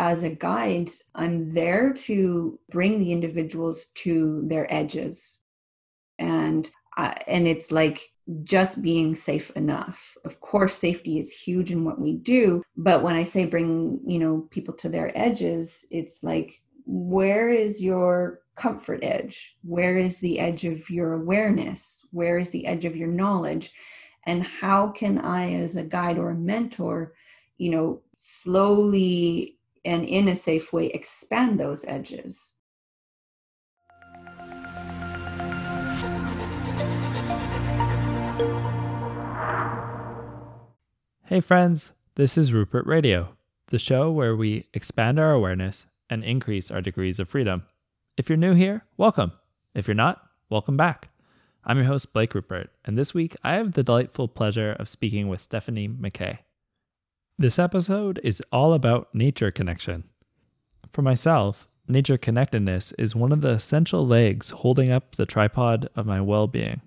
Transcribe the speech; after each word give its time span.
as 0.00 0.22
a 0.22 0.34
guide, 0.34 0.88
I'm 1.14 1.50
there 1.50 1.92
to 1.92 2.58
bring 2.70 2.98
the 2.98 3.12
individuals 3.12 3.88
to 3.96 4.42
their 4.46 4.66
edges. 4.72 5.40
And 6.18 6.68
uh, 6.96 7.14
and 7.26 7.46
it's 7.46 7.70
like 7.70 8.00
just 8.42 8.82
being 8.82 9.14
safe 9.14 9.50
enough. 9.50 10.16
Of 10.24 10.40
course, 10.40 10.74
safety 10.74 11.18
is 11.18 11.32
huge 11.32 11.70
in 11.70 11.84
what 11.84 12.00
we 12.00 12.14
do, 12.14 12.62
but 12.76 13.02
when 13.02 13.14
I 13.14 13.24
say 13.24 13.44
bring, 13.44 14.00
you 14.06 14.18
know, 14.18 14.48
people 14.50 14.74
to 14.74 14.88
their 14.88 15.16
edges, 15.16 15.84
it's 15.90 16.24
like 16.24 16.62
where 16.86 17.50
is 17.50 17.82
your 17.82 18.40
comfort 18.56 19.00
edge? 19.02 19.56
Where 19.62 19.98
is 19.98 20.18
the 20.20 20.40
edge 20.40 20.64
of 20.64 20.88
your 20.88 21.12
awareness? 21.12 22.06
Where 22.10 22.38
is 22.38 22.50
the 22.50 22.66
edge 22.66 22.86
of 22.86 22.96
your 22.96 23.08
knowledge? 23.08 23.72
And 24.24 24.46
how 24.46 24.88
can 24.88 25.18
I 25.18 25.52
as 25.52 25.76
a 25.76 25.84
guide 25.84 26.18
or 26.18 26.30
a 26.30 26.34
mentor, 26.34 27.12
you 27.58 27.70
know, 27.70 28.00
slowly 28.16 29.58
and 29.84 30.04
in 30.04 30.28
a 30.28 30.36
safe 30.36 30.72
way 30.72 30.86
expand 30.86 31.58
those 31.58 31.84
edges? 31.86 32.54
Hey, 41.26 41.40
friends, 41.40 41.92
this 42.16 42.36
is 42.36 42.52
Rupert 42.52 42.86
Radio, 42.86 43.36
the 43.68 43.78
show 43.78 44.10
where 44.10 44.34
we 44.34 44.66
expand 44.74 45.20
our 45.20 45.32
awareness 45.32 45.86
and 46.08 46.24
increase 46.24 46.72
our 46.72 46.80
degrees 46.80 47.20
of 47.20 47.28
freedom. 47.28 47.62
If 48.16 48.28
you're 48.28 48.36
new 48.36 48.54
here, 48.54 48.84
welcome. 48.96 49.32
If 49.72 49.86
you're 49.86 49.94
not, 49.94 50.20
welcome 50.48 50.76
back. 50.76 51.10
I'm 51.64 51.76
your 51.76 51.86
host, 51.86 52.12
Blake 52.12 52.34
Rupert, 52.34 52.70
and 52.84 52.98
this 52.98 53.14
week 53.14 53.36
I 53.44 53.54
have 53.54 53.74
the 53.74 53.84
delightful 53.84 54.26
pleasure 54.26 54.72
of 54.72 54.88
speaking 54.88 55.28
with 55.28 55.40
Stephanie 55.40 55.88
McKay. 55.88 56.38
This 57.40 57.58
episode 57.58 58.20
is 58.22 58.42
all 58.52 58.74
about 58.74 59.14
nature 59.14 59.50
connection. 59.50 60.04
For 60.90 61.00
myself, 61.00 61.66
nature 61.88 62.18
connectedness 62.18 62.92
is 62.98 63.16
one 63.16 63.32
of 63.32 63.40
the 63.40 63.48
essential 63.48 64.06
legs 64.06 64.50
holding 64.50 64.92
up 64.92 65.14
the 65.14 65.24
tripod 65.24 65.88
of 65.96 66.04
my 66.04 66.20
well 66.20 66.48
being. 66.48 66.82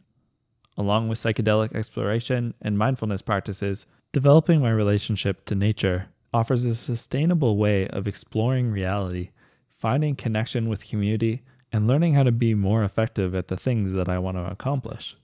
Along 0.78 1.10
with 1.10 1.18
psychedelic 1.18 1.74
exploration 1.74 2.54
and 2.62 2.78
mindfulness 2.78 3.24
practices, 3.24 3.88
Developing 4.12 4.62
my 4.62 4.70
relationship 4.70 5.44
to 5.46 5.56
nature 5.56 6.10
offers 6.32 6.66
a 6.66 6.76
sustainable 6.76 7.58
way 7.58 7.88
of 7.88 8.08
exploring 8.08 8.70
reality, 8.70 9.32
finding 9.72 10.16
connection 10.16 10.70
with 10.70 10.88
community, 10.88 11.42
and 11.72 11.88
learning 11.88 12.14
how 12.14 12.22
to 12.22 12.32
be 12.32 12.54
more 12.54 12.84
effective 12.84 13.34
at 13.34 13.48
the 13.48 13.58
things 13.58 13.94
that 13.94 14.08
I 14.08 14.20
want 14.20 14.38
to 14.38 14.46
accomplish. 14.46 15.18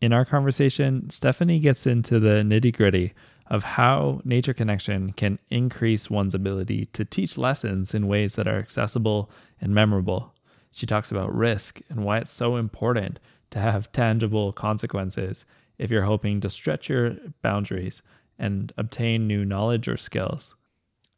In 0.00 0.14
our 0.14 0.24
conversation, 0.24 1.10
Stephanie 1.10 1.58
gets 1.58 1.86
into 1.86 2.18
the 2.18 2.42
nitty 2.42 2.74
gritty 2.74 3.12
of 3.46 3.64
how 3.64 4.20
nature 4.24 4.54
connection 4.54 5.12
can 5.12 5.38
increase 5.50 6.10
one's 6.10 6.34
ability 6.34 6.86
to 6.86 7.04
teach 7.04 7.36
lessons 7.36 7.94
in 7.94 8.08
ways 8.08 8.34
that 8.34 8.48
are 8.48 8.58
accessible 8.58 9.30
and 9.60 9.74
memorable. 9.74 10.34
She 10.72 10.86
talks 10.86 11.12
about 11.12 11.34
risk 11.34 11.80
and 11.88 12.04
why 12.04 12.18
it's 12.18 12.30
so 12.30 12.56
important 12.56 13.20
to 13.50 13.58
have 13.58 13.92
tangible 13.92 14.52
consequences 14.52 15.44
if 15.78 15.90
you're 15.90 16.02
hoping 16.02 16.40
to 16.40 16.50
stretch 16.50 16.88
your 16.88 17.16
boundaries 17.42 18.02
and 18.38 18.72
obtain 18.76 19.26
new 19.26 19.44
knowledge 19.44 19.88
or 19.88 19.96
skills. 19.96 20.54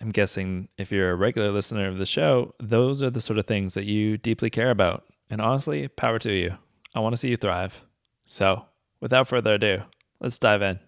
I'm 0.00 0.10
guessing 0.10 0.68
if 0.76 0.92
you're 0.92 1.10
a 1.10 1.16
regular 1.16 1.50
listener 1.50 1.88
of 1.88 1.98
the 1.98 2.06
show, 2.06 2.54
those 2.60 3.02
are 3.02 3.10
the 3.10 3.22
sort 3.22 3.38
of 3.38 3.46
things 3.46 3.74
that 3.74 3.86
you 3.86 4.18
deeply 4.18 4.50
care 4.50 4.70
about. 4.70 5.04
And 5.30 5.40
honestly, 5.40 5.88
power 5.88 6.18
to 6.18 6.32
you. 6.32 6.58
I 6.94 7.00
want 7.00 7.14
to 7.14 7.16
see 7.16 7.30
you 7.30 7.36
thrive. 7.36 7.82
So, 8.26 8.66
without 9.00 9.28
further 9.28 9.54
ado, 9.54 9.82
let's 10.20 10.38
dive 10.38 10.62
in. 10.62 10.80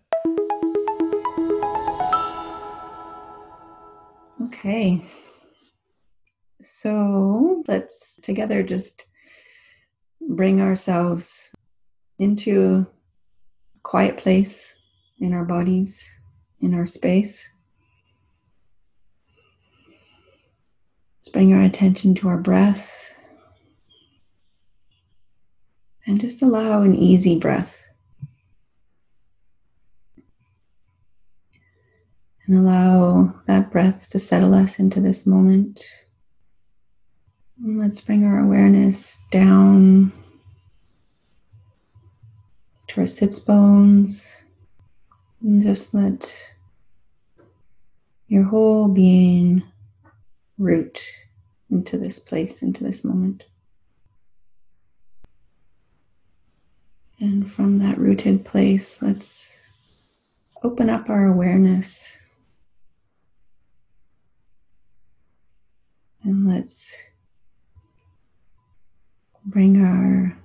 Okay. 4.41 5.03
So, 6.61 7.65
let's 7.67 8.19
together 8.23 8.63
just 8.63 9.07
bring 10.21 10.61
ourselves 10.61 11.55
into 12.19 12.87
a 13.77 13.81
quiet 13.81 14.17
place 14.17 14.75
in 15.19 15.33
our 15.33 15.45
bodies, 15.45 16.05
in 16.61 16.75
our 16.75 16.87
space. 16.87 17.49
Let's 21.19 21.29
bring 21.31 21.53
our 21.53 21.63
attention 21.63 22.15
to 22.17 22.29
our 22.29 22.39
breath 22.39 23.13
and 26.07 26.21
just 26.21 26.43
allow 26.43 26.83
an 26.83 26.95
easy 26.95 27.39
breath. 27.39 27.88
And 32.49 32.57
allow 32.57 33.35
that 33.45 33.71
breath 33.71 34.09
to 34.09 34.19
settle 34.19 34.55
us 34.55 34.79
into 34.79 35.03
this 35.03 35.27
moment. 35.27 35.85
And 37.63 37.79
let's 37.79 38.01
bring 38.01 38.25
our 38.25 38.39
awareness 38.39 39.19
down 39.31 40.13
to 42.87 43.01
our 43.01 43.07
sits 43.07 43.39
bones. 43.39 44.41
And 45.43 45.63
just 45.63 45.93
let 45.93 46.35
your 48.29 48.45
whole 48.45 48.89
being 48.89 49.63
root 50.57 51.01
into 51.71 51.99
this 51.99 52.19
place, 52.19 52.63
into 52.63 52.83
this 52.83 53.05
moment. 53.05 53.45
And 57.21 57.51
from 57.51 57.79
that 57.81 57.99
rooted 57.99 58.47
place, 58.47 59.03
let's 59.03 60.49
open 60.63 60.89
up 60.89 61.11
our 61.11 61.27
awareness. 61.27 62.23
And 66.29 66.47
let's 66.47 66.95
bring 69.47 69.83
our 69.83 70.37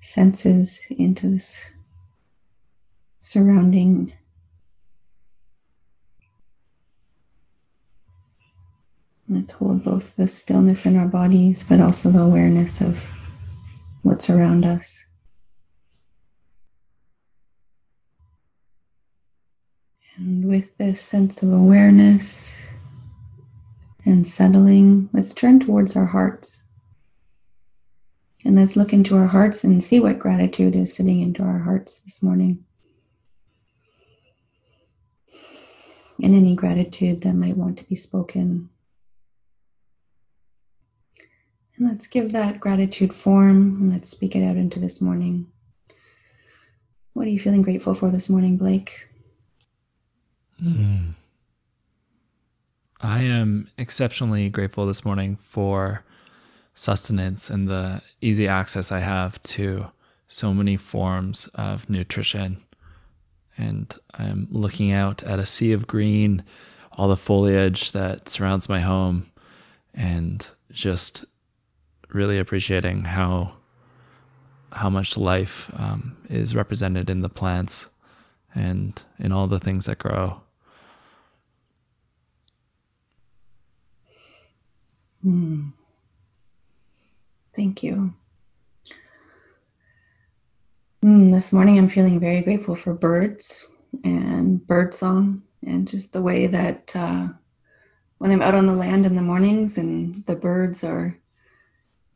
senses 0.00 0.80
into 0.88 1.28
this 1.28 1.70
surrounding 3.20 4.14
Let's 9.28 9.50
hold 9.50 9.84
both 9.84 10.16
the 10.16 10.26
stillness 10.26 10.86
in 10.86 10.96
our 10.96 11.06
bodies, 11.06 11.62
but 11.68 11.82
also 11.82 12.10
the 12.10 12.22
awareness 12.22 12.80
of 12.80 12.98
what's 14.00 14.30
around 14.30 14.64
us. 14.64 15.04
And 20.16 20.48
with 20.48 20.78
this 20.78 21.02
sense 21.02 21.42
of 21.42 21.52
awareness 21.52 22.67
and 24.08 24.26
settling, 24.26 25.10
let's 25.12 25.34
turn 25.34 25.60
towards 25.60 25.94
our 25.94 26.06
hearts. 26.06 26.62
And 28.46 28.56
let's 28.56 28.74
look 28.74 28.94
into 28.94 29.16
our 29.16 29.26
hearts 29.26 29.64
and 29.64 29.84
see 29.84 30.00
what 30.00 30.18
gratitude 30.18 30.74
is 30.74 30.94
sitting 30.94 31.20
into 31.20 31.42
our 31.42 31.58
hearts 31.58 32.00
this 32.00 32.22
morning. 32.22 32.64
And 36.22 36.34
any 36.34 36.54
gratitude 36.54 37.20
that 37.20 37.34
might 37.34 37.56
want 37.56 37.76
to 37.78 37.84
be 37.84 37.94
spoken. 37.96 38.70
And 41.76 41.86
let's 41.86 42.06
give 42.06 42.32
that 42.32 42.60
gratitude 42.60 43.12
form 43.12 43.76
and 43.80 43.92
let's 43.92 44.08
speak 44.08 44.34
it 44.34 44.42
out 44.42 44.56
into 44.56 44.80
this 44.80 45.02
morning. 45.02 45.46
What 47.12 47.26
are 47.26 47.30
you 47.30 47.38
feeling 47.38 47.62
grateful 47.62 47.92
for 47.92 48.10
this 48.10 48.30
morning, 48.30 48.56
Blake? 48.56 49.06
Mm. 50.62 51.14
I 53.00 53.22
am 53.22 53.70
exceptionally 53.78 54.48
grateful 54.48 54.86
this 54.86 55.04
morning 55.04 55.36
for 55.36 56.02
sustenance 56.74 57.48
and 57.48 57.68
the 57.68 58.02
easy 58.20 58.48
access 58.48 58.90
I 58.90 58.98
have 58.98 59.40
to 59.42 59.86
so 60.26 60.52
many 60.52 60.76
forms 60.76 61.46
of 61.54 61.88
nutrition. 61.88 62.64
And 63.56 63.94
I'm 64.14 64.48
looking 64.50 64.90
out 64.90 65.22
at 65.22 65.38
a 65.38 65.46
sea 65.46 65.72
of 65.72 65.86
green, 65.86 66.42
all 66.92 67.08
the 67.08 67.16
foliage 67.16 67.92
that 67.92 68.28
surrounds 68.28 68.68
my 68.68 68.80
home, 68.80 69.30
and 69.94 70.48
just 70.72 71.24
really 72.08 72.38
appreciating 72.38 73.04
how 73.04 73.54
how 74.72 74.90
much 74.90 75.16
life 75.16 75.70
um, 75.76 76.16
is 76.28 76.54
represented 76.54 77.08
in 77.08 77.22
the 77.22 77.28
plants 77.28 77.88
and 78.54 79.02
in 79.18 79.32
all 79.32 79.46
the 79.46 79.58
things 79.58 79.86
that 79.86 79.98
grow. 79.98 80.42
Hmm. 85.28 85.68
Thank 87.54 87.82
you. 87.82 88.14
Mm, 91.04 91.34
this 91.34 91.52
morning, 91.52 91.76
I'm 91.76 91.90
feeling 91.90 92.18
very 92.18 92.40
grateful 92.40 92.74
for 92.74 92.94
birds 92.94 93.68
and 94.04 94.66
birdsong, 94.66 95.42
and 95.66 95.86
just 95.86 96.14
the 96.14 96.22
way 96.22 96.46
that 96.46 96.96
uh, 96.96 97.28
when 98.16 98.30
I'm 98.30 98.40
out 98.40 98.54
on 98.54 98.64
the 98.64 98.72
land 98.72 99.04
in 99.04 99.16
the 99.16 99.20
mornings 99.20 99.76
and 99.76 100.24
the 100.24 100.34
birds 100.34 100.82
are 100.82 101.14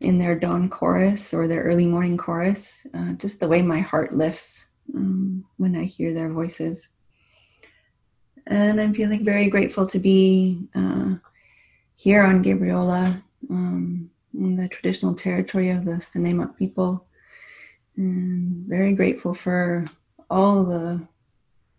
in 0.01 0.19
their 0.19 0.35
dawn 0.35 0.71
chorus 0.71 1.35
or 1.35 1.47
their 1.47 1.65
early 1.65 1.85
morning 1.85 2.17
chorus, 2.17 2.87
uh, 2.95 3.13
just 3.13 3.41
the 3.41 3.49
way 3.49 3.61
my 3.61 3.81
heart 3.81 4.15
lifts 4.15 4.69
um, 4.95 5.45
when 5.59 5.77
I 5.77 5.85
hear 5.85 6.15
their 6.15 6.31
voices. 6.31 6.89
And 8.47 8.81
I'm 8.81 8.95
feeling 8.95 9.23
very 9.23 9.51
grateful 9.51 9.87
to 9.89 9.99
be 9.99 10.67
uh, 10.75 11.17
here 12.03 12.25
on 12.25 12.43
Gabriola, 12.43 13.23
um, 13.49 14.11
in 14.35 14.57
the 14.57 14.67
traditional 14.67 15.15
territory 15.15 15.71
of 15.71 15.85
the 15.85 15.93
Snuneymuxw 15.93 16.57
people. 16.57 17.07
And 17.97 18.67
very 18.67 18.93
grateful 18.95 19.35
for 19.35 19.85
all 20.29 20.65
the 20.65 21.07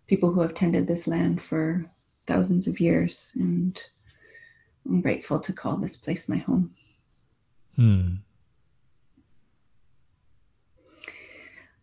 people 0.07 0.31
who 0.31 0.39
have 0.39 0.53
tended 0.53 0.87
this 0.87 1.07
land 1.07 1.41
for 1.41 1.83
thousands 2.25 2.67
of 2.67 2.79
years. 2.79 3.33
And 3.35 3.77
I'm 4.85 5.01
grateful 5.01 5.41
to 5.41 5.51
call 5.51 5.75
this 5.75 5.97
place 5.97 6.29
my 6.29 6.37
home. 6.37 6.71
Hmm. 7.75 8.13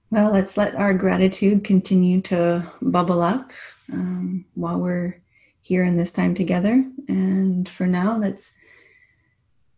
Well, 0.08 0.32
let's 0.32 0.56
let 0.56 0.76
our 0.76 0.94
gratitude 0.94 1.62
continue 1.62 2.22
to 2.22 2.66
bubble 2.80 3.20
up 3.20 3.50
um, 3.92 4.46
while 4.54 4.78
we're 4.78 5.20
here 5.60 5.84
in 5.84 5.96
this 5.96 6.12
time 6.12 6.34
together. 6.34 6.84
And 7.08 7.68
for 7.68 7.86
now, 7.86 8.16
let's 8.16 8.56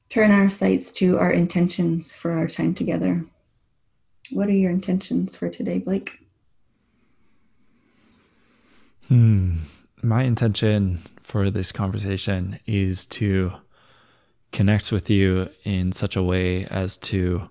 turn 0.08 0.30
our 0.30 0.50
sights 0.50 0.90
to 0.92 1.18
our 1.18 1.30
intentions 1.30 2.12
for 2.12 2.32
our 2.32 2.46
time 2.46 2.74
together. 2.74 3.24
What 4.30 4.48
are 4.48 4.52
your 4.52 4.70
intentions 4.70 5.36
for 5.36 5.48
today, 5.48 5.78
Blake? 5.78 6.18
Hmm. 9.08 9.56
My 10.02 10.24
intention 10.24 10.98
for 11.20 11.50
this 11.50 11.72
conversation 11.72 12.58
is 12.66 13.06
to 13.06 13.52
connect 14.50 14.92
with 14.92 15.08
you 15.08 15.48
in 15.64 15.92
such 15.92 16.16
a 16.16 16.22
way 16.22 16.66
as 16.66 16.98
to 16.98 17.48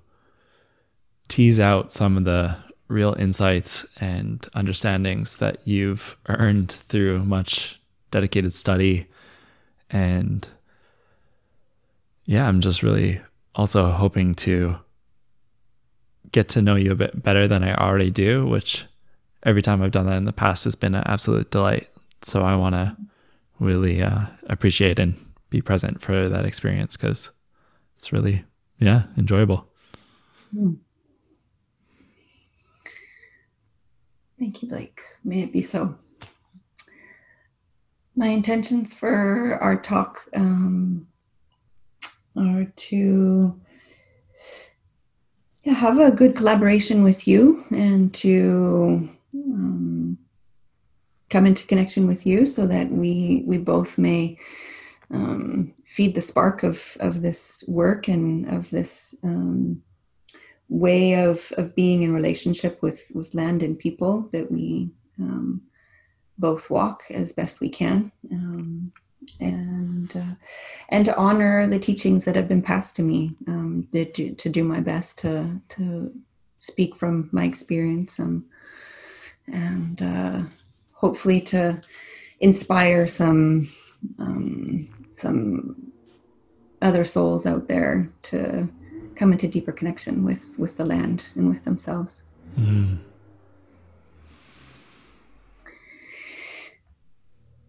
tease 1.27 1.59
out 1.59 1.91
some 1.91 2.17
of 2.17 2.25
the 2.25 2.57
real 2.87 3.15
insights 3.17 3.85
and 3.99 4.47
understandings 4.53 5.37
that 5.37 5.65
you've 5.65 6.17
earned 6.27 6.71
through 6.71 7.23
much 7.23 7.80
dedicated 8.11 8.53
study. 8.53 9.07
And 9.89 10.47
yeah, 12.25 12.47
I'm 12.47 12.61
just 12.61 12.83
really 12.83 13.21
also 13.55 13.89
hoping 13.89 14.35
to 14.35 14.77
get 16.31 16.49
to 16.49 16.61
know 16.61 16.75
you 16.75 16.91
a 16.91 16.95
bit 16.95 17.21
better 17.21 17.47
than 17.47 17.63
I 17.63 17.73
already 17.75 18.09
do, 18.09 18.45
which 18.47 18.85
every 19.43 19.61
time 19.61 19.81
I've 19.81 19.91
done 19.91 20.05
that 20.05 20.17
in 20.17 20.25
the 20.25 20.33
past 20.33 20.63
has 20.63 20.75
been 20.75 20.95
an 20.95 21.03
absolute 21.05 21.51
delight. 21.51 21.89
So 22.21 22.41
I 22.41 22.55
want 22.55 22.75
to 22.75 22.95
really 23.59 24.01
uh, 24.01 24.25
appreciate 24.47 24.99
and 24.99 25.15
be 25.49 25.61
present 25.61 26.01
for 26.01 26.29
that 26.29 26.45
experience 26.45 26.95
because 26.95 27.31
it's 27.97 28.13
really, 28.13 28.45
yeah, 28.79 29.03
enjoyable. 29.17 29.67
Mm. 30.55 30.77
Thank 34.39 34.63
you, 34.63 34.69
Blake. 34.69 35.01
May 35.23 35.43
it 35.43 35.53
be 35.53 35.61
so. 35.61 35.95
My 38.21 38.27
intentions 38.27 38.93
for 38.93 39.57
our 39.61 39.81
talk 39.81 40.29
um, 40.35 41.07
are 42.37 42.65
to 42.65 43.59
yeah, 45.63 45.73
have 45.73 45.97
a 45.97 46.11
good 46.11 46.35
collaboration 46.35 47.01
with 47.01 47.27
you 47.27 47.65
and 47.71 48.13
to 48.13 49.09
um, 49.33 50.19
come 51.31 51.47
into 51.47 51.65
connection 51.65 52.05
with 52.05 52.27
you 52.27 52.45
so 52.45 52.67
that 52.67 52.91
we 52.91 53.41
we 53.47 53.57
both 53.57 53.97
may 53.97 54.37
um, 55.09 55.73
feed 55.87 56.13
the 56.13 56.21
spark 56.21 56.61
of 56.61 56.95
of 56.99 57.23
this 57.23 57.63
work 57.67 58.07
and 58.07 58.47
of 58.47 58.69
this 58.69 59.15
um, 59.23 59.81
way 60.69 61.15
of 61.15 61.51
of 61.57 61.73
being 61.73 62.03
in 62.03 62.13
relationship 62.13 62.83
with 62.83 63.11
with 63.15 63.33
land 63.33 63.63
and 63.63 63.79
people 63.79 64.29
that 64.31 64.51
we 64.51 64.91
um, 65.19 65.63
both 66.37 66.69
walk 66.69 67.03
as 67.09 67.31
best 67.31 67.59
we 67.59 67.69
can 67.69 68.11
um, 68.31 68.91
and 69.39 70.15
uh, 70.15 70.33
and 70.89 71.05
to 71.05 71.15
honor 71.15 71.67
the 71.67 71.79
teachings 71.79 72.25
that 72.25 72.35
have 72.35 72.47
been 72.47 72.61
passed 72.61 72.95
to 72.95 73.03
me 73.03 73.35
um, 73.47 73.87
to, 73.91 74.33
to 74.33 74.49
do 74.49 74.63
my 74.63 74.79
best 74.79 75.19
to 75.19 75.59
to 75.69 76.11
speak 76.57 76.95
from 76.95 77.29
my 77.31 77.43
experience 77.43 78.19
um, 78.19 78.45
and 79.51 80.01
uh, 80.01 80.41
hopefully 80.93 81.41
to 81.41 81.79
inspire 82.39 83.07
some 83.07 83.67
um, 84.19 84.87
some 85.13 85.91
other 86.81 87.05
souls 87.05 87.45
out 87.45 87.67
there 87.67 88.09
to 88.23 88.67
come 89.15 89.31
into 89.31 89.47
deeper 89.47 89.71
connection 89.71 90.23
with 90.23 90.57
with 90.57 90.77
the 90.77 90.85
land 90.85 91.25
and 91.35 91.47
with 91.49 91.63
themselves. 91.63 92.23
Mm. 92.57 92.99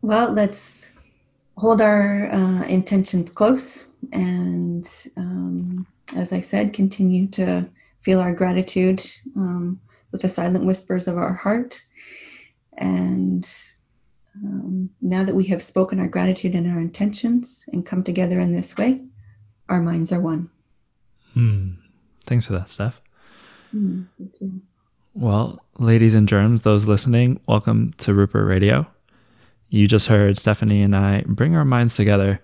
Well, 0.02 0.32
let's 0.32 0.98
hold 1.56 1.80
our 1.80 2.28
uh, 2.32 2.64
intentions 2.64 3.30
close 3.30 3.88
and, 4.12 4.88
um, 5.16 5.86
as 6.16 6.32
I 6.32 6.40
said, 6.40 6.72
continue 6.72 7.28
to 7.28 7.68
feel 8.02 8.20
our 8.20 8.34
gratitude 8.34 9.04
um, 9.36 9.80
with 10.10 10.22
the 10.22 10.28
silent 10.28 10.64
whispers 10.64 11.06
of 11.06 11.16
our 11.16 11.32
heart. 11.32 11.80
And 12.78 13.48
um, 14.34 14.90
now 15.00 15.22
that 15.24 15.34
we 15.34 15.44
have 15.46 15.62
spoken 15.62 16.00
our 16.00 16.08
gratitude 16.08 16.54
and 16.54 16.70
our 16.70 16.80
intentions 16.80 17.64
and 17.72 17.86
come 17.86 18.02
together 18.02 18.40
in 18.40 18.52
this 18.52 18.76
way, 18.76 19.00
our 19.68 19.80
minds 19.80 20.10
are 20.10 20.20
one. 20.20 20.50
Hmm. 21.34 21.74
Thanks 22.24 22.46
for 22.46 22.54
that, 22.54 22.68
Steph. 22.68 23.00
Mm, 23.74 24.06
thank 24.18 24.40
you. 24.40 24.60
Well, 25.14 25.64
ladies 25.78 26.14
and 26.14 26.28
germs, 26.28 26.62
those 26.62 26.86
listening, 26.86 27.40
welcome 27.46 27.92
to 27.98 28.14
Rupert 28.14 28.46
Radio. 28.46 28.86
You 29.72 29.88
just 29.88 30.08
heard 30.08 30.36
Stephanie 30.36 30.82
and 30.82 30.94
I 30.94 31.24
bring 31.26 31.56
our 31.56 31.64
minds 31.64 31.96
together. 31.96 32.42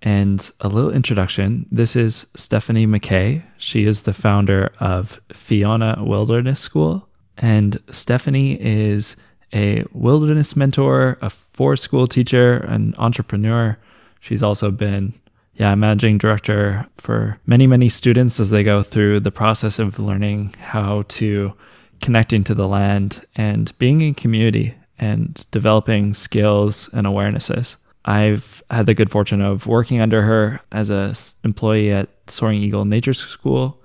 And 0.00 0.50
a 0.60 0.68
little 0.68 0.90
introduction 0.90 1.66
this 1.70 1.94
is 1.94 2.26
Stephanie 2.34 2.86
McKay. 2.86 3.42
She 3.58 3.84
is 3.84 4.02
the 4.02 4.14
founder 4.14 4.72
of 4.80 5.20
Fiona 5.30 5.98
Wilderness 6.00 6.58
School. 6.58 7.06
And 7.36 7.82
Stephanie 7.90 8.58
is 8.58 9.16
a 9.52 9.84
wilderness 9.92 10.56
mentor, 10.56 11.18
a 11.20 11.28
forest 11.28 11.82
school 11.82 12.06
teacher, 12.06 12.56
an 12.60 12.94
entrepreneur. 12.96 13.76
She's 14.18 14.42
also 14.42 14.70
been 14.70 15.12
yeah, 15.52 15.74
managing 15.74 16.16
director 16.16 16.86
for 16.96 17.38
many, 17.44 17.66
many 17.66 17.90
students 17.90 18.40
as 18.40 18.48
they 18.48 18.64
go 18.64 18.82
through 18.82 19.20
the 19.20 19.30
process 19.30 19.78
of 19.78 19.98
learning 19.98 20.54
how 20.58 21.02
to 21.08 21.52
connect 22.00 22.32
into 22.32 22.54
the 22.54 22.66
land 22.66 23.26
and 23.36 23.76
being 23.78 24.00
in 24.00 24.14
community 24.14 24.76
and 25.00 25.44
developing 25.50 26.14
skills 26.14 26.88
and 26.92 27.06
awarenesses. 27.06 27.76
I've 28.04 28.62
had 28.70 28.86
the 28.86 28.94
good 28.94 29.10
fortune 29.10 29.40
of 29.40 29.66
working 29.66 30.00
under 30.00 30.22
her 30.22 30.60
as 30.70 30.88
an 30.88 31.14
employee 31.42 31.90
at 31.90 32.08
Soaring 32.28 32.62
Eagle 32.62 32.84
Nature 32.84 33.12
School. 33.12 33.82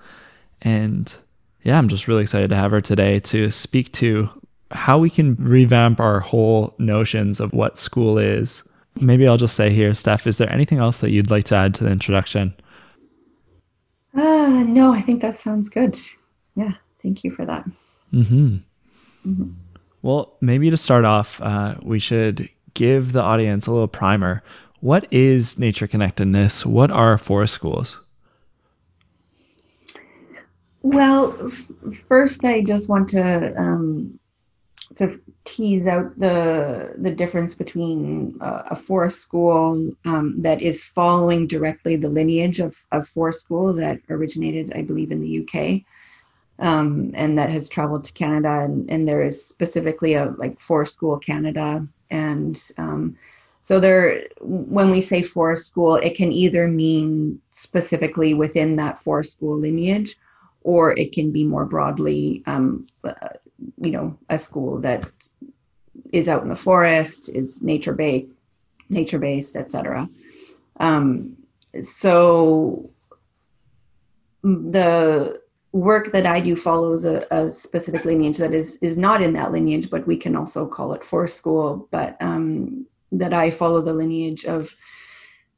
And 0.61 1.13
yeah, 1.63 1.79
I'm 1.79 1.87
just 1.87 2.07
really 2.07 2.21
excited 2.21 2.49
to 2.51 2.55
have 2.55 2.71
her 2.71 2.81
today 2.81 3.19
to 3.21 3.49
speak 3.49 3.91
to 3.93 4.29
how 4.71 4.99
we 4.99 5.09
can 5.09 5.35
revamp 5.35 5.99
our 5.99 6.19
whole 6.19 6.75
notions 6.77 7.39
of 7.39 7.53
what 7.53 7.77
school 7.77 8.19
is 8.19 8.63
Maybe 9.01 9.27
I'll 9.27 9.37
just 9.37 9.55
say 9.55 9.71
here, 9.71 9.93
Steph, 9.93 10.25
is 10.25 10.37
there 10.37 10.51
anything 10.51 10.79
else 10.79 10.99
that 10.99 11.11
you'd 11.11 11.31
like 11.31 11.45
to 11.45 11.55
add 11.55 11.73
to 11.75 11.83
the 11.83 11.91
introduction? 11.91 12.55
Uh, 14.15 14.63
no, 14.65 14.93
I 14.93 15.01
think 15.01 15.21
that 15.21 15.35
sounds 15.35 15.69
good. 15.69 15.97
Yeah, 16.55 16.71
thank 17.03 17.23
you 17.23 17.31
for 17.31 17.45
that. 17.45 17.65
Mm-hmm. 18.13 18.57
Mm-hmm. 19.27 19.51
Well, 20.05 20.37
maybe 20.39 20.69
to 20.69 20.77
start 20.77 21.03
off, 21.03 21.41
uh, 21.41 21.77
we 21.81 21.97
should 21.97 22.47
give 22.75 23.13
the 23.13 23.23
audience 23.23 23.65
a 23.65 23.71
little 23.71 23.87
primer. 23.87 24.43
What 24.79 25.07
is 25.11 25.57
nature 25.57 25.87
connectedness? 25.87 26.63
What 26.63 26.91
are 26.91 27.17
forest 27.17 27.55
schools? 27.55 27.99
Well, 30.83 31.35
f- 31.43 31.65
first, 32.07 32.45
I 32.45 32.61
just 32.61 32.87
want 32.87 33.09
to 33.09 33.59
um, 33.59 34.19
sort 34.93 35.09
of 35.09 35.19
tease 35.43 35.87
out 35.87 36.19
the 36.19 36.93
the 36.99 37.15
difference 37.15 37.55
between 37.55 38.37
uh, 38.41 38.61
a 38.69 38.75
forest 38.75 39.21
school 39.21 39.91
um, 40.05 40.39
that 40.39 40.61
is 40.61 40.85
following 40.85 41.47
directly 41.47 41.95
the 41.95 42.09
lineage 42.09 42.59
of, 42.59 42.77
of 42.91 43.07
forest 43.07 43.41
school 43.41 43.73
that 43.73 44.01
originated, 44.11 44.71
I 44.75 44.83
believe, 44.83 45.11
in 45.11 45.21
the 45.21 45.39
UK, 45.41 45.81
um, 46.59 47.11
and 47.13 47.37
that 47.37 47.49
has 47.49 47.69
traveled 47.69 48.03
to 48.05 48.13
Canada. 48.13 48.61
And, 48.63 48.89
and 48.89 49.07
there 49.07 49.21
is 49.21 49.45
specifically 49.45 50.13
a 50.13 50.33
like 50.37 50.59
forest 50.59 50.93
school 50.93 51.17
Canada, 51.17 51.85
and 52.11 52.61
um, 52.77 53.15
so 53.61 53.79
there, 53.79 54.23
when 54.41 54.91
we 54.91 55.01
say 55.01 55.23
forest 55.23 55.67
school, 55.67 55.95
it 55.95 56.15
can 56.15 56.31
either 56.31 56.67
mean 56.67 57.41
specifically 57.49 58.33
within 58.33 58.75
that 58.75 58.99
forest 58.99 59.31
school 59.31 59.57
lineage, 59.57 60.15
or 60.61 60.97
it 60.99 61.13
can 61.13 61.31
be 61.31 61.45
more 61.45 61.65
broadly 61.65 62.43
um, 62.47 62.85
you 63.81 63.91
know 63.91 64.17
a 64.29 64.37
school 64.37 64.79
that 64.79 65.09
is 66.11 66.27
out 66.27 66.43
in 66.43 66.49
the 66.49 66.55
forest 66.55 67.29
is 67.29 67.61
nature 67.61 67.93
based 67.93 68.27
nature 68.89 69.19
based 69.19 69.55
etc 69.55 70.09
um, 70.79 71.35
so 71.81 72.89
the 74.43 75.39
work 75.75 76.11
that 76.11 76.25
i 76.25 76.39
do 76.39 76.55
follows 76.55 77.03
a, 77.03 77.21
a, 77.31 77.51
specific 77.51 78.05
lineage 78.05 78.37
that 78.37 78.53
is 78.53 78.77
is 78.77 78.95
not 78.97 79.21
in 79.21 79.33
that 79.33 79.51
lineage 79.51 79.89
but 79.89 80.07
we 80.07 80.15
can 80.15 80.35
also 80.35 80.65
call 80.65 80.93
it 80.93 81.03
forest 81.03 81.35
school 81.37 81.87
but 81.91 82.15
um, 82.21 82.85
that 83.19 83.33
I 83.33 83.49
follow 83.49 83.81
the 83.81 83.93
lineage 83.93 84.45
of 84.45 84.75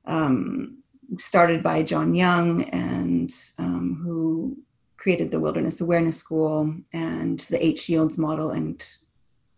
um, 0.06 0.80
started 1.18 1.64
by 1.64 1.84
John 1.84 2.16
Young 2.16 2.64
and 2.66 3.34
um, 3.58 4.00
who 4.04 4.58
created 4.98 5.32
the 5.32 5.40
Wilderness 5.40 5.82
Awareness 5.82 6.18
School 6.18 6.74
and 6.94 7.40
the 7.40 7.64
Eight 7.64 7.78
Shields 7.78 8.18
model 8.18 8.52
and 8.52 8.84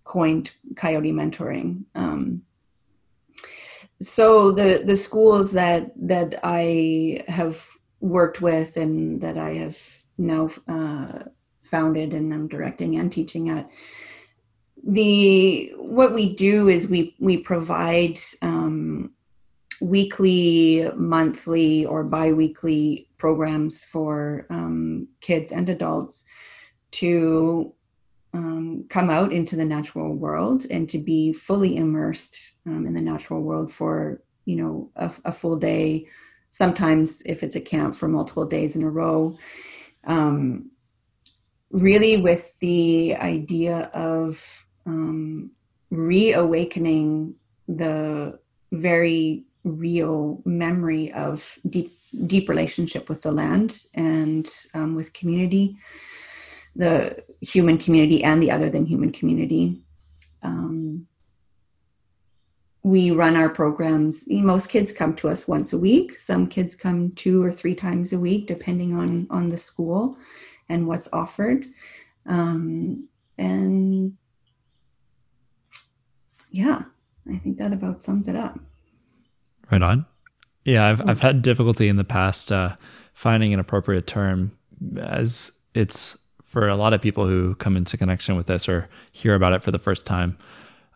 coined 0.04 0.56
Coyote 0.76 1.12
mentoring. 1.12 1.84
Um, 1.96 2.44
so 4.02 4.52
the 4.52 4.84
the 4.86 4.96
schools 4.96 5.52
that 5.54 5.92
that 6.08 6.40
I 6.44 7.24
have 7.28 7.66
worked 8.00 8.42
with 8.42 8.78
and 8.78 9.22
that 9.22 9.38
I 9.38 9.56
have 9.56 9.99
now 10.20 10.50
uh, 10.68 11.24
founded 11.64 12.14
and 12.14 12.34
I'm 12.34 12.48
directing 12.48 12.98
and 12.98 13.12
teaching 13.12 13.50
at. 13.50 13.70
The 14.88 15.74
what 15.76 16.14
we 16.14 16.34
do 16.36 16.70
is 16.70 16.90
we 16.90 17.16
we 17.20 17.38
provide 17.38 18.18
um, 18.42 19.12
weekly, 19.82 20.90
monthly, 20.96 21.86
or 21.86 22.04
biweekly 22.04 23.10
programs 23.18 23.84
for 23.84 24.46
um, 24.50 25.08
kids 25.22 25.52
and 25.52 25.68
adults 25.70 26.26
to 26.92 27.74
um, 28.34 28.86
come 28.90 29.10
out 29.10 29.34
into 29.34 29.56
the 29.56 29.66
natural 29.66 30.14
world 30.14 30.66
and 30.70 30.88
to 30.90 31.00
be 31.00 31.34
fully 31.34 31.78
immersed 31.78 32.54
um, 32.66 32.86
in 32.86 32.94
the 32.94 33.02
natural 33.02 33.42
world 33.42 33.72
for 33.72 34.22
you 34.46 34.56
know 34.56 34.90
a, 34.96 35.12
a, 35.26 35.32
full 35.32 35.56
day 35.56 36.08
sometimes 36.52 37.22
if 37.26 37.44
it's 37.44 37.56
a 37.56 37.62
camp 37.62 37.96
for 37.96 38.08
multiple 38.08 38.46
days 38.46 38.76
in 38.76 38.84
a 38.84 38.90
row 38.90 39.36
um, 40.06 40.72
really 41.72 42.18
with 42.18 42.58
the 42.60 43.16
idea 43.16 43.92
of 43.94 44.66
um, 44.86 45.52
reawakening 45.92 47.36
the 47.68 48.40
very 48.72 49.44
real 49.64 50.42
memory 50.46 51.12
of 51.14 51.58
deep 51.70 51.92
deep 52.26 52.50
relationship 52.50 53.08
with 53.08 53.22
the 53.22 53.32
land 53.32 53.84
and 53.94 54.50
um, 54.74 54.96
with 54.96 55.14
community 55.14 55.78
the 56.76 57.24
human 57.42 57.78
community 57.78 58.24
and 58.24 58.42
the 58.42 58.50
other 58.50 58.70
than 58.70 58.86
human 58.86 59.12
community. 59.12 59.82
Um, 60.44 61.08
we 62.84 63.12
run 63.12 63.36
our 63.36 63.50
programs. 63.50 64.26
Most 64.30 64.68
kids 64.68 64.94
come 64.94 65.16
to 65.18 65.30
us 65.30 65.48
once 65.48 65.74
a 65.74 65.78
week. 65.78 66.16
Some 66.16 66.48
kids 66.48 66.76
come 66.76 67.12
two 67.12 67.44
or 67.44 67.52
three 67.52 67.76
times 67.76 68.14
a 68.14 68.20
week 68.20 68.48
depending 68.48 68.96
on 68.96 69.28
on 69.30 69.50
the 69.50 69.58
school 69.58 70.16
and 70.70 70.88
what's 70.88 71.10
offered. 71.12 71.66
Um, 72.26 73.08
and 73.38 74.14
yeah 76.52 76.84
i 77.32 77.38
think 77.38 77.58
that 77.58 77.74
about 77.74 78.02
sums 78.02 78.28
it 78.28 78.36
up. 78.36 78.60
Right 79.72 79.82
on. 79.82 80.06
Yeah, 80.66 80.88
I've 80.88 81.08
I've 81.08 81.20
had 81.20 81.42
difficulty 81.42 81.88
in 81.88 81.96
the 81.96 82.04
past 82.04 82.52
uh, 82.52 82.76
finding 83.14 83.54
an 83.54 83.60
appropriate 83.60 84.08
term 84.08 84.52
as 84.98 85.52
it's 85.74 86.18
for 86.44 86.68
a 86.68 86.76
lot 86.76 86.94
of 86.94 87.02
people 87.02 87.28
who 87.28 87.56
come 87.56 87.78
into 87.78 87.98
connection 87.98 88.36
with 88.36 88.48
this 88.48 88.68
or 88.68 88.90
hear 89.12 89.36
about 89.36 89.54
it 89.54 89.62
for 89.62 89.72
the 89.72 89.80
first 89.80 90.06
time. 90.06 90.38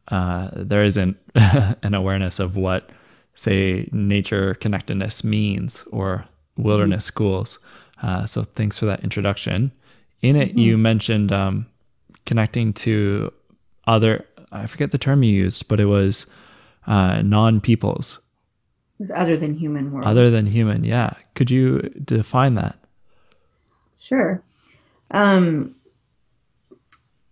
Uh, 0.09 0.49
there 0.53 0.83
isn't 0.83 1.17
an 1.35 1.93
awareness 1.93 2.39
of 2.39 2.55
what, 2.55 2.89
say, 3.33 3.89
nature 3.91 4.55
connectedness 4.55 5.23
means 5.23 5.83
or 5.91 6.25
wilderness 6.57 7.03
mm-hmm. 7.03 7.15
schools. 7.15 7.59
Uh, 8.01 8.25
so 8.25 8.43
thanks 8.43 8.77
for 8.77 8.85
that 8.85 9.03
introduction. 9.03 9.71
In 10.21 10.35
it, 10.35 10.49
mm-hmm. 10.49 10.59
you 10.59 10.77
mentioned 10.77 11.31
um, 11.31 11.67
connecting 12.25 12.73
to 12.73 13.31
other. 13.87 14.25
I 14.51 14.67
forget 14.67 14.91
the 14.91 14.97
term 14.97 15.23
you 15.23 15.33
used, 15.33 15.67
but 15.67 15.79
it 15.79 15.85
was 15.85 16.27
uh, 16.85 17.21
non 17.21 17.61
peoples 17.61 18.19
other 19.13 19.37
than 19.37 19.55
human 19.55 19.91
world. 19.91 20.07
Other 20.07 20.29
than 20.29 20.45
human, 20.45 20.83
yeah. 20.83 21.13
Could 21.35 21.51
you 21.51 21.81
define 22.03 22.55
that? 22.55 22.77
Sure. 23.99 24.41
Um, 25.11 25.75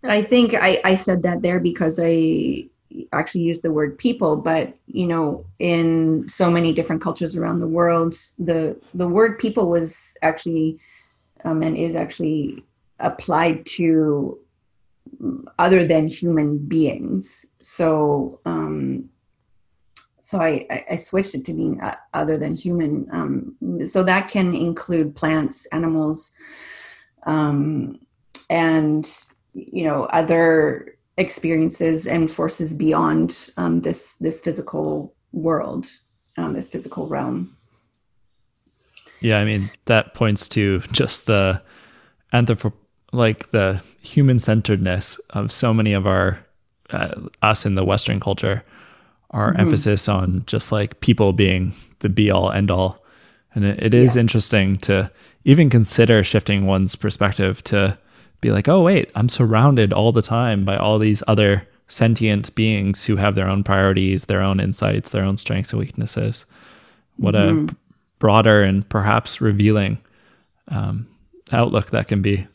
I 0.03 0.21
think 0.21 0.55
I, 0.55 0.79
I 0.83 0.95
said 0.95 1.23
that 1.23 1.41
there 1.41 1.59
because 1.59 1.99
I 2.01 2.67
actually 3.13 3.41
used 3.41 3.63
the 3.63 3.71
word 3.71 3.97
people, 3.97 4.35
but 4.35 4.75
you 4.87 5.07
know, 5.07 5.45
in 5.59 6.27
so 6.27 6.49
many 6.49 6.73
different 6.73 7.01
cultures 7.01 7.35
around 7.35 7.59
the 7.59 7.67
world, 7.67 8.15
the 8.39 8.79
the 8.93 9.07
word 9.07 9.39
people 9.39 9.69
was 9.69 10.15
actually 10.21 10.79
um, 11.43 11.61
and 11.61 11.77
is 11.77 11.95
actually 11.95 12.63
applied 12.99 13.65
to 13.65 14.39
other 15.59 15.83
than 15.83 16.07
human 16.07 16.57
beings. 16.57 17.45
So 17.59 18.39
um, 18.45 19.09
so 20.19 20.39
I, 20.39 20.85
I 20.89 20.95
switched 20.95 21.35
it 21.35 21.45
to 21.45 21.53
being 21.53 21.81
uh, 21.81 21.95
other 22.13 22.37
than 22.37 22.55
human. 22.55 23.07
Um, 23.11 23.87
so 23.87 24.03
that 24.03 24.29
can 24.29 24.53
include 24.53 25.15
plants, 25.15 25.65
animals, 25.67 26.35
um, 27.25 27.99
and 28.49 29.05
you 29.53 29.83
know 29.83 30.05
other 30.05 30.95
experiences 31.17 32.07
and 32.07 32.29
forces 32.29 32.73
beyond 32.73 33.49
um, 33.57 33.81
this 33.81 34.15
this 34.17 34.41
physical 34.41 35.13
world, 35.31 35.87
um, 36.37 36.53
this 36.53 36.69
physical 36.69 37.07
realm. 37.07 37.55
Yeah, 39.19 39.39
I 39.39 39.45
mean 39.45 39.69
that 39.85 40.13
points 40.13 40.49
to 40.49 40.79
just 40.91 41.25
the 41.25 41.61
anthrop 42.33 42.73
like 43.13 43.51
the 43.51 43.83
human 44.01 44.39
centeredness 44.39 45.19
of 45.31 45.51
so 45.51 45.73
many 45.73 45.93
of 45.93 46.07
our 46.07 46.45
uh, 46.91 47.21
us 47.41 47.65
in 47.65 47.75
the 47.75 47.85
Western 47.85 48.19
culture 48.19 48.63
our 49.31 49.51
mm-hmm. 49.51 49.61
emphasis 49.61 50.07
on 50.07 50.43
just 50.45 50.71
like 50.71 50.99
people 50.99 51.33
being 51.33 51.73
the 51.99 52.09
be 52.09 52.29
all 52.29 52.51
end 52.51 52.69
all. 52.69 53.03
And 53.53 53.65
it, 53.65 53.81
it 53.81 53.93
is 53.93 54.15
yeah. 54.15 54.21
interesting 54.21 54.77
to 54.79 55.09
even 55.43 55.69
consider 55.69 56.23
shifting 56.23 56.67
one's 56.67 56.95
perspective 56.95 57.63
to 57.65 57.97
be 58.41 58.51
like, 58.51 58.67
oh, 58.67 58.81
wait, 58.81 59.11
I'm 59.15 59.29
surrounded 59.29 59.93
all 59.93 60.11
the 60.11 60.21
time 60.21 60.65
by 60.65 60.77
all 60.77 60.99
these 60.99 61.23
other 61.27 61.67
sentient 61.87 62.53
beings 62.55 63.05
who 63.05 63.17
have 63.17 63.35
their 63.35 63.47
own 63.47 63.63
priorities, 63.63 64.25
their 64.25 64.41
own 64.41 64.59
insights, 64.59 65.09
their 65.09 65.23
own 65.23 65.37
strengths 65.37 65.71
and 65.71 65.79
weaknesses. 65.79 66.45
What 67.17 67.35
mm-hmm. 67.35 67.67
a 67.67 67.75
broader 68.19 68.63
and 68.63 68.87
perhaps 68.87 69.41
revealing 69.41 69.99
um, 70.69 71.07
outlook 71.51 71.91
that 71.91 72.07
can 72.07 72.21
be. 72.21 72.47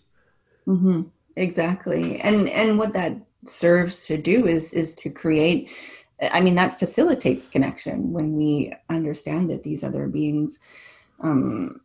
Mm-hmm. 0.66 1.02
Exactly, 1.36 2.18
and 2.20 2.48
and 2.48 2.78
what 2.78 2.94
that 2.94 3.14
serves 3.44 4.06
to 4.06 4.16
do 4.16 4.46
is 4.46 4.72
is 4.72 4.94
to 4.94 5.10
create 5.10 5.70
I 6.20 6.40
mean, 6.40 6.54
that 6.54 6.78
facilitates 6.78 7.48
connection 7.48 8.12
when 8.12 8.36
we 8.36 8.72
understand 8.88 9.50
that 9.50 9.62
these 9.62 9.84
other 9.84 10.06
beings 10.06 10.60
um, 11.20 11.80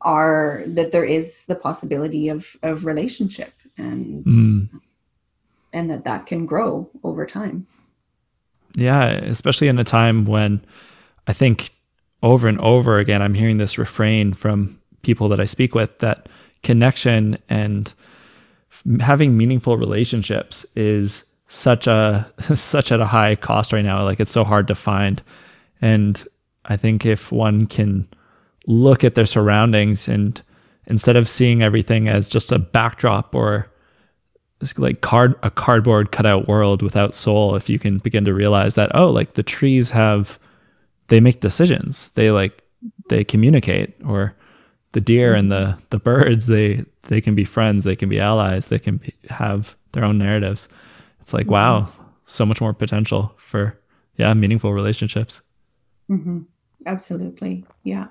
are 0.00 0.62
that 0.66 0.92
there 0.92 1.04
is 1.04 1.46
the 1.46 1.54
possibility 1.54 2.28
of 2.28 2.56
of 2.62 2.84
relationship 2.84 3.52
and 3.78 4.24
mm. 4.24 4.68
and 5.72 5.90
that 5.90 6.04
that 6.04 6.26
can 6.26 6.46
grow 6.46 6.88
over 7.04 7.26
time. 7.26 7.66
Yeah, 8.74 9.08
especially 9.10 9.68
in 9.68 9.78
a 9.78 9.84
time 9.84 10.24
when 10.24 10.64
I 11.26 11.32
think 11.32 11.70
over 12.22 12.48
and 12.48 12.60
over 12.60 12.98
again 12.98 13.22
I'm 13.22 13.34
hearing 13.34 13.58
this 13.58 13.78
refrain 13.78 14.32
from 14.34 14.80
people 15.02 15.28
that 15.28 15.40
I 15.40 15.44
speak 15.44 15.74
with 15.74 15.98
that 15.98 16.28
connection 16.62 17.38
and 17.48 17.92
having 19.00 19.36
meaningful 19.36 19.76
relationships 19.76 20.64
is 20.74 21.24
such 21.48 21.86
a 21.86 22.30
such 22.54 22.92
at 22.92 23.00
a 23.00 23.06
high 23.06 23.36
cost 23.36 23.72
right 23.72 23.84
now. 23.84 24.04
Like 24.04 24.20
it's 24.20 24.30
so 24.30 24.44
hard 24.44 24.68
to 24.68 24.74
find. 24.74 25.22
And 25.80 26.22
I 26.64 26.76
think 26.76 27.04
if 27.04 27.32
one 27.32 27.66
can 27.66 28.08
look 28.66 29.04
at 29.04 29.14
their 29.14 29.26
surroundings 29.26 30.08
and 30.08 30.42
instead 30.86 31.16
of 31.16 31.28
seeing 31.28 31.62
everything 31.62 32.08
as 32.08 32.28
just 32.28 32.52
a 32.52 32.58
backdrop 32.58 33.34
or 33.34 33.68
like 34.76 35.00
card 35.00 35.34
a 35.42 35.50
cardboard 35.50 36.12
cutout 36.12 36.46
world 36.46 36.82
without 36.82 37.14
soul, 37.14 37.56
if 37.56 37.68
you 37.68 37.78
can 37.78 37.98
begin 37.98 38.24
to 38.24 38.34
realize 38.34 38.74
that 38.76 38.94
oh, 38.94 39.10
like 39.10 39.34
the 39.34 39.42
trees 39.42 39.90
have 39.90 40.38
they 41.08 41.20
make 41.20 41.40
decisions. 41.40 42.10
They 42.10 42.30
like 42.30 42.62
they 43.08 43.24
communicate 43.24 43.94
or 44.06 44.34
the 44.92 45.00
deer 45.00 45.34
and 45.34 45.50
the 45.50 45.78
the 45.90 45.98
birds 45.98 46.46
they 46.46 46.84
they 47.02 47.20
can 47.20 47.34
be 47.34 47.44
friends, 47.44 47.84
they 47.84 47.96
can 47.96 48.08
be 48.08 48.20
allies, 48.20 48.68
they 48.68 48.78
can 48.78 48.98
be, 48.98 49.12
have 49.28 49.76
their 49.92 50.04
own 50.04 50.18
narratives. 50.18 50.68
It's 51.20 51.34
like 51.34 51.48
wow 51.48 51.88
so 52.24 52.46
much 52.46 52.60
more 52.60 52.72
potential 52.72 53.34
for 53.36 53.78
yeah 54.16 54.32
meaningful 54.32 54.72
relationships. 54.72 55.40
Mm-hmm. 56.08 56.40
absolutely. 56.86 57.64
Yeah 57.82 58.06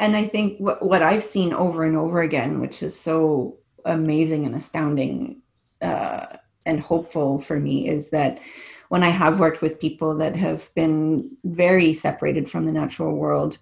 and 0.00 0.16
i 0.16 0.24
think 0.24 0.58
what, 0.58 0.82
what 0.82 1.02
i've 1.02 1.22
seen 1.22 1.52
over 1.52 1.84
and 1.84 1.96
over 1.96 2.22
again 2.22 2.60
which 2.60 2.82
is 2.82 2.98
so 2.98 3.56
amazing 3.84 4.44
and 4.44 4.56
astounding 4.56 5.40
uh, 5.82 6.26
and 6.66 6.80
hopeful 6.80 7.40
for 7.40 7.60
me 7.60 7.88
is 7.88 8.10
that 8.10 8.40
when 8.88 9.04
i 9.04 9.08
have 9.08 9.38
worked 9.38 9.62
with 9.62 9.80
people 9.80 10.16
that 10.16 10.34
have 10.34 10.74
been 10.74 11.30
very 11.44 11.92
separated 11.92 12.50
from 12.50 12.66
the 12.66 12.72
natural 12.72 13.14
world 13.14 13.58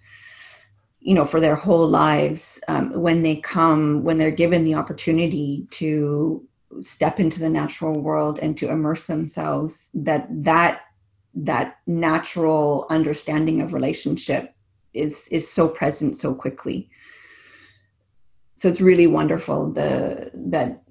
you 0.99 1.13
know 1.13 1.25
for 1.25 1.39
their 1.39 1.55
whole 1.55 1.87
lives 1.87 2.59
um, 2.67 2.91
when 2.93 3.21
they 3.21 3.35
come 3.35 4.03
when 4.03 4.17
they're 4.17 4.31
given 4.31 4.63
the 4.63 4.75
opportunity 4.75 5.67
to 5.69 6.43
step 6.81 7.19
into 7.19 7.39
the 7.39 7.49
natural 7.49 7.99
world 7.99 8.39
and 8.39 8.57
to 8.57 8.69
immerse 8.69 9.07
themselves 9.07 9.89
that 9.93 10.27
that 10.29 10.81
that 11.33 11.77
natural 11.87 12.85
understanding 12.89 13.61
of 13.61 13.73
relationship 13.73 14.53
is 14.93 15.27
is 15.29 15.49
so 15.49 15.67
present 15.67 16.15
so 16.15 16.33
quickly. 16.33 16.89
So 18.55 18.67
it's 18.67 18.81
really 18.81 19.07
wonderful 19.07 19.71
the 19.71 20.31
that 20.33 20.83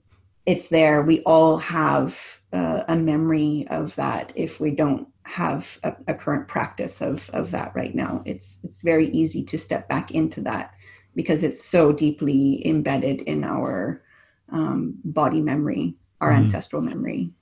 it's 0.46 0.68
there. 0.68 1.02
We 1.02 1.20
all 1.24 1.58
have 1.58 2.40
uh, 2.52 2.84
a 2.88 2.96
memory 2.96 3.66
of 3.70 3.94
that 3.96 4.32
if 4.34 4.60
we 4.60 4.70
don't 4.70 5.06
have 5.24 5.78
a, 5.84 5.94
a, 6.06 6.14
current 6.14 6.48
practice 6.48 7.02
of 7.02 7.28
of 7.34 7.50
that 7.50 7.72
right 7.74 7.94
now. 7.94 8.22
It's 8.24 8.58
it's 8.62 8.82
very 8.82 9.08
easy 9.10 9.44
to 9.44 9.58
step 9.58 9.88
back 9.88 10.10
into 10.10 10.40
that 10.42 10.72
because 11.14 11.44
it's 11.44 11.62
so 11.62 11.92
deeply 11.92 12.66
embedded 12.66 13.20
in 13.22 13.44
our 13.44 14.02
um, 14.50 14.94
body 15.04 15.42
memory 15.42 15.96
our 16.20 16.32
mm 16.32 16.38
ancestral 16.38 16.82
memory. 16.82 17.32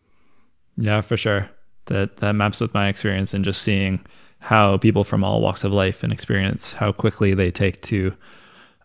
Yeah 0.76 1.00
for 1.00 1.16
sure. 1.16 1.48
That 1.86 2.16
that 2.18 2.34
maps 2.34 2.60
with 2.60 2.75
my 2.75 2.88
experience 2.88 3.32
and 3.32 3.44
just 3.44 3.62
seeing 3.62 4.04
how 4.47 4.76
people 4.76 5.03
from 5.03 5.25
all 5.25 5.41
walks 5.41 5.65
of 5.65 5.73
life 5.73 6.05
and 6.05 6.12
experience 6.12 6.73
how 6.75 6.93
quickly 6.93 7.35
they 7.35 7.50
take 7.50 7.83
to 7.83 8.15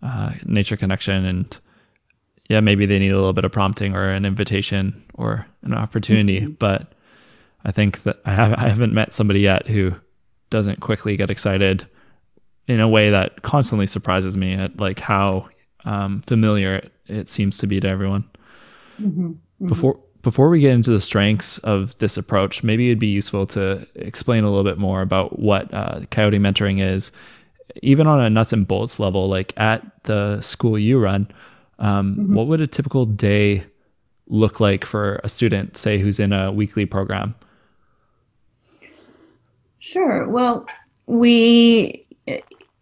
uh, 0.02 0.32
nature 0.44 0.76
connection 0.76 1.24
and 1.24 1.60
yeah 2.50 2.60
maybe 2.60 2.88
they 2.88 2.98
need 2.98 3.12
a 3.12 3.16
little 3.16 3.32
bit 3.32 3.46
of 3.46 3.52
prompting 3.52 3.96
or 3.96 4.10
an 4.10 4.26
invitation 4.26 5.04
or 5.14 5.46
an 5.62 5.76
opportunity 5.76 6.42
mm-hmm. 6.42 6.54
but 6.54 6.94
i 7.64 7.72
think 7.72 8.02
that 8.02 8.20
I, 8.26 8.32
have, 8.32 8.54
I 8.56 8.70
haven't 8.70 8.92
met 8.92 9.14
somebody 9.14 9.42
yet 9.42 9.68
who 9.68 9.94
doesn't 10.50 10.80
quickly 10.80 11.16
get 11.16 11.30
excited 11.30 11.86
in 12.68 12.80
a 12.80 12.88
way 12.88 13.12
that 13.12 13.44
constantly 13.44 13.86
surprises 13.86 14.36
me 14.36 14.54
at 14.54 14.80
like 14.80 15.00
how 15.00 15.48
um, 15.86 16.22
familiar 16.22 16.78
it, 16.78 16.92
it, 17.06 17.30
seems 17.30 17.60
to 17.60 17.68
be 17.68 17.80
to 17.80 17.88
everyone 17.88 18.24
mm-hmm. 19.00 19.28
Mm-hmm. 19.28 19.68
before 19.68 20.00
before 20.22 20.50
we 20.50 20.62
get 20.62 20.74
into 20.74 20.92
the 20.92 21.02
strengths 21.02 21.58
of 21.60 21.98
this 21.98 22.18
approach, 22.18 22.64
maybe 22.64 22.90
it'd 22.90 23.00
be 23.00 23.08
useful 23.08 23.46
to 23.48 23.88
explain 23.96 24.44
a 24.44 24.48
little 24.48 24.64
bit 24.64 24.78
more 24.78 25.02
about 25.02 25.40
what 25.40 25.74
uh, 25.74 26.02
coyote 26.12 26.38
mentoring 26.38 26.80
is, 26.80 27.12
even 27.82 28.08
on 28.08 28.22
a 28.22 28.30
nuts 28.30 28.54
and 28.54 28.68
bolts 28.68 29.00
level. 29.00 29.28
Like 29.28 29.54
at 29.58 30.04
the 30.04 30.42
school 30.42 30.78
you 30.78 31.00
run, 31.00 31.28
um, 31.80 32.16
mm-hmm. 32.16 32.36
what 32.36 32.48
would 32.48 32.62
a 32.62 32.68
typical 32.68 33.06
day 33.06 33.64
look 34.28 34.60
like 34.60 34.86
for 34.86 35.20
a 35.24 35.30
student, 35.30 35.78
say, 35.78 35.98
who's 35.98 36.20
in 36.20 36.32
a 36.32 36.52
weekly 36.52 36.86
program? 36.86 37.36
Sure. 39.80 40.28
Well, 40.30 40.68
we, 41.08 42.06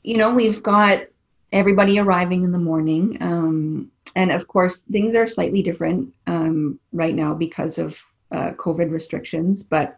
you 0.03 0.17
know, 0.17 0.31
we've 0.31 0.62
got 0.62 1.03
everybody 1.51 1.98
arriving 1.98 2.43
in 2.43 2.51
the 2.51 2.58
morning. 2.58 3.17
Um, 3.22 3.91
and 4.16 4.32
of 4.32 4.48
course, 4.48 4.82
things 4.82 5.16
are 5.16 5.28
slightly 5.28 5.62
different 5.62 6.13
um, 6.28 6.80
right 6.92 7.16
now 7.16 7.34
because 7.34 7.78
of 7.78 8.01
uh, 8.32 8.51
COVID 8.51 8.92
restrictions. 8.92 9.63
But 9.63 9.98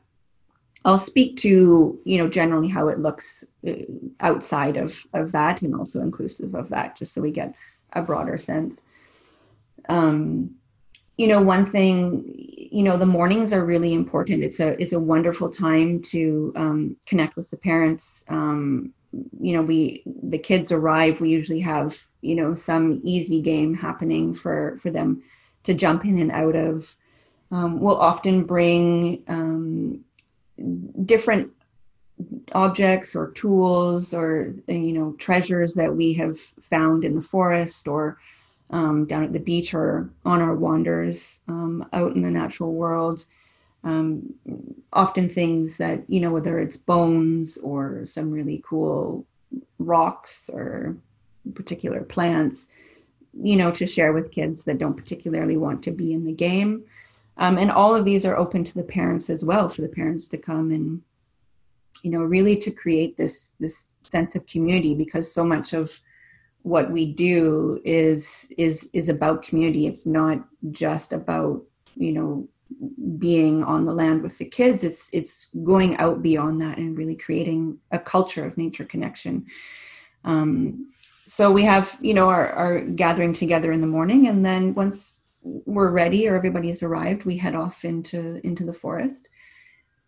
I'll 0.84 0.98
speak 0.98 1.38
to 1.38 2.00
you 2.04 2.18
know 2.18 2.28
generally 2.28 2.68
how 2.68 2.88
it 2.88 3.00
looks 3.00 3.46
uh, 3.68 3.74
outside 4.20 4.78
of 4.78 5.06
of 5.14 5.32
that, 5.32 5.62
and 5.62 5.76
also 5.76 6.02
inclusive 6.02 6.56
of 6.56 6.70
that, 6.70 6.96
just 6.96 7.14
so 7.14 7.22
we 7.22 7.32
get 7.32 7.54
a 7.94 8.02
broader 8.02 8.38
sense. 8.38 8.84
Um, 9.90 10.56
you 11.18 11.28
know, 11.28 11.42
one 11.42 11.66
thing, 11.66 12.24
you 12.72 12.84
know, 12.84 12.98
the 12.98 13.06
mornings 13.06 13.54
are 13.54 13.66
really 13.66 13.94
important. 13.94 14.44
It's 14.44 14.60
a 14.60 14.82
it's 14.82 14.94
a 14.94 15.00
wonderful 15.00 15.50
time 15.50 16.02
to 16.04 16.54
um, 16.56 16.98
connect 17.06 17.36
with 17.36 17.50
the 17.50 17.58
parents. 17.58 18.24
Um, 18.28 18.94
you 19.40 19.54
know 19.54 19.62
we 19.62 20.04
the 20.24 20.38
kids 20.38 20.72
arrive 20.72 21.22
we 21.22 21.30
usually 21.30 21.60
have 21.60 22.08
you 22.22 22.36
know 22.36 22.56
some 22.56 23.02
easy 23.04 23.42
game 23.42 23.74
happening 23.74 24.34
for 24.34 24.78
for 24.82 24.92
them 24.92 25.22
to 25.64 25.74
jump 25.74 26.06
in 26.06 26.20
and 26.20 26.32
out 26.32 26.56
of. 26.56 26.96
Um, 27.52 27.82
we'll 27.82 27.98
often 27.98 28.46
bring 28.46 29.24
um, 29.28 30.06
different 31.06 31.52
objects 32.54 33.16
or 33.16 33.32
tools 33.32 34.14
or 34.14 34.54
you 34.68 34.94
know 34.94 35.14
treasures 35.14 35.74
that 35.74 35.96
we 35.96 36.14
have 36.14 36.40
found 36.40 37.04
in 37.04 37.16
the 37.16 37.22
forest 37.22 37.88
or 37.88 38.18
um, 38.70 39.06
down 39.06 39.24
at 39.24 39.34
the 39.34 39.40
beach 39.40 39.74
or 39.74 40.10
on 40.26 40.42
our 40.42 40.56
wanders 40.56 41.42
um, 41.48 41.88
out 41.94 42.16
in 42.16 42.22
the 42.22 42.32
natural 42.32 42.74
world. 42.74 43.26
Um, 43.84 44.34
often 44.94 45.28
things 45.28 45.78
that 45.78 46.04
you 46.08 46.20
know 46.20 46.32
whether 46.32 46.60
it's 46.60 46.78
bones 46.78 47.58
or 47.58 48.06
some 48.06 48.32
really 48.32 48.64
cool 48.66 49.26
rocks 49.80 50.50
or 50.54 50.96
particular 51.54 52.02
plants 52.02 52.70
you 53.40 53.56
know 53.56 53.72
to 53.72 53.88
share 53.88 54.14
with 54.14 54.32
kids 54.32 54.64
that 54.64 54.78
don't 54.78 54.98
particularly 54.98 55.58
want 55.58 55.84
to 55.84 55.92
be 55.92 56.14
in 56.14 56.26
the 56.26 56.34
game. 56.34 56.84
Um, 57.38 57.58
and 57.58 57.72
all 57.72 57.96
of 57.96 58.06
these 58.06 58.26
are 58.26 58.38
open 58.38 58.64
to 58.64 58.74
the 58.74 58.84
parents 58.84 59.30
as 59.30 59.46
well 59.46 59.70
for 59.70 59.82
the 59.82 59.88
parents 59.88 60.28
to 60.28 60.38
come 60.38 60.72
and 60.72 61.02
you 62.04 62.12
know 62.12 62.22
really 62.22 62.56
to 62.58 62.72
create 62.72 63.18
this 63.18 63.52
this 63.60 63.96
sense 64.04 64.36
of 64.36 64.46
community 64.48 64.94
because 64.94 65.32
so 65.32 65.46
much 65.46 65.74
of 65.74 66.00
what 66.64 66.92
we 66.92 67.06
do 67.06 67.80
is 67.86 68.54
is 68.58 68.90
is 68.94 69.10
about 69.10 69.44
community. 69.44 69.88
It's 69.88 70.06
not 70.06 70.44
just 70.72 71.14
about 71.14 71.64
you 71.96 72.12
know 72.12 72.48
being 73.18 73.64
on 73.64 73.86
the 73.86 73.94
land 73.94 74.22
with 74.22 74.38
the 74.38 74.46
kids. 74.46 74.84
It's 74.84 75.14
it's 75.14 75.54
going 75.64 75.98
out 75.98 76.22
beyond 76.22 76.62
that 76.62 76.78
and 76.78 76.98
really 76.98 77.16
creating 77.16 77.78
a 77.92 78.00
culture 78.00 78.46
of 78.46 78.58
nature 78.58 78.86
connection. 78.86 79.46
Um, 80.24 80.90
so 81.32 81.50
we 81.50 81.64
have 81.64 81.96
you 82.02 82.14
know 82.14 82.28
our, 82.28 82.50
our 82.50 82.82
gathering 82.82 83.32
together 83.32 83.72
in 83.72 83.80
the 83.80 83.88
morning 83.88 84.28
and 84.28 84.46
then 84.46 84.74
once 84.74 85.28
we're 85.66 85.90
ready 85.90 86.28
or 86.28 86.36
everybody's 86.36 86.84
arrived 86.84 87.24
we 87.24 87.38
head 87.38 87.56
off 87.56 87.86
into 87.86 88.46
into 88.46 88.66
the 88.66 88.74
forest. 88.74 89.30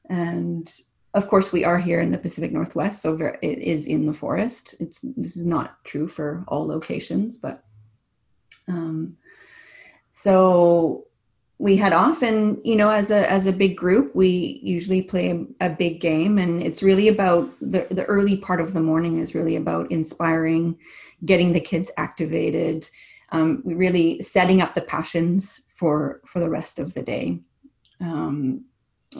And 0.10 0.70
of 1.14 1.30
course 1.30 1.54
we 1.54 1.64
are 1.64 1.80
here 1.80 2.02
in 2.02 2.12
the 2.12 2.18
pacific 2.18 2.52
northwest 2.52 3.02
so 3.02 3.16
it 3.42 3.58
is 3.60 3.88
in 3.88 4.06
the 4.06 4.14
forest. 4.14 4.76
It's 4.82 5.00
this 5.00 5.38
is 5.38 5.46
not 5.46 5.82
true 5.86 6.10
for 6.10 6.44
all 6.50 6.68
locations 6.68 7.38
but 7.38 7.64
um, 8.68 9.16
so 10.10 11.06
we 11.58 11.78
head 11.78 11.94
off 11.94 12.22
and 12.22 12.60
you 12.66 12.76
know 12.76 12.90
as 12.90 13.12
a 13.12 13.32
as 13.32 13.46
a 13.46 13.54
big 13.54 13.78
group 13.78 14.14
we 14.14 14.60
usually 14.62 15.02
play 15.02 15.32
a, 15.32 15.68
a, 15.68 15.70
big 15.70 16.02
game 16.02 16.38
and 16.38 16.62
it's 16.62 16.84
really 16.84 17.08
about 17.08 17.48
the 17.62 17.88
the 17.92 18.04
early 18.06 18.36
part 18.36 18.60
of 18.60 18.74
the 18.74 18.82
morning 18.82 19.18
is 19.20 19.34
really 19.34 19.56
about 19.56 19.90
inspiring 19.90 20.78
getting 21.26 21.54
the 21.54 21.60
kids 21.60 21.92
activated 21.98 22.88
um, 23.32 23.62
really 23.66 24.22
setting 24.22 24.62
up 24.62 24.74
the 24.74 24.82
passions 24.82 25.62
for 25.76 26.22
for 26.26 26.40
the 26.40 26.50
rest 26.50 26.80
of 26.80 26.94
the 26.94 27.04
day 27.04 27.40
um, 28.00 28.66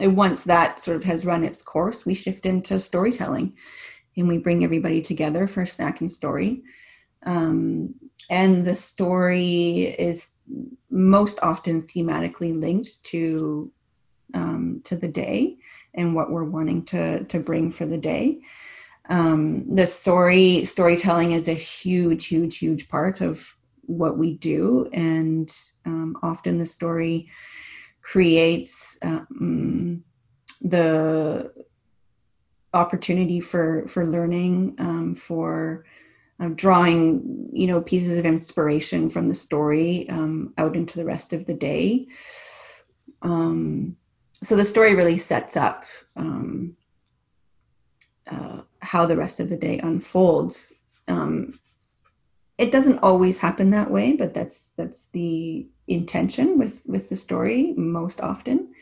and 0.00 0.16
once 0.16 0.44
that 0.44 0.80
sort 0.80 0.96
of 0.96 1.04
has 1.04 1.26
run 1.26 1.44
its 1.44 1.62
course 1.62 2.06
we 2.06 2.14
shift 2.14 2.46
into 2.46 2.78
storytelling 2.78 3.54
and 4.16 4.28
we 4.28 4.38
bring 4.38 4.64
everybody 4.64 5.00
together 5.02 5.46
for 5.46 5.62
a 5.62 5.66
snack 5.66 6.00
and 6.00 6.10
story 6.10 6.62
um, 7.26 7.94
and 8.30 8.64
the 8.64 8.74
story 8.74 9.94
is 9.98 10.34
most 10.90 11.38
often 11.42 11.82
thematically 11.82 12.58
linked 12.58 13.02
to 13.04 13.70
um, 14.34 14.80
to 14.84 14.96
the 14.96 15.08
day 15.08 15.56
and 15.94 16.14
what 16.14 16.30
we're 16.30 16.44
wanting 16.44 16.84
to 16.86 17.24
to 17.24 17.38
bring 17.38 17.70
for 17.70 17.86
the 17.86 17.98
day. 17.98 18.40
Um, 19.08 19.74
the 19.74 19.86
story 19.86 20.64
storytelling 20.64 21.32
is 21.32 21.48
a 21.48 21.54
huge, 21.54 22.26
huge, 22.26 22.58
huge 22.58 22.88
part 22.88 23.20
of 23.20 23.56
what 23.82 24.16
we 24.16 24.34
do, 24.34 24.88
and 24.92 25.54
um, 25.84 26.16
often 26.22 26.58
the 26.58 26.66
story 26.66 27.30
creates 28.00 28.98
um, 29.02 30.04
the 30.62 31.52
opportunity 32.72 33.40
for 33.40 33.86
for 33.88 34.06
learning 34.06 34.74
um, 34.78 35.14
for 35.14 35.84
um, 36.40 36.54
drawing 36.54 37.50
you 37.52 37.66
know 37.66 37.80
pieces 37.80 38.18
of 38.18 38.26
inspiration 38.26 39.10
from 39.10 39.28
the 39.28 39.34
story 39.34 40.08
um, 40.08 40.54
out 40.58 40.76
into 40.76 40.96
the 40.96 41.04
rest 41.04 41.32
of 41.32 41.46
the 41.46 41.54
day. 41.54 42.06
Um, 43.22 43.96
so 44.42 44.56
the 44.56 44.64
story 44.64 44.94
really 44.94 45.18
sets 45.18 45.56
up 45.56 45.84
um, 46.16 46.76
uh, 48.30 48.62
how 48.80 49.06
the 49.06 49.16
rest 49.16 49.40
of 49.40 49.48
the 49.48 49.56
day 49.56 49.78
unfolds. 49.78 50.72
Um, 51.08 51.58
it 52.56 52.70
doesn't 52.70 53.00
always 53.00 53.40
happen 53.40 53.70
that 53.70 53.90
way 53.90 54.12
but 54.12 54.32
that's 54.32 54.70
that's 54.76 55.06
the 55.06 55.66
intention 55.88 56.58
with 56.58 56.82
with 56.86 57.08
the 57.08 57.16
story 57.16 57.74
most 57.76 58.20
often. 58.20 58.72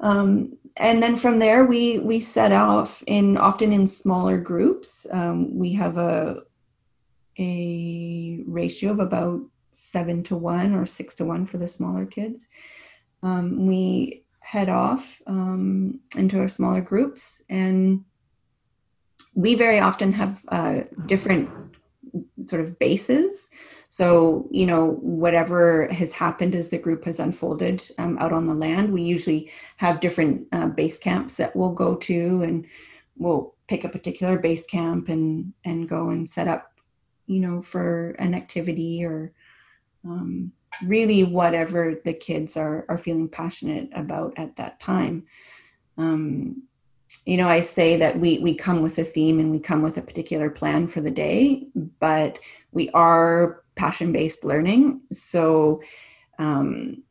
Um, 0.00 0.56
and 0.76 1.02
then 1.02 1.16
from 1.16 1.38
there 1.38 1.64
we 1.64 1.98
we 1.98 2.20
set 2.20 2.52
off 2.52 3.02
in 3.06 3.36
often 3.36 3.72
in 3.72 3.86
smaller 3.86 4.38
groups. 4.38 5.06
Um, 5.10 5.56
we 5.58 5.72
have 5.74 5.98
a 5.98 6.42
a 7.38 8.42
ratio 8.46 8.92
of 8.92 8.98
about 8.98 9.40
seven 9.72 10.22
to 10.24 10.36
one 10.36 10.74
or 10.74 10.86
six 10.86 11.14
to 11.16 11.24
one 11.24 11.46
for 11.46 11.58
the 11.58 11.68
smaller 11.68 12.06
kids. 12.06 12.48
Um, 13.22 13.66
we 13.66 14.24
head 14.40 14.68
off 14.68 15.20
um, 15.26 16.00
into 16.16 16.38
our 16.40 16.48
smaller 16.48 16.80
groups 16.80 17.42
and 17.48 18.04
we 19.34 19.54
very 19.54 19.78
often 19.78 20.12
have 20.12 20.44
uh, 20.48 20.80
different 21.06 21.48
sort 22.44 22.62
of 22.62 22.78
bases 22.78 23.50
So, 23.92 24.48
you 24.52 24.66
know, 24.66 24.92
whatever 25.02 25.88
has 25.88 26.12
happened 26.12 26.54
as 26.54 26.68
the 26.68 26.78
group 26.78 27.04
has 27.06 27.18
unfolded 27.18 27.82
um, 27.98 28.18
out 28.18 28.32
on 28.32 28.46
the 28.46 28.54
land, 28.54 28.92
we 28.92 29.02
usually 29.02 29.50
have 29.78 29.98
different 29.98 30.46
uh, 30.52 30.68
base 30.68 31.00
camps 31.00 31.36
that 31.38 31.56
we'll 31.56 31.72
go 31.72 31.96
to 31.96 32.42
and 32.42 32.66
we'll 33.16 33.56
pick 33.66 33.82
a 33.82 33.88
particular 33.88 34.38
base 34.38 34.64
camp 34.64 35.08
and, 35.08 35.52
and 35.64 35.88
go 35.88 36.10
and 36.10 36.30
set 36.30 36.46
up, 36.46 36.78
you 37.26 37.40
know, 37.40 37.60
for 37.60 38.10
an 38.20 38.32
activity 38.32 39.04
or 39.04 39.32
um, 40.04 40.52
really 40.86 41.24
whatever 41.24 42.00
the 42.04 42.14
kids 42.14 42.56
are, 42.56 42.86
are 42.88 42.96
feeling 42.96 43.28
passionate 43.28 43.90
about 43.92 44.32
at 44.38 44.54
that 44.54 44.78
time. 44.78 45.26
Um, 45.98 46.62
you 47.26 47.36
know, 47.36 47.48
I 47.48 47.60
say 47.60 47.96
that 47.96 48.18
we, 48.18 48.38
we 48.38 48.54
come 48.54 48.82
with 48.82 48.98
a 48.98 49.04
theme 49.04 49.40
and 49.40 49.50
we 49.50 49.58
come 49.58 49.82
with 49.82 49.96
a 49.96 50.02
particular 50.02 50.50
plan 50.50 50.86
for 50.86 51.00
the 51.00 51.10
day, 51.10 51.66
but 51.98 52.38
we 52.72 52.90
are 52.90 53.62
passion 53.74 54.12
based 54.12 54.44
learning. 54.44 55.02
So, 55.10 55.82
um, 56.38 57.02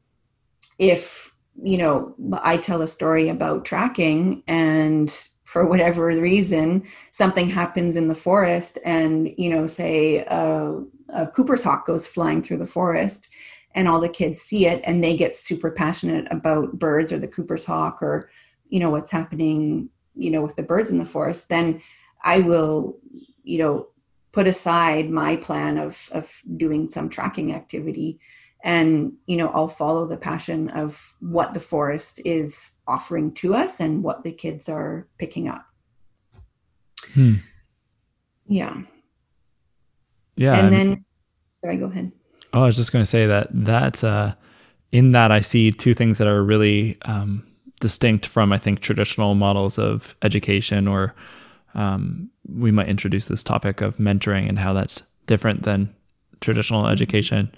if 0.78 1.36
you 1.62 1.78
know, 1.78 2.16
I 2.42 2.58
tell 2.58 2.82
a 2.82 2.88
story 2.88 3.30
about 3.30 3.66
tracking, 3.66 4.44
and 4.48 5.10
for 5.44 5.66
whatever 5.66 6.06
reason, 6.06 6.88
something 7.12 7.50
happens 7.50 7.96
in 7.96 8.08
the 8.08 8.16
forest, 8.16 8.78
and 8.86 9.34
you 9.38 9.50
know, 9.50 9.68
say 9.68 10.20
a, 10.20 10.82
a 11.10 11.28
Cooper's 11.28 11.64
hawk 11.64 11.86
goes 11.86 12.08
flying 12.08 12.42
through 12.42 12.58
the 12.58 12.66
forest, 12.66 13.30
and 13.76 13.88
all 13.88 14.00
the 14.00 14.10
kids 14.10 14.42
see 14.42 14.68
it, 14.68 14.82
and 14.86 15.04
they 15.04 15.18
get 15.18 15.36
super 15.36 15.72
passionate 15.72 16.28
about 16.32 16.80
birds 16.80 17.12
or 17.12 17.20
the 17.20 17.28
Cooper's 17.28 17.66
hawk 17.66 18.02
or 18.02 18.30
you 18.70 18.80
know 18.80 18.90
what's 18.90 19.12
happening, 19.12 19.90
you 20.16 20.32
know, 20.32 20.42
with 20.42 20.56
the 20.56 20.64
birds 20.64 20.92
in 20.92 20.98
the 20.98 21.06
forest. 21.06 21.50
Then 21.50 21.82
I 22.24 22.40
will, 22.40 22.98
you 23.44 23.58
know, 23.58 23.88
put 24.32 24.48
aside 24.48 25.10
my 25.10 25.36
plan 25.36 25.78
of 25.78 26.10
of 26.12 26.42
doing 26.58 26.88
some 26.88 27.10
tracking 27.10 27.54
activity 27.54 28.20
and 28.64 29.14
you 29.26 29.38
know 29.38 29.50
i'll 29.50 29.68
follow 29.68 30.06
the 30.06 30.18
passion 30.18 30.70
of 30.70 31.16
what 31.20 31.54
the 31.54 31.60
forest 31.60 32.22
is 32.26 32.78
offering 32.88 33.32
to 33.34 33.56
us 33.56 33.80
and 33.80 34.04
what 34.04 34.24
the 34.24 34.32
kids 34.32 34.68
are 34.68 35.08
picking 35.18 35.48
up 35.48 35.66
hmm. 37.14 37.36
yeah 38.48 38.82
yeah 40.36 40.56
and, 40.56 40.68
and 40.68 40.74
then 40.74 41.06
sorry 41.64 41.78
go 41.78 41.86
ahead 41.86 42.12
oh 42.54 42.64
i 42.64 42.66
was 42.66 42.76
just 42.76 42.92
going 42.92 43.02
to 43.02 43.10
say 43.10 43.26
that 43.26 43.48
that 43.52 44.04
uh 44.04 44.34
in 44.92 45.12
that 45.14 45.32
i 45.32 45.40
see 45.40 45.72
two 45.72 45.94
things 45.94 46.18
that 46.18 46.28
are 46.28 46.44
really 46.44 46.98
um 47.04 47.46
distinct 47.80 48.26
from 48.26 48.52
i 48.52 48.58
think 48.58 48.80
traditional 48.80 49.36
models 49.36 49.78
of 49.80 50.16
education 50.22 50.88
or 50.88 51.14
um, 51.76 52.30
we 52.48 52.72
might 52.72 52.90
introduce 52.90 53.28
this 53.28 53.44
topic 53.44 53.82
of 53.82 53.98
mentoring 53.98 54.50
and 54.50 54.60
how 54.60 54.74
that's 54.74 55.04
different 55.28 55.64
than 55.64 55.94
traditional 56.42 56.88
education. 56.88 57.52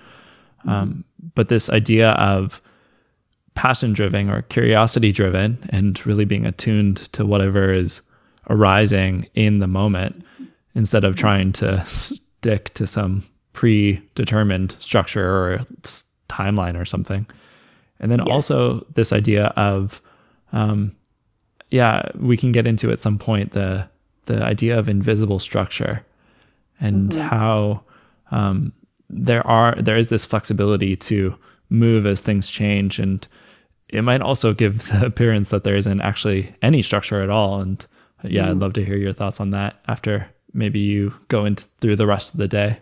Um, 0.65 1.05
but 1.33 1.49
this 1.49 1.69
idea 1.69 2.11
of 2.11 2.61
passion 3.55 3.93
driven 3.93 4.29
or 4.29 4.43
curiosity 4.43 5.11
driven 5.11 5.57
and 5.69 6.03
really 6.05 6.25
being 6.25 6.45
attuned 6.45 6.97
to 7.13 7.25
whatever 7.25 7.71
is 7.71 8.01
arising 8.49 9.27
in 9.33 9.59
the 9.59 9.67
moment 9.67 10.25
instead 10.75 11.03
of 11.03 11.15
trying 11.15 11.51
to 11.53 11.83
stick 11.85 12.73
to 12.73 12.87
some 12.87 13.23
predetermined 13.53 14.73
structure 14.79 15.27
or 15.27 15.65
timeline 16.29 16.79
or 16.79 16.85
something. 16.85 17.25
And 17.99 18.11
then 18.11 18.19
yes. 18.19 18.29
also 18.29 18.85
this 18.93 19.13
idea 19.13 19.47
of, 19.55 20.01
um, 20.51 20.95
yeah, 21.69 22.09
we 22.15 22.37
can 22.37 22.51
get 22.51 22.67
into 22.67 22.91
at 22.91 22.99
some 22.99 23.17
point 23.17 23.51
the 23.51 23.89
the 24.23 24.43
idea 24.43 24.77
of 24.77 24.87
invisible 24.87 25.39
structure 25.39 26.05
and 26.79 27.11
mm-hmm. 27.11 27.21
how 27.21 27.81
um, 28.31 28.73
there 29.09 29.45
are 29.47 29.75
there 29.75 29.97
is 29.97 30.09
this 30.09 30.25
flexibility 30.25 30.95
to 30.95 31.35
move 31.69 32.05
as 32.05 32.21
things 32.21 32.49
change. 32.49 32.99
And 32.99 33.25
it 33.89 34.03
might 34.03 34.21
also 34.21 34.53
give 34.53 34.87
the 34.89 35.05
appearance 35.05 35.49
that 35.49 35.63
there 35.63 35.75
isn't 35.75 36.01
actually 36.01 36.53
any 36.61 36.81
structure 36.81 37.21
at 37.21 37.29
all. 37.29 37.61
And 37.61 37.85
yeah 38.23 38.45
mm. 38.45 38.51
i'd 38.51 38.59
love 38.59 38.73
to 38.73 38.85
hear 38.85 38.97
your 38.97 39.13
thoughts 39.13 39.39
on 39.39 39.49
that 39.49 39.81
after 39.87 40.29
maybe 40.53 40.79
you 40.79 41.11
go 41.27 41.43
into 41.43 41.65
through 41.79 41.95
the 41.95 42.05
rest 42.05 42.33
of 42.33 42.39
the 42.39 42.47
day. 42.47 42.79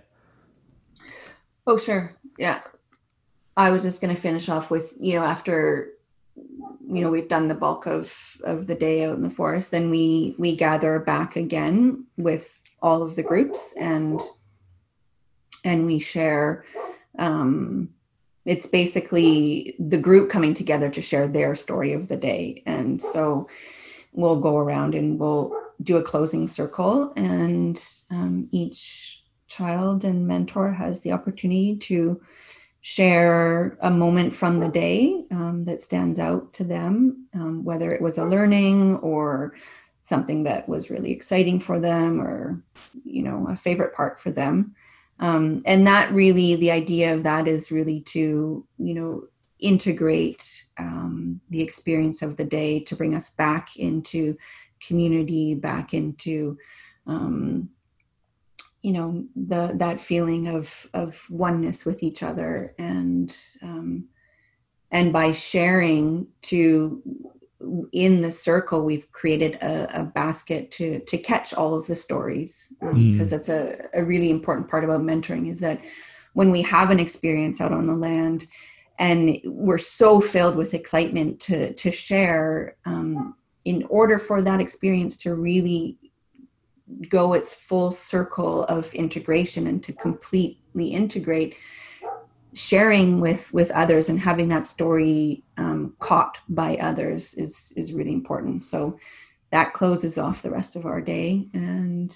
Oh 1.68 1.78
sure. 1.78 2.16
Yeah. 2.38 2.62
I 3.56 3.72
was 3.72 3.84
just 3.84 4.02
going 4.02 4.16
to 4.16 4.22
finish 4.22 4.50
off 4.50 4.72
with 4.72 4.94
you 5.00 5.16
know 5.16 5.24
after 5.24 5.90
you 6.92 7.02
know 7.02 7.10
we've 7.10 7.30
done 7.30 7.48
the 7.48 7.56
bulk 7.56 7.86
of 7.86 8.38
of 8.44 8.68
the 8.68 8.76
day 8.76 9.06
out 9.06 9.16
in 9.16 9.22
the 9.22 9.30
forest 9.30 9.72
then 9.72 9.90
we 9.90 10.36
we 10.38 10.56
gather 10.56 11.00
back 11.00 11.36
again 11.36 12.06
with 12.18 12.62
all 12.82 13.04
of 13.04 13.16
the 13.16 13.24
groups 13.24 13.76
and 13.80 14.22
and 15.64 15.86
we 15.86 16.00
share 16.00 16.66
um 17.20 17.90
it's 18.50 18.66
basically 18.66 19.76
the 19.80 19.98
group 19.98 20.32
coming 20.32 20.56
together 20.56 20.90
to 20.90 21.04
share 21.04 21.28
their 21.28 21.54
story 21.54 21.94
of 21.94 22.08
the 22.08 22.18
day. 22.18 22.64
And 22.66 23.00
so 23.00 23.48
we'll 24.12 24.40
go 24.40 24.58
around 24.58 24.96
and 24.96 25.20
we'll 25.20 25.56
do 25.84 25.98
a 25.98 26.04
closing 26.04 26.48
circle 26.48 27.14
and 27.16 27.80
um, 28.10 28.50
each 28.52 29.24
child 29.48 30.04
and 30.04 30.28
mentor 30.28 30.72
has 30.72 31.02
the 31.02 31.12
opportunity 31.12 31.76
to 31.76 32.20
share 32.82 33.78
a 33.82 33.92
moment 33.92 34.34
from 34.34 34.60
the 34.60 34.70
day 34.70 35.26
um, 35.32 35.66
that 35.66 35.82
stands 35.82 36.18
out 36.18 36.54
to 36.54 36.64
them, 36.64 37.28
um, 37.34 37.64
whether 37.64 37.92
it 37.92 38.02
was 38.02 38.18
a 38.18 38.26
learning 38.26 38.96
or 38.98 39.54
something 40.02 40.44
that 40.44 40.68
was 40.68 40.90
really 40.90 41.12
exciting 41.12 41.60
for 41.60 41.80
them 41.80 42.22
or, 42.22 42.64
you 43.04 43.22
know, 43.22 43.48
a 43.50 43.56
favorite 43.58 43.94
part 43.94 44.20
for 44.20 44.32
them. 44.32 44.74
Um, 45.20 45.62
and 45.66 45.86
that 45.88 46.14
really, 46.14 46.56
the 46.56 46.72
idea 46.72 47.14
of 47.14 47.24
that 47.24 47.48
is 47.48 47.72
really 47.72 48.00
to, 48.02 48.66
you 48.78 48.94
know, 48.94 49.24
integrate 49.60 50.66
um, 50.78 51.42
the 51.50 51.62
experience 51.62 52.22
of 52.22 52.38
the 52.38 52.46
day 52.46 52.80
to 52.80 52.96
bring 52.96 53.14
us 53.14 53.32
back 53.32 53.76
into 53.76 54.38
community, 54.80 55.54
back 55.54 55.94
into 55.94 56.58
um, 57.06 57.70
you 58.82 58.94
know 58.94 59.26
the 59.36 59.72
that 59.76 60.00
feeling 60.00 60.48
of 60.48 60.88
of 60.94 61.26
oneness 61.30 61.86
with 61.86 62.04
each 62.04 62.24
other 62.24 62.74
and 62.80 63.36
um, 63.62 64.08
and 64.92 65.12
by 65.12 65.32
sharing 65.32 66.28
to 66.42 67.02
in 67.92 68.22
the 68.22 68.32
circle 68.32 68.86
we've 68.86 69.12
created 69.12 69.56
a, 69.56 70.02
a 70.02 70.04
basket 70.04 70.72
to 70.72 71.00
to 71.02 71.18
catch 71.18 71.54
all 71.54 71.76
of 71.76 71.86
the 71.88 71.96
stories 71.96 72.74
because 72.80 72.94
um, 72.94 73.18
mm. 73.18 73.30
that's 73.30 73.50
a, 73.50 73.76
a 73.94 74.04
really 74.04 74.30
important 74.30 74.70
part 74.70 74.84
about 74.84 75.02
mentoring 75.02 75.50
is 75.50 75.60
that 75.60 75.82
when 76.34 76.52
we 76.52 76.62
have 76.62 76.90
an 76.90 77.00
experience 77.00 77.60
out 77.60 77.74
on 77.74 77.86
the 77.86 77.96
land 77.96 78.48
and 78.98 79.40
we're 79.46 79.78
so 79.78 80.22
filled 80.22 80.56
with 80.56 80.74
excitement 80.74 81.40
to 81.42 81.74
to 81.74 81.92
share 81.92 82.78
um, 82.86 83.36
in 83.66 83.84
order 83.90 84.18
for 84.18 84.42
that 84.42 84.62
experience 84.62 85.18
to 85.18 85.36
really 85.36 85.98
go 87.10 87.34
its 87.34 87.54
full 87.54 87.92
circle 87.92 88.64
of 88.66 88.94
integration 88.94 89.68
and 89.68 89.84
to 89.84 89.94
completely 89.94 90.88
integrate 90.88 91.56
sharing 92.54 93.20
with 93.20 93.54
with 93.54 93.70
others 93.72 94.10
and 94.10 94.20
having 94.20 94.50
that 94.50 94.66
story 94.66 95.44
um, 95.58 95.94
caught 96.00 96.40
by 96.50 96.76
others 96.78 97.34
is 97.36 97.72
is 97.76 97.94
really 97.94 98.12
important 98.12 98.66
so 98.66 98.98
that 99.52 99.74
closes 99.74 100.18
off 100.18 100.42
the 100.42 100.50
rest 100.50 100.76
of 100.76 100.86
our 100.86 101.00
day 101.00 101.48
and 101.54 102.16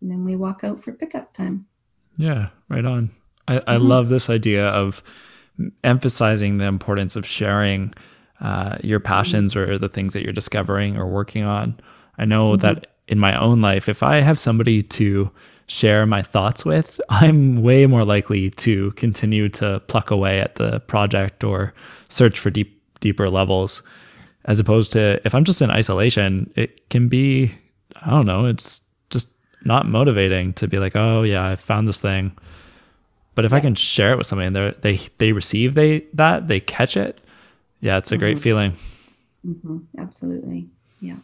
then 0.00 0.24
we 0.24 0.36
walk 0.36 0.62
out 0.62 0.80
for 0.80 0.92
pickup 0.92 1.34
time 1.34 1.66
yeah 2.16 2.48
right 2.68 2.84
on 2.84 3.10
i, 3.48 3.56
I 3.56 3.60
mm-hmm. 3.60 3.88
love 3.88 4.08
this 4.08 4.30
idea 4.30 4.68
of 4.68 5.02
emphasizing 5.82 6.58
the 6.58 6.66
importance 6.66 7.16
of 7.16 7.26
sharing 7.26 7.94
uh, 8.40 8.78
your 8.82 9.00
passions 9.00 9.54
mm-hmm. 9.54 9.72
or 9.72 9.78
the 9.78 9.88
things 9.88 10.12
that 10.12 10.22
you're 10.22 10.32
discovering 10.32 10.96
or 10.96 11.06
working 11.06 11.44
on 11.44 11.80
i 12.16 12.24
know 12.24 12.52
mm-hmm. 12.52 12.62
that 12.62 12.93
in 13.08 13.18
my 13.18 13.38
own 13.38 13.60
life, 13.60 13.88
if 13.88 14.02
I 14.02 14.20
have 14.20 14.38
somebody 14.38 14.82
to 14.82 15.30
share 15.66 16.06
my 16.06 16.22
thoughts 16.22 16.64
with, 16.64 17.00
I'm 17.08 17.62
way 17.62 17.86
more 17.86 18.04
likely 18.04 18.50
to 18.50 18.92
continue 18.92 19.48
to 19.50 19.80
pluck 19.86 20.10
away 20.10 20.40
at 20.40 20.56
the 20.56 20.80
project 20.80 21.44
or 21.44 21.74
search 22.08 22.38
for 22.38 22.50
deep 22.50 22.80
deeper 23.00 23.28
levels 23.28 23.82
as 24.46 24.60
opposed 24.60 24.92
to 24.92 25.20
if 25.24 25.34
I'm 25.34 25.44
just 25.44 25.60
in 25.60 25.70
isolation, 25.70 26.50
it 26.56 26.88
can 26.90 27.08
be 27.08 27.52
I 28.02 28.10
don't 28.10 28.26
know, 28.26 28.46
it's 28.46 28.82
just 29.10 29.28
not 29.64 29.86
motivating 29.86 30.52
to 30.54 30.68
be 30.68 30.78
like, 30.78 30.96
"Oh 30.96 31.22
yeah, 31.22 31.46
I 31.46 31.56
found 31.56 31.88
this 31.88 32.00
thing." 32.00 32.36
But 33.34 33.44
if 33.44 33.52
yeah. 33.52 33.58
I 33.58 33.60
can 33.60 33.74
share 33.74 34.12
it 34.12 34.18
with 34.18 34.26
somebody 34.26 34.46
and 34.46 34.56
they 34.56 34.74
they 34.80 34.96
they 35.18 35.32
receive 35.32 35.74
they 35.74 36.00
that, 36.14 36.48
they 36.48 36.60
catch 36.60 36.96
it, 36.96 37.20
yeah, 37.80 37.98
it's 37.98 38.12
a 38.12 38.14
mm-hmm. 38.14 38.20
great 38.20 38.38
feeling. 38.38 38.72
Mm-hmm. 39.46 39.78
Absolutely. 39.98 40.66
Yeah 41.00 41.16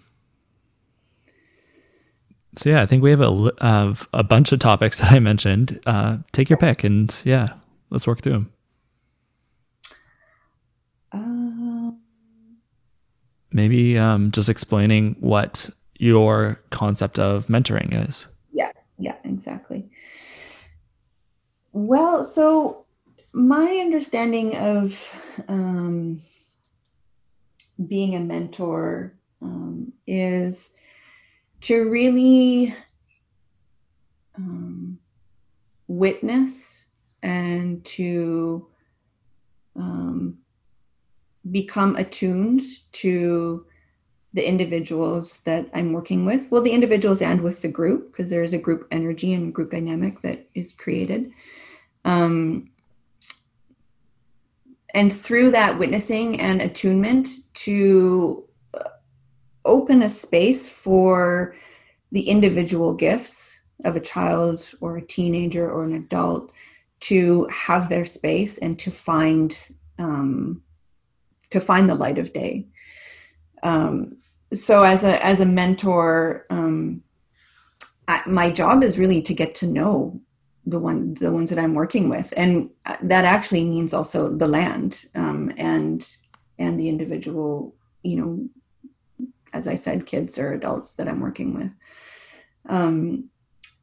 so 2.56 2.70
yeah, 2.70 2.82
I 2.82 2.86
think 2.86 3.02
we 3.02 3.10
have 3.10 3.20
a 3.20 3.52
uh, 3.62 3.94
a 4.12 4.22
bunch 4.22 4.52
of 4.52 4.58
topics 4.58 5.00
that 5.00 5.12
I 5.12 5.18
mentioned. 5.18 5.80
Uh, 5.86 6.18
take 6.32 6.50
your 6.50 6.58
pick, 6.58 6.84
and 6.84 7.14
yeah, 7.24 7.54
let's 7.90 8.06
work 8.06 8.20
through 8.22 8.32
them. 8.32 8.52
Um, 11.12 12.00
Maybe 13.52 13.98
um, 13.98 14.30
just 14.30 14.48
explaining 14.48 15.16
what 15.18 15.70
your 15.98 16.60
concept 16.70 17.18
of 17.18 17.46
mentoring 17.46 18.08
is. 18.08 18.26
Yeah, 18.52 18.70
yeah, 18.98 19.16
exactly. 19.24 19.90
well, 21.72 22.24
so 22.24 22.86
my 23.32 23.78
understanding 23.80 24.56
of 24.56 25.14
um, 25.48 26.20
being 27.86 28.14
a 28.14 28.20
mentor 28.20 29.14
um, 29.42 29.92
is 30.06 30.76
to 31.62 31.88
really 31.88 32.74
um, 34.36 34.98
witness 35.88 36.86
and 37.22 37.84
to 37.84 38.66
um, 39.76 40.38
become 41.50 41.96
attuned 41.96 42.62
to 42.92 43.66
the 44.32 44.46
individuals 44.46 45.40
that 45.40 45.68
I'm 45.74 45.92
working 45.92 46.24
with. 46.24 46.50
Well, 46.50 46.62
the 46.62 46.72
individuals 46.72 47.20
and 47.20 47.40
with 47.40 47.62
the 47.62 47.68
group, 47.68 48.12
because 48.12 48.30
there's 48.30 48.52
a 48.52 48.58
group 48.58 48.86
energy 48.90 49.32
and 49.32 49.52
group 49.52 49.72
dynamic 49.72 50.22
that 50.22 50.46
is 50.54 50.72
created. 50.72 51.32
Um, 52.04 52.70
and 54.94 55.12
through 55.12 55.50
that 55.52 55.78
witnessing 55.78 56.40
and 56.40 56.62
attunement 56.62 57.28
to 57.54 58.44
open 59.70 60.02
a 60.02 60.08
space 60.08 60.68
for 60.68 61.54
the 62.12 62.28
individual 62.28 62.92
gifts 62.92 63.62
of 63.84 63.96
a 63.96 64.00
child 64.00 64.74
or 64.80 64.96
a 64.96 65.06
teenager 65.06 65.70
or 65.70 65.84
an 65.84 65.94
adult 65.94 66.52
to 67.00 67.46
have 67.46 67.88
their 67.88 68.04
space 68.04 68.58
and 68.58 68.78
to 68.78 68.90
find 68.90 69.68
um, 69.98 70.62
to 71.50 71.60
find 71.60 71.88
the 71.88 71.94
light 71.94 72.18
of 72.18 72.32
day. 72.32 72.66
Um, 73.62 74.18
so 74.52 74.82
as 74.82 75.04
a 75.04 75.24
as 75.24 75.40
a 75.40 75.46
mentor 75.46 76.46
um, 76.50 77.02
I, 78.08 78.22
my 78.26 78.50
job 78.50 78.82
is 78.82 78.98
really 78.98 79.22
to 79.22 79.34
get 79.34 79.54
to 79.56 79.66
know 79.66 80.20
the 80.66 80.78
one 80.78 81.14
the 81.14 81.32
ones 81.32 81.50
that 81.50 81.58
i'm 81.58 81.74
working 81.74 82.08
with. 82.08 82.34
And 82.36 82.70
that 83.02 83.24
actually 83.24 83.64
means 83.64 83.94
also 83.94 84.28
the 84.28 84.48
land 84.48 85.04
um, 85.14 85.52
and 85.56 86.06
and 86.58 86.78
the 86.78 86.88
individual 86.88 87.74
you 88.02 88.16
know 88.16 88.48
as 89.52 89.68
i 89.68 89.74
said 89.74 90.06
kids 90.06 90.38
or 90.38 90.52
adults 90.52 90.94
that 90.94 91.08
i'm 91.08 91.20
working 91.20 91.54
with. 91.54 91.70
Um, 92.68 93.30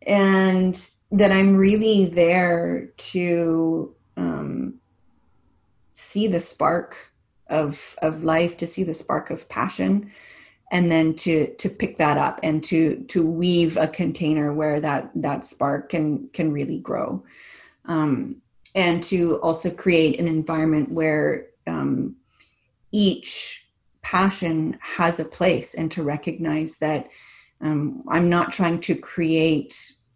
and 0.06 0.80
that 1.12 1.32
i'm 1.32 1.56
really 1.56 2.06
there 2.06 2.90
to 2.98 3.94
um, 4.16 4.76
see 5.94 6.28
the 6.28 6.40
spark 6.40 7.12
of 7.50 7.96
of 8.02 8.24
life 8.24 8.58
to 8.58 8.68
see 8.68 8.84
the 8.84 8.94
spark 8.94 9.30
of 9.30 9.48
passion 9.50 10.12
and 10.72 10.92
then 10.92 11.14
to 11.16 11.54
to 11.56 11.70
pick 11.70 11.98
that 11.98 12.18
up 12.18 12.40
and 12.44 12.64
to 12.64 13.04
to 13.08 13.26
weave 13.26 13.78
a 13.78 13.88
container 13.88 14.54
where 14.54 14.82
that 14.82 15.10
that 15.16 15.46
spark 15.46 15.90
can 15.90 16.28
can 16.30 16.52
really 16.52 16.80
grow. 16.80 17.24
Um, 17.86 18.42
and 18.76 19.02
to 19.06 19.38
also 19.38 19.72
create 19.72 20.20
an 20.20 20.28
environment 20.28 20.92
where 20.92 21.48
um, 21.66 22.16
each 22.92 23.67
passion 24.12 24.78
has 24.82 25.20
a 25.20 25.26
place 25.26 25.74
and 25.74 25.92
to 25.92 26.02
recognize 26.04 26.78
that 26.78 27.10
um, 27.62 28.04
i'm 28.10 28.30
not 28.30 28.52
trying 28.52 28.80
to 28.80 28.96
create 28.96 29.74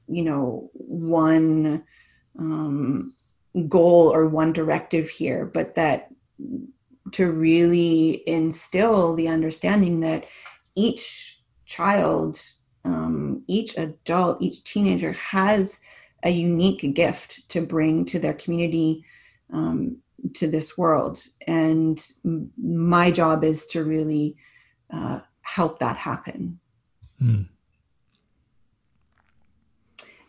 you 0.08 0.24
know 0.24 0.70
one 0.74 1.84
um, 2.40 3.14
goal 3.68 4.14
or 4.14 4.28
one 4.28 4.54
directive 4.54 5.10
here 5.10 5.46
but 5.46 5.76
that 5.76 6.10
to 7.12 7.32
really 7.32 8.24
instill 8.28 9.14
the 9.16 9.28
understanding 9.28 10.00
that 10.00 10.26
each 10.76 11.42
child, 11.66 12.40
um, 12.86 13.44
each 13.48 13.78
adult, 13.78 14.42
each 14.42 14.64
teenager 14.64 15.12
has 15.14 15.82
a 16.24 16.30
unique 16.30 16.94
gift 16.94 17.48
to 17.50 17.62
bring 17.62 18.06
to 18.06 18.20
their 18.20 18.34
community, 18.34 19.04
um, 19.52 19.98
to 20.34 20.48
this 20.48 20.78
world. 20.78 21.20
And 21.48 22.04
my 22.58 23.12
job 23.12 23.44
is 23.44 23.66
to 23.68 23.84
really 23.84 24.36
uh, 24.92 25.22
help 25.42 25.80
that 25.80 25.98
happen. 25.98 26.60
Mm. 27.22 27.48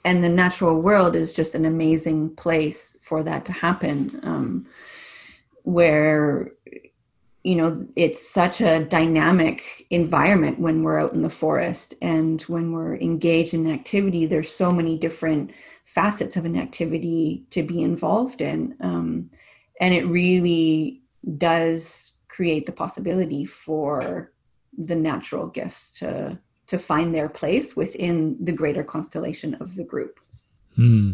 And 0.05 0.25
the 0.25 0.29
natural 0.29 0.81
world 0.81 1.15
is 1.15 1.35
just 1.35 1.55
an 1.55 1.65
amazing 1.65 2.35
place 2.35 2.99
for 3.03 3.23
that 3.23 3.45
to 3.47 3.53
happen, 3.53 4.19
um, 4.25 4.67
where 5.63 6.53
you 7.45 7.57
know 7.57 7.87
it's 7.97 8.27
such 8.27 8.61
a 8.61 8.85
dynamic 8.85 9.87
environment 9.91 10.59
when 10.59 10.83
we're 10.83 11.01
out 11.01 11.13
in 11.13 11.23
the 11.23 11.31
forest 11.31 11.95
and 12.01 12.43
when 12.43 12.73
we're 12.73 12.97
engaged 12.97 13.53
in 13.53 13.71
activity 13.71 14.27
there's 14.27 14.53
so 14.53 14.71
many 14.71 14.97
different 14.97 15.51
facets 15.85 16.37
of 16.37 16.45
an 16.45 16.57
activity 16.57 17.45
to 17.51 17.63
be 17.63 17.83
involved 17.83 18.41
in 18.41 18.77
um, 18.81 19.29
and 19.83 19.93
it 19.93 20.07
really 20.07 21.03
does 21.37 22.17
create 22.29 22.65
the 22.65 22.73
possibility 22.73 23.45
for 23.45 24.33
the 24.79 24.95
natural 24.95 25.47
gifts 25.47 25.99
to 25.99 26.39
to 26.67 26.79
find 26.79 27.15
their 27.15 27.29
place 27.29 27.77
within 27.77 28.43
the 28.43 28.53
greater 28.53 28.83
constellation 28.83 29.55
of 29.57 29.77
the 29.77 29.85
group 29.85 30.19
hmm. 30.77 31.13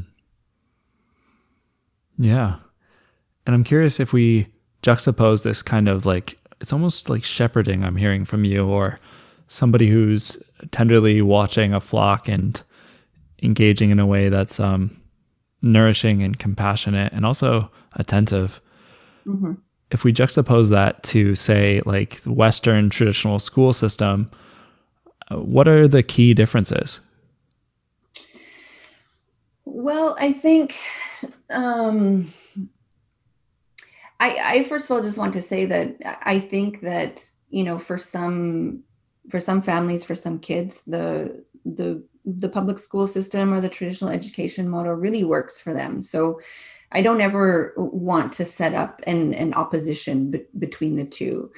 yeah 2.17 2.57
and 3.45 3.55
i'm 3.57 3.65
curious 3.65 3.99
if 3.99 4.13
we 4.13 4.47
juxtapose 4.85 5.43
this 5.43 5.63
kind 5.63 5.89
of 5.89 6.07
like 6.07 6.39
it's 6.61 6.73
almost 6.73 7.09
like 7.09 7.25
shepherding 7.25 7.85
I'm 7.85 7.97
hearing 7.97 8.25
from 8.25 8.45
you 8.45 8.67
or 8.67 8.99
somebody 9.47 9.89
who's 9.89 10.43
tenderly 10.71 11.23
watching 11.23 11.73
a 11.73 11.81
flock 11.81 12.29
and 12.29 12.63
engaging 13.43 13.91
in 13.91 13.99
a 13.99 14.07
way 14.07 14.29
that's 14.29 14.59
um, 14.61 15.01
nourishing 15.63 16.23
and 16.23 16.39
compassionate 16.39 17.13
and 17.13 17.27
also 17.27 17.71
attentive. 17.95 18.61
Mm-hmm. 19.27 19.55
If 19.91 20.05
we 20.05 20.13
juxtapose 20.13 20.71
that 20.71 21.03
to, 21.05 21.35
say, 21.35 21.81
like 21.87 22.21
the 22.21 22.33
Western 22.33 22.91
traditional 22.91 23.39
school 23.39 23.73
system, 23.73 24.31
uh, 25.31 25.39
what 25.39 25.67
are 25.67 25.89
the 25.89 26.03
key 26.03 26.35
differences? 26.35 27.01
Well, 29.65 30.17
I 30.19 30.33
think 30.33 30.77
um, 31.51 32.27
I, 34.21 34.39
I 34.45 34.63
first 34.65 34.87
of 34.87 34.91
all 34.91 35.03
just 35.03 35.19
want 35.19 35.33
to 35.35 35.43
say 35.43 35.65
that 35.67 35.97
I 36.23 36.39
think 36.39 36.81
that 36.81 37.25
you 37.51 37.65
know 37.65 37.79
for 37.79 37.99
some 37.99 38.83
for 39.29 39.41
some 39.41 39.63
families 39.63 40.05
for 40.05 40.15
some 40.15 40.39
kids 40.39 40.83
the 40.85 41.45
the 41.65 42.03
the 42.37 42.49
public 42.49 42.79
school 42.79 43.07
system 43.07 43.53
or 43.53 43.61
the 43.61 43.69
traditional 43.69 44.11
education 44.11 44.69
model 44.69 44.93
really 44.93 45.25
works 45.25 45.61
for 45.61 45.73
them. 45.73 46.03
So 46.03 46.41
I 46.93 47.03
don't 47.03 47.21
ever 47.21 47.75
want 47.77 48.33
to 48.35 48.45
set 48.45 48.75
up 48.75 49.01
an, 49.07 49.35
an 49.35 49.55
opposition 49.55 50.31
be- 50.31 50.47
between 50.59 50.97
the 50.97 51.05
two. 51.05 51.51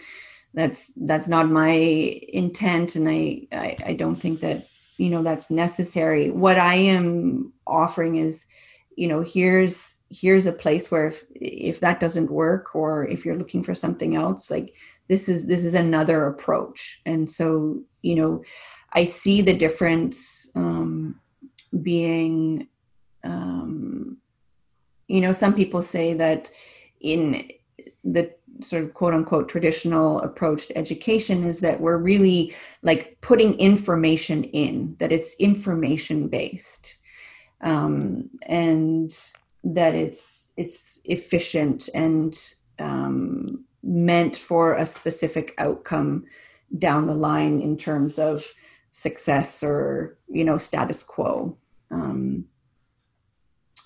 That's 0.55 0.91
that's 0.97 1.29
not 1.29 1.49
my 1.49 1.71
intent, 1.71 2.97
and 2.97 3.09
I, 3.09 3.47
I 3.53 3.77
I 3.87 3.93
don't 3.95 4.17
think 4.17 4.41
that 4.41 4.65
you 4.99 5.09
know 5.09 5.23
that's 5.23 5.49
necessary. 5.49 6.31
What 6.31 6.59
I 6.59 6.75
am 6.75 7.53
offering 7.69 8.17
is, 8.17 8.47
you 8.97 9.07
know, 9.07 9.21
here's 9.21 10.01
here's 10.11 10.47
a 10.47 10.53
place 10.53 10.91
where 10.91 11.07
if 11.07 11.25
if 11.37 11.81
that 11.81 12.01
doesn't 12.01 12.33
work 12.33 12.75
or 12.75 13.07
if 13.07 13.25
you're 13.25 13.39
looking 13.39 13.63
for 13.63 13.75
something 13.75 14.17
else 14.17 14.51
like 14.51 14.75
this 15.09 15.29
is 15.29 15.47
this 15.47 15.65
is 15.65 15.75
another 15.75 16.27
approach 16.27 17.01
and 17.07 17.31
so 17.31 17.81
you 18.03 18.17
know 18.17 18.43
i 18.93 19.05
see 19.05 19.43
the 19.43 19.57
difference 19.57 20.51
um, 20.55 21.21
being 21.83 22.67
um, 23.25 24.17
you 25.09 25.21
know 25.21 25.33
some 25.33 25.55
people 25.55 25.83
say 25.83 26.15
that 26.15 26.51
in 27.01 27.51
the 28.05 28.31
sort 28.63 28.83
of 28.83 28.95
quote 28.95 29.15
unquote 29.15 29.49
traditional 29.49 30.21
approach 30.21 30.69
to 30.69 30.77
education 30.77 31.45
is 31.45 31.61
that 31.61 31.81
we're 31.81 31.97
really 31.97 32.55
like 32.83 33.17
putting 33.21 33.55
information 33.59 34.45
in 34.45 34.97
that 34.99 35.13
it's 35.13 35.35
information 35.35 36.29
based 36.29 36.99
um, 37.63 38.29
and 38.43 39.17
that 39.65 39.95
it's 39.95 40.51
it's 40.57 41.01
efficient 41.05 41.89
and 41.95 42.55
um, 42.79 43.65
meant 43.83 44.37
for 44.37 44.75
a 44.75 44.87
specific 44.87 45.55
outcome 45.59 46.25
down 46.79 47.07
the 47.07 47.15
line 47.15 47.61
in 47.61 47.77
terms 47.77 48.19
of 48.19 48.53
success 48.93 49.63
or 49.63 50.19
you 50.29 50.45
know 50.45 50.59
status 50.59 51.03
quo 51.03 51.57
um, 51.91 52.45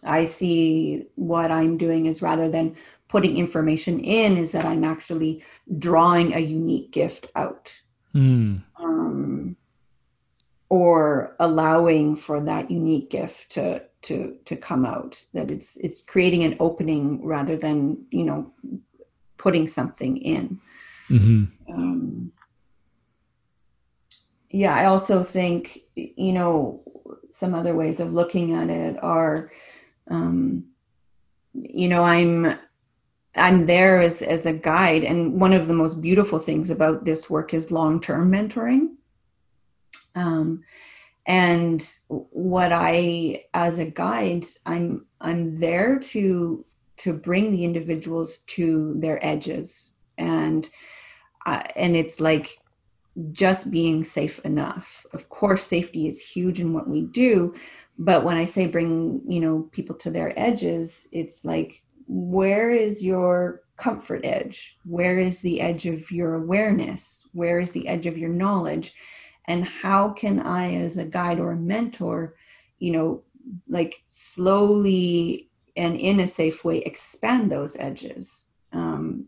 i 0.05 0.25
see 0.25 1.05
what 1.15 1.51
i'm 1.51 1.77
doing 1.77 2.07
is 2.07 2.23
rather 2.23 2.49
than 2.49 2.75
putting 3.09 3.37
information 3.37 4.01
in 4.01 4.37
is 4.37 4.53
that 4.53 4.65
i'm 4.65 4.85
actually 4.85 5.45
drawing 5.79 6.33
a 6.35 6.41
unique 6.41 6.91
gift 6.91 7.27
out 7.37 7.79
mm. 8.15 8.63
um, 8.79 9.57
or 10.69 11.37
allowing 11.39 12.17
for 12.17 12.41
that 12.41 12.71
unique 12.71 13.11
gift 13.11 13.51
to 13.53 13.83
to 14.03 14.37
to 14.45 14.57
come 14.57 14.85
out 14.85 15.23
that 15.33 15.51
it's 15.51 15.77
it's 15.77 16.03
creating 16.03 16.45
an 16.45 16.57
opening 16.61 17.25
rather 17.25 17.57
than 17.57 18.05
you 18.11 18.25
know 18.25 18.51
putting 19.39 19.69
something 19.69 20.17
in 20.17 20.59
mm-hmm. 21.09 21.45
um, 21.73 22.33
yeah 24.55 24.75
i 24.75 24.85
also 24.85 25.23
think 25.23 25.81
you 25.97 26.33
know 26.33 26.81
some 27.31 27.55
other 27.55 27.75
ways 27.75 27.99
of 27.99 28.13
looking 28.13 28.53
at 28.53 28.71
it 28.71 29.03
are 29.03 29.51
um, 30.11 30.65
you 31.55 31.89
know 31.89 32.05
i'm 32.05 32.57
i'm 33.37 33.67
there 33.67 34.01
as 34.01 34.23
as 34.23 34.47
a 34.47 34.53
guide 34.53 35.03
and 35.03 35.41
one 35.41 35.53
of 35.53 35.67
the 35.67 35.75
most 35.75 36.01
beautiful 36.01 36.39
things 36.39 36.71
about 36.71 37.05
this 37.05 37.29
work 37.29 37.53
is 37.53 37.73
long-term 37.73 38.31
mentoring. 38.31 38.95
Um, 40.15 40.63
and 41.27 41.83
what 42.09 42.71
i 42.73 43.45
as 43.55 43.79
a 43.79 43.91
guide 43.91 44.45
i'm 44.67 45.07
i'm 45.21 45.57
there 45.57 45.99
to 45.99 46.65
to 46.97 47.13
bring 47.13 47.51
the 47.51 47.65
individuals 47.65 48.39
to 48.47 48.95
their 48.99 49.25
edges. 49.25 49.93
And 50.19 50.69
uh, 51.47 51.63
and 51.77 51.97
it's 51.97 52.21
like 52.21 52.59
just 53.33 53.71
being 53.71 54.05
safe 54.05 54.39
enough. 54.41 55.07
Of 55.13 55.29
course 55.29 55.65
safety 55.65 56.09
is 56.09 56.21
huge 56.21 56.61
in 56.61 56.73
what 56.73 56.89
we 56.89 57.03
do 57.03 57.55
but 57.97 58.25
when 58.25 58.37
i 58.37 58.45
say 58.45 58.67
bring 58.67 59.23
you 59.29 59.39
know 59.39 59.65
people 59.71 59.95
to 59.95 60.11
their 60.11 60.37
edges 60.37 61.07
it's 61.13 61.45
like 61.45 61.85
where 62.07 62.71
is 62.71 63.05
your 63.05 63.63
comfort 63.77 64.21
edge? 64.25 64.79
Where 64.85 65.19
is 65.19 65.43
the 65.43 65.61
edge 65.61 65.87
of 65.87 66.11
your 66.11 66.35
awareness? 66.35 67.29
Where 67.33 67.59
is 67.59 67.73
the 67.73 67.89
edge 67.89 68.07
of 68.07 68.19
your 68.19 68.31
knowledge? 68.31 68.95
And 69.47 69.67
how 69.67 70.11
can 70.11 70.41
i 70.41 70.75
as 70.75 70.97
a 70.97 71.05
guide 71.05 71.39
or 71.39 71.53
a 71.53 71.57
mentor 71.57 72.35
you 72.79 72.93
know 72.93 73.23
like 73.69 74.03
slowly 74.07 75.51
and 75.77 75.97
in 75.97 76.21
a 76.21 76.27
safe 76.27 76.65
way 76.65 76.79
expand 76.79 77.51
those 77.51 77.77
edges? 77.79 78.47
Um, 78.73 79.27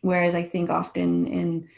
whereas 0.00 0.34
i 0.34 0.42
think 0.42 0.70
often 0.70 1.26
in 1.26 1.68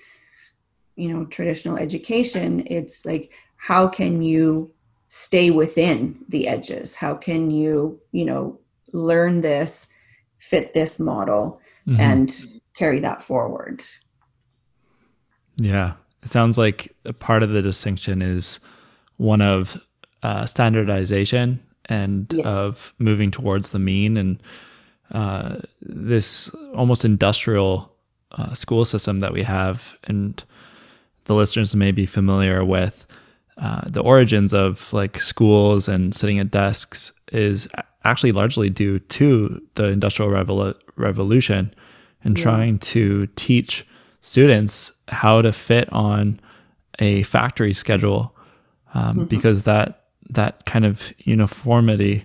you 1.01 1.13
know 1.13 1.25
traditional 1.27 1.77
education 1.77 2.63
it's 2.67 3.07
like 3.07 3.33
how 3.57 3.89
can 3.89 4.23
you 4.23 4.71
stay 5.09 5.51
within 5.51 6.23
the 6.29 6.47
edges 6.47 6.95
how 6.95 7.15
can 7.15 7.51
you 7.51 7.99
you 8.13 8.25
know 8.25 8.59
learn 8.93 9.41
this 9.41 9.93
fit 10.39 10.75
this 10.75 11.01
model 11.01 11.61
mm-hmm. 11.87 12.01
and 12.01 12.45
carry 12.75 13.01
that 13.01 13.23
forward 13.23 13.83
yeah 15.57 15.95
it 16.23 16.29
sounds 16.29 16.59
like 16.59 16.95
a 17.05 17.13
part 17.13 17.43
of 17.43 17.51
the 17.51 17.63
distinction 17.63 18.21
is 18.21 18.61
one 19.17 19.41
of 19.41 19.81
uh, 20.23 20.45
standardization 20.45 21.61
and 21.87 22.33
yeah. 22.33 22.45
of 22.45 22.95
moving 22.99 23.31
towards 23.31 23.71
the 23.71 23.79
mean 23.79 24.17
and 24.17 24.43
uh, 25.13 25.57
this 25.81 26.49
almost 26.75 27.05
industrial 27.05 27.93
uh, 28.33 28.55
school 28.55 28.85
system 28.85 29.21
that 29.21 29.33
we 29.33 29.43
have 29.43 29.99
and 30.05 30.45
the 31.31 31.37
listeners 31.37 31.77
may 31.77 31.93
be 31.93 32.07
familiar 32.07 32.65
with 32.65 33.07
uh, 33.57 33.83
the 33.87 34.03
origins 34.03 34.53
of 34.53 34.93
like 34.93 35.21
schools 35.21 35.87
and 35.87 36.13
sitting 36.13 36.41
at 36.41 36.51
desks 36.51 37.13
is 37.31 37.69
actually 38.03 38.33
largely 38.33 38.69
due 38.69 38.99
to 38.99 39.65
the 39.77 39.85
industrial 39.85 40.29
revol- 40.29 40.75
revolution 40.97 41.73
and 42.25 42.37
yeah. 42.37 42.43
trying 42.43 42.81
to 42.81 43.29
teach 43.37 43.87
students 44.21 44.91
how 45.07 45.41
to 45.41 45.53
fit 45.53 45.89
on 45.93 46.41
a 46.99 47.23
factory 47.23 47.73
schedule 47.73 48.37
um, 48.93 49.19
mm-hmm. 49.19 49.25
because 49.27 49.63
that 49.63 50.07
that 50.31 50.67
kind 50.67 50.85
of 50.85 51.13
uniformity 51.19 52.25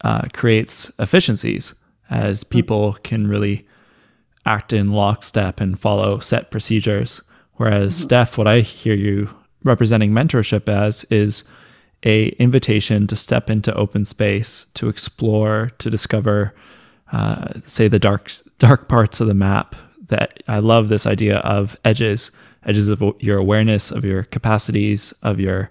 uh, 0.00 0.22
creates 0.32 0.90
efficiencies 0.98 1.72
as 2.10 2.42
mm-hmm. 2.42 2.50
people 2.50 2.92
can 3.04 3.28
really 3.28 3.64
act 4.44 4.72
in 4.72 4.90
lockstep 4.90 5.60
and 5.60 5.78
follow 5.78 6.18
set 6.18 6.50
procedures. 6.50 7.22
Whereas 7.56 7.94
mm-hmm. 7.94 8.02
Steph, 8.02 8.38
what 8.38 8.48
I 8.48 8.60
hear 8.60 8.94
you 8.94 9.30
representing 9.62 10.12
mentorship 10.12 10.68
as 10.68 11.04
is 11.04 11.44
a 12.04 12.28
invitation 12.30 13.06
to 13.06 13.16
step 13.16 13.48
into 13.48 13.74
open 13.74 14.04
space, 14.04 14.66
to 14.74 14.88
explore, 14.88 15.70
to 15.78 15.88
discover, 15.88 16.54
uh, 17.12 17.54
say 17.66 17.88
the 17.88 17.98
dark 17.98 18.30
dark 18.58 18.88
parts 18.88 19.20
of 19.20 19.26
the 19.26 19.34
map. 19.34 19.74
That 20.08 20.42
I 20.46 20.58
love 20.58 20.88
this 20.88 21.06
idea 21.06 21.38
of 21.38 21.78
edges, 21.82 22.30
edges 22.64 22.90
of 22.90 23.02
your 23.20 23.38
awareness, 23.38 23.90
of 23.90 24.04
your 24.04 24.24
capacities, 24.24 25.12
of 25.22 25.40
your 25.40 25.70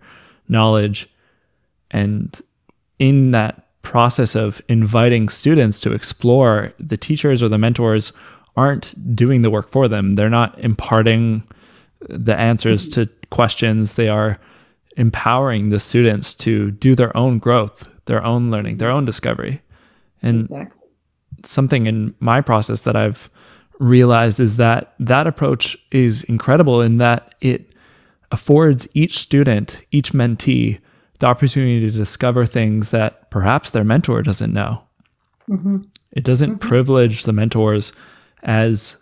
knowledge, 0.49 1.07
and 1.91 2.41
in 2.97 3.31
that 3.31 3.67
process 3.83 4.33
of 4.33 4.61
inviting 4.67 5.29
students 5.29 5.79
to 5.81 5.93
explore, 5.93 6.73
the 6.79 6.97
teachers 6.97 7.43
or 7.43 7.49
the 7.49 7.59
mentors 7.59 8.11
aren't 8.55 9.15
doing 9.15 9.43
the 9.43 9.51
work 9.51 9.69
for 9.69 9.87
them. 9.87 10.15
They're 10.15 10.29
not 10.29 10.57
imparting 10.59 11.43
the 12.09 12.35
answers 12.35 12.87
to 12.89 13.09
questions. 13.29 13.95
They 13.95 14.09
are 14.09 14.39
empowering 14.97 15.69
the 15.69 15.79
students 15.79 16.35
to 16.35 16.71
do 16.71 16.95
their 16.95 17.15
own 17.17 17.39
growth, 17.39 17.89
their 18.05 18.23
own 18.23 18.51
learning, 18.51 18.77
their 18.77 18.91
own 18.91 19.05
discovery. 19.05 19.61
And 20.21 20.43
exactly. 20.43 20.81
something 21.43 21.87
in 21.87 22.15
my 22.19 22.41
process 22.41 22.81
that 22.81 22.95
I've 22.95 23.29
realized 23.79 24.39
is 24.39 24.57
that 24.57 24.93
that 24.99 25.27
approach 25.27 25.77
is 25.91 26.23
incredible 26.23 26.81
in 26.81 26.97
that 26.99 27.35
it 27.41 27.73
affords 28.31 28.87
each 28.93 29.19
student, 29.19 29.81
each 29.91 30.13
mentee, 30.13 30.79
the 31.19 31.27
opportunity 31.27 31.79
to 31.79 31.91
discover 31.91 32.45
things 32.45 32.91
that 32.91 33.29
perhaps 33.29 33.69
their 33.69 33.83
mentor 33.83 34.21
doesn't 34.21 34.53
know. 34.53 34.83
Mm-hmm. 35.49 35.77
It 36.11 36.23
doesn't 36.23 36.49
mm-hmm. 36.51 36.67
privilege 36.67 37.23
the 37.23 37.33
mentors 37.33 37.93
as 38.43 38.97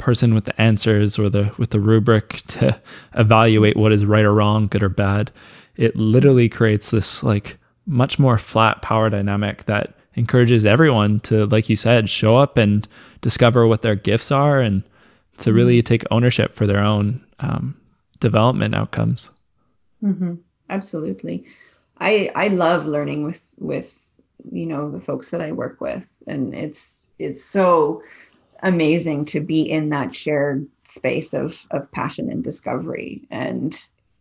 person 0.00 0.34
with 0.34 0.46
the 0.46 0.60
answers 0.60 1.18
or 1.18 1.28
the 1.28 1.52
with 1.58 1.70
the 1.70 1.78
rubric 1.78 2.42
to 2.48 2.80
evaluate 3.14 3.76
what 3.76 3.92
is 3.92 4.04
right 4.04 4.24
or 4.24 4.34
wrong, 4.34 4.66
good 4.66 4.82
or 4.82 4.88
bad. 4.88 5.30
It 5.76 5.94
literally 5.96 6.48
creates 6.48 6.90
this 6.90 7.22
like 7.22 7.58
much 7.86 8.18
more 8.18 8.38
flat 8.38 8.82
power 8.82 9.08
dynamic 9.10 9.64
that 9.64 9.94
encourages 10.14 10.66
everyone 10.66 11.20
to, 11.20 11.46
like 11.46 11.68
you 11.68 11.76
said, 11.76 12.08
show 12.08 12.36
up 12.36 12.56
and 12.56 12.86
discover 13.20 13.66
what 13.66 13.82
their 13.82 13.94
gifts 13.94 14.32
are 14.32 14.60
and 14.60 14.82
to 15.38 15.52
really 15.52 15.78
mm-hmm. 15.78 15.86
take 15.86 16.04
ownership 16.10 16.52
for 16.54 16.66
their 16.66 16.80
own 16.80 17.20
um, 17.38 17.80
development 18.18 18.74
outcomes. 18.74 19.30
Mm-hmm. 20.02 20.34
Absolutely, 20.68 21.44
I 22.00 22.30
I 22.34 22.48
love 22.48 22.86
learning 22.86 23.24
with 23.24 23.42
with 23.58 23.96
you 24.50 24.66
know 24.66 24.90
the 24.90 25.00
folks 25.00 25.30
that 25.30 25.40
I 25.40 25.52
work 25.52 25.80
with, 25.80 26.08
and 26.26 26.54
it's 26.54 26.94
it's 27.18 27.44
so 27.44 28.02
amazing 28.62 29.24
to 29.26 29.40
be 29.40 29.62
in 29.62 29.88
that 29.90 30.14
shared 30.14 30.66
space 30.84 31.34
of 31.34 31.66
of 31.70 31.90
passion 31.92 32.30
and 32.30 32.44
discovery. 32.44 33.22
And 33.30 33.76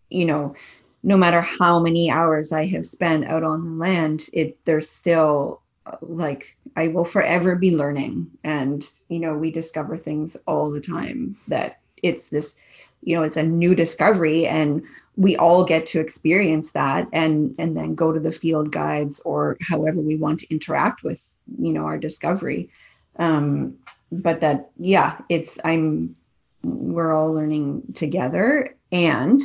you 0.10 0.26
know 0.26 0.56
no 1.04 1.16
matter 1.16 1.42
how 1.42 1.80
many 1.80 2.12
hours 2.12 2.52
i 2.52 2.66
have 2.66 2.86
spent 2.86 3.24
out 3.26 3.44
on 3.44 3.64
the 3.64 3.84
land 3.86 4.26
it 4.34 4.58
there's 4.66 4.90
still 4.90 5.62
like 6.02 6.58
i 6.76 6.88
will 6.88 7.06
forever 7.06 7.56
be 7.56 7.76
learning. 7.76 8.30
And 8.44 8.84
you 9.08 9.20
know 9.20 9.38
we 9.38 9.52
discover 9.52 9.98
things 9.98 10.38
all 10.48 10.70
the 10.70 10.82
time 10.82 11.36
that 11.48 11.80
it's 12.02 12.30
this 12.30 12.56
you 13.02 13.16
know 13.16 13.24
it's 13.24 13.38
a 13.38 13.44
new 13.44 13.76
discovery 13.76 14.48
and 14.48 14.82
we 15.16 15.36
all 15.36 15.66
get 15.66 15.86
to 15.86 16.00
experience 16.00 16.72
that 16.72 17.08
and 17.12 17.54
and 17.60 17.76
then 17.76 17.94
go 17.96 18.12
to 18.12 18.20
the 18.20 18.32
field 18.32 18.72
guides 18.72 19.20
or 19.22 19.58
however 19.62 20.00
we 20.00 20.16
want 20.16 20.40
to 20.40 20.50
interact 20.50 21.04
with 21.04 21.22
you 21.58 21.74
know 21.74 21.86
our 21.86 21.98
discovery. 21.98 22.70
Um 23.18 23.78
but 24.12 24.42
that 24.42 24.72
yeah 24.78 25.18
it's 25.30 25.60
i'm 25.64 26.16
we're 26.64 27.14
all 27.14 27.32
learning 27.34 27.82
together 27.94 28.76
and 28.92 29.42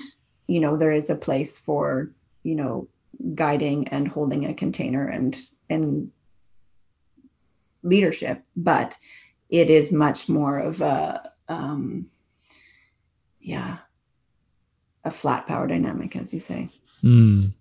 you 0.47 0.61
know 0.61 0.77
there 0.77 0.93
is 0.93 1.11
a 1.11 1.15
place 1.15 1.61
for 1.61 2.11
you 2.43 2.55
know 2.55 2.89
guiding 3.35 3.89
and 3.89 4.09
holding 4.09 4.47
a 4.47 4.55
container 4.55 5.07
and 5.07 5.37
and 5.71 6.11
leadership 7.83 8.43
but 8.57 8.97
it 9.51 9.71
is 9.71 9.93
much 9.93 10.29
more 10.29 10.59
of 10.59 10.81
a 10.81 11.31
um 11.49 12.07
yeah 13.41 13.79
a 15.05 15.11
flat 15.11 15.47
power 15.47 15.67
dynamic 15.67 16.17
as 16.17 16.33
you 16.33 16.41
say 16.41 16.63
mm. 17.03 17.53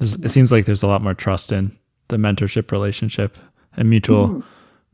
it 0.00 0.30
seems 0.30 0.50
like 0.50 0.64
there's 0.64 0.82
a 0.82 0.86
lot 0.86 1.02
more 1.02 1.14
trust 1.14 1.52
in 1.52 1.76
the 2.08 2.16
mentorship 2.16 2.72
relationship 2.72 3.36
and 3.76 3.88
mutual 3.88 4.28
mm. 4.28 4.44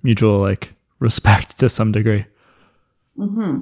mutual 0.02 0.38
like 0.38 0.74
respect 1.00 1.58
to 1.58 1.68
some 1.68 1.90
degree. 1.90 2.26
Mm-hmm. 3.18 3.60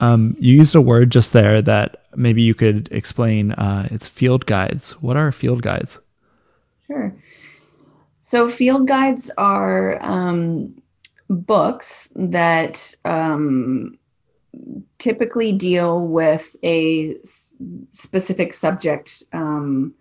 Um, 0.00 0.36
you 0.38 0.56
used 0.56 0.74
a 0.74 0.80
word 0.80 1.10
just 1.10 1.32
there 1.32 1.62
that 1.62 2.06
maybe 2.16 2.42
you 2.42 2.54
could 2.54 2.88
explain. 2.90 3.52
Uh, 3.52 3.88
it's 3.90 4.08
field 4.08 4.46
guides. 4.46 5.00
What 5.02 5.16
are 5.16 5.30
field 5.32 5.62
guides? 5.62 6.00
Sure. 6.86 7.14
So, 8.22 8.48
field 8.48 8.88
guides 8.88 9.30
are 9.38 10.02
um, 10.02 10.74
books 11.28 12.10
that 12.16 12.94
um, 13.04 13.98
typically 14.98 15.52
deal 15.52 16.06
with 16.06 16.56
a 16.62 17.16
s- 17.22 17.52
specific 17.92 18.54
subject 18.54 19.22
um, 19.32 19.94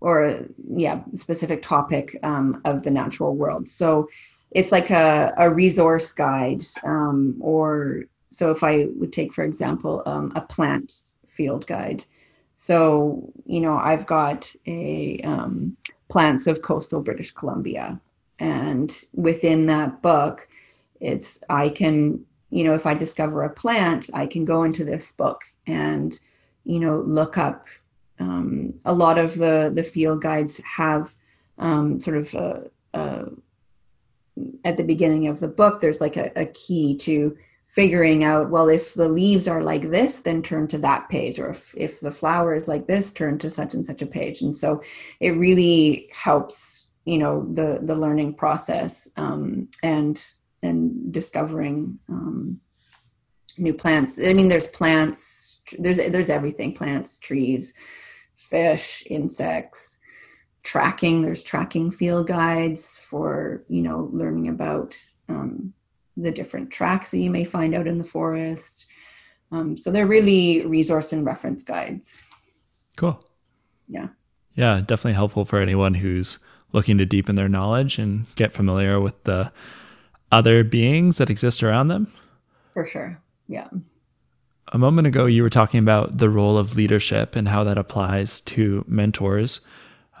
or, 0.00 0.46
yeah, 0.74 1.02
specific 1.14 1.60
topic 1.60 2.18
um, 2.22 2.60
of 2.64 2.82
the 2.82 2.90
natural 2.90 3.36
world. 3.36 3.68
So, 3.68 4.08
it's 4.50 4.72
like 4.72 4.90
a, 4.90 5.32
a 5.36 5.52
resource 5.52 6.12
guide 6.12 6.62
um, 6.84 7.36
or 7.40 8.04
so 8.30 8.50
if 8.50 8.62
i 8.62 8.86
would 8.96 9.12
take 9.12 9.32
for 9.32 9.44
example 9.44 10.02
um, 10.06 10.32
a 10.36 10.40
plant 10.40 11.02
field 11.28 11.66
guide. 11.66 12.04
So 12.56 13.32
you 13.46 13.60
know 13.60 13.76
i've 13.78 14.06
got 14.06 14.54
a 14.66 15.20
um, 15.24 15.76
plants 16.08 16.46
of 16.46 16.62
coastal 16.62 17.00
british 17.00 17.32
columbia 17.32 18.00
and 18.38 19.02
within 19.14 19.66
that 19.66 20.02
book 20.02 20.46
it's 21.00 21.40
i 21.48 21.68
can 21.68 22.24
you 22.50 22.64
know 22.64 22.74
if 22.74 22.84
i 22.86 22.92
discover 22.92 23.44
a 23.44 23.50
plant 23.50 24.10
i 24.12 24.26
can 24.26 24.44
go 24.44 24.64
into 24.64 24.84
this 24.84 25.12
book 25.12 25.42
and 25.66 26.20
you 26.64 26.80
know 26.80 27.00
look 27.00 27.38
up 27.38 27.66
um, 28.18 28.74
a 28.84 28.92
lot 28.92 29.16
of 29.18 29.34
the 29.36 29.72
the 29.74 29.82
field 29.82 30.20
guides 30.20 30.60
have 30.60 31.14
um, 31.58 32.00
sort 32.00 32.16
of 32.16 32.34
a, 32.34 32.70
a, 32.94 33.26
at 34.64 34.76
the 34.76 34.84
beginning 34.84 35.28
of 35.28 35.40
the 35.40 35.48
book 35.48 35.80
there's 35.80 36.00
like 36.00 36.16
a, 36.16 36.30
a 36.40 36.46
key 36.46 36.96
to 36.96 37.36
figuring 37.70 38.24
out 38.24 38.50
well 38.50 38.68
if 38.68 38.94
the 38.94 39.08
leaves 39.08 39.46
are 39.46 39.62
like 39.62 39.90
this 39.90 40.22
then 40.22 40.42
turn 40.42 40.66
to 40.66 40.76
that 40.76 41.08
page 41.08 41.38
or 41.38 41.50
if, 41.50 41.72
if 41.76 42.00
the 42.00 42.10
flower 42.10 42.52
is 42.52 42.66
like 42.66 42.88
this 42.88 43.12
turn 43.12 43.38
to 43.38 43.48
such 43.48 43.74
and 43.74 43.86
such 43.86 44.02
a 44.02 44.06
page. 44.06 44.42
And 44.42 44.56
so 44.56 44.82
it 45.20 45.30
really 45.30 46.08
helps 46.12 46.94
you 47.04 47.18
know 47.18 47.46
the 47.52 47.78
the 47.82 47.94
learning 47.94 48.34
process 48.34 49.08
um, 49.16 49.68
and 49.84 50.22
and 50.64 51.12
discovering 51.12 51.98
um, 52.08 52.60
new 53.56 53.72
plants. 53.72 54.18
I 54.18 54.32
mean 54.32 54.48
there's 54.48 54.66
plants 54.66 55.60
there's 55.78 55.98
there's 55.98 56.28
everything 56.28 56.74
plants 56.74 57.18
trees 57.18 57.72
fish 58.36 59.04
insects 59.08 59.99
tracking 60.62 61.22
there's 61.22 61.42
tracking 61.42 61.90
field 61.90 62.26
guides 62.26 62.98
for 62.98 63.64
you 63.68 63.82
know 63.82 64.10
learning 64.12 64.48
about 64.48 64.98
um, 65.28 65.72
the 66.16 66.30
different 66.30 66.70
tracks 66.70 67.10
that 67.10 67.18
you 67.18 67.30
may 67.30 67.44
find 67.44 67.74
out 67.74 67.86
in 67.86 67.98
the 67.98 68.04
forest. 68.04 68.86
Um, 69.52 69.76
so 69.76 69.90
they're 69.90 70.06
really 70.06 70.64
resource 70.64 71.12
and 71.12 71.24
reference 71.24 71.64
guides. 71.64 72.22
Cool. 72.96 73.22
Yeah. 73.88 74.08
Yeah, 74.54 74.80
definitely 74.80 75.14
helpful 75.14 75.44
for 75.44 75.58
anyone 75.58 75.94
who's 75.94 76.38
looking 76.72 76.98
to 76.98 77.06
deepen 77.06 77.34
their 77.34 77.48
knowledge 77.48 77.98
and 77.98 78.26
get 78.36 78.52
familiar 78.52 79.00
with 79.00 79.24
the 79.24 79.50
other 80.30 80.62
beings 80.62 81.18
that 81.18 81.30
exist 81.30 81.62
around 81.62 81.88
them. 81.88 82.12
For 82.72 82.86
sure. 82.86 83.20
Yeah. 83.48 83.68
A 84.72 84.78
moment 84.78 85.08
ago, 85.08 85.26
you 85.26 85.42
were 85.42 85.50
talking 85.50 85.80
about 85.80 86.18
the 86.18 86.30
role 86.30 86.56
of 86.56 86.76
leadership 86.76 87.34
and 87.34 87.48
how 87.48 87.64
that 87.64 87.78
applies 87.78 88.40
to 88.42 88.84
mentors. 88.86 89.60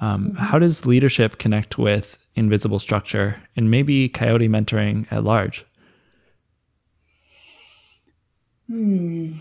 Um, 0.00 0.28
mm-hmm. 0.28 0.36
How 0.36 0.58
does 0.58 0.86
leadership 0.86 1.38
connect 1.38 1.78
with 1.78 2.18
invisible 2.34 2.78
structure 2.78 3.36
and 3.56 3.70
maybe 3.70 4.08
coyote 4.08 4.48
mentoring 4.48 5.10
at 5.12 5.24
large? 5.24 5.64
Hmm. 8.66 9.32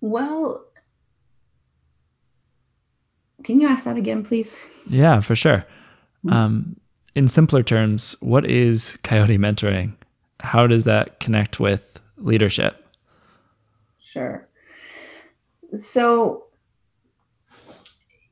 Well, 0.00 0.64
can 3.42 3.60
you 3.60 3.68
ask 3.68 3.84
that 3.84 3.96
again, 3.96 4.24
please? 4.24 4.70
Yeah, 4.88 5.20
for 5.20 5.36
sure. 5.36 5.64
Hmm. 6.22 6.32
Um, 6.32 6.76
in 7.14 7.28
simpler 7.28 7.62
terms, 7.62 8.16
what 8.20 8.44
is 8.44 8.98
coyote 9.02 9.38
mentoring? 9.38 9.94
How 10.40 10.66
does 10.66 10.84
that 10.84 11.20
connect 11.20 11.60
with 11.60 12.00
leadership? 12.16 12.84
Sure. 14.00 14.48
So, 15.78 16.43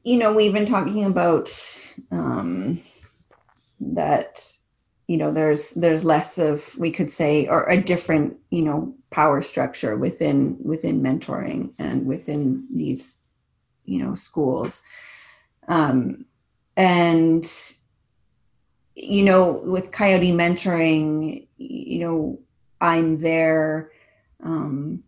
you 0.02 0.16
know, 0.16 0.32
we've 0.32 0.52
been 0.52 0.66
talking 0.66 1.04
about 1.04 1.50
um, 2.10 2.78
that 3.80 4.46
you 5.08 5.16
know 5.16 5.30
there's 5.30 5.70
there's 5.72 6.04
less 6.04 6.38
of 6.38 6.76
we 6.78 6.90
could 6.90 7.10
say 7.10 7.46
or 7.48 7.68
a 7.68 7.80
different 7.80 8.36
you 8.50 8.62
know 8.62 8.94
power 9.10 9.42
structure 9.42 9.96
within 9.96 10.56
within 10.62 11.02
mentoring 11.02 11.72
and 11.78 12.06
within 12.06 12.66
these 12.72 13.22
you 13.84 14.02
know 14.02 14.14
schools. 14.14 14.82
Um 15.68 16.24
and 16.76 17.50
you 18.94 19.22
know 19.22 19.52
with 19.52 19.90
coyote 19.90 20.32
mentoring 20.32 21.46
you 21.58 21.98
know 21.98 22.38
i'm 22.80 23.16
there 23.18 23.90
um 24.42 25.02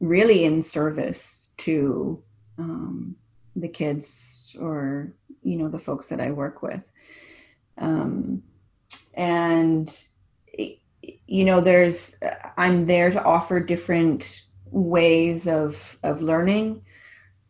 really 0.00 0.44
in 0.44 0.60
service 0.62 1.52
to 1.56 2.22
um 2.58 3.16
the 3.56 3.68
kids 3.68 4.56
or 4.60 5.12
you 5.42 5.56
know 5.56 5.68
the 5.68 5.78
folks 5.78 6.08
that 6.08 6.20
i 6.20 6.30
work 6.30 6.62
with. 6.62 6.82
Um 7.78 8.42
and 9.14 9.88
you 11.26 11.44
know 11.44 11.60
there's 11.60 12.18
i'm 12.56 12.86
there 12.86 13.10
to 13.10 13.22
offer 13.22 13.60
different 13.60 14.42
ways 14.70 15.46
of 15.46 15.98
of 16.02 16.22
learning. 16.22 16.82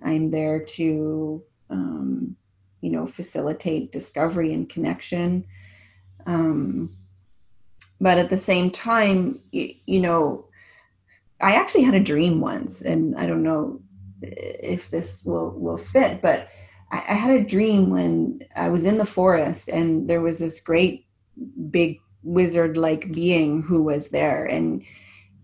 I'm 0.02 0.30
there 0.30 0.60
to 0.60 1.42
um, 1.70 2.36
you 2.80 2.90
know 2.90 3.06
facilitate 3.06 3.92
discovery 3.92 4.52
and 4.52 4.68
connection. 4.68 5.46
Um, 6.26 6.90
but 8.00 8.18
at 8.18 8.28
the 8.28 8.38
same 8.38 8.70
time 8.70 9.40
you, 9.52 9.74
you 9.86 10.00
know 10.00 10.46
i 11.40 11.54
actually 11.54 11.82
had 11.82 11.94
a 11.94 12.00
dream 12.00 12.40
once 12.40 12.82
and 12.82 13.16
i 13.16 13.26
don't 13.26 13.42
know 13.42 13.80
if 14.32 14.90
this 14.90 15.22
will 15.24 15.50
will 15.58 15.78
fit 15.78 16.20
but 16.20 16.48
I, 16.90 16.98
I 16.98 17.14
had 17.14 17.40
a 17.40 17.44
dream 17.44 17.90
when 17.90 18.40
i 18.56 18.68
was 18.68 18.84
in 18.84 18.98
the 18.98 19.06
forest 19.06 19.68
and 19.68 20.08
there 20.08 20.20
was 20.20 20.38
this 20.38 20.60
great 20.60 21.06
big 21.70 22.00
wizard 22.22 22.76
like 22.76 23.12
being 23.12 23.62
who 23.62 23.82
was 23.82 24.08
there 24.08 24.44
and 24.46 24.82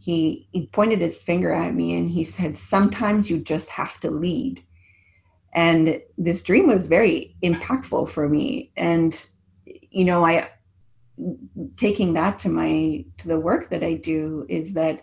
he 0.00 0.48
he 0.52 0.66
pointed 0.66 1.00
his 1.00 1.22
finger 1.22 1.52
at 1.52 1.74
me 1.74 1.94
and 1.94 2.10
he 2.10 2.24
said 2.24 2.56
sometimes 2.56 3.30
you 3.30 3.38
just 3.38 3.68
have 3.68 4.00
to 4.00 4.10
lead. 4.10 4.64
And 5.52 6.00
this 6.16 6.42
dream 6.42 6.68
was 6.68 6.86
very 6.86 7.36
impactful 7.42 8.08
for 8.08 8.28
me 8.28 8.70
and 8.76 9.26
you 9.90 10.04
know 10.04 10.24
i 10.24 10.48
taking 11.76 12.14
that 12.14 12.38
to 12.38 12.48
my 12.48 13.04
to 13.18 13.28
the 13.28 13.38
work 13.38 13.68
that 13.68 13.82
i 13.82 13.94
do 13.94 14.46
is 14.48 14.72
that 14.74 15.02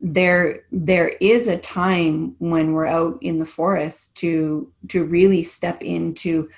there 0.00 0.60
there 0.70 1.08
is 1.20 1.48
a 1.48 1.58
time 1.58 2.34
when 2.38 2.72
we're 2.72 2.86
out 2.86 3.18
in 3.20 3.38
the 3.38 3.46
forest 3.46 4.16
to 4.16 4.72
to 4.88 5.04
really 5.04 5.42
step 5.42 5.82
into 5.82 6.48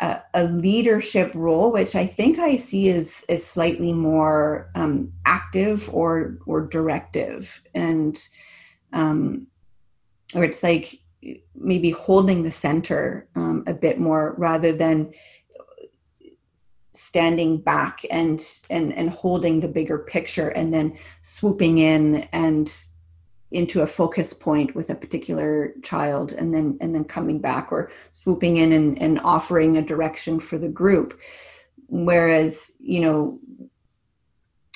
a, 0.00 0.20
a, 0.34 0.44
leadership 0.44 1.32
role, 1.34 1.72
which 1.72 1.96
I 1.96 2.06
think 2.06 2.38
I 2.38 2.54
see 2.54 2.90
as, 2.90 3.24
as 3.28 3.44
slightly 3.44 3.92
more 3.92 4.70
um, 4.74 5.10
active 5.26 5.92
or 5.92 6.38
or 6.46 6.66
directive, 6.66 7.62
and 7.74 8.16
um, 8.92 9.48
or 10.34 10.44
it's 10.44 10.62
like 10.62 10.94
maybe 11.54 11.90
holding 11.90 12.44
the 12.44 12.50
center 12.50 13.28
um, 13.34 13.64
a 13.66 13.74
bit 13.74 13.98
more 13.98 14.34
rather 14.38 14.72
than 14.72 15.12
standing 16.98 17.58
back 17.58 18.00
and 18.10 18.44
and 18.70 18.92
and 18.92 19.10
holding 19.10 19.60
the 19.60 19.68
bigger 19.68 19.98
picture 19.98 20.48
and 20.48 20.74
then 20.74 20.98
swooping 21.22 21.78
in 21.78 22.28
and 22.32 22.84
into 23.50 23.80
a 23.82 23.86
focus 23.86 24.34
point 24.34 24.74
with 24.74 24.90
a 24.90 24.94
particular 24.94 25.72
child 25.82 26.32
and 26.32 26.52
then 26.52 26.76
and 26.80 26.94
then 26.94 27.04
coming 27.04 27.38
back 27.38 27.70
or 27.70 27.90
swooping 28.12 28.56
in 28.56 28.72
and, 28.72 29.00
and 29.00 29.20
offering 29.20 29.76
a 29.76 29.82
direction 29.82 30.40
for 30.40 30.58
the 30.58 30.68
group. 30.68 31.18
Whereas 31.86 32.76
you 32.80 33.00
know 33.00 33.38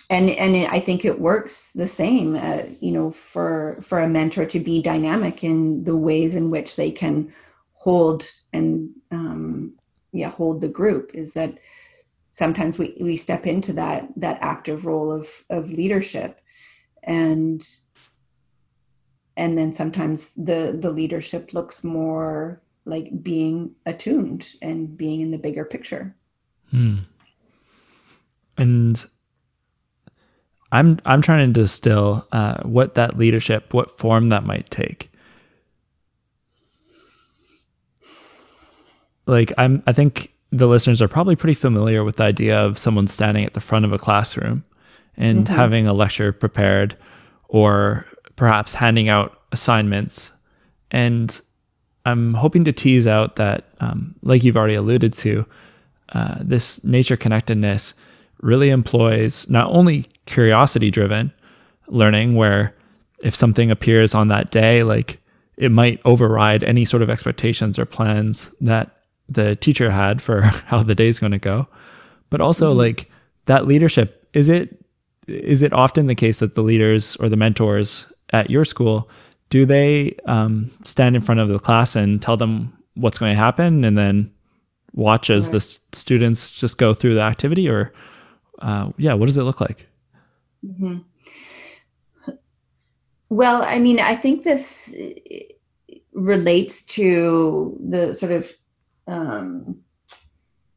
and 0.08 0.30
and 0.30 0.54
it, 0.54 0.70
i 0.70 0.78
think 0.78 1.04
it 1.04 1.20
works 1.20 1.72
the 1.72 1.88
same 1.88 2.36
uh, 2.36 2.62
you 2.80 2.92
know 2.92 3.10
for 3.10 3.78
for 3.80 3.98
a 4.00 4.08
mentor 4.08 4.44
to 4.44 4.60
be 4.60 4.82
dynamic 4.82 5.42
in 5.42 5.84
the 5.84 5.96
ways 5.96 6.34
in 6.34 6.50
which 6.50 6.76
they 6.76 6.90
can 6.90 7.32
hold 7.72 8.28
and 8.52 8.90
um 9.10 9.72
yeah 10.12 10.30
hold 10.30 10.60
the 10.60 10.68
group 10.68 11.10
is 11.14 11.34
that 11.34 11.58
sometimes 12.32 12.78
we 12.78 12.96
we 13.00 13.16
step 13.16 13.46
into 13.46 13.72
that 13.74 14.08
that 14.16 14.38
active 14.40 14.84
role 14.84 15.12
of 15.12 15.28
of 15.48 15.70
leadership. 15.70 16.40
And 17.04 17.64
and 19.36 19.56
then 19.56 19.72
sometimes 19.72 20.34
the 20.34 20.76
the 20.78 20.90
leadership 20.90 21.54
looks 21.54 21.84
more 21.84 22.60
like 22.84 23.22
being 23.22 23.74
attuned 23.86 24.54
and 24.60 24.96
being 24.96 25.20
in 25.20 25.30
the 25.30 25.38
bigger 25.38 25.64
picture. 25.64 26.16
Hmm. 26.70 26.96
and 28.56 29.04
i'm 30.70 30.98
i'm 31.04 31.20
trying 31.20 31.52
to 31.52 31.60
distill 31.60 32.26
uh, 32.32 32.62
what 32.62 32.94
that 32.94 33.18
leadership 33.18 33.74
what 33.74 33.98
form 33.98 34.30
that 34.30 34.44
might 34.44 34.70
take. 34.70 35.10
Like 39.26 39.52
i'm 39.58 39.82
i 39.86 39.92
think 39.92 40.31
the 40.52 40.68
listeners 40.68 41.00
are 41.00 41.08
probably 41.08 41.34
pretty 41.34 41.54
familiar 41.54 42.04
with 42.04 42.16
the 42.16 42.24
idea 42.24 42.56
of 42.56 42.76
someone 42.76 43.06
standing 43.06 43.44
at 43.44 43.54
the 43.54 43.60
front 43.60 43.86
of 43.86 43.92
a 43.92 43.98
classroom 43.98 44.64
and 45.16 45.46
mm-hmm. 45.46 45.54
having 45.54 45.86
a 45.86 45.94
lecture 45.94 46.30
prepared 46.30 46.94
or 47.48 48.06
perhaps 48.36 48.74
handing 48.74 49.08
out 49.08 49.40
assignments. 49.50 50.30
And 50.90 51.40
I'm 52.04 52.34
hoping 52.34 52.64
to 52.64 52.72
tease 52.72 53.06
out 53.06 53.36
that, 53.36 53.64
um, 53.80 54.14
like 54.22 54.44
you've 54.44 54.56
already 54.56 54.74
alluded 54.74 55.14
to, 55.14 55.46
uh, 56.10 56.36
this 56.40 56.84
nature 56.84 57.16
connectedness 57.16 57.94
really 58.42 58.68
employs 58.68 59.48
not 59.48 59.68
only 59.70 60.06
curiosity 60.26 60.90
driven 60.90 61.32
learning, 61.86 62.34
where 62.34 62.74
if 63.22 63.34
something 63.34 63.70
appears 63.70 64.14
on 64.14 64.28
that 64.28 64.50
day, 64.50 64.82
like 64.82 65.18
it 65.56 65.70
might 65.70 66.00
override 66.04 66.62
any 66.62 66.84
sort 66.84 67.02
of 67.02 67.08
expectations 67.08 67.78
or 67.78 67.86
plans 67.86 68.50
that 68.60 69.01
the 69.28 69.56
teacher 69.56 69.90
had 69.90 70.20
for 70.22 70.40
how 70.66 70.82
the 70.82 70.94
day's 70.94 71.18
going 71.18 71.32
to 71.32 71.38
go, 71.38 71.66
but 72.30 72.40
also 72.40 72.70
mm-hmm. 72.70 72.78
like 72.78 73.10
that 73.46 73.66
leadership. 73.66 74.28
Is 74.32 74.48
it 74.48 74.78
is 75.26 75.62
it 75.62 75.72
often 75.72 76.06
the 76.06 76.14
case 76.14 76.38
that 76.38 76.54
the 76.54 76.62
leaders 76.62 77.16
or 77.16 77.28
the 77.28 77.36
mentors 77.36 78.12
at 78.30 78.50
your 78.50 78.64
school 78.64 79.08
do 79.50 79.66
they 79.66 80.16
um, 80.24 80.70
stand 80.82 81.14
in 81.14 81.20
front 81.20 81.38
of 81.38 81.48
the 81.48 81.58
class 81.58 81.94
and 81.94 82.22
tell 82.22 82.38
them 82.38 82.76
what's 82.94 83.18
going 83.18 83.32
to 83.32 83.38
happen, 83.38 83.84
and 83.84 83.98
then 83.98 84.32
watch 84.94 85.28
as 85.28 85.46
right. 85.46 85.52
the 85.52 85.60
students 85.92 86.50
just 86.50 86.78
go 86.78 86.94
through 86.94 87.14
the 87.14 87.20
activity, 87.20 87.68
or 87.68 87.92
uh, 88.60 88.90
yeah, 88.96 89.12
what 89.12 89.26
does 89.26 89.36
it 89.36 89.42
look 89.42 89.60
like? 89.60 89.86
Mm-hmm. 90.64 90.98
Well, 93.28 93.62
I 93.62 93.78
mean, 93.78 94.00
I 94.00 94.14
think 94.14 94.44
this 94.44 94.96
relates 96.12 96.82
to 96.84 97.76
the 97.80 98.14
sort 98.14 98.32
of 98.32 98.52
um, 99.06 99.80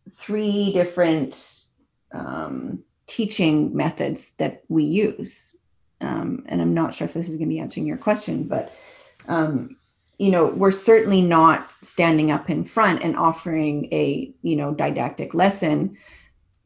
three 0.10 0.72
different 0.74 1.66
um, 2.12 2.84
teaching 3.08 3.76
methods 3.76 4.34
that 4.38 4.64
we 4.70 4.84
use. 4.84 5.56
Um, 6.02 6.44
and 6.48 6.62
I'm 6.62 6.74
not 6.74 6.94
sure 6.94 7.06
if 7.06 7.14
this 7.14 7.30
is 7.30 7.38
going 7.38 7.50
to 7.50 7.54
be 7.54 7.60
answering 7.60 7.88
your 7.88 7.98
question, 7.98 8.48
but 8.48 8.72
um, 9.28 9.78
you 10.18 10.32
know, 10.32 10.48
we're 10.48 10.72
certainly 10.72 11.22
not 11.22 11.70
standing 11.82 12.32
up 12.32 12.50
in 12.50 12.64
front 12.64 13.04
and 13.04 13.18
offering 13.18 13.88
a 13.92 14.32
you 14.42 14.56
know 14.56 14.74
didactic 14.74 15.34
lesson 15.34 15.98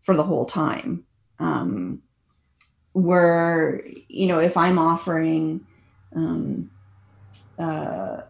for 0.02 0.16
the 0.16 0.24
whole 0.24 0.46
time. 0.46 1.04
Um, 1.40 2.02
we're 2.94 3.82
you 4.08 4.28
know, 4.28 4.40
if 4.40 4.58
I'm 4.58 4.78
offering 4.78 5.66
um, 6.16 6.70
uh, 7.58 8.22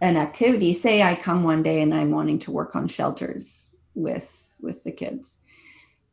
an 0.00 0.16
activity. 0.16 0.74
Say 0.74 1.02
i 1.02 1.14
come 1.14 1.44
one 1.44 1.62
day 1.62 1.82
and 1.82 1.94
i'm 1.94 2.10
wanting 2.10 2.38
to 2.40 2.50
work 2.50 2.74
on 2.74 2.88
shelters 2.88 3.70
with 3.94 4.54
with 4.60 4.82
the 4.84 4.92
kids. 4.92 5.38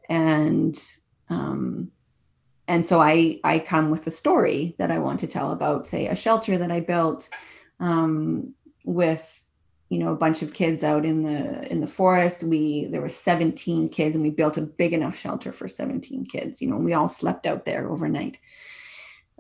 And 0.10 0.80
um 1.30 1.92
and 2.68 2.86
so 2.86 3.02
i 3.02 3.40
i 3.44 3.60
come 3.60 3.90
with 3.90 4.08
a 4.08 4.12
story 4.12 4.76
that 4.78 4.92
i 4.92 5.00
want 5.00 5.20
to 5.20 5.28
tell 5.28 5.52
about 5.52 5.88
say 5.88 6.08
a 6.08 6.16
shelter 6.16 6.58
that 6.58 6.72
i 6.72 6.80
built 6.80 7.30
um 7.80 8.54
with 8.84 9.46
you 9.90 10.00
know 10.00 10.12
a 10.12 10.18
bunch 10.18 10.42
of 10.42 10.54
kids 10.54 10.84
out 10.84 11.06
in 11.06 11.24
the 11.24 11.72
in 11.72 11.80
the 11.80 11.88
forest. 11.88 12.44
We 12.44 12.86
there 12.86 13.02
were 13.02 13.10
17 13.10 13.90
kids 13.90 14.16
and 14.16 14.24
we 14.24 14.32
built 14.32 14.58
a 14.58 14.62
big 14.62 14.94
enough 14.94 15.18
shelter 15.18 15.52
for 15.52 15.68
17 15.68 16.26
kids 16.26 16.62
you 16.62 16.70
know 16.70 16.78
we 16.78 16.94
all 16.94 17.08
slept 17.08 17.46
out 17.46 17.66
there 17.66 17.90
overnight. 17.90 18.40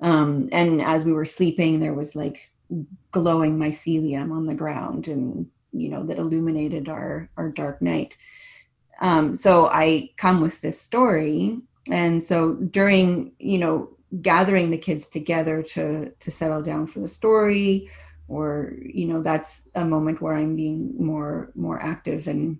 Um 0.01 0.49
and 0.51 0.81
as 0.81 1.03
we 1.03 1.13
were 1.13 1.25
sleeping 1.25 1.79
there 1.79 1.93
was 1.93 2.15
like 2.15 2.51
glowing 3.11 3.57
mycelium 3.57 4.31
on 4.31 4.45
the 4.45 4.55
ground 4.55 5.07
and 5.07 5.47
you 5.71 5.89
know 5.89 6.03
that 6.03 6.17
illuminated 6.17 6.89
our 6.89 7.27
our 7.37 7.51
dark 7.51 7.81
night. 7.81 8.15
Um, 8.99 9.35
so 9.35 9.67
i 9.67 10.09
come 10.17 10.41
with 10.41 10.61
this 10.61 10.81
story. 10.81 11.59
And 11.89 12.23
so 12.23 12.55
during 12.55 13.33
you 13.39 13.57
know 13.57 13.89
gathering 14.21 14.69
the 14.69 14.77
kids 14.77 15.07
together 15.07 15.61
to 15.61 16.11
to 16.19 16.31
settle 16.31 16.61
down 16.61 16.87
for 16.87 16.99
the 16.99 17.07
story 17.07 17.89
or 18.27 18.73
you 18.81 19.05
know 19.05 19.21
that's 19.21 19.69
a 19.75 19.83
moment 19.83 20.21
where 20.21 20.33
i'm 20.33 20.55
being 20.55 20.93
more 20.97 21.51
more 21.55 21.81
active 21.81 22.27
and 22.27 22.57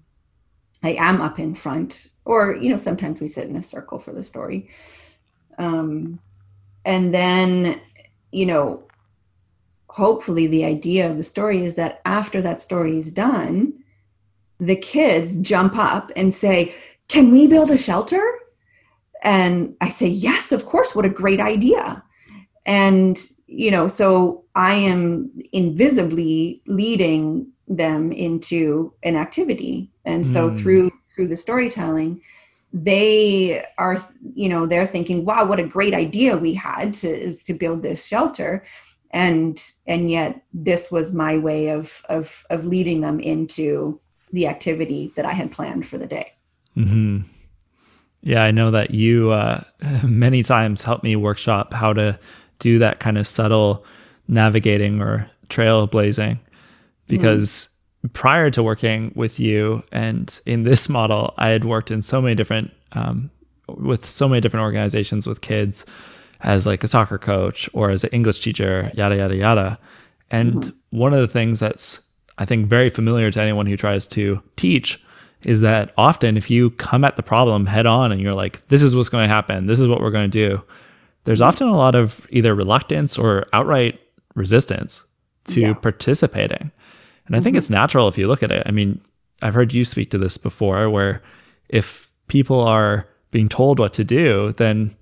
i 0.84 0.92
am 0.94 1.22
up 1.22 1.40
in 1.40 1.56
front 1.56 2.12
or 2.26 2.56
you 2.56 2.70
know 2.70 2.78
sometimes 2.78 3.22
we 3.22 3.28
sit 3.28 3.48
in 3.48 3.56
a 3.56 3.64
circle 3.64 4.00
for 4.00 4.12
the 4.12 4.24
story. 4.24 4.70
Um 5.58 6.20
and 6.86 7.14
then 7.14 7.82
you 8.32 8.46
know 8.46 8.87
hopefully 9.98 10.48
the 10.48 10.64
idea 10.64 11.10
of 11.10 11.18
the 11.18 11.24
story 11.24 11.66
is 11.66 11.76
that 11.76 12.02
after 12.06 12.42
that 12.42 12.62
story 12.62 12.98
is 12.98 13.12
done 13.12 13.74
the 14.60 14.76
kids 14.76 15.36
jump 15.38 15.78
up 15.78 16.12
and 16.16 16.34
say 16.34 16.74
can 17.08 17.32
we 17.32 17.48
build 17.48 17.72
a 17.72 17.78
shelter? 17.78 18.22
And 19.24 19.76
i 19.82 19.90
say 19.90 20.08
yes 20.08 20.52
of 20.52 20.66
course. 20.66 20.96
What 20.96 21.06
a 21.06 21.10
great 21.10 21.40
idea. 21.40 22.04
And 22.66 23.18
you 23.48 23.72
know 23.72 23.88
so 23.88 24.44
i 24.56 24.74
am 24.74 25.32
invisibly 25.54 26.62
leading 26.68 27.48
them 27.68 28.12
into 28.12 28.94
an 29.04 29.16
activity. 29.16 29.90
And 30.06 30.26
so 30.26 30.50
mm. 30.50 30.60
through 30.60 30.92
through 31.10 31.28
the 31.28 31.38
storytelling 31.38 32.22
they 32.74 33.64
are 33.78 33.98
you 34.36 34.50
know 34.50 34.66
they're 34.66 34.86
thinking 34.86 35.24
wow 35.24 35.46
what 35.46 35.60
a 35.60 35.68
great 35.76 35.94
idea 35.94 36.36
we 36.36 36.54
had 36.54 36.94
to 36.94 37.34
to 37.34 37.54
build 37.54 37.82
this 37.82 38.06
shelter 38.06 38.64
and 39.12 39.62
and 39.86 40.12
yet 40.12 40.44
this 40.54 40.92
was 40.92 41.14
my 41.14 41.38
way 41.38 41.70
of 41.70 42.04
of 42.10 42.46
of 42.50 42.66
leading 42.66 43.02
them 43.02 43.20
into 43.20 44.00
the 44.32 44.48
activity 44.48 45.12
that 45.16 45.26
I 45.26 45.32
had 45.32 45.52
planned 45.52 45.86
for 45.86 45.98
the 45.98 46.08
day. 46.08 46.34
Mm-hmm. 46.76 47.20
Yeah, 48.22 48.44
I 48.44 48.52
know 48.52 48.72
that 48.72 48.92
you 48.92 49.32
uh, 49.32 49.64
many 50.04 50.44
times 50.44 50.84
help 50.84 51.04
me 51.04 51.16
workshop 51.16 51.74
how 51.74 51.94
to 51.94 52.20
do 52.60 52.80
that 52.80 53.00
kind 53.00 53.18
of 53.18 53.28
subtle 53.28 53.86
navigating 54.28 55.02
or 55.02 55.30
trailblazing 55.50 56.40
because 57.08 57.70
mm-hmm. 58.04 58.08
prior 58.10 58.52
to 58.52 58.62
working 58.62 59.14
with 59.16 59.40
you 59.40 59.84
and 59.92 60.42
in 60.46 60.64
this 60.64 60.90
model, 60.90 61.34
I 61.38 61.50
had 61.50 61.64
worked 61.64 61.92
in 61.92 62.02
so 62.02 62.22
many 62.22 62.36
different 62.36 62.74
um, 62.92 63.32
with 63.68 64.06
so 64.06 64.28
many 64.28 64.42
different 64.42 64.64
organizations 64.64 65.28
with 65.28 65.42
kids 65.42 65.86
as 66.42 66.66
like 66.66 66.84
a 66.84 66.88
soccer 66.88 67.18
coach 67.18 67.70
or 67.74 67.90
as 67.90 68.04
an 68.04 68.10
English 68.12 68.42
teacher, 68.42 68.92
yada, 68.94 69.16
yada, 69.16 69.36
yada. 69.36 69.80
And 70.30 70.54
mm-hmm. 70.54 70.98
one 70.98 71.14
of 71.14 71.20
the 71.20 71.28
things 71.28 71.60
that's, 71.60 72.02
I 72.38 72.46
think, 72.46 72.68
very 72.68 72.90
familiar 72.90 73.32
to 73.32 73.42
anyone 73.42 73.66
who 73.66 73.78
tries 73.78 74.08
to 74.10 74.42
teach 74.56 75.04
is 75.44 75.62
that 75.62 75.94
often 75.98 76.36
if 76.36 76.50
you 76.50 76.72
come 76.72 77.04
at 77.04 77.16
the 77.16 77.24
problem 77.24 77.68
head 77.68 77.88
on 77.88 78.12
and 78.12 78.20
you're 78.20 78.34
like, 78.34 78.68
this 78.68 78.84
is 78.84 78.96
what's 78.96 79.10
going 79.10 79.24
to 79.24 79.34
happen, 79.34 79.68
this 79.68 79.80
is 79.80 79.88
what 79.88 80.02
we're 80.02 80.12
going 80.12 80.30
to 80.30 80.48
do, 80.50 80.64
there's 81.24 81.40
mm-hmm. 81.40 81.48
often 81.48 81.68
a 81.68 81.78
lot 81.78 81.96
of 81.96 82.28
either 82.32 82.54
reluctance 82.54 83.18
or 83.18 83.46
outright 83.54 84.00
resistance 84.36 85.06
to 85.46 85.62
yeah. 85.62 85.74
participating. 85.74 86.72
And 87.28 87.36
I 87.36 87.40
think 87.40 87.54
mm-hmm. 87.54 87.60
it's 87.60 87.70
natural 87.70 88.08
if 88.08 88.18
you 88.18 88.28
look 88.28 88.44
at 88.44 88.52
it. 88.52 88.64
I 88.66 88.72
mean, 88.72 89.02
I've 89.42 89.54
heard 89.54 89.74
you 89.74 89.86
speak 89.86 90.10
to 90.12 90.18
this 90.18 90.38
before 90.38 90.90
where 90.90 91.22
if 91.70 92.12
people 92.28 92.60
are 92.60 93.08
being 93.32 93.50
told 93.50 93.80
what 93.80 93.94
to 93.94 94.04
do, 94.04 94.54
then 94.54 94.96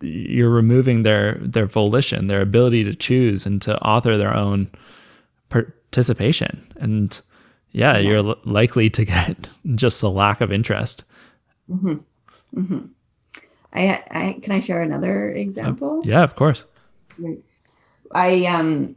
you're 0.00 0.50
removing 0.50 1.02
their 1.02 1.34
their 1.34 1.66
volition, 1.66 2.26
their 2.26 2.42
ability 2.42 2.84
to 2.84 2.94
choose 2.94 3.46
and 3.46 3.60
to 3.62 3.80
author 3.82 4.16
their 4.16 4.34
own 4.34 4.70
participation. 5.48 6.72
And 6.76 7.18
yeah, 7.72 7.98
yeah. 7.98 8.08
you're 8.08 8.18
l- 8.18 8.38
likely 8.44 8.90
to 8.90 9.04
get 9.04 9.48
just 9.74 10.02
a 10.02 10.08
lack 10.08 10.40
of 10.40 10.52
interest. 10.52 11.04
Mm-hmm. 11.70 11.96
Mm-hmm. 12.58 12.86
I, 13.72 14.02
I 14.10 14.40
can 14.42 14.52
I 14.52 14.60
share 14.60 14.82
another 14.82 15.30
example? 15.32 16.00
Uh, 16.00 16.08
yeah, 16.08 16.22
of 16.22 16.36
course. 16.36 16.64
I 18.12 18.44
um 18.46 18.96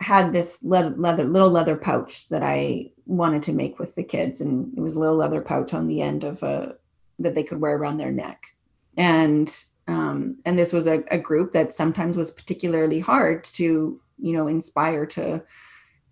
had 0.00 0.32
this 0.32 0.62
leather, 0.62 0.90
leather 0.90 1.24
little 1.24 1.50
leather 1.50 1.76
pouch 1.76 2.28
that 2.28 2.42
I 2.42 2.90
wanted 3.06 3.42
to 3.44 3.52
make 3.52 3.78
with 3.78 3.94
the 3.94 4.02
kids, 4.02 4.40
and 4.40 4.76
it 4.76 4.80
was 4.80 4.96
a 4.96 5.00
little 5.00 5.16
leather 5.16 5.40
pouch 5.40 5.74
on 5.74 5.86
the 5.86 6.00
end 6.00 6.24
of 6.24 6.42
a 6.42 6.76
that 7.18 7.34
they 7.34 7.44
could 7.44 7.60
wear 7.60 7.76
around 7.76 7.98
their 7.98 8.12
neck. 8.12 8.54
And 8.96 9.54
um, 9.86 10.38
and 10.44 10.58
this 10.58 10.72
was 10.72 10.86
a, 10.86 11.02
a, 11.10 11.18
group 11.18 11.52
that 11.52 11.72
sometimes 11.72 12.16
was 12.16 12.30
particularly 12.30 13.00
hard 13.00 13.44
to 13.44 14.00
you 14.18 14.32
know 14.32 14.48
inspire 14.48 15.04
to 15.04 15.42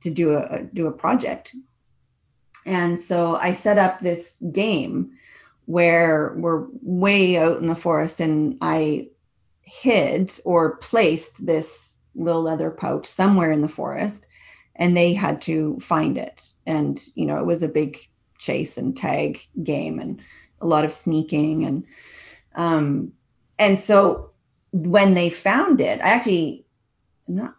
to 0.02 0.10
do 0.10 0.36
a 0.36 0.64
do 0.74 0.86
a 0.86 0.92
project. 0.92 1.54
And 2.66 2.98
so 2.98 3.36
i 3.36 3.52
set 3.52 3.78
up 3.78 4.00
this 4.00 4.42
game 4.52 5.12
where 5.66 6.34
we're 6.36 6.66
way 6.82 7.38
out 7.38 7.58
in 7.58 7.66
the 7.66 7.74
forest 7.74 8.20
and 8.20 8.58
i 8.60 9.08
hid 9.62 10.32
or 10.44 10.76
placed 10.76 11.46
this 11.46 12.00
little 12.14 12.42
leather 12.42 12.70
pouch 12.70 13.06
somewhere 13.06 13.52
in 13.52 13.62
the 13.62 13.68
forest 13.68 14.26
and 14.76 14.96
they 14.96 15.12
had 15.12 15.40
to 15.40 15.78
find 15.80 16.18
it. 16.18 16.52
And 16.66 17.00
you 17.14 17.26
know 17.26 17.38
it 17.38 17.46
was 17.46 17.62
a 17.62 17.68
big 17.68 17.98
chase 18.38 18.76
and 18.76 18.96
tag 18.96 19.40
game 19.62 19.98
and 19.98 20.20
a 20.60 20.66
lot 20.66 20.84
of 20.84 20.92
sneaking 20.92 21.64
and 21.64 21.84
um, 22.54 23.12
and 23.62 23.78
so 23.78 24.32
when 24.72 25.14
they 25.14 25.30
found 25.30 25.80
it, 25.80 26.00
I 26.00 26.10
actually 26.10 26.66
not 27.28 27.54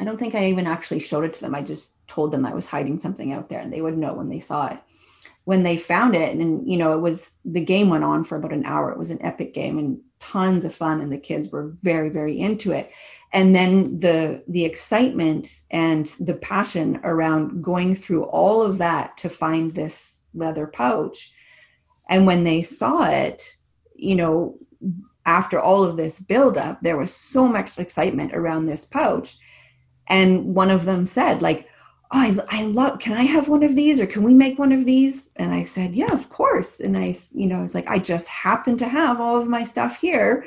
I 0.00 0.04
don't 0.04 0.18
think 0.18 0.34
I 0.34 0.46
even 0.48 0.66
actually 0.66 0.98
showed 0.98 1.24
it 1.24 1.34
to 1.34 1.40
them. 1.40 1.54
I 1.54 1.62
just 1.62 2.04
told 2.08 2.32
them 2.32 2.44
I 2.44 2.52
was 2.52 2.66
hiding 2.66 2.98
something 2.98 3.32
out 3.32 3.48
there 3.48 3.60
and 3.60 3.72
they 3.72 3.80
would 3.80 3.96
know 3.96 4.12
when 4.12 4.28
they 4.28 4.40
saw 4.40 4.66
it. 4.66 4.78
When 5.44 5.62
they 5.62 5.76
found 5.76 6.16
it, 6.16 6.34
and 6.34 6.68
you 6.68 6.76
know, 6.76 6.92
it 6.94 7.00
was 7.00 7.38
the 7.44 7.64
game 7.64 7.90
went 7.90 8.02
on 8.02 8.24
for 8.24 8.36
about 8.36 8.52
an 8.52 8.64
hour. 8.64 8.90
It 8.90 8.98
was 8.98 9.10
an 9.10 9.22
epic 9.22 9.54
game 9.54 9.78
and 9.78 10.00
tons 10.18 10.64
of 10.64 10.74
fun, 10.74 11.00
and 11.00 11.12
the 11.12 11.18
kids 11.18 11.50
were 11.50 11.74
very, 11.82 12.08
very 12.08 12.40
into 12.40 12.72
it. 12.72 12.90
And 13.32 13.54
then 13.54 14.00
the 14.00 14.42
the 14.48 14.64
excitement 14.64 15.48
and 15.70 16.06
the 16.18 16.34
passion 16.34 16.98
around 17.04 17.62
going 17.62 17.94
through 17.94 18.24
all 18.24 18.62
of 18.62 18.78
that 18.78 19.18
to 19.18 19.28
find 19.28 19.70
this 19.70 20.22
leather 20.32 20.66
pouch. 20.66 21.32
And 22.08 22.26
when 22.26 22.44
they 22.44 22.62
saw 22.62 23.04
it, 23.04 23.42
you 23.94 24.16
know, 24.16 24.58
after 25.26 25.60
all 25.60 25.84
of 25.84 25.96
this 25.96 26.20
buildup, 26.20 26.80
there 26.82 26.96
was 26.96 27.14
so 27.14 27.48
much 27.48 27.78
excitement 27.78 28.34
around 28.34 28.66
this 28.66 28.84
pouch. 28.84 29.38
And 30.06 30.54
one 30.54 30.70
of 30.70 30.84
them 30.84 31.06
said, 31.06 31.40
like, 31.40 31.68
I, 32.10 32.38
I 32.48 32.64
love, 32.64 33.00
can 33.00 33.14
I 33.14 33.22
have 33.22 33.48
one 33.48 33.62
of 33.62 33.74
these 33.74 33.98
or 33.98 34.06
can 34.06 34.22
we 34.22 34.34
make 34.34 34.58
one 34.58 34.70
of 34.70 34.84
these? 34.84 35.30
And 35.36 35.52
I 35.52 35.64
said, 35.64 35.94
yeah, 35.94 36.12
of 36.12 36.28
course. 36.28 36.78
And 36.78 36.96
I, 36.96 37.16
you 37.32 37.46
know, 37.46 37.64
it's 37.64 37.74
like, 37.74 37.88
I 37.88 37.98
just 37.98 38.28
happen 38.28 38.76
to 38.76 38.86
have 38.86 39.20
all 39.20 39.40
of 39.40 39.48
my 39.48 39.64
stuff 39.64 39.98
here. 39.98 40.46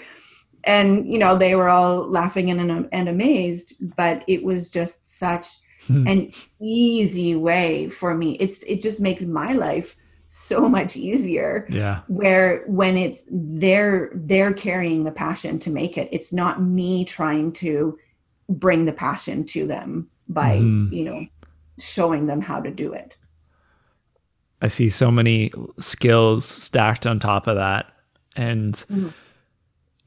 And, 0.64 1.12
you 1.12 1.18
know, 1.18 1.36
they 1.36 1.56
were 1.56 1.70
all 1.70 2.08
laughing 2.10 2.52
and, 2.52 2.88
and 2.92 3.10
amazed, 3.10 3.76
but 3.96 4.24
it 4.28 4.44
was 4.44 4.70
just 4.70 5.08
such 5.20 5.48
hmm. 5.88 6.08
an 6.08 6.32
easy 6.60 7.36
way 7.36 7.90
for 7.90 8.16
me. 8.16 8.38
It's, 8.40 8.64
it 8.64 8.82
just 8.82 9.02
makes 9.02 9.24
my 9.24 9.54
life 9.54 9.96
so 10.28 10.68
much 10.78 10.96
easier. 10.98 11.68
Yeah. 11.70 12.02
Where 12.08 12.64
when 12.68 12.98
it's 12.98 13.24
they're, 13.30 14.12
they're 14.14 14.54
carrying 14.54 15.04
the 15.04 15.12
passion 15.12 15.60
to 15.60 15.70
make 15.70 15.98
it, 15.98 16.10
it's 16.12 16.34
not 16.34 16.62
me 16.62 17.06
trying 17.06 17.54
to 17.54 17.98
bring 18.50 18.86
the 18.86 18.94
passion 18.94 19.46
to 19.46 19.68
them 19.68 20.10
by, 20.30 20.58
mm. 20.58 20.92
you 20.92 21.04
know, 21.04 21.26
showing 21.80 22.28
them 22.28 22.42
how 22.42 22.60
to 22.60 22.72
do 22.72 22.94
it. 22.94 23.16
I 24.62 24.68
see 24.68 24.90
so 24.90 25.12
many 25.12 25.52
skills 25.80 26.46
stacked 26.46 27.06
on 27.06 27.20
top 27.20 27.48
of 27.48 27.56
that. 27.56 27.92
And 28.36 28.74
mm. 28.74 29.14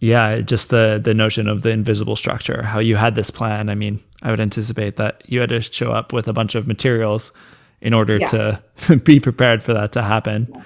yeah, 0.01 0.41
just 0.41 0.71
the 0.71 1.01
the 1.03 1.15
notion 1.15 1.49
of 1.49 1.63
the 1.63 1.71
invisible 1.71 2.17
structure, 2.17 2.63
how 2.63 2.79
you 2.79 2.97
had 2.97 3.15
this 3.15 3.31
plan. 3.31 3.69
I 3.69 3.75
mean, 3.75 4.01
I 4.23 4.31
would 4.31 4.41
anticipate 4.41 4.97
that 4.97 5.23
you 5.27 5.41
had 5.41 5.51
to 5.51 5.61
show 5.61 5.93
up 5.93 6.13
with 6.13 6.29
a 6.29 6.33
bunch 6.33 6.55
of 6.55 6.67
materials 6.67 7.33
in 7.81 7.95
order 7.95 8.19
yeah. 8.19 8.27
to 8.27 8.97
be 9.05 9.21
prepared 9.21 9.63
for 9.63 9.73
that 9.73 9.93
to 9.93 10.03
happen. 10.03 10.49
Yeah. 10.53 10.63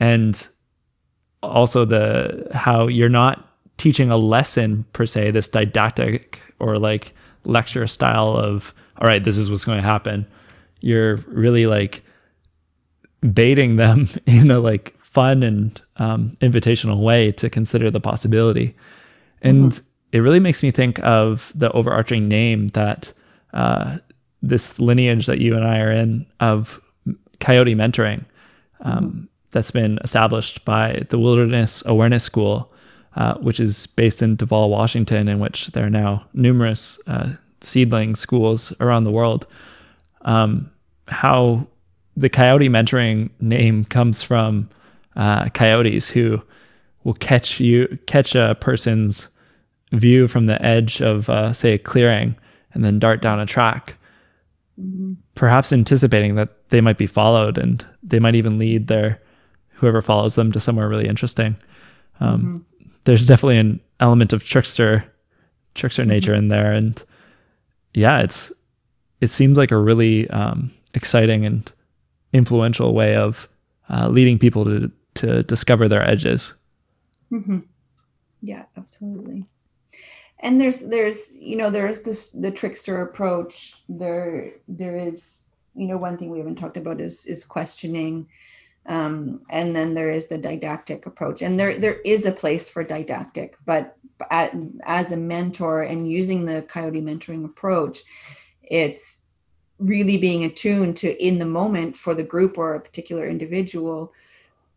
And 0.00 0.48
also 1.42 1.84
the 1.84 2.48
how 2.54 2.86
you're 2.86 3.08
not 3.08 3.44
teaching 3.76 4.10
a 4.10 4.16
lesson 4.16 4.84
per 4.92 5.06
se, 5.06 5.30
this 5.32 5.48
didactic 5.48 6.40
or 6.58 6.78
like 6.78 7.12
lecture 7.46 7.86
style 7.86 8.36
of 8.36 8.74
all 9.00 9.06
right, 9.06 9.22
this 9.22 9.38
is 9.38 9.50
what's 9.50 9.64
going 9.64 9.78
to 9.78 9.86
happen. 9.86 10.26
You're 10.80 11.16
really 11.28 11.66
like 11.66 12.02
baiting 13.32 13.76
them 13.76 14.08
in 14.26 14.50
a 14.50 14.60
like 14.60 14.96
fun 15.00 15.42
and 15.42 15.80
um, 15.96 16.36
invitational 16.40 17.02
way 17.02 17.30
to 17.32 17.48
consider 17.48 17.90
the 17.90 18.00
possibility. 18.00 18.74
And 19.42 19.72
mm-hmm. 19.72 19.86
it 20.12 20.18
really 20.18 20.40
makes 20.40 20.62
me 20.62 20.70
think 20.70 20.98
of 21.00 21.52
the 21.54 21.70
overarching 21.72 22.28
name 22.28 22.68
that 22.68 23.12
uh, 23.52 23.98
this 24.42 24.78
lineage 24.78 25.26
that 25.26 25.40
you 25.40 25.54
and 25.56 25.64
I 25.64 25.80
are 25.80 25.90
in 25.90 26.26
of 26.40 26.80
coyote 27.40 27.74
mentoring 27.74 28.24
um, 28.80 29.04
mm-hmm. 29.04 29.24
that's 29.50 29.70
been 29.70 29.98
established 30.02 30.64
by 30.64 31.04
the 31.10 31.18
Wilderness 31.18 31.82
Awareness 31.86 32.24
School, 32.24 32.72
uh, 33.16 33.34
which 33.38 33.60
is 33.60 33.86
based 33.86 34.22
in 34.22 34.36
Duvall, 34.36 34.70
Washington, 34.70 35.28
in 35.28 35.38
which 35.38 35.68
there 35.68 35.86
are 35.86 35.90
now 35.90 36.26
numerous 36.34 36.98
uh, 37.06 37.32
seedling 37.60 38.14
schools 38.14 38.72
around 38.80 39.04
the 39.04 39.10
world. 39.10 39.46
Um, 40.22 40.70
how 41.08 41.66
the 42.16 42.28
coyote 42.28 42.68
mentoring 42.68 43.30
name 43.40 43.84
comes 43.84 44.22
from 44.22 44.68
uh, 45.16 45.48
coyotes 45.50 46.10
who 46.10 46.42
will 47.04 47.14
catch 47.14 47.60
you 47.60 47.98
catch 48.06 48.34
a 48.34 48.56
person's 48.60 49.28
view 49.92 50.28
from 50.28 50.46
the 50.46 50.60
edge 50.62 51.00
of 51.00 51.30
uh, 51.30 51.52
say 51.52 51.74
a 51.74 51.78
clearing 51.78 52.36
and 52.72 52.84
then 52.84 52.98
dart 52.98 53.22
down 53.22 53.40
a 53.40 53.46
track 53.46 53.96
mm-hmm. 54.78 55.12
perhaps 55.34 55.72
anticipating 55.72 56.34
that 56.34 56.68
they 56.68 56.80
might 56.80 56.98
be 56.98 57.06
followed 57.06 57.58
and 57.58 57.86
they 58.02 58.18
might 58.18 58.34
even 58.34 58.58
lead 58.58 58.86
their 58.86 59.20
whoever 59.74 60.02
follows 60.02 60.34
them 60.34 60.52
to 60.52 60.60
somewhere 60.60 60.88
really 60.88 61.08
interesting 61.08 61.56
um, 62.20 62.42
mm-hmm. 62.42 62.88
there's 63.04 63.26
definitely 63.26 63.58
an 63.58 63.80
element 64.00 64.32
of 64.32 64.44
trickster 64.44 65.04
trickster 65.74 66.02
mm-hmm. 66.02 66.10
nature 66.10 66.34
in 66.34 66.48
there 66.48 66.72
and 66.72 67.04
yeah, 67.94 68.20
it's 68.20 68.52
it 69.20 69.28
seems 69.28 69.58
like 69.58 69.72
a 69.72 69.78
really 69.78 70.28
um, 70.30 70.70
exciting 70.94 71.44
and 71.44 71.70
influential 72.32 72.94
way 72.94 73.16
of 73.16 73.48
uh, 73.90 74.08
leading 74.08 74.38
people 74.38 74.64
to 74.64 74.90
to 75.14 75.42
discover 75.42 75.88
their 75.88 76.08
edges. 76.08 76.54
Mm-hmm. 77.32 77.60
Yeah, 78.40 78.64
absolutely. 78.76 79.44
And 80.40 80.60
there's 80.60 80.80
there's 80.80 81.34
you 81.34 81.56
know 81.56 81.70
there's 81.70 82.02
this 82.02 82.30
the 82.30 82.50
trickster 82.50 83.02
approach. 83.02 83.82
There 83.88 84.52
there 84.68 84.96
is 84.96 85.50
you 85.74 85.86
know 85.86 85.96
one 85.96 86.16
thing 86.16 86.30
we 86.30 86.38
haven't 86.38 86.56
talked 86.56 86.76
about 86.76 87.00
is 87.00 87.26
is 87.26 87.44
questioning. 87.44 88.28
Um, 88.86 89.42
and 89.50 89.76
then 89.76 89.92
there 89.92 90.08
is 90.08 90.28
the 90.28 90.38
didactic 90.38 91.04
approach 91.04 91.42
and 91.42 91.60
there 91.60 91.78
there 91.78 92.00
is 92.06 92.24
a 92.24 92.32
place 92.32 92.70
for 92.70 92.82
didactic 92.82 93.54
but 93.66 93.98
at, 94.30 94.54
as 94.84 95.12
a 95.12 95.16
mentor 95.18 95.82
and 95.82 96.10
using 96.10 96.46
the 96.46 96.62
coyote 96.62 97.02
mentoring 97.02 97.44
approach 97.44 97.98
it's 98.62 99.24
really 99.78 100.16
being 100.16 100.44
attuned 100.44 100.96
to 100.98 101.22
in 101.22 101.38
the 101.38 101.44
moment 101.44 101.98
for 101.98 102.14
the 102.14 102.22
group 102.22 102.56
or 102.56 102.74
a 102.74 102.80
particular 102.80 103.28
individual 103.28 104.12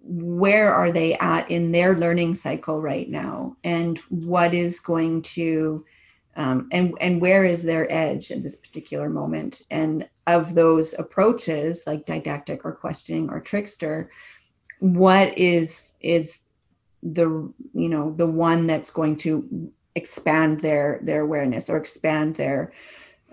where 0.03 0.73
are 0.73 0.91
they 0.91 1.15
at 1.15 1.49
in 1.49 1.71
their 1.71 1.95
learning 1.95 2.35
cycle 2.35 2.81
right 2.81 3.09
now? 3.09 3.55
And 3.63 3.97
what 4.09 4.53
is 4.53 4.79
going 4.79 5.21
to 5.23 5.85
um, 6.37 6.69
and 6.71 6.93
and 7.01 7.19
where 7.19 7.43
is 7.43 7.63
their 7.63 7.91
edge 7.91 8.31
at 8.31 8.41
this 8.41 8.55
particular 8.55 9.09
moment? 9.09 9.63
And 9.69 10.07
of 10.27 10.55
those 10.55 10.97
approaches 10.97 11.83
like 11.85 12.05
didactic 12.05 12.65
or 12.65 12.73
questioning 12.73 13.29
or 13.29 13.41
trickster 13.41 14.09
what 14.81 15.37
is 15.37 15.95
is 16.01 16.39
the 17.03 17.27
you 17.73 17.89
know 17.89 18.13
the 18.17 18.27
one 18.27 18.65
that's 18.65 18.89
going 18.89 19.15
to 19.15 19.71
expand 19.95 20.59
their 20.61 20.99
their 21.03 21.21
awareness 21.21 21.69
or 21.69 21.77
expand 21.77 22.35
their 22.35 22.73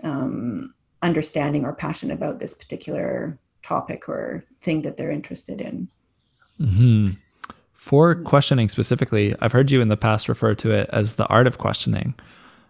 um, 0.03 0.73
understanding 1.01 1.65
or 1.65 1.73
passion 1.73 2.11
about 2.11 2.39
this 2.39 2.53
particular 2.53 3.37
topic 3.63 4.07
or 4.07 4.45
thing 4.61 4.81
that 4.83 4.95
they're 4.95 5.11
interested 5.11 5.59
in 5.59 5.87
mm-hmm. 6.59 7.09
for 7.73 8.15
questioning 8.15 8.69
specifically 8.69 9.35
i've 9.41 9.51
heard 9.51 9.71
you 9.71 9.81
in 9.81 9.89
the 9.89 9.97
past 9.97 10.29
refer 10.29 10.53
to 10.55 10.71
it 10.71 10.89
as 10.91 11.15
the 11.15 11.27
art 11.27 11.47
of 11.47 11.57
questioning 11.57 12.13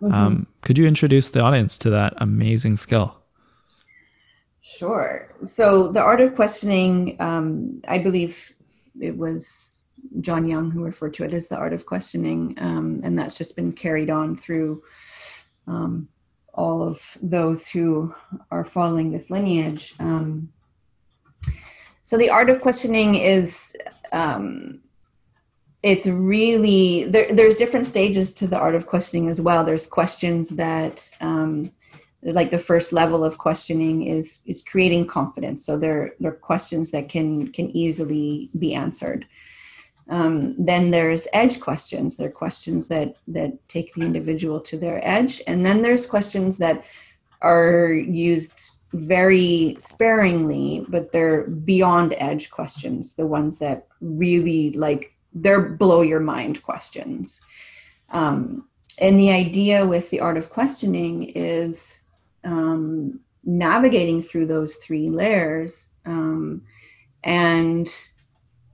mm-hmm. 0.02 0.14
um, 0.14 0.48
could 0.62 0.78
you 0.78 0.86
introduce 0.86 1.30
the 1.30 1.40
audience 1.40 1.78
to 1.78 1.90
that 1.90 2.14
amazing 2.18 2.78
skill 2.78 3.16
sure 4.62 5.34
so 5.44 5.92
the 5.92 6.02
art 6.02 6.22
of 6.22 6.36
questioning 6.36 7.16
um, 7.20 7.82
i 7.88 7.98
believe 7.98 8.54
it 9.00 9.18
was 9.18 9.80
John 10.22 10.48
Young, 10.48 10.72
who 10.72 10.84
referred 10.84 11.14
to 11.16 11.24
it 11.24 11.34
as 11.34 11.48
the 11.48 11.58
art 11.58 11.74
of 11.74 11.86
questioning, 11.86 12.56
um, 12.58 13.02
and 13.04 13.18
that's 13.18 13.38
just 13.38 13.56
been 13.56 13.72
carried 13.72 14.10
on 14.10 14.36
through 14.36 14.80
um, 15.68 16.08
all 16.54 16.82
of 16.82 17.18
those 17.22 17.68
who 17.68 18.14
are 18.52 18.64
following 18.64 19.12
this 19.12 19.30
lineage. 19.30 19.94
Um, 20.00 20.50
so 22.10 22.18
the 22.18 22.32
art 22.32 22.50
of 22.50 22.60
questioning 22.60 23.14
is 23.14 23.78
um, 24.12 24.80
it's 25.84 26.08
really 26.08 27.04
there, 27.04 27.28
there's 27.32 27.56
different 27.56 27.86
stages 27.86 28.34
to 28.34 28.48
the 28.48 28.58
art 28.58 28.74
of 28.74 28.88
questioning 28.88 29.28
as 29.30 29.40
well. 29.40 29.64
There's 29.64 29.86
questions 29.86 30.50
that 30.50 31.08
um, 31.22 31.72
like 32.24 32.50
the 32.50 32.58
first 32.58 32.94
level 32.94 33.24
of 33.24 33.38
questioning 33.38 34.08
is 34.08 34.42
is 34.48 34.64
creating 34.64 35.06
confidence. 35.06 35.64
So 35.64 35.78
there, 35.78 36.16
there 36.20 36.32
are 36.32 36.46
questions 36.52 36.90
that 36.90 37.10
can 37.10 37.52
can 37.52 37.70
easily 37.78 38.50
be 38.58 38.74
answered. 38.74 39.28
Um, 40.10 40.56
then 40.58 40.90
there's 40.90 41.28
edge 41.32 41.60
questions. 41.60 42.18
There 42.18 42.30
are 42.30 42.42
questions 42.44 42.88
that 42.88 43.18
that 43.28 43.52
take 43.70 43.94
the 43.94 44.02
individual 44.02 44.60
to 44.62 44.80
their 44.80 45.00
edge, 45.08 45.44
and 45.46 45.64
then 45.64 45.84
there's 45.84 46.08
questions 46.08 46.58
that 46.58 46.86
are 47.44 47.94
used 47.94 48.79
very 48.94 49.76
sparingly, 49.78 50.86
but 50.88 51.12
they're 51.12 51.48
beyond 51.48 52.16
edge 52.18 52.50
questions. 52.50 53.14
The 53.14 53.28
ones 53.28 53.60
that 53.60 53.88
really 54.02 54.72
like 54.72 55.14
they're 55.34 55.70
blow 55.70 56.02
your 56.02 56.20
mind 56.20 56.64
questions. 56.64 57.42
Um, 58.12 58.68
and 59.00 59.20
the 59.20 59.32
idea 59.32 59.86
with 59.86 60.10
the 60.10 60.20
art 60.20 60.38
of 60.38 60.50
questioning 60.50 61.30
is 61.36 62.04
um, 62.44 63.20
navigating 63.44 64.22
through 64.22 64.48
those 64.48 64.76
three 64.76 65.08
layers 65.08 65.90
um, 66.06 66.62
and 67.24 67.88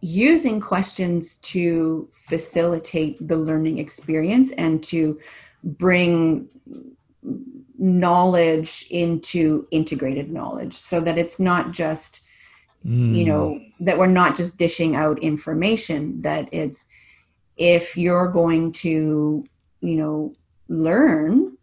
using 0.01 0.59
questions 0.59 1.35
to 1.39 2.07
facilitate 2.11 3.27
the 3.27 3.35
learning 3.35 3.79
experience 3.79 4.51
and 4.53 4.83
to 4.83 5.19
bring 5.63 6.47
knowledge 7.77 8.85
into 8.89 9.67
integrated 9.71 10.31
knowledge 10.31 10.73
so 10.73 10.99
that 11.01 11.17
it's 11.17 11.39
not 11.39 11.71
just 11.71 12.21
mm. 12.85 13.15
you 13.15 13.25
know 13.25 13.59
that 13.79 13.97
we're 13.97 14.07
not 14.07 14.35
just 14.35 14.57
dishing 14.57 14.95
out 14.95 15.19
information 15.19 16.21
that 16.21 16.47
it's 16.51 16.87
if 17.57 17.97
you're 17.97 18.27
going 18.27 18.71
to 18.71 19.43
you 19.81 19.95
know 19.95 20.33
learn 20.69 21.57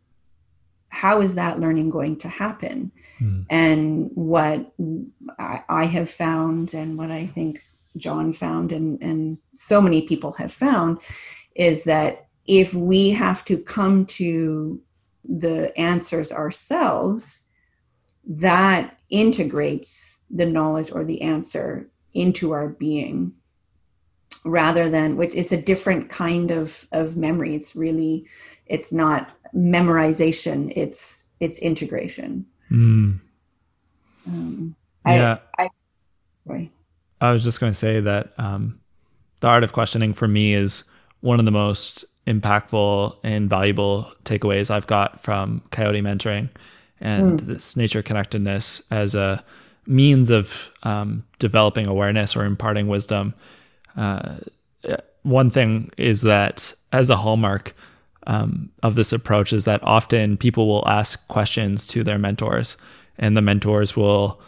how 0.88 1.20
is 1.20 1.34
that 1.34 1.58
learning 1.58 1.88
going 1.88 2.16
to 2.16 2.28
happen 2.28 2.92
mm. 3.20 3.44
and 3.48 4.10
what 4.14 4.72
I, 5.38 5.62
I 5.68 5.84
have 5.84 6.10
found 6.10 6.74
and 6.74 6.98
what 6.98 7.10
i 7.10 7.26
think 7.26 7.62
John 7.96 8.32
found 8.32 8.72
and, 8.72 9.02
and 9.02 9.38
so 9.54 9.80
many 9.80 10.02
people 10.02 10.32
have 10.32 10.52
found 10.52 10.98
is 11.54 11.84
that 11.84 12.26
if 12.46 12.74
we 12.74 13.10
have 13.10 13.44
to 13.46 13.58
come 13.58 14.06
to 14.06 14.80
the 15.24 15.76
answers 15.78 16.32
ourselves, 16.32 17.42
that 18.26 18.98
integrates 19.10 20.20
the 20.30 20.46
knowledge 20.46 20.90
or 20.92 21.04
the 21.04 21.22
answer 21.22 21.88
into 22.14 22.52
our 22.52 22.68
being 22.68 23.32
rather 24.44 24.88
than 24.88 25.16
which 25.16 25.34
it's 25.34 25.52
a 25.52 25.60
different 25.60 26.10
kind 26.10 26.50
of 26.50 26.86
of 26.92 27.16
memory 27.16 27.54
it's 27.54 27.76
really 27.76 28.26
it's 28.66 28.92
not 28.92 29.30
memorization 29.54 30.72
it's 30.74 31.28
it's 31.40 31.58
integration 31.60 32.44
mm. 32.70 33.20
um, 34.26 34.76
yeah 35.06 35.38
I, 35.58 35.64
I, 35.64 35.68
sorry. 36.46 36.70
I 37.20 37.32
was 37.32 37.44
just 37.44 37.60
going 37.60 37.72
to 37.72 37.78
say 37.78 38.00
that 38.00 38.32
um, 38.36 38.80
the 39.40 39.48
art 39.48 39.62
of 39.62 39.72
questioning 39.72 40.12
for 40.12 40.26
me 40.26 40.54
is 40.54 40.84
one 41.20 41.38
of 41.38 41.44
the 41.44 41.52
most 41.52 42.04
impactful 42.26 43.16
and 43.24 43.50
valuable 43.50 44.12
takeaways 44.24 44.70
I've 44.70 44.86
got 44.86 45.20
from 45.20 45.62
Coyote 45.70 46.00
mentoring 46.00 46.48
and 47.00 47.40
mm. 47.40 47.46
this 47.46 47.76
nature 47.76 48.02
connectedness 48.02 48.82
as 48.90 49.14
a 49.14 49.44
means 49.86 50.30
of 50.30 50.70
um, 50.84 51.24
developing 51.38 51.88
awareness 51.88 52.36
or 52.36 52.44
imparting 52.44 52.86
wisdom. 52.86 53.34
Uh, 53.96 54.36
one 55.22 55.50
thing 55.50 55.90
is 55.96 56.22
that 56.22 56.72
as 56.92 57.10
a 57.10 57.16
hallmark 57.16 57.74
um, 58.26 58.70
of 58.82 58.94
this 58.94 59.12
approach 59.12 59.52
is 59.52 59.64
that 59.64 59.82
often 59.82 60.36
people 60.36 60.68
will 60.68 60.86
ask 60.88 61.26
questions 61.28 61.86
to 61.88 62.04
their 62.04 62.18
mentors 62.18 62.76
and 63.18 63.36
the 63.36 63.42
mentors 63.42 63.96
will 63.96 64.40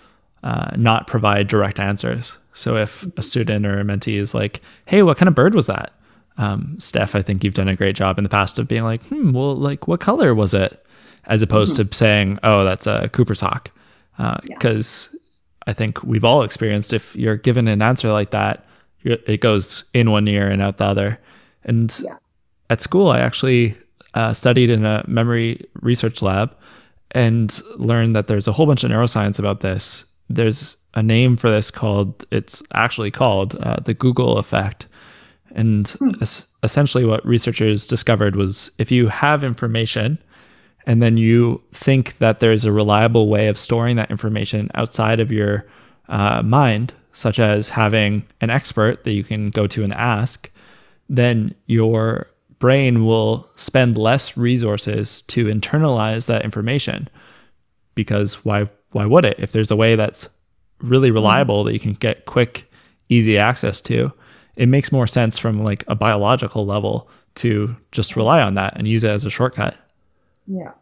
uh, 0.44 0.70
not 0.76 1.06
provide 1.06 1.48
direct 1.48 1.80
answers. 1.80 2.38
So 2.52 2.76
if 2.76 3.06
a 3.16 3.22
student 3.22 3.66
or 3.66 3.80
a 3.80 3.84
mentee 3.84 4.16
is 4.16 4.34
like, 4.34 4.60
"Hey, 4.86 5.02
what 5.02 5.16
kind 5.16 5.28
of 5.28 5.34
bird 5.34 5.54
was 5.54 5.66
that?" 5.66 5.92
Um, 6.37 6.78
Steph, 6.80 7.14
I 7.14 7.22
think 7.22 7.45
you've 7.45 7.55
done 7.55 7.68
a 7.68 7.76
great 7.76 7.97
job 7.97 8.18
in 8.18 8.24
the 8.24 8.30
past 8.30 8.59
of 8.59 8.68
being 8.68 8.82
like, 8.82 9.05
"Hmm, 9.07 9.32
well, 9.32 9.55
like 9.55 9.87
what 9.87 10.01
color 10.01 10.35
was 10.35 10.55
it?" 10.55 10.85
As 11.26 11.43
opposed 11.43 11.74
mm-hmm. 11.74 11.89
to 11.89 11.97
saying, 11.97 12.39
"Oh, 12.43 12.64
that's 12.64 12.87
a 12.87 13.09
Cooper's 13.11 13.41
hawk," 13.41 13.70
because 14.16 15.09
uh, 15.09 15.11
yeah. 15.12 15.20
I 15.66 15.72
think 15.72 16.03
we've 16.03 16.24
all 16.24 16.43
experienced 16.43 16.93
if 16.93 17.14
you're 17.16 17.37
given 17.37 17.68
an 17.68 17.82
answer 17.82 18.11
like 18.11 18.30
that, 18.30 18.66
it 19.05 19.41
goes 19.41 19.85
in 19.93 20.11
one 20.11 20.26
ear 20.28 20.49
and 20.49 20.62
out 20.62 20.78
the 20.78 20.85
other. 20.85 21.20
And 21.64 21.99
yeah. 22.03 22.16
at 22.70 22.80
school, 22.80 23.09
I 23.09 23.20
actually 23.20 23.76
uh, 24.14 24.32
studied 24.32 24.70
in 24.70 24.85
a 24.85 25.05
memory 25.07 25.66
research 25.80 26.22
lab 26.22 26.57
and 27.11 27.61
learned 27.76 28.16
that 28.16 28.26
there's 28.26 28.49
a 28.49 28.53
whole 28.53 28.66
bunch 28.66 28.85
of 28.85 28.91
neuroscience 28.91 29.39
about 29.39 29.61
this. 29.61 30.05
There's 30.28 30.76
a 30.95 31.03
name 31.03 31.37
for 31.37 31.51
this 31.51 31.70
called, 31.70 32.24
it's 32.30 32.62
actually 32.72 33.11
called 33.11 33.57
uh, 33.57 33.76
the 33.76 33.95
Google 33.95 34.39
effect. 34.39 34.87
And 35.55 35.88
hmm. 35.88 36.11
es- 36.20 36.46
essentially, 36.62 37.05
what 37.05 37.24
researchers 37.24 37.86
discovered 37.86 38.36
was 38.36 38.70
if 38.78 38.90
you 38.90 39.09
have 39.09 39.44
information 39.44 40.18
and 40.86 41.02
then 41.02 41.16
you 41.16 41.62
think 41.72 42.18
that 42.18 42.40
there's 42.40 42.64
a 42.64 42.72
reliable 42.72 43.28
way 43.28 43.48
of 43.48 43.57
storing 43.57 43.96
that 43.96 44.11
information 44.11 44.70
outside 44.74 45.20
of 45.20 45.32
your 45.32 45.64
uh, 46.09 46.42
mind, 46.42 46.92
such 47.12 47.38
as 47.38 47.70
having 47.70 48.24
an 48.40 48.50
expert 48.50 49.05
that 49.05 49.12
you 49.12 49.24
can 49.24 49.48
go 49.50 49.66
to 49.66 49.82
and 49.82 49.94
ask, 49.94 50.50
then 51.09 51.55
your 51.66 52.26
brain 52.59 53.05
will 53.07 53.48
spend 53.57 53.96
less 53.96 54.36
resources 54.36 55.22
to 55.22 55.46
internalize 55.46 56.26
that 56.26 56.44
information. 56.44 57.09
Because 57.94 58.44
why 58.44 58.68
why 58.90 59.07
would 59.07 59.24
it? 59.24 59.38
If 59.38 59.52
there's 59.52 59.70
a 59.70 59.76
way 59.76 59.96
that's 59.96 60.28
really 60.80 61.09
mm-hmm. 61.09 61.14
reliable 61.14 61.64
that 61.64 61.72
you 61.72 61.80
can 61.80 61.94
get 61.94 62.26
quick, 62.26 62.70
easy 63.09 63.38
access 63.38 63.80
to, 63.82 64.12
it 64.57 64.68
makes 64.68 64.92
more 64.92 65.07
sense 65.07 65.38
from 65.38 65.62
like 65.62 65.84
a 65.88 65.94
biological 65.94 66.64
level 66.64 67.09
to 67.36 67.76
just 67.92 68.16
rely 68.16 68.40
on 68.40 68.55
that 68.55 68.74
and 68.76 68.86
use 68.86 69.05
it 69.05 69.11
as 69.11 69.24
a 69.24 69.30
shortcut. 69.30 69.76
Yeah. 70.46 70.72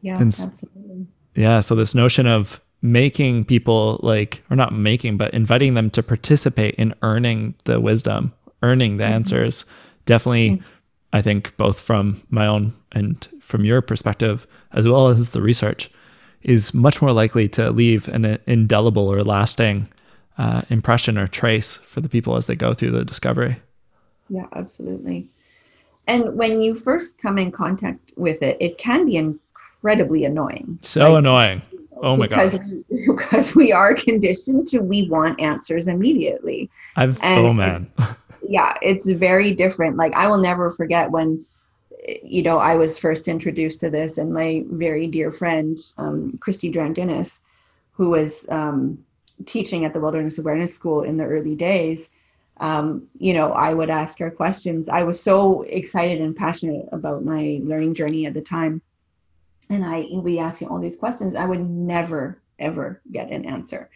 Yeah, 0.00 0.18
and, 0.18 0.28
absolutely. 0.28 1.06
Yeah. 1.34 1.60
So 1.60 1.74
this 1.74 1.94
notion 1.94 2.26
of 2.26 2.60
making 2.80 3.44
people 3.44 3.98
like, 4.02 4.42
or 4.50 4.56
not 4.56 4.72
making, 4.72 5.16
but 5.16 5.34
inviting 5.34 5.74
them 5.74 5.90
to 5.90 6.02
participate 6.02 6.74
in 6.76 6.94
earning 7.02 7.54
the 7.64 7.80
wisdom, 7.80 8.32
earning 8.62 8.96
the 8.96 9.04
mm-hmm. 9.04 9.14
answers, 9.14 9.64
definitely, 10.06 10.50
mm-hmm. 10.50 10.64
I 11.12 11.22
think, 11.22 11.56
both 11.56 11.80
from 11.80 12.22
my 12.30 12.46
own 12.46 12.74
and 12.92 13.26
from 13.40 13.64
your 13.64 13.82
perspective, 13.82 14.46
as 14.72 14.86
well 14.86 15.08
as 15.08 15.30
the 15.30 15.42
research, 15.42 15.90
is 16.42 16.72
much 16.72 17.02
more 17.02 17.12
likely 17.12 17.48
to 17.48 17.70
leave 17.70 18.08
an 18.08 18.38
indelible 18.46 19.12
or 19.12 19.24
lasting 19.24 19.88
uh, 20.38 20.62
impression 20.70 21.18
or 21.18 21.26
trace 21.26 21.76
for 21.76 22.00
the 22.00 22.08
people 22.08 22.36
as 22.36 22.46
they 22.46 22.56
go 22.56 22.72
through 22.72 22.92
the 22.92 23.04
discovery. 23.04 23.56
Yeah, 24.28 24.46
absolutely. 24.54 25.28
And 26.06 26.34
when 26.36 26.62
you 26.62 26.74
first 26.74 27.18
come 27.18 27.38
in 27.38 27.52
contact 27.52 28.14
with 28.16 28.42
it, 28.42 28.56
it 28.60 28.78
can 28.78 29.04
be 29.04 29.16
incredibly 29.16 30.24
annoying. 30.24 30.78
So 30.80 31.12
like, 31.12 31.18
annoying. 31.18 31.62
Oh 32.00 32.16
my 32.16 32.26
because 32.26 32.56
god. 32.56 32.66
We, 32.88 33.06
because 33.14 33.54
we 33.54 33.72
are 33.72 33.94
conditioned 33.94 34.68
to 34.68 34.78
we 34.78 35.08
want 35.08 35.40
answers 35.40 35.88
immediately. 35.88 36.70
I've 36.96 37.20
and 37.22 37.44
oh 37.44 37.52
man. 37.52 37.76
It's, 37.76 37.90
yeah, 38.42 38.74
it's 38.80 39.10
very 39.10 39.52
different. 39.52 39.96
Like 39.96 40.14
I 40.14 40.28
will 40.28 40.38
never 40.38 40.70
forget 40.70 41.10
when 41.10 41.44
you 42.22 42.42
know 42.42 42.58
I 42.58 42.76
was 42.76 42.98
first 42.98 43.28
introduced 43.28 43.80
to 43.80 43.90
this 43.90 44.18
and 44.18 44.32
my 44.32 44.64
very 44.68 45.06
dear 45.08 45.30
friend 45.30 45.76
um, 45.98 46.38
Christy 46.40 46.72
Drandinis, 46.72 47.40
who 47.92 48.10
was 48.10 48.46
um, 48.48 49.04
teaching 49.46 49.84
at 49.84 49.92
the 49.92 50.00
Wilderness 50.00 50.38
Awareness 50.38 50.74
School 50.74 51.02
in 51.02 51.16
the 51.16 51.24
early 51.24 51.54
days, 51.54 52.10
um, 52.58 53.08
you 53.18 53.34
know, 53.34 53.52
I 53.52 53.72
would 53.72 53.90
ask 53.90 54.18
her 54.18 54.30
questions. 54.30 54.88
I 54.88 55.04
was 55.04 55.22
so 55.22 55.62
excited 55.62 56.20
and 56.20 56.34
passionate 56.34 56.88
about 56.92 57.24
my 57.24 57.60
learning 57.62 57.94
journey 57.94 58.26
at 58.26 58.34
the 58.34 58.40
time 58.40 58.82
and 59.70 59.84
I 59.84 60.06
would 60.10 60.24
be 60.24 60.38
asking 60.38 60.68
all 60.68 60.78
these 60.78 60.96
questions, 60.96 61.34
I 61.34 61.44
would 61.44 61.68
never 61.68 62.40
ever 62.58 63.00
get 63.12 63.30
an 63.30 63.44
answer. 63.44 63.88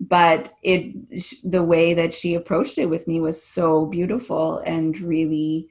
But 0.00 0.52
it, 0.62 0.94
the 1.42 1.62
way 1.62 1.92
that 1.94 2.14
she 2.14 2.34
approached 2.34 2.78
it 2.78 2.88
with 2.88 3.08
me 3.08 3.20
was 3.20 3.42
so 3.42 3.86
beautiful 3.86 4.58
and 4.58 4.98
really 5.00 5.68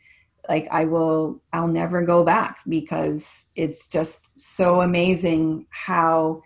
like 0.50 0.68
I 0.72 0.86
will, 0.86 1.42
I'll 1.52 1.68
never 1.68 2.02
go 2.02 2.24
back 2.24 2.60
because 2.70 3.48
it's 3.56 3.88
just 3.90 4.40
so 4.40 4.82
amazing 4.82 5.66
how 5.70 6.42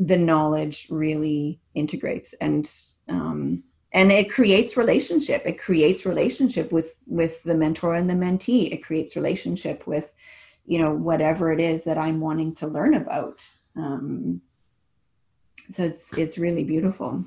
the 0.00 0.16
knowledge 0.16 0.88
really 0.90 1.60
integrates 1.74 2.32
and, 2.34 2.68
um, 3.08 3.62
and 3.92 4.10
it 4.10 4.30
creates 4.30 4.76
relationship. 4.76 5.42
It 5.44 5.58
creates 5.58 6.06
relationship 6.06 6.72
with 6.72 6.96
with 7.06 7.42
the 7.42 7.54
mentor 7.54 7.94
and 7.94 8.08
the 8.08 8.14
mentee. 8.14 8.72
It 8.72 8.84
creates 8.84 9.16
relationship 9.16 9.86
with 9.86 10.12
you 10.64 10.78
know 10.78 10.92
whatever 10.92 11.52
it 11.52 11.60
is 11.60 11.84
that 11.84 11.98
i'm 11.98 12.20
wanting 12.20 12.54
to 12.56 12.66
learn 12.66 12.94
about. 12.94 13.44
Um, 13.76 14.42
so 15.70 15.84
it's 15.84 16.16
it's 16.16 16.38
really 16.38 16.64
beautiful. 16.64 17.24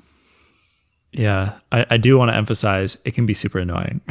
Yeah. 1.12 1.58
I, 1.70 1.86
I 1.90 1.96
do 1.96 2.18
want 2.18 2.30
to 2.32 2.36
emphasize 2.36 2.98
it 3.04 3.14
can 3.14 3.24
be 3.24 3.34
super 3.34 3.58
annoying. 3.58 4.00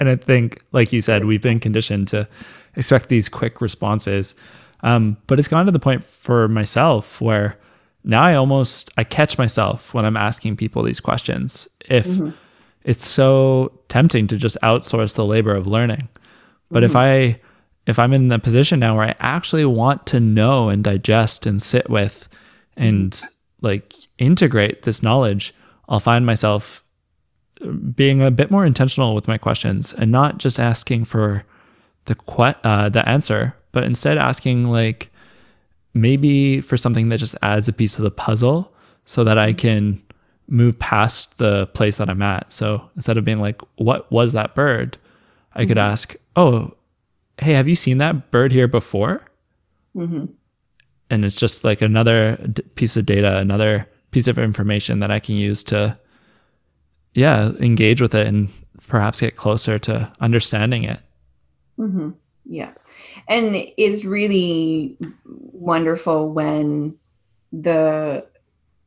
And 0.00 0.08
i 0.08 0.14
think 0.14 0.62
like 0.70 0.92
you 0.92 1.02
said 1.02 1.24
we've 1.24 1.42
been 1.42 1.58
conditioned 1.58 2.06
to 2.08 2.28
expect 2.76 3.08
these 3.08 3.28
quick 3.28 3.60
responses. 3.60 4.36
Um, 4.80 5.16
but 5.26 5.40
it's 5.40 5.48
gone 5.48 5.66
to 5.66 5.72
the 5.72 5.80
point 5.80 6.04
for 6.04 6.46
myself 6.46 7.20
where 7.20 7.58
now 8.04 8.22
i 8.22 8.34
almost 8.34 8.90
i 8.96 9.04
catch 9.04 9.38
myself 9.38 9.92
when 9.94 10.04
i'm 10.04 10.16
asking 10.16 10.56
people 10.56 10.82
these 10.82 11.00
questions 11.00 11.68
if 11.88 12.06
mm-hmm. 12.06 12.30
it's 12.84 13.06
so 13.06 13.72
tempting 13.88 14.26
to 14.26 14.36
just 14.36 14.56
outsource 14.62 15.14
the 15.16 15.26
labor 15.26 15.54
of 15.54 15.66
learning 15.66 16.08
but 16.70 16.82
mm-hmm. 16.82 16.90
if 16.90 16.96
i 16.96 17.40
if 17.88 17.98
I'm 17.98 18.12
in 18.12 18.28
the 18.28 18.38
position 18.38 18.78
now 18.78 18.96
where 18.96 19.08
I 19.08 19.14
actually 19.18 19.64
want 19.64 20.06
to 20.08 20.20
know 20.20 20.68
and 20.68 20.84
digest 20.84 21.46
and 21.46 21.60
sit 21.60 21.88
with 21.88 22.28
and 22.76 23.20
like 23.62 23.94
integrate 24.18 24.82
this 24.82 25.02
knowledge, 25.02 25.54
I'll 25.88 25.98
find 25.98 26.26
myself 26.26 26.84
being 27.96 28.22
a 28.22 28.30
bit 28.30 28.50
more 28.50 28.66
intentional 28.66 29.14
with 29.14 29.26
my 29.26 29.38
questions 29.38 29.94
and 29.94 30.12
not 30.12 30.36
just 30.36 30.60
asking 30.60 31.06
for 31.06 31.44
the 32.04 32.14
que- 32.14 32.60
uh, 32.62 32.90
the 32.90 33.08
answer, 33.08 33.56
but 33.72 33.84
instead 33.84 34.18
asking 34.18 34.64
like 34.64 35.10
maybe 35.94 36.60
for 36.60 36.76
something 36.76 37.08
that 37.08 37.18
just 37.18 37.36
adds 37.42 37.68
a 37.68 37.72
piece 37.72 37.98
of 37.98 38.04
the 38.04 38.10
puzzle 38.10 38.74
so 39.04 39.24
that 39.24 39.38
I 39.38 39.52
can 39.52 40.02
move 40.48 40.78
past 40.78 41.38
the 41.38 41.66
place 41.68 41.98
that 41.98 42.08
I'm 42.08 42.22
at. 42.22 42.52
So 42.52 42.90
instead 42.96 43.16
of 43.16 43.24
being 43.24 43.40
like, 43.40 43.60
"What 43.76 44.10
was 44.10 44.32
that 44.32 44.54
bird?" 44.54 44.98
I 45.54 45.66
could 45.66 45.76
mm-hmm. 45.76 45.92
ask, 45.92 46.16
"Oh, 46.36 46.74
hey, 47.38 47.52
have 47.54 47.68
you 47.68 47.74
seen 47.74 47.98
that 47.98 48.30
bird 48.30 48.52
here 48.52 48.68
before? 48.68 49.22
Mm-hmm. 49.96 50.26
And 51.10 51.24
it's 51.24 51.36
just 51.36 51.64
like 51.64 51.80
another 51.80 52.36
d- 52.36 52.62
piece 52.74 52.96
of 52.96 53.06
data, 53.06 53.38
another 53.38 53.88
piece 54.10 54.28
of 54.28 54.38
information 54.38 55.00
that 55.00 55.10
I 55.10 55.18
can 55.18 55.36
use 55.36 55.62
to, 55.64 55.98
yeah, 57.14 57.52
engage 57.60 58.00
with 58.00 58.14
it 58.14 58.26
and 58.26 58.48
perhaps 58.86 59.20
get 59.20 59.36
closer 59.36 59.78
to 59.78 60.12
understanding 60.20 60.84
it. 60.84 61.00
Mm-hmm. 61.78 62.10
Yeah. 62.44 62.72
And 63.28 63.56
it's 63.76 64.04
really 64.04 64.96
wonderful 65.58 66.30
when 66.30 66.96
the 67.52 68.26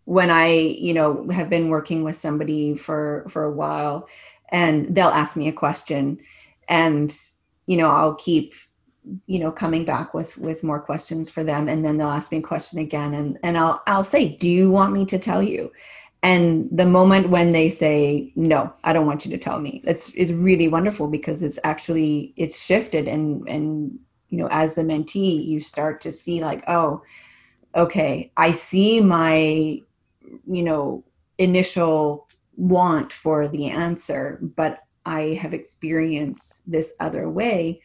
when 0.05 0.29
I, 0.29 0.47
you 0.47 0.93
know, 0.93 1.29
have 1.29 1.49
been 1.49 1.69
working 1.69 2.03
with 2.03 2.15
somebody 2.15 2.75
for 2.75 3.25
for 3.29 3.43
a 3.43 3.51
while 3.51 4.07
and 4.51 4.93
they'll 4.93 5.07
ask 5.07 5.37
me 5.37 5.47
a 5.47 5.53
question 5.53 6.19
and 6.67 7.15
you 7.67 7.77
know 7.77 7.89
i'll 7.89 8.15
keep 8.15 8.53
you 9.25 9.39
know 9.39 9.51
coming 9.51 9.85
back 9.85 10.13
with 10.13 10.37
with 10.37 10.63
more 10.63 10.79
questions 10.79 11.29
for 11.29 11.43
them 11.43 11.67
and 11.67 11.83
then 11.83 11.97
they'll 11.97 12.07
ask 12.07 12.31
me 12.31 12.37
a 12.37 12.41
question 12.41 12.79
again 12.79 13.13
and 13.13 13.37
and 13.43 13.57
i'll 13.57 13.81
i'll 13.87 14.03
say 14.03 14.29
do 14.37 14.49
you 14.49 14.69
want 14.69 14.93
me 14.93 15.05
to 15.05 15.19
tell 15.19 15.41
you? 15.41 15.71
And 16.23 16.69
the 16.71 16.85
moment 16.85 17.29
when 17.29 17.51
they 17.51 17.67
say 17.69 18.31
no 18.35 18.71
i 18.83 18.93
don't 18.93 19.07
want 19.07 19.25
you 19.25 19.31
to 19.31 19.39
tell 19.39 19.59
me 19.59 19.81
it's 19.85 20.13
is 20.13 20.31
really 20.31 20.67
wonderful 20.67 21.07
because 21.07 21.41
it's 21.41 21.57
actually 21.63 22.33
it's 22.37 22.63
shifted 22.63 23.07
and 23.07 23.47
and 23.49 23.97
you 24.31 24.37
know 24.37 24.47
as 24.49 24.73
the 24.73 24.83
mentee 24.83 25.45
you 25.45 25.61
start 25.61 26.01
to 26.01 26.11
see 26.11 26.41
like 26.41 26.63
oh 26.67 27.03
okay 27.75 28.31
i 28.37 28.51
see 28.51 28.99
my 28.99 29.79
you 30.47 30.63
know 30.63 31.03
initial 31.37 32.27
want 32.57 33.13
for 33.13 33.47
the 33.47 33.67
answer 33.67 34.39
but 34.41 34.83
i 35.05 35.37
have 35.39 35.53
experienced 35.53 36.63
this 36.69 36.95
other 36.99 37.29
way 37.29 37.79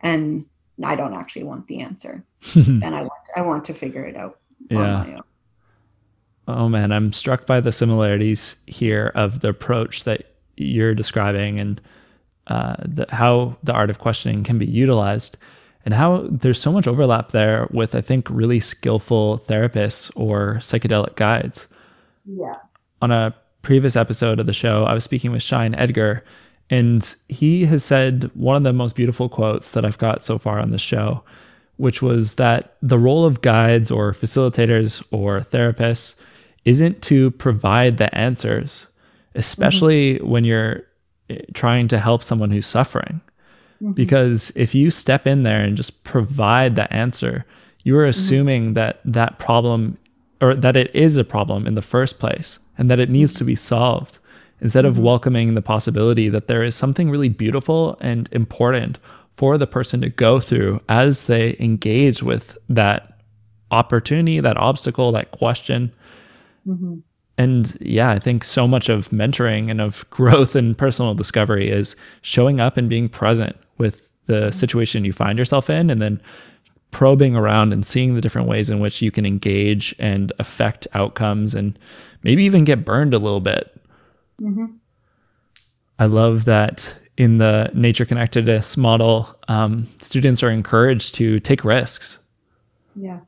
and 0.00 0.44
I 0.82 0.96
don't 0.96 1.14
actually 1.14 1.44
want 1.44 1.66
the 1.68 1.80
answer, 1.80 2.24
and 2.54 2.84
I 2.84 3.02
want 3.02 3.12
I 3.36 3.40
want 3.42 3.64
to 3.66 3.74
figure 3.74 4.04
it 4.04 4.16
out. 4.16 4.38
Yeah. 4.70 5.20
Oh 6.46 6.68
man, 6.68 6.92
I'm 6.92 7.12
struck 7.12 7.46
by 7.46 7.60
the 7.60 7.72
similarities 7.72 8.56
here 8.66 9.12
of 9.14 9.40
the 9.40 9.48
approach 9.48 10.04
that 10.04 10.34
you're 10.56 10.94
describing 10.94 11.58
and 11.58 11.80
uh, 12.48 12.76
the, 12.84 13.06
how 13.08 13.56
the 13.62 13.72
art 13.72 13.88
of 13.88 13.98
questioning 13.98 14.44
can 14.44 14.58
be 14.58 14.66
utilized, 14.66 15.38
and 15.84 15.94
how 15.94 16.26
there's 16.30 16.60
so 16.60 16.72
much 16.72 16.86
overlap 16.86 17.30
there 17.30 17.68
with 17.70 17.94
I 17.94 18.00
think 18.00 18.28
really 18.30 18.60
skillful 18.60 19.38
therapists 19.38 20.10
or 20.16 20.56
psychedelic 20.56 21.16
guides. 21.16 21.66
Yeah. 22.24 22.56
On 23.02 23.10
a 23.10 23.34
previous 23.62 23.96
episode 23.96 24.40
of 24.40 24.46
the 24.46 24.52
show, 24.52 24.84
I 24.84 24.94
was 24.94 25.04
speaking 25.04 25.30
with 25.30 25.42
Shine 25.42 25.74
Edgar, 25.74 26.24
and 26.70 27.14
he 27.28 27.66
has 27.66 27.84
said 27.84 28.30
one 28.34 28.56
of 28.56 28.62
the 28.62 28.72
most 28.72 28.96
beautiful 28.96 29.28
quotes 29.28 29.72
that 29.72 29.84
I've 29.84 29.98
got 29.98 30.22
so 30.22 30.38
far 30.38 30.58
on 30.58 30.70
the 30.70 30.78
show, 30.78 31.22
which 31.76 32.00
was 32.00 32.34
that 32.34 32.76
the 32.80 32.98
role 32.98 33.26
of 33.26 33.42
guides 33.42 33.90
or 33.90 34.12
facilitators 34.12 35.04
or 35.10 35.40
therapists 35.40 36.14
isn't 36.64 37.02
to 37.02 37.30
provide 37.32 37.98
the 37.98 38.14
answers, 38.16 38.86
especially 39.34 40.14
mm-hmm. 40.14 40.28
when 40.28 40.44
you're 40.44 40.82
eh, 41.28 41.40
trying 41.52 41.88
to 41.88 41.98
help 41.98 42.22
someone 42.22 42.50
who's 42.50 42.66
suffering. 42.66 43.20
Mm-hmm. 43.82 43.92
Because 43.92 44.52
if 44.56 44.74
you 44.74 44.90
step 44.90 45.26
in 45.26 45.42
there 45.42 45.60
and 45.60 45.76
just 45.76 46.04
provide 46.04 46.76
the 46.76 46.92
answer, 46.92 47.44
you 47.82 47.96
are 47.96 48.02
mm-hmm. 48.02 48.10
assuming 48.10 48.64
mm-hmm. 48.64 48.74
that 48.74 49.00
that 49.04 49.38
problem 49.38 49.98
or 50.40 50.54
that 50.54 50.76
it 50.76 50.94
is 50.94 51.16
a 51.16 51.24
problem 51.24 51.66
in 51.66 51.74
the 51.74 51.82
first 51.82 52.18
place 52.18 52.58
and 52.76 52.90
that 52.90 53.00
it 53.00 53.08
needs 53.08 53.34
to 53.34 53.44
be 53.44 53.54
solved 53.54 54.18
instead 54.60 54.84
of 54.84 54.94
mm-hmm. 54.94 55.04
welcoming 55.04 55.54
the 55.54 55.62
possibility 55.62 56.28
that 56.28 56.48
there 56.48 56.62
is 56.62 56.74
something 56.74 57.10
really 57.10 57.28
beautiful 57.28 57.96
and 58.00 58.28
important 58.32 58.98
for 59.32 59.58
the 59.58 59.66
person 59.66 60.00
to 60.00 60.08
go 60.08 60.40
through 60.40 60.80
as 60.88 61.24
they 61.24 61.56
engage 61.58 62.22
with 62.22 62.56
that 62.68 63.18
opportunity, 63.70 64.40
that 64.40 64.56
obstacle, 64.56 65.10
that 65.12 65.32
question. 65.32 65.92
Mm-hmm. 66.66 66.98
And 67.36 67.76
yeah, 67.80 68.10
I 68.10 68.20
think 68.20 68.44
so 68.44 68.68
much 68.68 68.88
of 68.88 69.08
mentoring 69.08 69.70
and 69.70 69.80
of 69.80 70.08
growth 70.10 70.54
and 70.54 70.78
personal 70.78 71.14
discovery 71.14 71.68
is 71.68 71.96
showing 72.22 72.60
up 72.60 72.76
and 72.76 72.88
being 72.88 73.08
present 73.08 73.56
with 73.78 74.10
the 74.26 74.50
situation 74.50 75.04
you 75.04 75.12
find 75.12 75.38
yourself 75.38 75.68
in 75.68 75.90
and 75.90 76.00
then 76.00 76.20
probing 76.90 77.36
around 77.36 77.72
and 77.72 77.84
seeing 77.84 78.14
the 78.14 78.20
different 78.20 78.48
ways 78.48 78.70
in 78.70 78.78
which 78.78 79.02
you 79.02 79.10
can 79.10 79.26
engage 79.26 79.94
and 79.98 80.32
affect 80.38 80.86
outcomes 80.94 81.54
and 81.54 81.78
maybe 82.22 82.44
even 82.44 82.64
get 82.64 82.84
burned 82.84 83.12
a 83.12 83.18
little 83.18 83.40
bit 83.40 83.74
Mm-hmm. 84.40 84.66
I 85.98 86.06
love 86.06 86.44
that 86.44 86.96
in 87.16 87.38
the 87.38 87.70
nature 87.74 88.04
connectedness 88.04 88.76
model, 88.76 89.36
um, 89.48 89.86
students 90.00 90.42
are 90.42 90.50
encouraged 90.50 91.14
to 91.16 91.40
take 91.40 91.64
risks. 91.64 92.18
Yeah. 92.96 93.20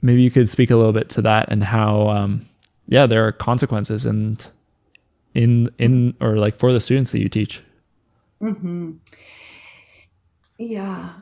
Maybe 0.00 0.22
you 0.22 0.30
could 0.30 0.48
speak 0.48 0.70
a 0.70 0.76
little 0.76 0.92
bit 0.92 1.08
to 1.10 1.22
that 1.22 1.50
and 1.50 1.64
how, 1.64 2.08
um, 2.08 2.46
yeah, 2.86 3.06
there 3.06 3.26
are 3.26 3.32
consequences 3.32 4.04
and 4.04 4.46
in 5.34 5.68
in 5.78 6.14
or 6.20 6.36
like 6.36 6.56
for 6.56 6.72
the 6.72 6.80
students 6.80 7.10
that 7.12 7.20
you 7.20 7.28
teach. 7.28 7.62
Mm-hmm. 8.40 8.92
Yeah. 10.58 11.12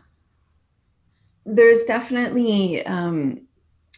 There's 1.44 1.84
definitely 1.84 2.84
um, 2.86 3.46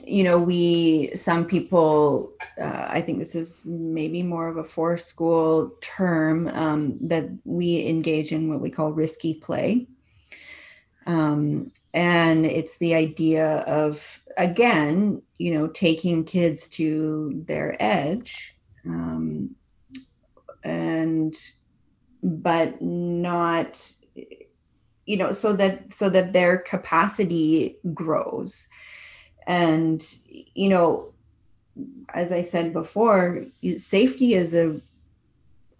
you 0.03 0.24
know, 0.24 0.39
we, 0.39 1.11
some 1.14 1.45
people, 1.45 2.32
uh, 2.61 2.87
I 2.89 3.01
think 3.01 3.18
this 3.18 3.35
is 3.35 3.64
maybe 3.64 4.22
more 4.22 4.49
of 4.49 4.57
a 4.57 4.64
forest 4.64 5.07
school 5.07 5.72
term 5.80 6.49
um, 6.49 6.99
that 7.03 7.30
we 7.45 7.87
engage 7.87 8.32
in 8.32 8.49
what 8.49 8.61
we 8.61 8.70
call 8.70 8.93
risky 8.93 9.35
play. 9.35 9.87
Um, 11.07 11.70
and 11.93 12.45
it's 12.45 12.78
the 12.78 12.95
idea 12.95 13.59
of, 13.61 14.20
again, 14.37 15.22
you 15.39 15.53
know, 15.53 15.68
taking 15.68 16.24
kids 16.24 16.66
to 16.70 17.45
their 17.47 17.76
edge 17.78 18.57
um, 18.87 19.55
and, 20.64 21.37
but 22.22 22.80
not, 22.82 23.93
you 25.07 25.16
know, 25.16 25.32
so 25.32 25.52
that, 25.55 25.92
so 25.92 26.09
that 26.11 26.32
their 26.32 26.59
capacity 26.59 27.76
grows. 27.92 28.68
And 29.46 30.02
you 30.55 30.68
know 30.68 31.11
as 32.14 32.30
i 32.30 32.40
said 32.40 32.72
before 32.72 33.42
safety 33.76 34.34
is 34.34 34.55
a 34.55 34.80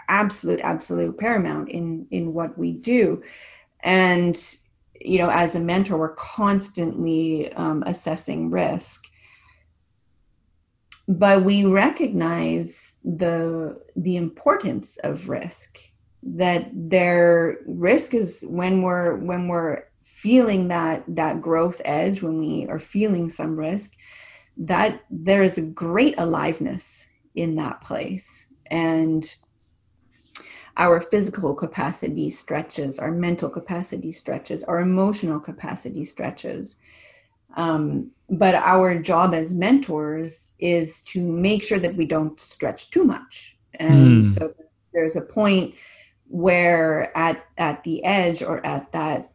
absolute 0.09 0.61
absolute 0.61 1.17
paramount 1.19 1.69
in 1.69 2.07
in 2.11 2.35
what 2.35 2.57
we 2.59 2.73
do. 2.73 3.23
And 3.81 4.37
you 5.01 5.19
know 5.19 5.31
as 5.31 5.55
a 5.55 5.61
mentor 5.61 5.99
we're 5.99 6.15
constantly 6.15 7.53
um, 7.55 7.83
assessing 7.87 8.51
risk. 8.51 9.07
But 11.07 11.43
we 11.43 11.65
recognize 11.65 12.97
the 13.05 13.81
the 13.97 14.17
importance 14.17 14.97
of 14.99 15.29
risk 15.29 15.79
that 16.27 16.71
their 16.73 17.59
risk 17.67 18.15
is 18.15 18.45
when 18.49 18.83
we're 18.83 19.17
when 19.17 19.47
we're 19.49 19.85
feeling 20.03 20.69
that 20.69 21.05
that 21.07 21.41
growth 21.41 21.81
edge 21.85 22.23
when 22.23 22.39
we 22.39 22.67
are 22.69 22.79
feeling 22.79 23.29
some 23.29 23.57
risk 23.57 23.95
that 24.57 25.03
there 25.11 25.43
is 25.43 25.59
a 25.59 25.63
great 25.63 26.15
aliveness 26.19 27.09
in 27.35 27.57
that 27.57 27.81
place. 27.81 28.49
And 28.71 29.35
our 30.77 31.01
physical 31.01 31.55
capacity 31.55 32.31
stretches 32.31 32.99
our 32.99 33.13
mental 33.13 33.49
capacity 33.49 34.11
stretches 34.11 34.65
our 34.65 34.81
emotional 34.81 35.39
capacity 35.39 36.05
stretches. 36.05 36.77
Um, 37.57 38.11
but 38.31 38.57
our 38.57 39.01
job 39.01 39.35
as 39.35 39.55
mentors 39.55 40.55
is 40.59 41.03
to 41.03 41.21
make 41.21 41.63
sure 41.63 41.79
that 41.79 41.95
we 41.95 42.07
don't 42.07 42.41
stretch 42.41 42.91
too 42.91 43.05
much. 43.05 43.57
And 43.79 44.25
mm. 44.25 44.27
so 44.27 44.53
there's 44.93 45.15
a 45.15 45.21
point 45.21 45.75
where 46.29 47.17
at 47.17 47.45
at 47.59 47.85
the 47.85 48.05
edge 48.05 48.43
or 48.43 48.65
at 48.67 48.91
that 48.93 49.27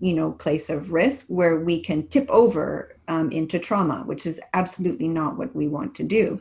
you 0.00 0.12
know 0.12 0.32
place 0.32 0.70
of 0.70 0.92
risk 0.92 1.26
where 1.28 1.56
we 1.60 1.80
can 1.80 2.06
tip 2.08 2.28
over 2.30 2.96
um, 3.08 3.30
into 3.30 3.58
trauma 3.58 4.02
which 4.06 4.26
is 4.26 4.40
absolutely 4.54 5.08
not 5.08 5.36
what 5.36 5.54
we 5.54 5.68
want 5.68 5.94
to 5.94 6.02
do. 6.02 6.40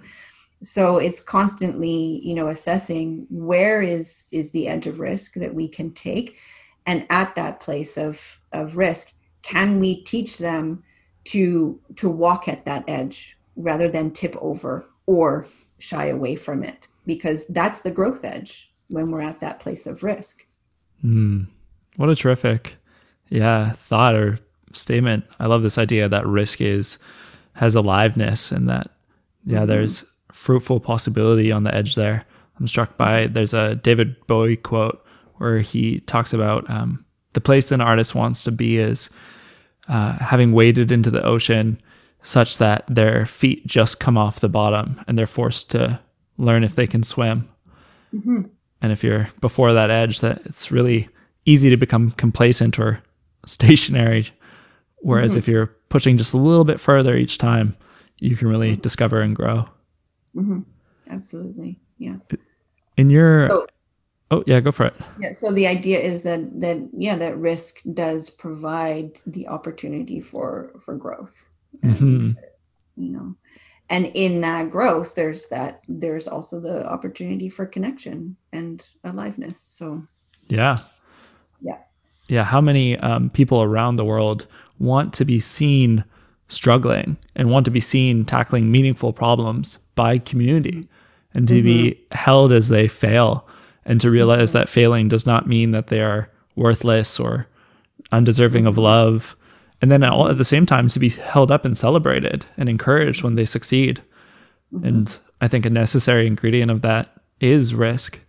So 0.63 0.97
it's 0.97 1.21
constantly 1.21 2.21
you 2.23 2.35
know 2.35 2.47
assessing 2.47 3.25
where 3.29 3.81
is 3.81 4.27
is 4.31 4.51
the 4.51 4.67
edge 4.67 4.87
of 4.87 4.99
risk 4.99 5.33
that 5.35 5.53
we 5.53 5.67
can 5.67 5.91
take 5.93 6.37
and 6.85 7.05
at 7.09 7.35
that 7.35 7.59
place 7.59 7.97
of 7.97 8.39
of 8.53 8.77
risk 8.77 9.13
can 9.41 9.79
we 9.79 10.03
teach 10.03 10.37
them 10.37 10.83
to 11.25 11.79
to 11.95 12.09
walk 12.09 12.47
at 12.47 12.65
that 12.65 12.83
edge 12.87 13.37
rather 13.55 13.89
than 13.89 14.11
tip 14.11 14.35
over 14.41 14.85
or 15.05 15.47
shy 15.79 16.07
away 16.07 16.35
from 16.35 16.63
it? 16.63 16.87
Because 17.05 17.47
that's 17.47 17.81
the 17.81 17.91
growth 17.91 18.25
edge 18.25 18.71
when 18.89 19.11
we're 19.11 19.21
at 19.21 19.39
that 19.39 19.59
place 19.59 19.87
of 19.87 20.03
risk. 20.03 20.45
Mm, 21.03 21.47
what 21.95 22.09
a 22.09 22.15
terrific 22.15 22.77
yeah 23.29 23.71
thought 23.71 24.15
or 24.15 24.39
statement. 24.73 25.25
I 25.39 25.47
love 25.47 25.63
this 25.63 25.77
idea 25.77 26.09
that 26.09 26.25
risk 26.25 26.61
is 26.61 26.97
has 27.53 27.75
aliveness 27.75 28.51
and 28.51 28.69
that 28.69 28.87
yeah 29.45 29.59
mm-hmm. 29.59 29.67
there's 29.67 30.05
fruitful 30.31 30.79
possibility 30.79 31.51
on 31.51 31.63
the 31.63 31.73
edge 31.73 31.95
there. 31.95 32.25
I'm 32.59 32.67
struck 32.67 32.97
by 32.97 33.27
there's 33.27 33.53
a 33.53 33.75
david 33.75 34.15
bowie 34.27 34.57
quote 34.57 35.03
where 35.35 35.59
he 35.59 35.99
talks 36.01 36.33
about 36.33 36.67
um, 36.69 37.05
the 37.33 37.41
place 37.41 37.71
an 37.71 37.81
artist 37.81 38.15
wants 38.15 38.43
to 38.43 38.51
be 38.51 38.77
is 38.77 39.09
uh, 39.87 40.13
having 40.13 40.51
waded 40.51 40.91
into 40.91 41.11
the 41.11 41.23
ocean 41.23 41.79
such 42.21 42.57
that 42.57 42.83
their 42.87 43.25
feet 43.25 43.65
just 43.67 43.99
come 43.99 44.17
off 44.17 44.39
the 44.39 44.49
bottom 44.49 44.99
and 45.07 45.17
they're 45.17 45.27
forced 45.27 45.71
to 45.71 45.99
learn 46.37 46.63
if 46.63 46.75
they 46.75 46.87
can 46.87 47.03
swim. 47.03 47.47
Mm-hmm. 48.13 48.41
And 48.81 48.91
if 48.91 49.03
you're 49.03 49.29
before 49.41 49.73
that 49.73 49.89
edge 49.89 50.19
that 50.21 50.41
it's 50.45 50.71
really 50.71 51.07
easy 51.45 51.69
to 51.69 51.77
become 51.77 52.11
complacent 52.11 52.77
or 52.79 53.01
stationary. 53.45 54.29
Whereas 54.97 55.31
mm-hmm. 55.31 55.39
if 55.39 55.47
you're 55.47 55.67
pushing 55.89 56.17
just 56.17 56.33
a 56.33 56.37
little 56.37 56.65
bit 56.65 56.79
further 56.79 57.15
each 57.15 57.37
time, 57.37 57.77
you 58.19 58.35
can 58.35 58.47
really 58.47 58.73
mm-hmm. 58.73 58.81
discover 58.81 59.21
and 59.21 59.35
grow. 59.35 59.65
Mm-hmm. 60.35 60.61
Absolutely. 61.09 61.79
Yeah. 61.97 62.17
In 62.97 63.09
your, 63.09 63.43
so, 63.43 63.67
Oh 64.29 64.43
yeah, 64.45 64.59
go 64.59 64.71
for 64.71 64.85
it. 64.87 64.93
Yeah. 65.19 65.31
So 65.31 65.51
the 65.51 65.67
idea 65.67 65.99
is 65.99 66.23
that 66.23 66.59
that 66.59 66.77
yeah, 66.97 67.15
that 67.15 67.37
risk 67.37 67.79
does 67.93 68.29
provide 68.29 69.19
the 69.25 69.47
opportunity 69.47 70.19
for 70.19 70.73
for 70.81 70.95
growth. 70.95 71.47
Mm-hmm. 71.81 72.31
You 72.97 73.09
know, 73.09 73.35
and 73.89 74.11
in 74.13 74.41
that 74.41 74.69
growth, 74.69 75.15
there's 75.15 75.47
that 75.47 75.83
there's 75.87 76.27
also 76.27 76.59
the 76.59 76.85
opportunity 76.87 77.49
for 77.49 77.65
connection 77.65 78.35
and 78.51 78.83
aliveness. 79.03 79.59
So 79.59 80.01
yeah, 80.49 80.77
yeah, 81.61 81.79
yeah. 82.27 82.43
How 82.43 82.61
many 82.61 82.97
um, 82.97 83.29
people 83.29 83.63
around 83.63 83.95
the 83.95 84.05
world 84.05 84.47
want 84.79 85.13
to 85.13 85.25
be 85.25 85.39
seen 85.39 86.03
struggling 86.49 87.17
and 87.35 87.49
want 87.49 87.65
to 87.65 87.71
be 87.71 87.79
seen 87.79 88.25
tackling 88.25 88.71
meaningful 88.71 89.13
problems 89.13 89.79
by 89.95 90.17
community, 90.17 90.85
and 91.33 91.47
to 91.47 91.55
mm-hmm. 91.55 91.65
be 91.65 92.05
held 92.11 92.51
as 92.51 92.67
they 92.67 92.87
fail 92.87 93.47
and 93.85 94.01
to 94.01 94.11
realize 94.11 94.51
that 94.51 94.69
failing 94.69 95.07
does 95.07 95.25
not 95.25 95.47
mean 95.47 95.71
that 95.71 95.87
they 95.87 96.01
are 96.01 96.29
worthless 96.55 97.19
or 97.19 97.47
undeserving 98.11 98.65
of 98.65 98.77
love 98.77 99.35
and 99.81 99.91
then 99.91 100.03
all 100.03 100.27
at 100.27 100.37
the 100.37 100.45
same 100.45 100.65
time 100.65 100.87
to 100.87 100.99
be 100.99 101.09
held 101.09 101.51
up 101.51 101.65
and 101.65 101.77
celebrated 101.77 102.45
and 102.57 102.69
encouraged 102.69 103.23
when 103.23 103.35
they 103.35 103.45
succeed 103.45 104.01
mm-hmm. 104.73 104.85
and 104.85 105.17
i 105.41 105.47
think 105.47 105.65
a 105.65 105.69
necessary 105.69 106.27
ingredient 106.27 106.71
of 106.71 106.81
that 106.81 107.09
is 107.39 107.75
risk 107.75 108.19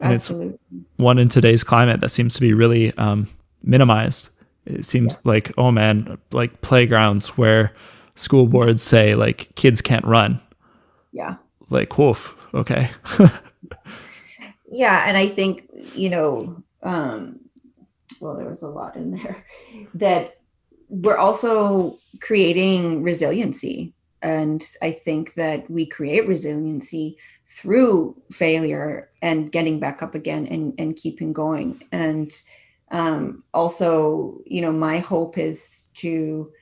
and 0.00 0.14
Absolutely. 0.14 0.54
it's 0.54 0.88
one 0.96 1.18
in 1.18 1.28
today's 1.28 1.62
climate 1.64 2.00
that 2.00 2.08
seems 2.08 2.34
to 2.34 2.40
be 2.40 2.52
really 2.52 2.92
um, 2.96 3.28
minimized 3.62 4.28
it 4.64 4.84
seems 4.84 5.14
yeah. 5.14 5.20
like 5.24 5.52
oh 5.58 5.70
man 5.70 6.18
like 6.30 6.60
playgrounds 6.60 7.36
where 7.38 7.72
school 8.14 8.46
boards 8.46 8.82
say 8.82 9.14
like 9.14 9.54
kids 9.54 9.80
can't 9.80 10.04
run 10.04 10.40
yeah 11.12 11.36
like 11.70 11.96
woof 11.98 12.36
okay 12.54 12.90
yeah 14.70 15.04
and 15.06 15.16
i 15.16 15.26
think 15.26 15.68
you 15.94 16.10
know 16.10 16.62
um 16.82 17.40
well 18.20 18.36
there 18.36 18.48
was 18.48 18.62
a 18.62 18.68
lot 18.68 18.96
in 18.96 19.12
there 19.12 19.44
that 19.94 20.36
we're 20.92 21.16
also 21.16 21.94
creating 22.20 23.02
resiliency. 23.02 23.94
And 24.20 24.62
i 24.82 24.92
think 24.92 25.34
that 25.34 25.68
we 25.68 25.84
create 25.86 26.28
resiliency 26.28 27.16
through 27.46 28.14
failure 28.30 29.10
and 29.20 29.50
getting 29.50 29.80
back 29.80 30.00
up 30.02 30.14
again 30.14 30.46
and 30.46 30.74
and 30.78 30.94
keeping 30.94 31.32
going. 31.32 31.82
And 31.90 32.30
um 32.90 33.42
also 33.52 34.38
you 34.46 34.60
know 34.60 34.70
my 34.72 34.98
hope 34.98 35.38
is 35.38 35.90
to 35.94 36.52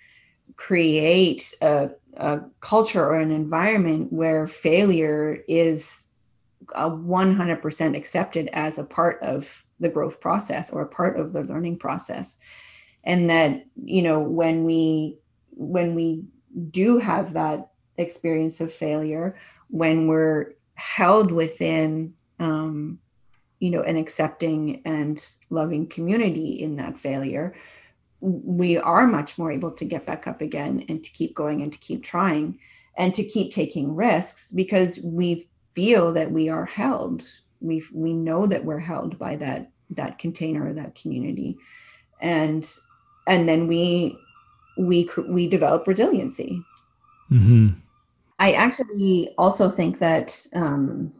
create 0.57 1.53
a, 1.61 1.91
a 2.16 2.41
culture 2.61 3.05
or 3.05 3.18
an 3.18 3.31
environment 3.31 4.12
where 4.12 4.47
failure 4.47 5.39
is 5.49 6.09
a 6.74 6.89
100% 6.91 7.97
accepted 7.97 8.49
as 8.53 8.78
a 8.78 8.85
part 8.85 9.18
of 9.22 9.64
the 9.81 9.89
growth 9.89 10.20
process 10.20 10.70
or 10.70 10.83
a 10.83 10.89
part 10.89 11.18
of 11.18 11.33
the 11.33 11.43
learning 11.43 11.78
process 11.78 12.37
and 13.05 13.30
that 13.30 13.64
you 13.84 14.03
know 14.03 14.20
when 14.20 14.64
we 14.64 15.18
when 15.51 15.94
we 15.94 16.24
do 16.70 16.98
have 16.98 17.32
that 17.32 17.70
experience 17.96 18.61
of 18.61 18.72
failure 18.72 19.36
when 19.68 20.07
we're 20.07 20.53
held 20.74 21.30
within 21.30 22.14
um, 22.38 22.98
you 23.59 23.70
know 23.70 23.82
an 23.82 23.96
accepting 23.96 24.82
and 24.84 25.34
loving 25.51 25.86
community 25.86 26.53
in 26.53 26.76
that 26.76 26.98
failure 26.98 27.55
we 28.20 28.76
are 28.76 29.07
much 29.07 29.38
more 29.38 29.51
able 29.51 29.70
to 29.72 29.84
get 29.84 30.07
back 30.07 30.26
up 30.26 30.40
again 30.40 30.84
and 30.88 31.03
to 31.03 31.11
keep 31.11 31.34
going 31.34 31.62
and 31.62 31.72
to 31.72 31.78
keep 31.78 32.03
trying 32.03 32.59
and 32.96 33.14
to 33.14 33.24
keep 33.24 33.53
taking 33.53 33.94
risks 33.94 34.53
because 34.53 35.01
we 35.03 35.48
feel 35.74 36.12
that 36.12 36.30
we 36.30 36.48
are 36.48 36.66
held. 36.66 37.22
We 37.61 37.82
we 37.94 38.12
know 38.12 38.46
that 38.46 38.64
we're 38.64 38.78
held 38.78 39.18
by 39.18 39.36
that 39.36 39.70
that 39.90 40.18
container 40.18 40.72
that 40.72 40.94
community. 40.94 41.57
And 42.20 42.68
and 43.31 43.49
then 43.49 43.66
we 43.66 44.18
we 44.76 45.09
we 45.26 45.47
develop 45.47 45.87
resiliency 45.87 46.62
mm-hmm. 47.31 47.68
i 48.39 48.53
actually 48.53 49.35
also 49.39 49.70
think 49.70 49.99
that 49.99 50.47
um, 50.55 51.11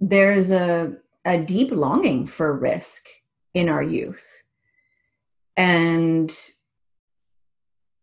there's 0.00 0.50
a 0.50 0.92
a 1.24 1.42
deep 1.42 1.70
longing 1.70 2.26
for 2.26 2.52
risk 2.52 3.06
in 3.54 3.70
our 3.70 3.82
youth 3.82 4.42
and 5.56 6.36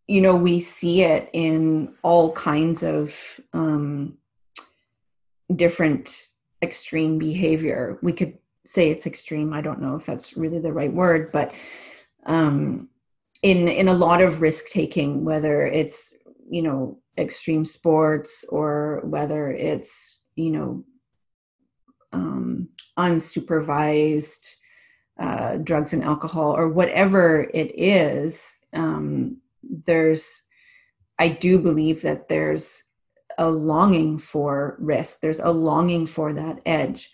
you 0.08 0.22
know 0.22 0.36
we 0.36 0.60
see 0.60 1.04
it 1.04 1.30
in 1.34 1.94
all 2.02 2.32
kinds 2.32 2.82
of 2.82 3.40
um, 3.54 4.18
different 5.56 6.32
extreme 6.62 7.18
behavior. 7.18 7.98
We 8.02 8.14
could 8.14 8.38
say 8.66 8.90
it's 8.90 9.08
extreme. 9.08 9.54
I 9.54 9.62
don't 9.62 9.82
know 9.82 9.96
if 9.96 10.06
that's 10.06 10.38
really 10.38 10.60
the 10.60 10.74
right 10.74 10.92
word, 10.92 11.32
but 11.32 11.54
um, 12.26 12.90
in 13.44 13.68
in 13.68 13.88
a 13.88 13.94
lot 13.94 14.22
of 14.22 14.42
risk 14.42 14.68
taking, 14.70 15.26
whether 15.26 15.66
it's 15.66 16.16
you 16.50 16.62
know 16.62 17.00
extreme 17.18 17.66
sports 17.66 18.46
or 18.50 19.02
whether 19.04 19.52
it's 19.52 20.24
you 20.36 20.52
know 20.52 20.84
um, 22.14 22.70
unsupervised 22.98 24.56
uh, 25.20 25.58
drugs 25.58 25.94
and 25.94 26.04
alcohol 26.04 26.56
or 26.56 26.70
whatever 26.70 27.50
it 27.54 27.72
is, 27.80 28.60
um, 28.74 29.38
there's 29.64 30.44
I 31.20 31.30
do 31.30 31.60
believe 31.60 32.02
that 32.02 32.28
there's 32.30 32.84
a 33.38 33.50
longing 33.50 34.18
for 34.18 34.76
risk. 34.80 35.20
There's 35.22 35.40
a 35.40 35.52
longing 35.52 36.06
for 36.06 36.34
that 36.34 36.60
edge. 36.66 37.12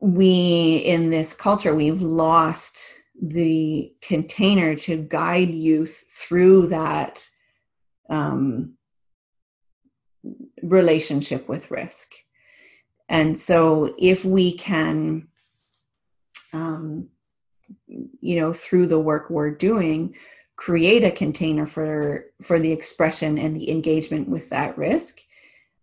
We 0.00 0.76
in 0.84 1.10
this 1.10 1.32
culture 1.32 1.74
we've 1.74 2.02
lost 2.02 2.78
the 3.20 3.92
container 4.02 4.74
to 4.74 4.96
guide 4.96 5.50
youth 5.50 6.04
through 6.10 6.68
that 6.68 7.26
um, 8.10 8.74
relationship 10.62 11.48
with 11.48 11.70
risk. 11.70 12.12
And 13.08 13.38
so 13.38 13.94
if 13.98 14.24
we 14.24 14.56
can 14.56 15.28
um, 16.52 17.08
you 17.88 18.40
know 18.40 18.52
through 18.52 18.86
the 18.86 18.98
work 18.98 19.30
we're 19.30 19.50
doing 19.50 20.14
create 20.56 21.04
a 21.04 21.10
container 21.10 21.66
for 21.66 22.26
for 22.42 22.58
the 22.58 22.72
expression 22.72 23.38
and 23.38 23.54
the 23.54 23.70
engagement 23.70 24.28
with 24.28 24.48
that 24.50 24.76
risk 24.78 25.20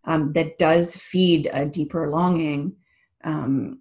um, 0.05 0.33
that 0.33 0.57
does 0.57 0.95
feed 0.95 1.49
a 1.53 1.65
deeper 1.65 2.09
longing 2.09 2.75
um, 3.23 3.79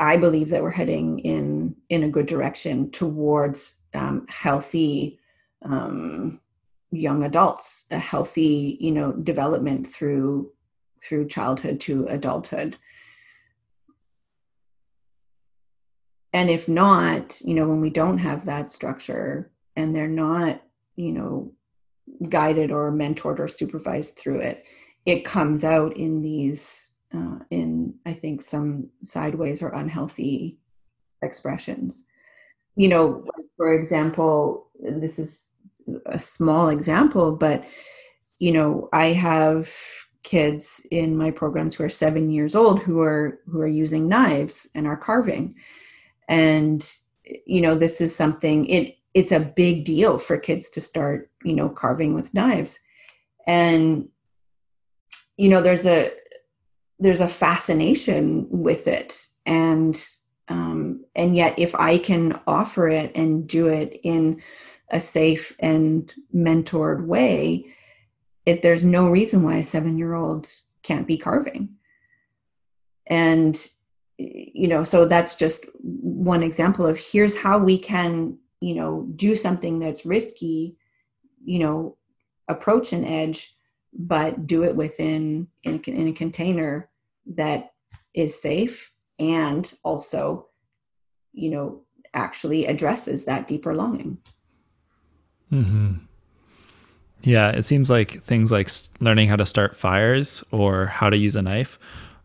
i 0.00 0.16
believe 0.16 0.48
that 0.48 0.62
we're 0.62 0.70
heading 0.70 1.18
in 1.20 1.74
in 1.88 2.02
a 2.02 2.08
good 2.08 2.26
direction 2.26 2.90
towards 2.90 3.82
um, 3.94 4.26
healthy 4.28 5.18
um, 5.62 6.40
young 6.90 7.24
adults 7.24 7.86
a 7.90 7.98
healthy 7.98 8.76
you 8.80 8.92
know 8.92 9.12
development 9.12 9.86
through 9.86 10.50
through 11.04 11.28
childhood 11.28 11.80
to 11.80 12.06
adulthood. 12.06 12.76
And 16.32 16.50
if 16.50 16.68
not 16.68 17.40
you 17.42 17.54
know 17.54 17.68
when 17.68 17.80
we 17.80 17.90
don't 17.90 18.18
have 18.18 18.46
that 18.46 18.70
structure 18.70 19.52
and 19.76 19.94
they're 19.94 20.08
not 20.08 20.62
you 20.96 21.12
know 21.12 21.52
guided 22.28 22.70
or 22.70 22.92
mentored 22.92 23.38
or 23.38 23.48
supervised 23.48 24.16
through 24.16 24.40
it 24.40 24.64
it 25.06 25.24
comes 25.24 25.64
out 25.64 25.96
in 25.96 26.20
these 26.20 26.93
uh, 27.14 27.38
in 27.50 27.94
i 28.06 28.12
think 28.12 28.42
some 28.42 28.88
sideways 29.02 29.62
or 29.62 29.68
unhealthy 29.70 30.58
expressions. 31.22 32.04
You 32.76 32.88
know 32.88 33.24
for 33.56 33.72
example 33.72 34.68
this 34.80 35.18
is 35.18 35.56
a 36.06 36.18
small 36.18 36.70
example 36.70 37.36
but 37.36 37.64
you 38.38 38.52
know 38.52 38.88
i 38.92 39.06
have 39.06 39.70
kids 40.24 40.86
in 40.90 41.16
my 41.16 41.30
programs 41.30 41.74
who 41.74 41.84
are 41.84 41.90
seven 41.90 42.30
years 42.30 42.54
old 42.56 42.80
who 42.80 43.00
are 43.00 43.38
who 43.46 43.60
are 43.60 43.68
using 43.68 44.08
knives 44.08 44.66
and 44.74 44.86
are 44.86 44.96
carving. 44.96 45.54
And 46.28 46.84
you 47.46 47.60
know 47.60 47.74
this 47.74 48.00
is 48.00 48.16
something 48.16 48.66
it 48.66 48.96
it's 49.12 49.32
a 49.32 49.40
big 49.40 49.84
deal 49.84 50.18
for 50.18 50.36
kids 50.36 50.68
to 50.70 50.80
start 50.80 51.30
you 51.44 51.54
know 51.54 51.68
carving 51.68 52.14
with 52.14 52.34
knives. 52.34 52.80
And 53.46 54.08
you 55.36 55.50
know 55.50 55.60
there's 55.60 55.86
a 55.86 56.10
there's 56.98 57.20
a 57.20 57.28
fascination 57.28 58.46
with 58.50 58.86
it. 58.86 59.26
And 59.46 60.00
um, 60.48 61.04
and 61.16 61.34
yet 61.34 61.58
if 61.58 61.74
i 61.74 61.96
can 61.96 62.38
offer 62.46 62.86
it 62.86 63.16
and 63.16 63.48
do 63.48 63.68
it 63.68 63.98
in 64.02 64.42
a 64.90 65.00
safe 65.00 65.56
and 65.58 66.14
mentored 66.34 67.06
way 67.06 67.64
it 68.46 68.62
there's 68.62 68.84
no 68.84 69.08
reason 69.08 69.42
why 69.42 69.56
a 69.56 69.64
seven 69.64 69.98
year 69.98 70.14
old 70.14 70.50
can't 70.82 71.06
be 71.06 71.16
carving. 71.16 71.70
And 73.06 73.58
you 74.16 74.68
know 74.68 74.84
so 74.84 75.06
that's 75.06 75.34
just 75.34 75.66
one 75.80 76.42
example 76.42 76.86
of 76.86 76.96
here's 76.96 77.36
how 77.36 77.58
we 77.58 77.76
can 77.76 78.38
you 78.60 78.74
know 78.74 79.08
do 79.16 79.34
something 79.34 79.80
that's 79.80 80.06
risky 80.06 80.76
you 81.44 81.58
know 81.58 81.96
approach 82.46 82.92
an 82.92 83.04
edge 83.04 83.53
but 83.96 84.46
do 84.46 84.64
it 84.64 84.76
within 84.76 85.48
in, 85.62 85.80
in 85.82 86.08
a 86.08 86.12
container 86.12 86.88
that 87.26 87.72
is 88.14 88.40
safe 88.40 88.92
and 89.18 89.72
also 89.82 90.46
you 91.32 91.50
know 91.50 91.82
actually 92.12 92.66
addresses 92.66 93.24
that 93.24 93.48
deeper 93.48 93.74
longing. 93.74 94.18
Hmm 95.50 95.94
yeah 97.22 97.48
it 97.48 97.62
seems 97.62 97.88
like 97.88 98.22
things 98.22 98.52
like 98.52 98.68
learning 99.00 99.26
how 99.28 99.36
to 99.36 99.46
start 99.46 99.74
fires 99.74 100.44
or 100.50 100.84
how 100.84 101.08
to 101.08 101.16
use 101.16 101.34
a 101.34 101.40
knife 101.40 101.78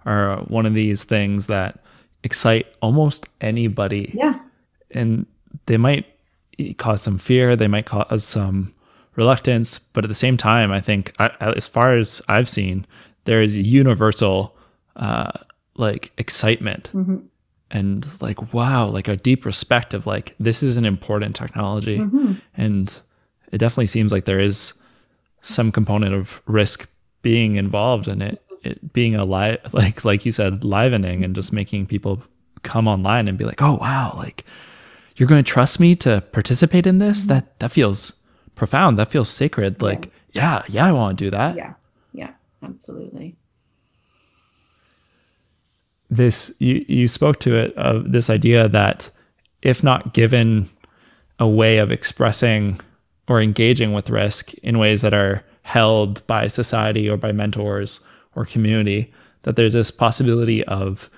are 0.05 0.37
one 0.47 0.65
of 0.65 0.73
these 0.73 1.03
things 1.03 1.47
that 1.47 1.79
excite 2.23 2.67
almost 2.81 3.27
anybody. 3.41 4.11
Yeah. 4.13 4.39
And 4.91 5.25
they 5.65 5.77
might 5.77 6.05
cause 6.77 7.01
some 7.01 7.17
fear 7.17 7.55
they 7.55 7.67
might 7.67 7.85
cause 7.85 8.25
some 8.25 8.73
reluctance 9.15 9.79
but 9.79 10.03
at 10.03 10.07
the 10.07 10.15
same 10.15 10.37
time 10.37 10.71
i 10.71 10.79
think 10.79 11.13
I, 11.19 11.31
as 11.39 11.67
far 11.67 11.95
as 11.95 12.21
i've 12.27 12.49
seen 12.49 12.85
there 13.25 13.41
is 13.41 13.55
universal 13.55 14.55
uh, 14.95 15.31
like 15.75 16.11
excitement 16.17 16.89
mm-hmm. 16.93 17.17
and 17.71 18.21
like 18.21 18.53
wow 18.53 18.87
like 18.87 19.07
a 19.07 19.15
deep 19.15 19.45
respect 19.45 19.93
of 19.93 20.05
like 20.05 20.35
this 20.39 20.61
is 20.61 20.77
an 20.77 20.85
important 20.85 21.35
technology 21.35 21.99
mm-hmm. 21.99 22.33
and 22.55 22.99
it 23.51 23.57
definitely 23.57 23.87
seems 23.87 24.11
like 24.11 24.25
there 24.25 24.39
is 24.39 24.73
some 25.41 25.71
component 25.71 26.13
of 26.13 26.41
risk 26.45 26.89
being 27.21 27.55
involved 27.55 28.07
in 28.07 28.21
it 28.21 28.41
it 28.63 28.91
being 28.91 29.15
a 29.15 29.25
live 29.25 29.59
like 29.73 30.03
like 30.03 30.25
you 30.25 30.31
said 30.31 30.63
livening 30.63 31.23
and 31.23 31.35
just 31.35 31.53
making 31.53 31.85
people 31.85 32.21
come 32.61 32.87
online 32.87 33.27
and 33.27 33.37
be 33.37 33.45
like 33.45 33.61
oh 33.61 33.75
wow 33.75 34.13
like 34.17 34.43
you're 35.15 35.29
going 35.29 35.43
to 35.43 35.51
trust 35.51 35.79
me 35.79 35.95
to 35.95 36.21
participate 36.31 36.85
in 36.85 36.97
this 36.97 37.21
Mm-hmm. 37.21 37.29
that 37.29 37.59
that 37.59 37.71
feels 37.71 38.13
profound. 38.59 38.99
That 38.99 39.07
feels 39.09 39.29
sacred. 39.29 39.81
Like 39.81 40.11
yeah 40.33 40.61
yeah 40.69 40.85
i 40.85 40.91
want 40.91 41.17
to 41.17 41.25
do 41.25 41.31
that. 41.31 41.55
Yeah. 41.55 41.73
Yeah 42.13 42.31
absolutely. 42.61 43.35
This 46.09 46.53
you 46.59 46.83
you 46.87 47.07
spoke 47.07 47.39
to 47.41 47.55
it 47.55 47.73
of 47.77 48.11
this 48.11 48.29
idea 48.29 48.67
that 48.69 49.11
if 49.61 49.83
not 49.83 50.13
given 50.13 50.69
a 51.37 51.47
way 51.47 51.77
of 51.77 51.91
expressing 51.91 52.79
or 53.27 53.39
engaging 53.41 53.93
with 53.93 54.09
risk 54.09 54.53
in 54.63 54.79
ways 54.79 55.01
that 55.01 55.13
are 55.13 55.43
held 55.63 56.25
by 56.25 56.47
society 56.47 57.07
or 57.09 57.15
by 57.17 57.31
mentors 57.31 57.99
or 58.35 58.43
community 58.45 59.13
that 59.43 59.55
there's 59.55 59.73
this 59.73 59.91
possibility 59.91 60.63
of 60.65 61.09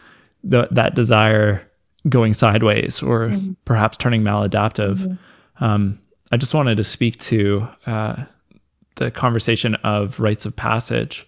the, 0.44 0.68
that 0.72 0.94
desire 0.94 1.62
going 2.10 2.34
sideways 2.34 3.02
or 3.02 3.30
Mm-hmm. 3.30 3.54
perhaps 3.64 3.96
turning 3.98 4.24
maladaptive. 4.24 5.18
Um, 5.60 6.00
i 6.32 6.38
just 6.38 6.54
wanted 6.54 6.78
to 6.78 6.84
speak 6.84 7.18
to 7.20 7.68
uh, 7.86 8.24
the 8.96 9.12
conversation 9.12 9.76
of 9.76 10.20
rites 10.20 10.46
of 10.46 10.56
passage 10.56 11.28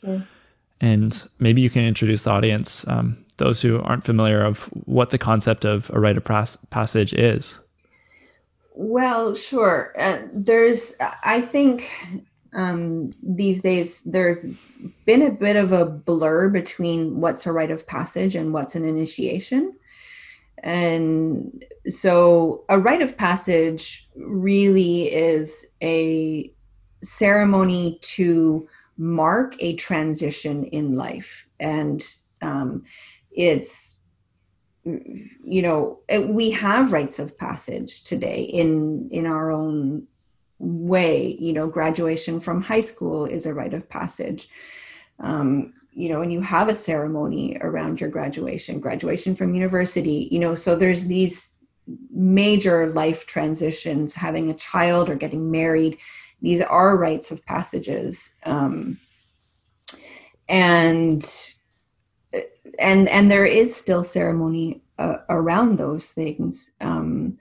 and 0.82 1.30
maybe 1.40 1.62
you 1.62 1.70
can 1.70 1.84
introduce 1.84 2.24
the 2.24 2.30
audience 2.30 2.88
um, 2.88 3.18
those 3.38 3.62
who 3.62 3.82
aren't 3.82 4.04
familiar 4.04 4.44
of 4.44 4.64
what 4.86 5.10
the 5.10 5.18
concept 5.18 5.66
of 5.66 5.90
a 5.92 6.00
rite 6.00 6.18
of 6.18 6.24
pas- 6.24 6.58
passage 6.70 7.14
is 7.14 7.60
Well, 8.76 9.36
sure. 9.36 9.94
Uh, 10.00 10.20
there's, 10.34 10.96
I 11.24 11.42
think 11.42 11.90
um, 12.54 13.14
these 13.22 13.62
days 13.62 14.04
there's 14.04 14.46
been 15.06 15.22
a 15.22 15.32
bit 15.32 15.56
of 15.56 15.72
a 15.72 15.86
blur 15.86 16.50
between 16.50 17.22
what's 17.22 17.46
a 17.46 17.52
rite 17.52 17.72
of 17.72 17.86
passage 17.86 18.36
and 18.36 18.54
what's 18.54 18.76
an 18.76 18.86
initiation. 18.86 19.74
And 20.64 21.64
so 21.88 22.64
a 22.70 22.80
rite 22.80 23.02
of 23.02 23.18
passage 23.18 24.10
really 24.16 25.14
is 25.14 25.68
a 25.84 26.52
ceremony 27.04 28.00
to 28.02 28.68
mark 28.98 29.56
a 29.60 29.76
transition 29.76 30.64
in 30.66 30.96
life. 30.96 31.48
And 31.60 32.02
um, 32.42 32.84
it's 33.32 34.04
you 34.86 35.62
know 35.62 36.00
it- 36.10 36.28
we 36.30 36.52
have 36.52 36.92
rites 36.92 37.20
of 37.20 37.38
passage 37.38 38.04
today 38.04 38.42
in 38.42 39.08
in 39.12 39.26
our 39.26 39.50
own 39.50 40.06
way 40.60 41.38
you 41.40 41.54
know 41.54 41.68
graduation 41.68 42.40
from 42.40 42.62
high 42.62 42.82
school 42.82 43.26
is 43.26 43.46
a 43.46 43.54
rite 43.54 43.74
of 43.74 43.90
passage 43.90 44.50
um, 45.20 45.74
you 45.96 46.10
know 46.10 46.22
and 46.22 46.34
you 46.34 46.42
have 46.42 46.70
a 46.70 46.76
ceremony 46.76 47.58
around 47.62 48.02
your 48.02 48.10
graduation 48.10 48.80
graduation 48.80 49.36
from 49.36 49.54
university 49.54 50.28
you 50.32 50.40
know 50.40 50.56
so 50.56 50.76
there's 50.76 51.06
these 51.06 51.54
major 52.12 52.90
life 52.92 53.26
transitions 53.26 54.14
having 54.14 54.50
a 54.50 54.56
child 54.56 55.10
or 55.10 55.16
getting 55.16 55.52
married. 55.52 55.98
These 56.42 56.62
are 56.62 56.98
rites 56.98 57.32
of 57.32 57.46
passages 57.46 58.32
um, 58.46 58.98
and 60.50 61.26
and 62.80 63.08
and 63.08 63.32
there 63.32 63.46
is 63.46 63.76
still 63.76 64.04
ceremony 64.04 64.82
uh, 64.98 65.18
around 65.30 65.78
those 65.78 66.12
things 66.12 66.72
um, 66.82 67.38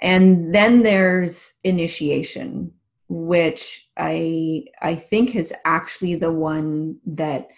and 0.00 0.54
then 0.54 0.82
there's 0.82 1.58
initiation 1.62 2.72
which 3.12 3.90
i 3.96 4.62
i 4.82 4.94
think 4.94 5.34
is 5.34 5.52
actually 5.64 6.14
the 6.14 6.32
one 6.32 6.96
that 7.04 7.48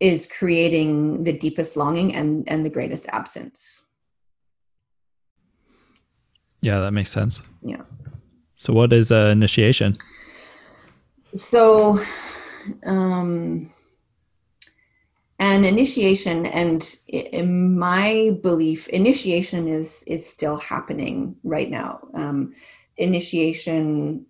is 0.00 0.26
creating 0.26 1.24
the 1.24 1.36
deepest 1.36 1.78
longing 1.78 2.14
and 2.14 2.46
and 2.46 2.64
the 2.64 2.70
greatest 2.70 3.06
absence. 3.08 3.82
Yeah 6.60 6.80
that 6.80 6.92
makes 6.92 7.10
sense. 7.10 7.42
Yeah. 7.62 7.82
So 8.56 8.74
what 8.74 8.92
is 8.92 9.10
uh, 9.10 9.30
initiation? 9.32 9.96
So 11.34 11.98
um 12.84 13.70
and 15.38 15.64
initiation 15.64 16.44
and 16.44 16.96
in 17.08 17.78
my 17.78 18.36
belief 18.42 18.88
initiation 18.88 19.68
is 19.68 20.04
is 20.06 20.28
still 20.28 20.58
happening 20.58 21.36
right 21.44 21.70
now. 21.70 22.00
Um 22.14 22.52
initiation 22.96 24.26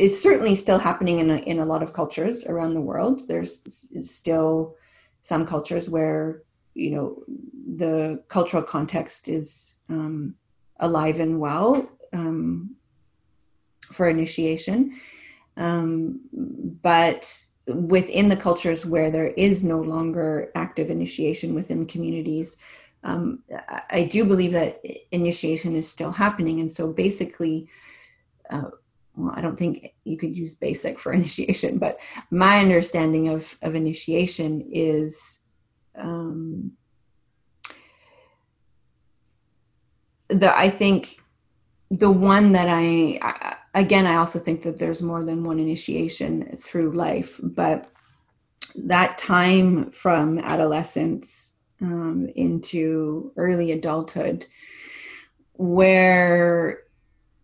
is 0.00 0.20
certainly 0.20 0.54
still 0.54 0.78
happening 0.78 1.18
in 1.18 1.30
a, 1.30 1.36
in 1.36 1.58
a 1.58 1.64
lot 1.64 1.82
of 1.82 1.92
cultures 1.92 2.44
around 2.46 2.74
the 2.74 2.80
world 2.80 3.28
there's 3.28 3.52
still 4.08 4.74
some 5.22 5.44
cultures 5.44 5.90
where 5.90 6.42
you 6.74 6.90
know 6.90 7.22
the 7.76 8.22
cultural 8.28 8.62
context 8.62 9.28
is 9.28 9.76
um, 9.88 10.34
alive 10.80 11.20
and 11.20 11.38
well 11.38 11.88
um, 12.12 12.74
for 13.92 14.08
initiation 14.08 14.94
um, 15.56 16.20
but 16.82 17.22
within 17.66 18.28
the 18.28 18.36
cultures 18.36 18.86
where 18.86 19.10
there 19.10 19.28
is 19.28 19.62
no 19.62 19.80
longer 19.80 20.50
active 20.54 20.90
initiation 20.90 21.54
within 21.54 21.86
communities, 21.86 22.56
um, 23.04 23.42
I, 23.90 24.04
do 24.04 24.24
believe 24.24 24.52
that 24.52 24.80
initiation 25.12 25.74
is 25.74 25.88
still 25.88 26.10
happening. 26.10 26.60
And 26.60 26.72
so 26.72 26.92
basically, 26.92 27.68
uh, 28.50 28.70
well, 29.16 29.32
I 29.34 29.40
don't 29.40 29.56
think 29.56 29.94
you 30.04 30.16
could 30.16 30.36
use 30.36 30.54
basic 30.54 30.98
for 30.98 31.12
initiation, 31.20 31.78
but 31.78 31.98
my 32.30 32.60
understanding 32.60 33.28
of, 33.28 33.56
of 33.62 33.74
initiation 33.74 34.68
is 34.72 35.40
um, 35.96 36.72
the, 40.28 40.56
I 40.56 40.70
think 40.70 41.20
the 41.90 42.10
one 42.10 42.52
that 42.52 42.68
I, 42.68 43.18
I 43.20 43.56
again 43.74 44.06
i 44.06 44.16
also 44.16 44.38
think 44.38 44.62
that 44.62 44.78
there's 44.78 45.02
more 45.02 45.24
than 45.24 45.44
one 45.44 45.58
initiation 45.58 46.56
through 46.56 46.92
life 46.92 47.40
but 47.42 47.90
that 48.76 49.18
time 49.18 49.90
from 49.90 50.38
adolescence 50.38 51.54
um, 51.80 52.28
into 52.36 53.32
early 53.36 53.72
adulthood 53.72 54.46
where 55.54 56.82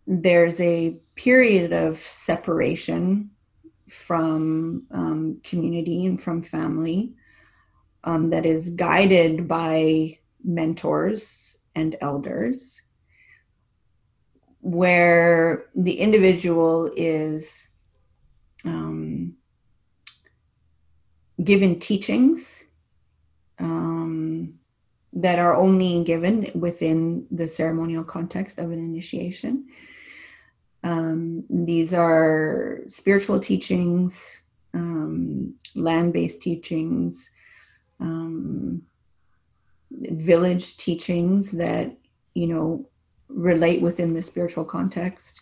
there's 0.07 0.61
a 0.61 0.97
period 1.15 1.73
of 1.73 1.97
separation 1.97 3.31
from 3.89 4.85
um, 4.91 5.41
community 5.43 6.07
and 6.07 6.21
from 6.21 6.43
family 6.43 7.15
um, 8.05 8.31
that 8.31 8.47
is 8.47 8.71
guided 8.71 9.49
by 9.49 10.19
mentors 10.45 11.59
and 11.75 11.97
elders 12.01 12.83
where 14.61 15.67
the 15.75 16.01
individual 16.01 16.91
is 16.97 17.71
um, 18.65 19.35
given 21.43 21.79
teachings 21.79 22.65
um, 23.59 24.59
that 25.13 25.39
are 25.39 25.55
only 25.55 26.03
given 26.05 26.51
within 26.55 27.27
the 27.31 27.47
ceremonial 27.47 28.05
context 28.05 28.59
of 28.59 28.71
an 28.71 28.79
initiation. 28.79 29.67
Um, 30.87 31.43
these 31.51 31.93
are 31.93 32.79
spiritual 32.87 33.41
teachings, 33.41 34.41
um, 34.73 35.55
land 35.75 36.13
based 36.13 36.43
teachings, 36.43 37.33
um, 37.99 38.83
village 39.91 40.77
teachings 40.77 41.51
that, 41.53 41.91
you 42.35 42.47
know, 42.47 42.89
relate 43.29 43.83
within 43.83 44.15
the 44.15 44.23
spiritual 44.23 44.65
context. 44.65 45.41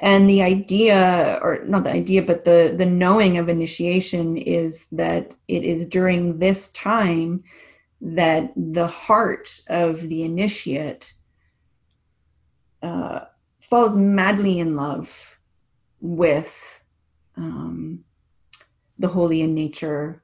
And 0.00 0.28
the 0.28 0.42
idea 0.42 1.38
or 1.40 1.64
not 1.64 1.84
the 1.84 1.92
idea 1.92 2.22
but 2.22 2.44
the 2.44 2.74
the 2.76 2.86
knowing 2.86 3.38
of 3.38 3.48
initiation 3.48 4.36
is 4.36 4.86
that 4.92 5.32
it 5.48 5.62
is 5.62 5.86
during 5.86 6.38
this 6.38 6.68
time 6.72 7.42
that 8.02 8.52
the 8.54 8.86
heart 8.86 9.60
of 9.68 10.00
the 10.08 10.24
initiate 10.24 11.14
uh, 12.82 13.20
falls 13.70 13.96
madly 13.96 14.58
in 14.58 14.74
love 14.74 15.38
with 16.00 16.84
um, 17.36 18.04
the 18.98 19.08
holy 19.08 19.40
in 19.40 19.54
nature 19.54 20.22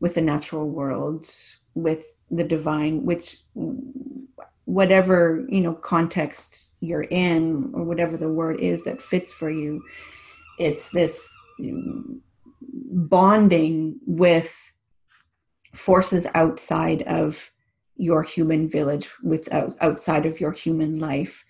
with 0.00 0.14
the 0.14 0.22
natural 0.22 0.68
world 0.68 1.26
with 1.74 2.18
the 2.30 2.44
divine 2.44 3.04
which 3.04 3.36
whatever 4.64 5.46
you 5.48 5.60
know 5.60 5.74
context 5.74 6.74
you're 6.80 7.06
in 7.10 7.70
or 7.74 7.84
whatever 7.84 8.16
the 8.16 8.32
word 8.32 8.58
is 8.60 8.84
that 8.84 9.02
fits 9.02 9.32
for 9.32 9.50
you 9.50 9.82
it's 10.58 10.90
this 10.90 11.32
bonding 12.72 13.98
with 14.06 14.72
forces 15.74 16.26
outside 16.34 17.02
of 17.02 17.50
your 17.96 18.22
human 18.22 18.68
village 18.68 19.10
with 19.22 19.48
outside 19.80 20.26
of 20.26 20.40
your 20.40 20.52
human 20.52 20.98
life 20.98 21.44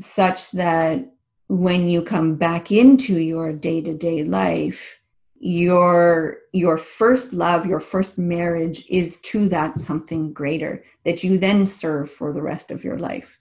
such 0.00 0.50
that 0.52 1.12
when 1.48 1.88
you 1.88 2.02
come 2.02 2.36
back 2.36 2.72
into 2.72 3.18
your 3.18 3.52
day-to-day 3.52 4.24
life 4.24 5.02
your 5.44 6.38
your 6.52 6.78
first 6.78 7.32
love 7.32 7.66
your 7.66 7.80
first 7.80 8.16
marriage 8.16 8.84
is 8.88 9.20
to 9.22 9.48
that 9.48 9.76
something 9.76 10.32
greater 10.32 10.84
that 11.04 11.24
you 11.24 11.36
then 11.36 11.66
serve 11.66 12.08
for 12.08 12.32
the 12.32 12.40
rest 12.40 12.70
of 12.70 12.84
your 12.84 12.96
life. 12.96 13.40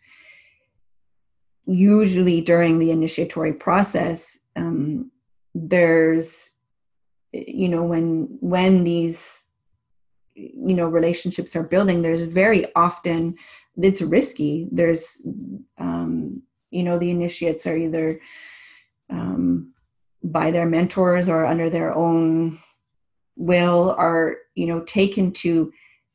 Usually 1.67 2.41
during 2.41 2.79
the 2.79 2.89
initiatory 2.89 3.53
process 3.53 4.47
um, 4.55 5.11
there's 5.53 6.55
you 7.33 7.69
know 7.69 7.83
when 7.83 8.35
when 8.41 8.83
these 8.83 9.49
you 10.33 10.73
know 10.73 10.87
relationships 10.87 11.55
are 11.55 11.67
building 11.67 12.01
there's 12.01 12.23
very 12.23 12.65
often 12.75 13.35
it's 13.77 14.01
risky. 14.01 14.67
There's 14.71 15.25
um, 15.77 16.43
you 16.69 16.83
know 16.83 16.97
the 16.97 17.11
initiates 17.11 17.67
are 17.67 17.77
either 17.77 18.19
um, 19.09 19.73
by 20.23 20.51
their 20.51 20.65
mentors 20.65 21.29
or 21.29 21.45
under 21.45 21.69
their 21.69 21.95
own 21.95 22.57
will 23.35 23.95
are 23.97 24.37
you 24.55 24.67
know 24.67 24.81
taken 24.81 25.31
to 25.31 25.71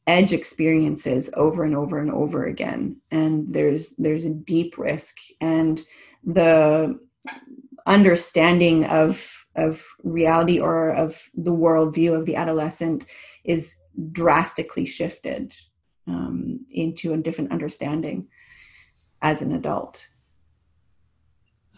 edge 0.06 0.32
experiences 0.32 1.30
over 1.34 1.64
and 1.64 1.74
over 1.76 1.98
and 1.98 2.10
over 2.10 2.46
again. 2.46 2.96
And 3.10 3.52
there's 3.52 3.96
there's 3.96 4.24
a 4.24 4.30
deep 4.30 4.78
risk. 4.78 5.16
And 5.40 5.82
the 6.24 6.98
understanding 7.86 8.84
of 8.84 9.32
of 9.56 9.84
reality 10.04 10.60
or 10.60 10.90
of 10.90 11.20
the 11.34 11.54
worldview 11.54 12.16
of 12.16 12.26
the 12.26 12.36
adolescent 12.36 13.06
is 13.44 13.74
drastically 14.12 14.84
shifted 14.84 15.54
um, 16.06 16.64
into 16.70 17.12
a 17.12 17.16
different 17.16 17.52
understanding 17.52 18.28
as 19.22 19.42
an 19.42 19.52
adult 19.52 20.08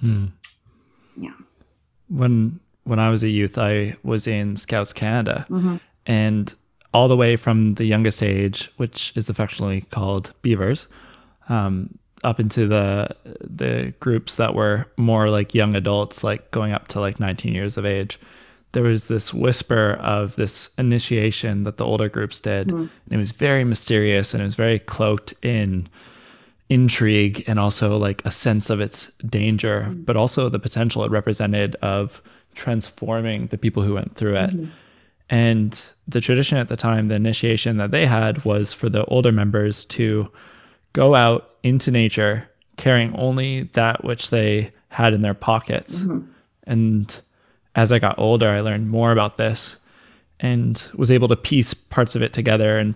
hmm. 0.01 0.27
yeah 1.17 1.33
when 2.09 2.61
when 2.89 2.99
I 2.99 3.11
was 3.11 3.23
a 3.23 3.29
youth, 3.29 3.59
I 3.59 3.97
was 4.03 4.27
in 4.27 4.57
Scouts 4.57 4.95
Canada, 4.95 5.47
mm-hmm. 5.51 5.77
and 6.07 6.55
all 6.95 7.07
the 7.07 7.17
way 7.17 7.37
from 7.37 7.75
the 7.75 7.85
youngest 7.85 8.23
age, 8.23 8.71
which 8.79 9.13
is 9.15 9.29
affectionately 9.29 9.83
called 9.83 10.33
beavers, 10.41 10.89
um, 11.51 11.99
up 12.25 12.41
into 12.41 12.67
the 12.67 13.15
the 13.41 13.93
groups 14.01 14.37
that 14.37 14.55
were 14.55 14.87
more 14.97 15.29
like 15.29 15.55
young 15.55 15.75
adults, 15.75 16.25
like 16.25 16.51
going 16.51 16.73
up 16.73 16.89
to 16.89 17.01
like 17.01 17.21
19 17.21 17.55
years 17.55 17.77
of 17.77 17.85
age. 17.85 18.19
There 18.73 18.83
was 18.83 19.07
this 19.07 19.33
whisper 19.33 19.99
of 20.01 20.37
this 20.37 20.71
initiation 20.77 21.63
that 21.63 21.79
the 21.79 21.87
older 21.87 22.09
groups 22.09 22.39
did, 22.41 22.69
mm-hmm. 22.69 22.77
and 22.77 23.11
it 23.11 23.17
was 23.17 23.33
very 23.33 23.65
mysterious 23.65 24.35
and 24.35 24.43
it 24.43 24.45
was 24.45 24.55
very 24.55 24.79
cloaked 24.79 25.35
in 25.43 25.89
intrigue 26.69 27.45
and 27.47 27.59
also 27.59 27.97
like 27.97 28.23
a 28.25 28.31
sense 28.31 28.69
of 28.69 28.81
its 28.81 29.11
danger, 29.27 29.87
mm-hmm. 29.89 30.03
but 30.03 30.17
also 30.17 30.49
the 30.49 30.59
potential 30.59 31.03
it 31.05 31.11
represented 31.11 31.77
of 31.77 32.23
transforming 32.55 33.47
the 33.47 33.59
people 33.59 33.83
who 33.83 33.95
went 33.95 34.15
through 34.15 34.37
it. 34.37 34.51
Mm-hmm. 34.51 34.71
And 35.31 35.87
the 36.07 36.21
tradition 36.21 36.59
at 36.59 36.69
the 36.69 36.77
time, 36.77 37.09
the 37.09 37.15
initiation 37.15 37.77
that 37.77 37.91
they 37.91 38.07
had 38.07 38.45
was 38.45 38.73
for 38.73 38.89
the 38.89 39.05
older 39.07 39.33
members 39.33 39.85
to 39.87 40.31
go 40.93 41.15
out 41.15 41.51
into 41.63 41.91
nature 41.91 42.49
carrying 42.77 43.15
only 43.17 43.65
that 43.75 44.05
which 44.05 44.31
they 44.31 44.73
had 44.89 45.13
in 45.13 45.23
their 45.23 45.35
pockets. 45.35 46.01
Mm-hmm. 46.01 46.31
And 46.65 47.21
as 47.79 47.93
I 47.93 47.99
got 47.99 48.19
older, 48.19 48.49
I 48.49 48.61
learned 48.61 48.91
more 48.91 49.13
about 49.13 49.37
this 49.37 49.79
and 50.41 50.91
was 50.95 51.11
able 51.11 51.29
to 51.29 51.37
piece 51.37 51.73
parts 51.75 52.15
of 52.15 52.23
it 52.23 52.33
together. 52.33 52.79
And 52.79 52.95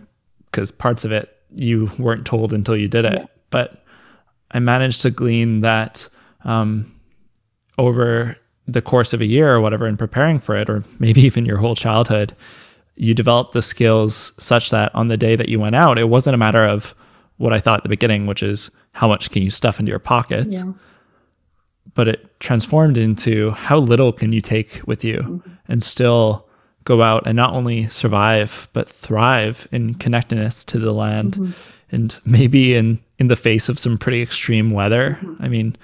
because 0.51 0.71
parts 0.71 1.05
of 1.05 1.13
it 1.13 1.37
you 1.55 1.91
weren't 1.99 2.27
told 2.27 2.53
until 2.53 2.77
you 2.77 2.89
did 2.89 3.05
it. 3.05 3.13
Yeah 3.13 3.27
but 3.53 3.85
I 4.51 4.59
managed 4.59 5.03
to 5.03 5.11
glean 5.11 5.61
that 5.61 6.09
um, 6.43 6.91
over 7.79 8.37
the 8.67 8.83
course 8.83 9.13
of 9.13 9.21
a 9.21 9.27
year 9.27 9.55
or 9.55 9.61
whatever 9.61 9.87
in 9.87 9.97
preparing 9.97 10.41
for 10.41 10.57
it, 10.57 10.69
or 10.69 10.83
maybe 10.99 11.21
even 11.27 11.47
your 11.47 11.59
whole 11.59 11.77
childhood, 11.77 12.35
you 12.97 13.15
developed 13.15 13.53
the 13.53 13.63
skills 13.63 14.33
such 14.39 14.71
that 14.71 14.93
on 14.95 15.07
the 15.07 15.17
day 15.17 15.37
that 15.37 15.49
you 15.49 15.61
went 15.61 15.77
out, 15.77 15.99
it 15.99 16.09
wasn't 16.09 16.35
a 16.35 16.39
matter 16.39 16.65
of 16.65 16.95
what 17.37 17.53
I 17.53 17.61
thought 17.61 17.79
at 17.79 17.83
the 17.85 17.89
beginning, 17.89 18.27
which 18.27 18.43
is 18.43 18.71
how 18.93 19.07
much 19.07 19.31
can 19.31 19.43
you 19.43 19.51
stuff 19.51 19.79
into 19.79 19.91
your 19.91 19.99
pockets. 19.99 20.57
Yeah. 20.57 20.73
But 21.95 22.09
it 22.09 22.41
transformed 22.41 22.97
into 22.97 23.51
how 23.51 23.79
little 23.79 24.13
can 24.13 24.33
you 24.33 24.41
take 24.41 24.81
with 24.87 25.05
you 25.05 25.19
mm-hmm. 25.19 25.51
and 25.69 25.83
still 25.83 26.49
go 26.85 27.03
out 27.03 27.27
and 27.27 27.37
not 27.37 27.55
only 27.55 27.87
survive, 27.89 28.69
but 28.73 28.89
thrive 28.89 29.69
in 29.71 29.95
connectedness 29.95 30.65
to 30.67 30.79
the 30.79 30.93
land. 30.93 31.35
Mm-hmm 31.35 31.73
and 31.93 32.19
maybe 32.25 32.75
in 32.75 32.99
in 33.19 33.29
the 33.29 33.37
face 33.37 33.69
of 33.69 33.79
some 33.79 33.99
pretty 33.99 34.23
extreme 34.23 34.71
weather. 34.71 35.19
Mm-hmm. 35.21 35.43
I 35.45 35.49
mean, 35.49 35.77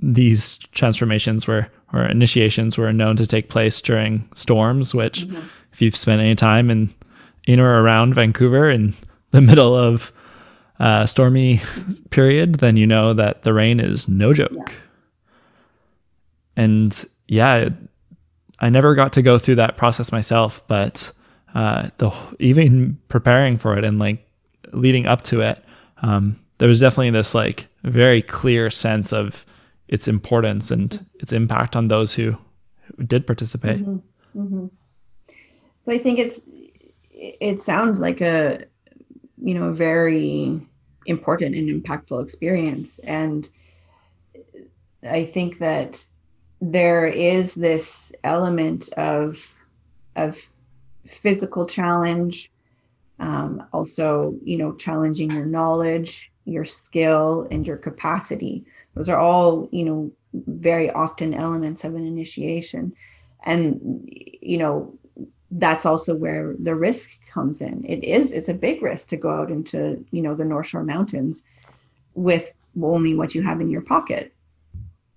these 0.00 0.58
transformations 0.72 1.46
were 1.46 1.68
or 1.94 2.04
initiations 2.04 2.76
were 2.76 2.92
known 2.92 3.16
to 3.16 3.26
take 3.26 3.48
place 3.48 3.80
during 3.80 4.28
storms, 4.34 4.94
which 4.94 5.26
mm-hmm. 5.26 5.46
if 5.72 5.80
you've 5.80 5.96
spent 5.96 6.20
any 6.20 6.34
time 6.34 6.70
in 6.70 6.90
in 7.46 7.60
or 7.60 7.82
around 7.82 8.14
Vancouver 8.14 8.68
in 8.68 8.94
the 9.30 9.40
middle 9.50 9.74
of 9.74 10.12
a 10.80 11.06
stormy 11.06 11.60
period, 12.10 12.56
then 12.56 12.76
you 12.76 12.86
know 12.86 13.14
that 13.14 13.42
the 13.42 13.54
rain 13.54 13.80
is 13.80 14.08
no 14.08 14.32
joke. 14.32 14.50
Yeah. 14.52 14.72
And 16.58 17.06
yeah, 17.28 17.68
I 18.58 18.68
never 18.68 18.96
got 18.96 19.12
to 19.12 19.22
go 19.22 19.38
through 19.38 19.54
that 19.54 19.76
process 19.76 20.10
myself, 20.10 20.66
but 20.66 21.12
uh, 21.54 21.90
the 21.98 22.12
even 22.40 22.98
preparing 23.06 23.58
for 23.58 23.78
it 23.78 23.84
and 23.84 24.00
like 24.00 24.28
leading 24.72 25.06
up 25.06 25.22
to 25.22 25.40
it, 25.40 25.64
um, 26.02 26.38
there 26.58 26.68
was 26.68 26.80
definitely 26.80 27.10
this 27.10 27.32
like 27.32 27.68
very 27.84 28.20
clear 28.20 28.70
sense 28.70 29.12
of 29.12 29.46
its 29.86 30.08
importance 30.08 30.72
and 30.72 31.06
its 31.20 31.32
impact 31.32 31.76
on 31.76 31.86
those 31.86 32.14
who, 32.14 32.36
who 32.96 33.04
did 33.04 33.24
participate. 33.24 33.78
Mm-hmm. 33.78 34.40
Mm-hmm. 34.40 34.66
So 35.84 35.92
I 35.92 35.98
think 35.98 36.18
it's 36.18 36.40
it 37.12 37.60
sounds 37.60 38.00
like 38.00 38.20
a 38.20 38.64
you 39.40 39.54
know 39.54 39.72
very 39.72 40.60
important 41.06 41.54
and 41.54 41.82
impactful 41.82 42.20
experience, 42.20 42.98
and 42.98 43.48
I 45.08 45.24
think 45.24 45.58
that 45.60 46.04
there 46.60 47.06
is 47.06 47.54
this 47.54 48.12
element 48.24 48.92
of 48.94 49.54
of 50.16 50.50
physical 51.06 51.66
challenge 51.66 52.50
um, 53.20 53.62
also 53.72 54.34
you 54.42 54.58
know 54.58 54.74
challenging 54.74 55.30
your 55.30 55.46
knowledge 55.46 56.30
your 56.48 56.64
skill 56.64 57.46
and 57.50 57.66
your 57.66 57.76
capacity. 57.76 58.64
Those 58.94 59.08
are 59.08 59.18
all 59.18 59.68
you 59.70 59.84
know 59.84 60.10
very 60.32 60.90
often 60.90 61.34
elements 61.34 61.84
of 61.84 61.94
an 61.94 62.06
initiation. 62.06 62.92
And 63.44 64.08
you 64.10 64.58
know 64.58 64.94
that's 65.50 65.86
also 65.86 66.14
where 66.14 66.54
the 66.58 66.74
risk 66.74 67.10
comes 67.30 67.60
in. 67.60 67.84
It 67.84 68.02
is 68.02 68.32
it's 68.32 68.48
a 68.48 68.54
big 68.54 68.82
risk 68.82 69.08
to 69.10 69.16
go 69.16 69.30
out 69.30 69.50
into 69.50 70.04
you 70.10 70.22
know 70.22 70.34
the 70.34 70.44
north 70.44 70.66
shore 70.66 70.84
mountains 70.84 71.42
with 72.14 72.52
only 72.82 73.14
what 73.14 73.34
you 73.34 73.42
have 73.42 73.60
in 73.60 73.70
your 73.70 73.82
pocket 73.82 74.32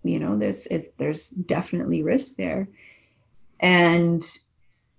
you 0.03 0.19
know 0.19 0.37
there's 0.37 0.67
it, 0.67 0.93
there's 0.97 1.29
definitely 1.29 2.03
risk 2.03 2.35
there. 2.35 2.67
And 3.59 4.23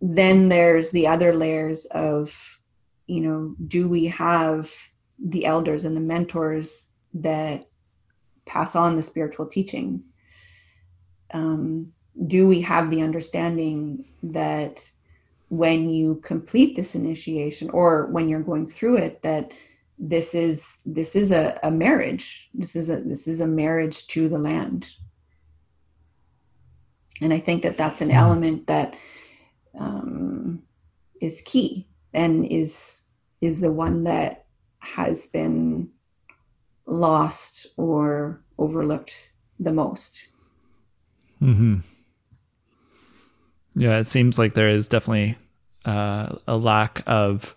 then 0.01 0.49
there's 0.49 0.91
the 0.91 1.07
other 1.07 1.33
layers 1.33 1.87
of 1.87 2.61
you 3.07 3.21
know 3.21 3.55
do 3.67 3.89
we 3.89 4.07
have 4.07 4.73
the 5.19 5.47
elders 5.47 5.85
and 5.85 5.97
the 5.97 6.01
mentors 6.01 6.93
that 7.15 7.67
pass 8.47 8.75
on 8.75 8.97
the 8.97 9.03
spiritual 9.03 9.47
teachings? 9.47 10.13
Um, 11.33 11.93
do 12.27 12.47
we 12.47 12.61
have 12.61 12.91
the 12.91 13.03
understanding 13.03 14.05
that 14.23 14.91
when 15.49 15.91
you 15.91 16.17
complete 16.23 16.77
this 16.77 16.95
initiation 16.95 17.71
or 17.71 18.07
when 18.07 18.29
you're 18.29 18.41
going 18.41 18.67
through 18.67 18.97
it 18.97 19.23
that 19.23 19.53
this 20.05 20.35
is 20.35 20.79
this 20.85 21.15
is 21.15 21.31
a, 21.31 21.59
a 21.63 21.71
marriage. 21.71 22.51
This 22.53 22.75
is 22.75 22.91
a 22.91 23.01
this 23.01 23.29
is 23.29 23.41
a 23.41 23.47
marriage 23.47 24.07
to 24.09 24.29
the 24.29 24.39
land. 24.39 24.93
And 27.21 27.33
i 27.33 27.39
think 27.39 27.63
that 27.63 27.77
that's 27.77 28.01
an 28.01 28.09
mm-hmm. 28.09 28.19
element 28.19 28.67
that 28.67 28.97
um, 29.79 30.63
is 31.21 31.41
key 31.43 31.87
and 32.13 32.45
is 32.45 33.03
is 33.41 33.61
the 33.61 33.73
one 33.73 34.03
that 34.05 34.47
has 34.81 35.29
been 35.29 35.89
lost 36.85 37.69
or 37.77 38.43
overlooked 38.59 39.33
the 39.61 39.73
most. 39.73 40.27
Hmm 41.39 41.79
yeah 43.75 43.99
it 43.99 44.05
seems 44.05 44.39
like 44.39 44.55
there 44.55 44.69
is 44.69 44.89
definitely 44.89 45.37
uh, 45.85 46.37
a 46.47 46.57
lack 46.57 47.03
of 47.07 47.55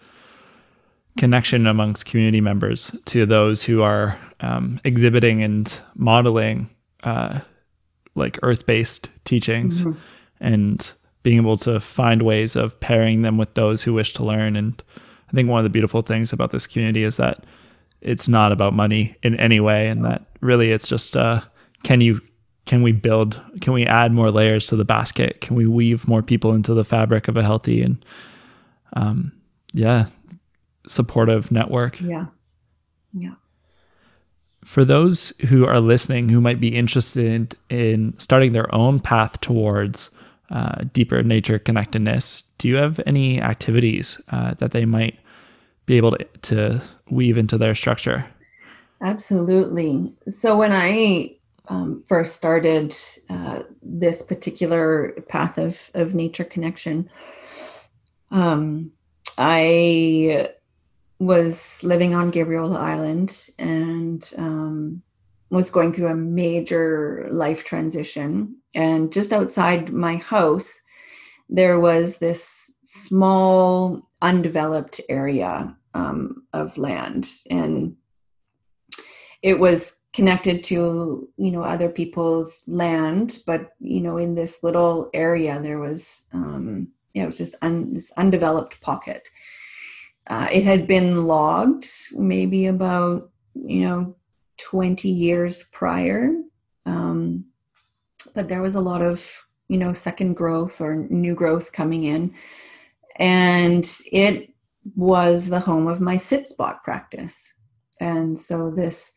connection 1.17 1.65
amongst 1.65 2.05
community 2.05 2.41
members 2.41 2.95
to 3.05 3.25
those 3.25 3.63
who 3.63 3.81
are 3.81 4.17
um, 4.41 4.79
exhibiting 4.83 5.41
and 5.43 5.79
modeling 5.95 6.69
uh, 7.03 7.39
like 8.15 8.39
earth-based 8.43 9.09
teachings 9.23 9.81
mm-hmm. 9.81 9.99
and 10.39 10.93
being 11.23 11.37
able 11.37 11.57
to 11.57 11.79
find 11.79 12.21
ways 12.21 12.55
of 12.55 12.79
pairing 12.79 13.21
them 13.21 13.37
with 13.37 13.53
those 13.55 13.83
who 13.83 13.93
wish 13.93 14.13
to 14.13 14.23
learn 14.23 14.55
and 14.55 14.83
i 15.29 15.31
think 15.31 15.49
one 15.49 15.59
of 15.59 15.63
the 15.63 15.69
beautiful 15.69 16.01
things 16.01 16.33
about 16.33 16.51
this 16.51 16.67
community 16.67 17.03
is 17.03 17.17
that 17.17 17.45
it's 18.01 18.27
not 18.27 18.51
about 18.51 18.73
money 18.73 19.15
in 19.23 19.35
any 19.39 19.59
way 19.59 19.87
and 19.87 20.03
that 20.05 20.23
really 20.41 20.71
it's 20.71 20.87
just 20.87 21.15
uh, 21.15 21.41
can 21.83 22.01
you 22.01 22.21
can 22.65 22.81
we 22.81 22.91
build 22.91 23.41
can 23.61 23.73
we 23.73 23.85
add 23.85 24.11
more 24.11 24.31
layers 24.31 24.67
to 24.67 24.75
the 24.75 24.85
basket 24.85 25.41
can 25.41 25.55
we 25.55 25.65
weave 25.65 26.07
more 26.07 26.21
people 26.21 26.53
into 26.53 26.73
the 26.73 26.85
fabric 26.85 27.27
of 27.27 27.37
a 27.37 27.43
healthy 27.43 27.81
and 27.81 28.03
um, 28.93 29.31
yeah 29.73 30.05
supportive 30.87 31.51
network. 31.51 31.99
Yeah. 32.01 32.27
Yeah. 33.13 33.35
For 34.63 34.83
those 34.83 35.31
who 35.49 35.65
are 35.65 35.79
listening 35.79 36.29
who 36.29 36.41
might 36.41 36.59
be 36.59 36.75
interested 36.75 37.55
in 37.69 38.17
starting 38.17 38.53
their 38.53 38.73
own 38.73 38.99
path 38.99 39.39
towards 39.41 40.09
uh, 40.49 40.83
deeper 40.91 41.21
nature 41.23 41.59
connectedness 41.59 42.43
do 42.57 42.67
you 42.67 42.75
have 42.75 42.99
any 43.05 43.41
activities 43.41 44.21
uh, 44.29 44.53
that 44.55 44.71
they 44.71 44.85
might 44.85 45.19
be 45.85 45.97
able 45.97 46.11
to, 46.11 46.25
to 46.41 46.81
weave 47.09 47.37
into 47.37 47.57
their 47.57 47.75
structure? 47.75 48.25
Absolutely. 49.01 50.15
So 50.27 50.57
when 50.57 50.71
i 50.71 51.35
um, 51.67 52.03
first 52.07 52.35
started 52.35 52.95
uh, 53.29 53.63
this 53.81 54.21
particular 54.21 55.11
path 55.29 55.57
of, 55.57 55.91
of 55.95 56.13
nature 56.13 56.43
connection, 56.43 57.09
um, 58.31 58.91
I 59.37 60.49
was 61.19 61.81
living 61.83 62.13
on 62.13 62.31
Gabriola 62.31 62.77
Island 62.77 63.49
and 63.57 64.29
um, 64.37 65.01
was 65.49 65.69
going 65.69 65.93
through 65.93 66.07
a 66.07 66.15
major 66.15 67.27
life 67.31 67.63
transition. 67.63 68.57
And 68.73 69.11
just 69.11 69.31
outside 69.31 69.93
my 69.93 70.17
house, 70.17 70.81
there 71.49 71.79
was 71.79 72.17
this 72.17 72.75
small, 72.85 74.09
undeveloped 74.21 74.99
area 75.09 75.75
um, 75.93 76.43
of 76.53 76.77
land. 76.77 77.29
And 77.49 77.95
it 79.41 79.59
was 79.59 80.01
connected 80.11 80.63
to 80.63 81.29
you 81.37 81.51
know 81.51 81.61
other 81.61 81.89
people's 81.89 82.63
land 82.67 83.39
but 83.45 83.71
you 83.79 83.99
know 83.99 84.15
in 84.17 84.33
this 84.33 84.63
little 84.63 85.09
area 85.13 85.59
there 85.61 85.77
was 85.79 86.25
um 86.33 86.87
yeah 87.13 87.23
it 87.23 87.25
was 87.25 87.37
just 87.37 87.53
un, 87.61 87.91
this 87.91 88.11
undeveloped 88.17 88.79
pocket 88.81 89.27
uh, 90.27 90.47
it 90.51 90.63
had 90.63 90.87
been 90.87 91.25
logged 91.25 91.85
maybe 92.13 92.67
about 92.67 93.29
you 93.53 93.81
know 93.81 94.15
20 94.57 95.09
years 95.09 95.63
prior. 95.71 96.31
Um, 96.85 97.45
but 98.33 98.47
there 98.47 98.61
was 98.61 98.75
a 98.75 98.81
lot 98.81 99.01
of 99.01 99.45
you 99.67 99.77
know 99.77 99.93
second 99.93 100.35
growth 100.35 100.81
or 100.81 100.95
new 100.95 101.35
growth 101.35 101.71
coming 101.71 102.05
in. 102.05 102.33
And 103.17 103.89
it 104.11 104.53
was 104.95 105.47
the 105.47 105.59
home 105.59 105.87
of 105.87 106.01
my 106.01 106.17
sit 106.17 106.47
spot 106.47 106.83
practice. 106.83 107.53
And 107.99 108.37
so 108.37 108.71
this 108.71 109.15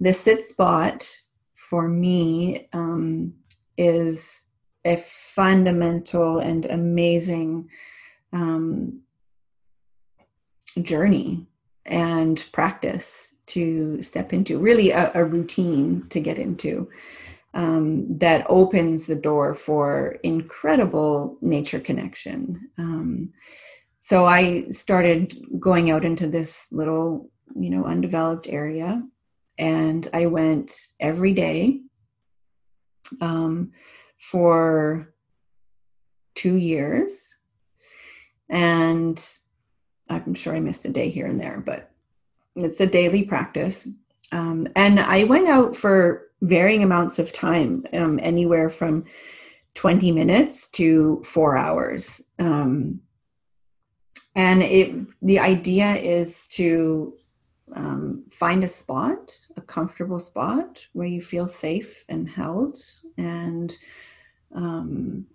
the 0.00 0.12
sit 0.12 0.44
spot 0.44 1.08
for 1.54 1.88
me 1.88 2.68
um, 2.72 3.34
is 3.76 4.50
a 4.84 4.96
fundamental 4.96 6.38
and 6.38 6.66
amazing 6.66 7.68
um, 8.32 9.00
journey 10.82 11.46
and 11.86 12.46
practice 12.52 13.34
to 13.46 14.02
step 14.02 14.32
into 14.32 14.58
really 14.58 14.90
a, 14.90 15.10
a 15.14 15.24
routine 15.24 16.06
to 16.08 16.20
get 16.20 16.38
into 16.38 16.88
um, 17.52 18.18
that 18.18 18.44
opens 18.48 19.06
the 19.06 19.14
door 19.14 19.54
for 19.54 20.16
incredible 20.22 21.36
nature 21.40 21.80
connection 21.80 22.70
um, 22.78 23.32
so 24.00 24.24
i 24.24 24.64
started 24.70 25.34
going 25.60 25.90
out 25.90 26.04
into 26.04 26.26
this 26.26 26.68
little 26.72 27.30
you 27.54 27.70
know 27.70 27.84
undeveloped 27.84 28.48
area 28.48 29.02
and 29.58 30.08
I 30.12 30.26
went 30.26 30.72
every 31.00 31.32
day 31.32 31.80
um, 33.20 33.72
for 34.18 35.14
two 36.34 36.56
years. 36.56 37.38
And 38.48 39.24
I'm 40.10 40.34
sure 40.34 40.54
I 40.54 40.60
missed 40.60 40.84
a 40.84 40.90
day 40.90 41.08
here 41.08 41.26
and 41.26 41.40
there, 41.40 41.62
but 41.64 41.90
it's 42.56 42.80
a 42.80 42.86
daily 42.86 43.24
practice. 43.24 43.88
Um, 44.32 44.68
and 44.76 45.00
I 45.00 45.24
went 45.24 45.48
out 45.48 45.76
for 45.76 46.28
varying 46.42 46.82
amounts 46.82 47.18
of 47.18 47.32
time, 47.32 47.84
um, 47.92 48.18
anywhere 48.22 48.68
from 48.68 49.04
20 49.74 50.12
minutes 50.12 50.68
to 50.72 51.22
four 51.24 51.56
hours. 51.56 52.22
Um, 52.38 53.00
and 54.36 54.62
it, 54.62 55.06
the 55.22 55.38
idea 55.38 55.94
is 55.94 56.48
to 56.48 57.14
um, 57.74 58.24
find 58.30 58.64
a 58.64 58.68
spot, 58.68 59.32
a 59.56 59.60
comfortable 59.60 60.20
spot 60.20 60.86
where 60.92 61.06
you 61.06 61.22
feel 61.22 61.48
safe 61.48 62.04
and 62.08 62.28
held, 62.28 62.78
and 63.16 63.76
um, 64.52 65.26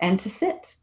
and 0.00 0.18
to 0.20 0.30
sit. 0.30 0.76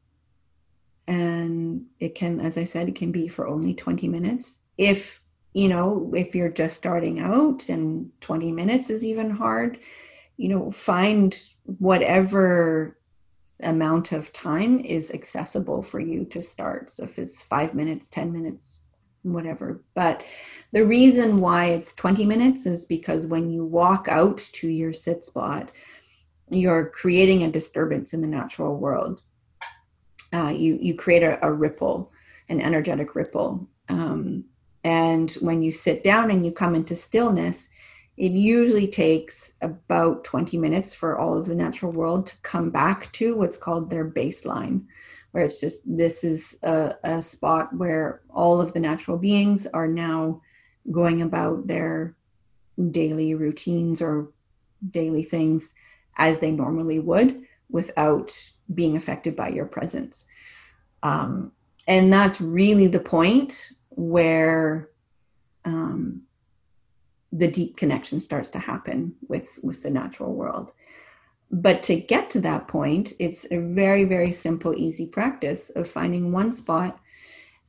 And 1.08 1.86
it 2.00 2.16
can, 2.16 2.40
as 2.40 2.58
I 2.58 2.64
said, 2.64 2.88
it 2.90 2.96
can 2.96 3.12
be 3.12 3.28
for 3.28 3.48
only 3.48 3.74
20 3.74 4.08
minutes. 4.08 4.62
If 4.78 5.22
you 5.56 5.70
know, 5.70 6.12
if 6.14 6.36
you're 6.36 6.50
just 6.50 6.76
starting 6.76 7.22
out 7.22 7.70
and 7.70 8.12
20 8.20 8.52
minutes 8.52 8.90
is 8.90 9.06
even 9.06 9.30
hard, 9.30 9.80
you 10.36 10.50
know, 10.50 10.70
find 10.70 11.34
whatever 11.64 13.00
amount 13.64 14.12
of 14.12 14.34
time 14.34 14.82
is 14.82 15.14
accessible 15.14 15.82
for 15.82 16.02
you 16.02 16.26
to 16.26 16.42
start. 16.42 16.90
So 16.90 17.06
if 17.06 17.18
it's 17.18 17.42
five 17.42 17.74
minutes, 17.74 18.10
10 18.10 18.34
minutes, 18.34 18.82
whatever. 19.22 19.82
But 19.94 20.24
the 20.74 20.86
reason 20.86 21.40
why 21.40 21.68
it's 21.68 21.96
20 21.96 22.26
minutes 22.26 22.66
is 22.66 22.86
because 22.86 23.26
when 23.26 23.50
you 23.50 23.64
walk 23.64 24.10
out 24.10 24.40
to 24.56 24.68
your 24.68 24.92
sit 24.92 25.24
spot, 25.24 25.72
you're 26.50 26.90
creating 26.90 27.44
a 27.44 27.52
disturbance 27.52 28.14
in 28.14 28.20
the 28.20 28.28
natural 28.28 28.76
world. 28.76 29.22
Uh, 30.34 30.50
you 30.50 30.78
you 30.82 30.96
create 30.96 31.24
a, 31.24 31.44
a, 31.46 31.52
ripple, 31.52 32.12
an 32.50 32.62
energetic 32.62 33.16
ripple. 33.16 33.68
Um, 33.90 34.46
and 34.84 35.32
when 35.42 35.62
you 35.62 35.72
sit 35.72 36.04
down 36.04 36.32
and 36.32 36.46
you 36.46 36.52
come 36.52 36.76
into 36.76 36.96
stillness, 36.96 37.70
it 38.18 38.32
usually 38.32 38.88
takes 38.88 39.56
about 39.62 40.24
20 40.24 40.58
minutes 40.58 40.94
for 40.94 41.18
all 41.18 41.38
of 41.38 41.46
the 41.46 41.56
natural 41.56 41.92
world 41.92 42.28
to 42.28 42.42
come 42.42 42.70
back 42.70 43.12
to 43.14 43.38
what's 43.38 43.58
called 43.58 43.90
their 43.90 44.10
baseline 44.10 44.86
where 45.36 45.44
it's 45.44 45.60
just 45.60 45.84
this 45.86 46.24
is 46.24 46.58
a, 46.64 46.96
a 47.04 47.22
spot 47.22 47.76
where 47.76 48.22
all 48.30 48.62
of 48.62 48.72
the 48.72 48.80
natural 48.80 49.18
beings 49.18 49.68
are 49.74 49.86
now 49.90 50.42
going 50.92 51.22
about 51.22 51.68
their 51.68 52.16
daily 52.92 53.36
routines 53.36 54.02
or 54.02 54.30
daily 54.92 55.24
things 55.24 55.74
as 56.16 56.40
they 56.40 56.52
normally 56.52 57.00
would 57.00 57.44
without 57.70 58.32
being 58.74 58.98
affected 58.98 59.36
by 59.36 59.50
your 59.50 59.66
presence. 59.66 60.26
Um, 61.04 61.52
and 61.88 62.12
that's 62.12 62.42
really 62.42 62.88
the 62.88 63.00
point 63.00 63.72
where 63.90 64.90
um, 65.66 66.22
the 67.32 67.50
deep 67.50 67.78
connection 67.78 68.20
starts 68.20 68.50
to 68.52 68.60
happen 68.60 69.16
with 69.28 69.60
with 69.62 69.84
the 69.84 69.90
natural 69.90 70.34
world 70.34 70.72
but 71.52 71.84
to 71.84 71.96
get 71.96 72.30
to 72.32 72.42
that 72.42 72.68
point, 72.68 73.14
it's 73.20 73.50
a 73.52 73.60
very, 73.60 74.04
very 74.04 74.32
simple, 74.32 74.74
easy 74.76 75.08
practice 75.08 75.70
of 75.72 75.88
finding 75.88 76.32
one 76.32 76.54
spot. 76.54 77.00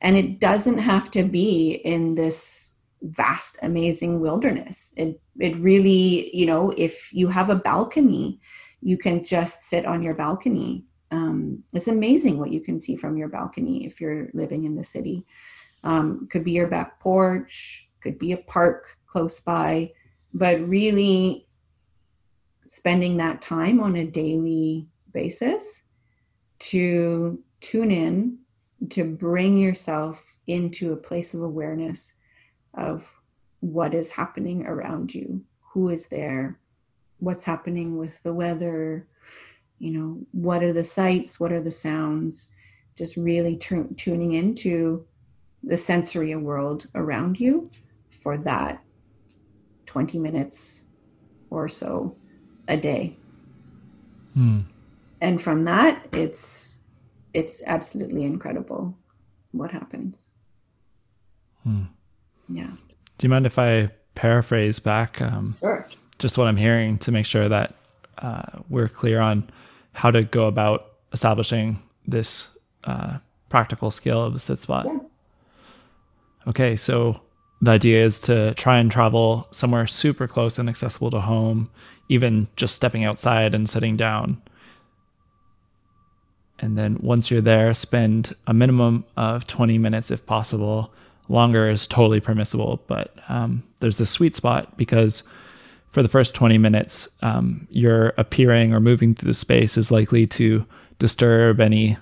And 0.01 0.15
it 0.15 0.39
doesn't 0.39 0.79
have 0.79 1.09
to 1.11 1.23
be 1.23 1.81
in 1.85 2.15
this 2.15 2.75
vast, 3.01 3.57
amazing 3.61 4.19
wilderness. 4.19 4.93
It, 4.97 5.21
it 5.39 5.55
really, 5.57 6.35
you 6.35 6.45
know, 6.45 6.73
if 6.75 7.13
you 7.13 7.27
have 7.27 7.49
a 7.49 7.55
balcony, 7.55 8.39
you 8.81 8.97
can 8.97 9.23
just 9.23 9.63
sit 9.63 9.85
on 9.85 10.03
your 10.03 10.15
balcony. 10.15 10.83
Um, 11.11 11.63
it's 11.73 11.87
amazing 11.87 12.37
what 12.37 12.51
you 12.51 12.59
can 12.59 12.79
see 12.79 12.95
from 12.95 13.17
your 13.17 13.29
balcony 13.29 13.85
if 13.85 14.01
you're 14.01 14.29
living 14.33 14.65
in 14.65 14.75
the 14.75 14.83
city. 14.83 15.23
Um, 15.83 16.27
could 16.29 16.43
be 16.43 16.51
your 16.51 16.67
back 16.67 16.99
porch, 16.99 17.83
could 18.01 18.19
be 18.19 18.33
a 18.33 18.37
park 18.37 18.97
close 19.07 19.39
by, 19.39 19.91
but 20.33 20.59
really 20.61 21.47
spending 22.67 23.17
that 23.17 23.41
time 23.41 23.79
on 23.79 23.95
a 23.95 24.05
daily 24.05 24.87
basis 25.13 25.83
to 26.59 27.41
tune 27.61 27.91
in, 27.91 28.37
to 28.89 29.03
bring 29.03 29.57
yourself 29.57 30.37
into 30.47 30.93
a 30.93 30.97
place 30.97 31.33
of 31.33 31.41
awareness 31.41 32.13
of 32.73 33.11
what 33.61 33.93
is 33.93 34.11
happening 34.11 34.65
around 34.67 35.13
you, 35.13 35.41
who 35.73 35.89
is 35.89 36.07
there, 36.07 36.59
what's 37.19 37.45
happening 37.45 37.97
with 37.97 38.21
the 38.23 38.33
weather, 38.33 39.07
you 39.79 39.91
know, 39.91 40.19
what 40.31 40.63
are 40.63 40.73
the 40.73 40.83
sights, 40.83 41.39
what 41.39 41.51
are 41.51 41.61
the 41.61 41.71
sounds, 41.71 42.51
just 42.95 43.15
really 43.15 43.55
t- 43.55 43.83
tuning 43.95 44.33
into 44.33 45.05
the 45.63 45.77
sensory 45.77 46.35
world 46.35 46.87
around 46.95 47.39
you 47.39 47.69
for 48.09 48.37
that 48.37 48.83
20 49.85 50.19
minutes 50.19 50.85
or 51.49 51.67
so 51.67 52.15
a 52.67 52.77
day. 52.77 53.15
Hmm. 54.33 54.61
And 55.21 55.41
from 55.41 55.65
that, 55.65 56.05
it's 56.11 56.81
it's 57.33 57.61
absolutely 57.65 58.23
incredible 58.23 58.95
what 59.51 59.71
happens. 59.71 60.25
Hmm. 61.63 61.83
Yeah. 62.47 62.71
Do 63.17 63.27
you 63.27 63.29
mind 63.29 63.45
if 63.45 63.57
I 63.59 63.89
paraphrase 64.15 64.79
back? 64.79 65.21
Um, 65.21 65.55
sure. 65.59 65.87
Just 66.19 66.37
what 66.37 66.47
I'm 66.47 66.57
hearing 66.57 66.97
to 66.99 67.11
make 67.11 67.25
sure 67.25 67.49
that 67.49 67.75
uh, 68.19 68.59
we're 68.69 68.87
clear 68.87 69.19
on 69.19 69.49
how 69.97 70.11
to 70.11 70.21
go 70.21 70.45
about 70.45 70.91
establishing 71.11 71.81
this 72.05 72.49
uh, 72.83 73.17
practical 73.49 73.89
skill 73.89 74.23
of 74.23 74.35
a 74.35 74.39
sit 74.39 74.59
spot. 74.59 74.85
Yeah. 74.85 74.99
Okay, 76.47 76.75
so 76.75 77.21
the 77.61 77.71
idea 77.71 78.05
is 78.05 78.21
to 78.21 78.53
try 78.53 78.77
and 78.77 78.91
travel 78.91 79.47
somewhere 79.49 79.87
super 79.87 80.27
close 80.27 80.59
and 80.59 80.69
accessible 80.69 81.09
to 81.09 81.21
home, 81.21 81.71
even 82.09 82.47
just 82.55 82.75
stepping 82.75 83.03
outside 83.03 83.55
and 83.55 83.67
sitting 83.67 83.97
down. 83.97 84.39
And 86.59 86.77
then 86.77 86.99
once 87.01 87.31
you're 87.31 87.41
there, 87.41 87.73
spend 87.73 88.35
a 88.45 88.53
minimum 88.53 89.03
of 89.15 89.47
20 89.47 89.79
minutes 89.79 90.11
if 90.11 90.27
possible. 90.27 90.93
Longer 91.27 91.69
is 91.71 91.87
totally 91.87 92.19
permissible, 92.19 92.83
but 92.85 93.15
um, 93.29 93.63
there's 93.79 93.99
a 93.99 94.05
sweet 94.05 94.35
spot 94.35 94.77
because 94.77 95.23
for 95.89 96.01
the 96.01 96.09
first 96.09 96.35
20 96.35 96.57
minutes, 96.57 97.09
um, 97.21 97.67
your 97.71 98.13
appearing 98.17 98.73
or 98.73 98.79
moving 98.79 99.15
through 99.15 99.27
the 99.27 99.33
space 99.33 99.77
is 99.77 99.91
likely 99.91 100.27
to 100.27 100.65
disturb 100.99 101.59
any 101.59 101.97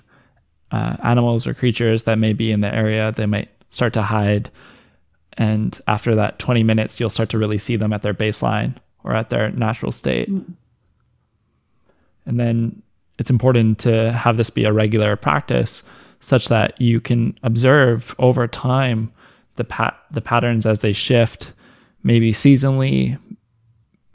uh, 0.70 0.96
animals 1.02 1.46
or 1.46 1.54
creatures 1.54 2.02
that 2.04 2.18
may 2.18 2.32
be 2.32 2.50
in 2.50 2.60
the 2.60 2.74
area. 2.74 3.12
They 3.12 3.26
might 3.26 3.48
start 3.70 3.92
to 3.94 4.02
hide. 4.02 4.50
And 5.38 5.78
after 5.86 6.14
that 6.14 6.38
20 6.38 6.62
minutes, 6.62 6.98
you'll 6.98 7.10
start 7.10 7.28
to 7.30 7.38
really 7.38 7.58
see 7.58 7.76
them 7.76 7.92
at 7.92 8.02
their 8.02 8.14
baseline 8.14 8.74
or 9.04 9.14
at 9.14 9.30
their 9.30 9.50
natural 9.50 9.92
state. 9.92 10.30
Mm. 10.30 10.54
And 12.24 12.40
then 12.40 12.82
it's 13.18 13.30
important 13.30 13.78
to 13.80 14.12
have 14.12 14.36
this 14.36 14.50
be 14.50 14.64
a 14.64 14.72
regular 14.72 15.16
practice 15.16 15.82
such 16.20 16.48
that 16.48 16.80
you 16.80 17.00
can 17.00 17.36
observe 17.42 18.14
over 18.18 18.48
time 18.48 19.12
the 19.56 19.64
pat 19.64 19.98
the 20.10 20.20
patterns 20.20 20.66
as 20.66 20.80
they 20.80 20.92
shift 20.92 21.52
maybe 22.02 22.32
seasonally 22.32 23.18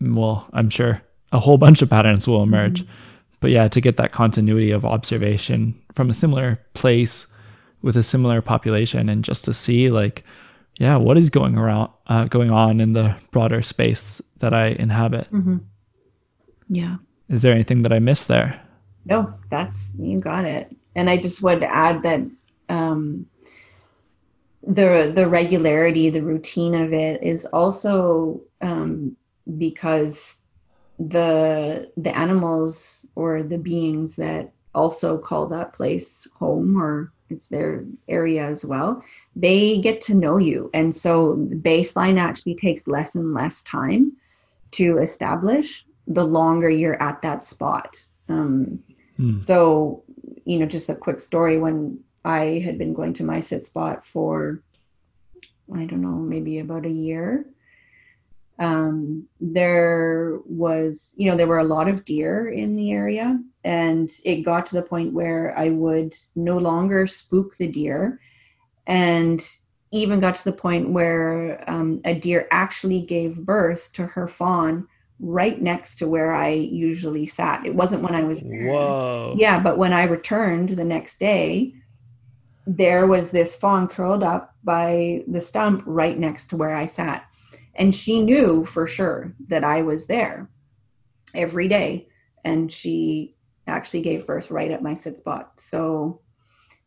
well 0.02 0.48
i'm 0.54 0.70
sure 0.70 1.02
a 1.32 1.40
whole 1.40 1.58
bunch 1.58 1.82
of 1.82 1.90
patterns 1.90 2.28
will 2.28 2.44
emerge. 2.44 2.82
Mm-hmm. 2.82 2.94
but 3.40 3.52
yeah 3.52 3.68
to 3.68 3.82
get 3.82 3.98
that 3.98 4.12
continuity 4.12 4.72
of 4.72 4.86
observation 4.86 5.80
from 5.94 6.10
a 6.10 6.14
similar 6.14 6.60
place 6.74 7.28
with 7.82 7.96
a 7.96 8.04
similar 8.04 8.42
population 8.42 9.10
and 9.10 9.24
just 9.24 9.46
to 9.46 9.54
see 9.54 9.90
like 9.90 10.24
yeah 10.78 10.96
what 10.98 11.18
is 11.18 11.30
going 11.30 11.58
around 11.58 11.92
uh, 12.08 12.26
going 12.26 12.52
on 12.52 12.80
in 12.80 12.94
the 12.94 13.16
broader 13.32 13.62
space 13.62 14.22
that 14.38 14.54
i 14.54 14.68
inhabit. 14.68 15.32
Mm-hmm. 15.32 15.58
yeah. 16.70 16.98
Is 17.30 17.44
there 17.44 17.54
anything 17.54 17.84
that 17.84 17.94
i 17.94 18.00
missed 18.00 18.28
there? 18.28 18.60
No 19.06 19.34
that's 19.50 19.92
you 19.98 20.20
got 20.20 20.46
it. 20.46 20.76
And 20.96 21.10
i 21.10 21.18
just 21.18 21.42
would 21.42 21.64
add 21.64 22.04
that 22.04 22.22
um, 22.70 23.26
the 24.64 25.12
the 25.14 25.28
regularity 25.28 26.10
the 26.10 26.24
routine 26.24 26.76
of 26.76 26.94
it 26.94 27.22
is 27.24 27.46
also 27.48 28.42
um, 28.62 29.16
because 29.58 30.42
the 31.00 31.92
the 31.98 32.16
animals 32.16 33.06
or 33.16 33.44
the 33.44 33.58
beings 33.58 34.16
that 34.16 34.52
also 34.76 35.18
call 35.18 35.48
that 35.48 35.74
place 35.74 36.28
home 36.36 36.80
or 36.80 37.12
it's 37.30 37.48
their 37.48 37.84
area 38.08 38.46
as 38.46 38.64
well 38.66 39.04
they 39.36 39.78
get 39.78 40.02
to 40.02 40.14
know 40.14 40.38
you. 40.38 40.70
And 40.74 40.94
so 40.94 41.36
the 41.50 41.56
baseline 41.56 42.20
actually 42.20 42.56
takes 42.56 42.88
less 42.88 43.16
and 43.16 43.34
less 43.34 43.62
time 43.62 44.12
to 44.72 44.98
establish 45.00 45.86
the 46.08 46.24
longer 46.24 46.70
you're 46.70 47.02
at 47.02 47.22
that 47.22 47.44
spot. 47.44 48.06
Um, 48.28 48.84
hmm. 49.18 49.42
so 49.44 50.04
you 50.46 50.60
know 50.60 50.66
just 50.66 50.90
a 50.90 50.96
quick 50.96 51.20
story. 51.20 51.58
When 51.58 52.00
i 52.24 52.62
had 52.64 52.78
been 52.78 52.94
going 52.94 53.14
to 53.14 53.24
my 53.24 53.40
sit 53.40 53.66
spot 53.66 54.06
for 54.06 54.62
i 55.74 55.86
don't 55.86 56.02
know 56.02 56.10
maybe 56.10 56.60
about 56.60 56.86
a 56.86 56.90
year 56.90 57.46
um, 58.62 59.28
there 59.40 60.40
was, 60.46 61.16
you 61.18 61.30
know, 61.30 61.36
there 61.36 61.48
were 61.48 61.58
a 61.58 61.64
lot 61.64 61.88
of 61.88 62.06
deer 62.06 62.48
in 62.48 62.76
the 62.76 62.92
area, 62.92 63.42
and 63.64 64.12
it 64.24 64.44
got 64.44 64.68
to 64.68 64.76
the 64.76 64.84
point 64.84 65.14
where 65.14 65.58
I 65.58 65.70
would 65.70 66.14
no 66.36 66.60
longer 66.60 67.08
spook 67.08 67.58
the 67.58 67.68
deer, 67.68 68.20
and 68.86 69.44
even 69.92 70.20
got 70.20 70.36
to 70.36 70.44
the 70.44 70.54
point 70.54 70.92
where 70.92 71.68
um, 71.68 72.02
a 72.06 72.14
deer 72.14 72.48
actually 72.52 73.02
gave 73.02 73.44
birth 73.44 73.92
to 73.94 74.06
her 74.06 74.28
fawn 74.28 74.88
right 75.20 75.60
next 75.60 75.96
to 75.96 76.08
where 76.08 76.32
I 76.32 76.50
usually 76.50 77.26
sat. 77.26 77.66
It 77.66 77.74
wasn't 77.74 78.04
when 78.04 78.14
I 78.14 78.24
was 78.24 78.42
there. 78.42 78.68
Whoa. 78.68 79.36
Yeah, 79.40 79.60
but 79.60 79.80
when 79.80 79.92
I 79.92 80.04
returned 80.04 80.70
the 80.70 80.86
next 80.86 81.20
day, 81.20 81.74
there 82.68 83.08
was 83.08 83.32
this 83.32 83.56
fawn 83.56 83.88
curled 83.88 84.24
up 84.24 84.54
by 84.64 85.24
the 85.28 85.42
stump 85.42 85.82
right 85.88 86.18
next 86.18 86.48
to 86.50 86.58
where 86.58 86.76
I 86.76 86.86
sat 86.86 87.26
and 87.76 87.94
she 87.96 88.22
knew 88.22 88.66
for 88.66 88.88
sure 88.88 89.34
that 89.48 89.64
I 89.64 89.82
was 89.82 90.08
there 90.08 90.50
every 91.34 91.68
day. 91.68 92.08
And 92.44 92.72
she 92.72 93.36
actually 93.68 94.02
gave 94.02 94.28
birth 94.28 94.52
right 94.52 94.72
at 94.72 94.82
my 94.82 94.94
sit 94.94 95.18
spot. 95.18 95.60
So 95.60 96.22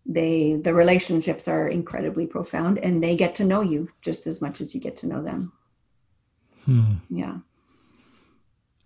they 0.06 0.56
the 0.56 0.74
relationships 0.74 1.48
are 1.48 1.66
incredibly 1.66 2.26
profound 2.26 2.78
and 2.78 3.02
they 3.02 3.16
get 3.16 3.34
to 3.36 3.44
know 3.44 3.62
you 3.62 3.88
just 4.02 4.26
as 4.26 4.42
much 4.42 4.60
as 4.60 4.74
you 4.74 4.80
get 4.80 4.96
to 4.98 5.06
know 5.06 5.22
them. 5.22 5.52
Hmm. 6.64 6.94
Yeah. 7.08 7.38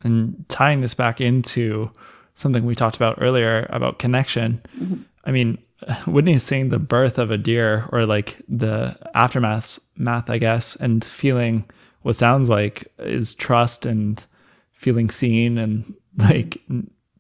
And 0.03 0.45
tying 0.49 0.81
this 0.81 0.95
back 0.95 1.21
into 1.21 1.91
something 2.35 2.65
we 2.65 2.77
talked 2.77 2.95
about 2.95 3.19
earlier 3.21 3.67
about 3.71 3.99
connection. 3.99 4.63
Mm-hmm. 4.79 5.03
I 5.25 5.33
mean, 5.33 5.59
witnessing 6.07 6.69
the 6.69 6.79
birth 6.79 7.19
of 7.19 7.33
a 7.33 7.39
deer 7.39 7.89
or 7.91 8.07
like 8.07 8.41
the 8.49 8.97
aftermath 9.15 9.81
math, 9.97 10.31
I 10.31 10.39
guess, 10.39 10.77
and 10.77 11.05
feeling 11.05 11.69
what 12.03 12.17
sounds 12.17 12.49
like 12.49 12.87
is 12.99 13.35
trust 13.35 13.87
and 13.87 14.25
feeling 14.73 15.11
seen 15.11 15.59
and 15.59 15.95
like 16.17 16.59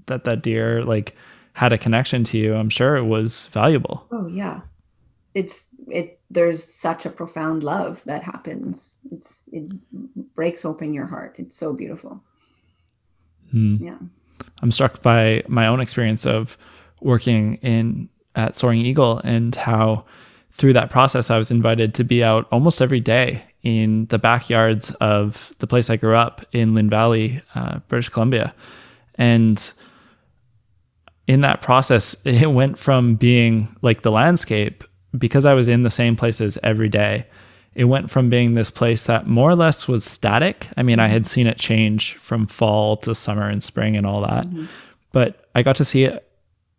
that 0.07 0.25
that 0.25 0.43
deer 0.43 0.83
like 0.83 1.15
had 1.53 1.73
a 1.73 1.79
connection 1.79 2.25
to 2.25 2.39
you 2.39 2.55
i'm 2.55 2.71
sure 2.71 2.97
it 2.97 3.05
was 3.05 3.47
valuable. 3.49 4.07
Oh 4.11 4.27
yeah. 4.27 4.63
It's 5.35 5.69
it 5.89 6.21
there's 6.31 6.63
such 6.63 7.07
a 7.07 7.11
profound 7.11 7.63
love 7.63 8.03
that 8.05 8.23
happens. 8.23 8.99
It's 9.13 9.43
it 9.53 9.71
breaks 10.35 10.65
open 10.65 10.93
your 10.93 11.07
heart. 11.07 11.37
It's 11.39 11.57
so 11.57 11.73
beautiful. 11.73 12.23
Hmm. 13.51 13.77
yeah. 13.81 13.99
I'm 14.63 14.73
struck 14.73 15.03
by 15.03 15.43
my 15.49 15.67
own 15.67 15.81
experience 15.81 16.27
of 16.27 16.59
working 17.01 17.55
in 17.57 18.09
at 18.35 18.57
soaring 18.57 18.81
eagle 18.81 19.21
and 19.25 19.55
how 19.55 20.05
through 20.51 20.73
that 20.73 20.91
process 20.91 21.31
i 21.31 21.39
was 21.39 21.51
invited 21.51 21.95
to 21.95 22.05
be 22.05 22.23
out 22.23 22.47
almost 22.51 22.81
every 22.81 23.01
day 23.01 23.43
in 23.63 24.07
the 24.07 24.19
backyards 24.19 24.91
of 25.01 25.53
the 25.59 25.67
place 25.67 25.91
I 25.91 25.97
grew 25.97 26.15
up 26.15 26.45
in 26.53 26.75
Lynn 26.75 26.89
Valley, 26.89 27.43
uh, 27.55 27.81
British 27.89 28.09
Columbia. 28.09 28.55
And 29.17 29.73
in 31.27 31.41
that 31.43 31.61
process, 31.61 32.17
it 32.25 32.53
went 32.53 32.79
from 32.79 33.17
being 33.17 33.77
like 33.83 34.03
the 34.03 34.13
landscape, 34.13 34.85
because 35.17 35.47
I 35.47 35.55
was 35.55 35.69
in 35.69 35.83
the 35.83 35.91
same 35.91 36.17
places 36.17 36.59
every 36.63 36.89
day, 36.89 37.27
it 37.75 37.85
went 37.85 38.11
from 38.11 38.29
being 38.29 38.55
this 38.55 38.71
place 38.71 39.07
that 39.07 39.27
more 39.27 39.51
or 39.51 39.57
less 39.57 39.87
was 39.87 40.05
static. 40.05 40.69
I 40.77 40.83
mean, 40.83 40.99
I 40.99 41.07
had 41.07 41.27
seen 41.27 41.47
it 41.47 41.59
change 41.59 42.15
from 42.15 42.47
fall 42.47 42.97
to 42.99 43.15
summer 43.15 43.49
and 43.49 43.63
spring 43.63 43.97
and 43.97 44.07
all 44.07 44.23
that, 44.23 44.47
mm-hmm. 44.47 44.65
but 45.13 45.47
I 45.55 45.63
got 45.63 45.77
to 45.77 45.85
see 45.85 46.05
it 46.05 46.29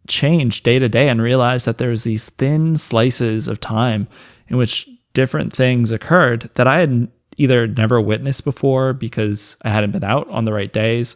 change 0.07 0.63
day 0.63 0.79
to 0.79 0.89
day 0.89 1.07
and 1.07 1.21
realize 1.21 1.65
that 1.65 1.77
there 1.77 1.89
was 1.89 2.03
these 2.03 2.29
thin 2.29 2.77
slices 2.77 3.47
of 3.47 3.59
time 3.59 4.07
in 4.47 4.57
which 4.57 4.89
different 5.13 5.53
things 5.53 5.91
occurred 5.91 6.49
that 6.55 6.67
I 6.67 6.79
had 6.79 7.09
either 7.37 7.67
never 7.67 8.01
witnessed 8.01 8.43
before 8.43 8.93
because 8.93 9.55
I 9.61 9.69
hadn't 9.69 9.91
been 9.91 10.03
out 10.03 10.27
on 10.29 10.45
the 10.45 10.53
right 10.53 10.71
days 10.71 11.15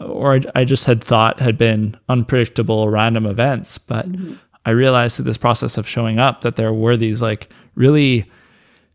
or 0.00 0.40
I 0.54 0.64
just 0.64 0.86
had 0.86 1.02
thought 1.02 1.40
had 1.40 1.58
been 1.58 1.96
unpredictable 2.08 2.88
random 2.88 3.26
events. 3.26 3.78
But 3.78 4.08
mm-hmm. 4.08 4.34
I 4.64 4.70
realized 4.70 5.16
through 5.16 5.24
this 5.24 5.38
process 5.38 5.76
of 5.76 5.88
showing 5.88 6.18
up 6.18 6.42
that 6.42 6.56
there 6.56 6.72
were 6.72 6.96
these 6.96 7.22
like 7.22 7.48
really 7.74 8.30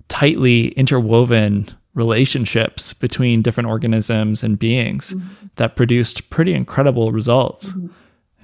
tightly 0.08 0.68
interwoven 0.70 1.70
relationships 1.94 2.94
between 2.94 3.42
different 3.42 3.70
organisms 3.70 4.44
and 4.44 4.58
beings 4.60 5.14
mm-hmm. 5.14 5.48
that 5.56 5.76
produced 5.76 6.30
pretty 6.30 6.54
incredible 6.54 7.12
results. 7.12 7.72
Mm-hmm. 7.72 7.88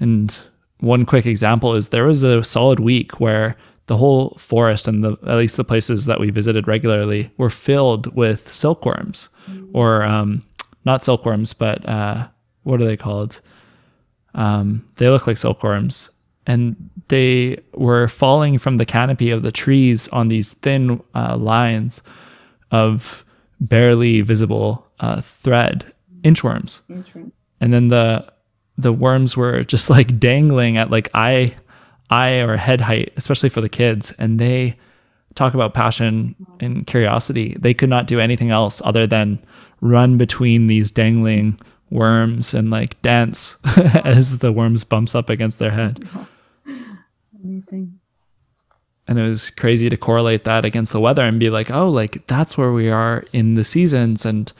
And 0.00 0.38
one 0.78 1.04
quick 1.04 1.26
example 1.26 1.74
is 1.74 1.88
there 1.88 2.06
was 2.06 2.22
a 2.22 2.44
solid 2.44 2.80
week 2.80 3.20
where 3.20 3.56
the 3.90 3.96
whole 3.96 4.36
forest 4.38 4.86
and 4.86 5.02
the 5.02 5.18
at 5.26 5.36
least 5.36 5.56
the 5.56 5.64
places 5.64 6.06
that 6.06 6.20
we 6.20 6.30
visited 6.30 6.68
regularly 6.68 7.28
were 7.36 7.50
filled 7.50 8.06
with 8.14 8.46
silkworms, 8.54 9.28
or 9.72 10.04
um, 10.04 10.44
not 10.84 11.02
silkworms, 11.02 11.54
but 11.54 11.84
uh, 11.88 12.28
what 12.62 12.80
are 12.80 12.84
they 12.84 12.96
called? 12.96 13.40
Um, 14.32 14.86
they 14.98 15.08
look 15.08 15.26
like 15.26 15.38
silkworms, 15.38 16.10
and 16.46 16.76
they 17.08 17.58
were 17.74 18.06
falling 18.06 18.58
from 18.58 18.76
the 18.76 18.84
canopy 18.84 19.32
of 19.32 19.42
the 19.42 19.50
trees 19.50 20.06
on 20.12 20.28
these 20.28 20.54
thin 20.62 21.02
uh, 21.12 21.36
lines 21.36 22.00
of 22.70 23.24
barely 23.58 24.20
visible 24.20 24.86
uh, 25.00 25.20
thread 25.20 25.84
inchworms. 26.22 26.82
And 27.60 27.72
then 27.72 27.88
the 27.88 28.32
the 28.78 28.92
worms 28.92 29.36
were 29.36 29.64
just 29.64 29.90
like 29.90 30.20
dangling 30.20 30.76
at 30.76 30.92
like 30.92 31.10
eye 31.12 31.56
eye 32.10 32.40
or 32.40 32.56
head 32.56 32.82
height, 32.82 33.12
especially 33.16 33.48
for 33.48 33.60
the 33.60 33.68
kids. 33.68 34.12
And 34.18 34.38
they 34.38 34.76
talk 35.34 35.54
about 35.54 35.74
passion 35.74 36.34
and 36.58 36.86
curiosity. 36.86 37.56
They 37.58 37.74
could 37.74 37.88
not 37.88 38.06
do 38.06 38.20
anything 38.20 38.50
else 38.50 38.82
other 38.84 39.06
than 39.06 39.38
run 39.80 40.18
between 40.18 40.66
these 40.66 40.90
dangling 40.90 41.58
worms 41.90 42.54
and 42.54 42.70
like 42.70 43.00
dance 43.02 43.56
as 44.04 44.38
the 44.38 44.52
worms 44.52 44.84
bumps 44.84 45.14
up 45.14 45.28
against 45.28 45.58
their 45.58 45.70
head. 45.70 46.06
Amazing. 47.42 47.98
And 49.08 49.18
it 49.18 49.22
was 49.22 49.50
crazy 49.50 49.88
to 49.88 49.96
correlate 49.96 50.44
that 50.44 50.64
against 50.64 50.92
the 50.92 51.00
weather 51.00 51.24
and 51.24 51.40
be 51.40 51.50
like, 51.50 51.70
oh, 51.70 51.88
like 51.88 52.26
that's 52.26 52.56
where 52.56 52.72
we 52.72 52.88
are 52.88 53.24
in 53.32 53.54
the 53.54 53.64
seasons. 53.64 54.24
And 54.24 54.52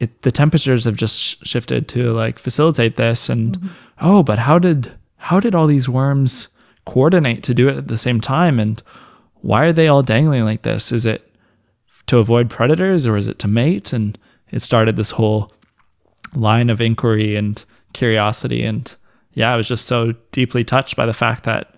it, 0.00 0.22
the 0.22 0.32
temperatures 0.32 0.84
have 0.84 0.96
just 0.96 1.44
shifted 1.44 1.88
to 1.88 2.12
like 2.12 2.38
facilitate 2.38 2.96
this. 2.96 3.28
And 3.28 3.58
mm-hmm. 3.58 3.68
oh, 4.00 4.22
but 4.22 4.38
how 4.38 4.58
did, 4.58 4.92
how 5.16 5.40
did 5.40 5.54
all 5.54 5.66
these 5.66 5.88
worms 5.88 6.48
coordinate 6.88 7.42
to 7.44 7.54
do 7.54 7.68
it 7.68 7.76
at 7.76 7.88
the 7.88 7.98
same 7.98 8.20
time? 8.20 8.58
And 8.58 8.82
why 9.42 9.64
are 9.64 9.72
they 9.72 9.88
all 9.88 10.02
dangling 10.02 10.44
like 10.44 10.62
this? 10.62 10.90
Is 10.90 11.04
it 11.04 11.30
to 12.06 12.18
avoid 12.18 12.48
predators 12.48 13.06
or 13.06 13.16
is 13.16 13.28
it 13.28 13.38
to 13.40 13.48
mate? 13.48 13.92
And 13.92 14.18
it 14.50 14.62
started 14.62 14.96
this 14.96 15.12
whole 15.12 15.52
line 16.34 16.70
of 16.70 16.80
inquiry 16.80 17.36
and 17.36 17.62
curiosity. 17.92 18.64
And 18.64 18.94
yeah, 19.34 19.52
I 19.52 19.56
was 19.56 19.68
just 19.68 19.86
so 19.86 20.14
deeply 20.32 20.64
touched 20.64 20.96
by 20.96 21.04
the 21.04 21.12
fact 21.12 21.44
that 21.44 21.74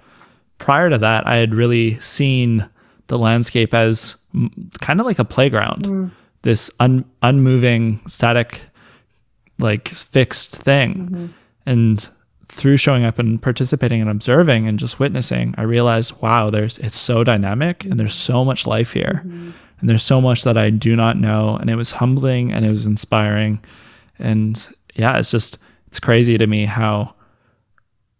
prior 0.58 0.88
to 0.88 0.98
that, 0.98 1.26
I 1.26 1.36
had 1.36 1.54
really 1.54 1.98
seen 1.98 2.68
the 3.08 3.18
landscape 3.18 3.74
as 3.74 4.16
kind 4.80 5.00
of 5.00 5.06
like 5.06 5.18
a 5.18 5.24
playground, 5.24 5.84
mm. 5.84 6.10
this 6.42 6.70
un- 6.78 7.04
unmoving, 7.22 8.00
static, 8.06 8.60
like 9.58 9.88
fixed 9.88 10.56
thing. 10.56 10.94
Mm-hmm. 10.94 11.26
And 11.66 12.08
through 12.50 12.76
showing 12.76 13.04
up 13.04 13.18
and 13.18 13.40
participating 13.40 14.00
and 14.00 14.10
observing 14.10 14.66
and 14.66 14.78
just 14.78 14.98
witnessing, 14.98 15.54
I 15.56 15.62
realized, 15.62 16.20
wow, 16.20 16.50
there's 16.50 16.78
it's 16.78 16.98
so 16.98 17.22
dynamic 17.22 17.84
and 17.84 17.98
there's 17.98 18.14
so 18.14 18.44
much 18.44 18.66
life 18.66 18.92
here. 18.92 19.22
Mm-hmm. 19.24 19.50
And 19.80 19.88
there's 19.88 20.02
so 20.02 20.20
much 20.20 20.44
that 20.44 20.58
I 20.58 20.68
do 20.68 20.94
not 20.94 21.16
know. 21.16 21.56
And 21.56 21.70
it 21.70 21.76
was 21.76 21.92
humbling 21.92 22.52
and 22.52 22.66
it 22.66 22.68
was 22.68 22.84
inspiring. 22.84 23.64
And 24.18 24.68
yeah, 24.94 25.18
it's 25.18 25.30
just 25.30 25.58
it's 25.86 26.00
crazy 26.00 26.36
to 26.36 26.46
me 26.46 26.66
how 26.66 27.14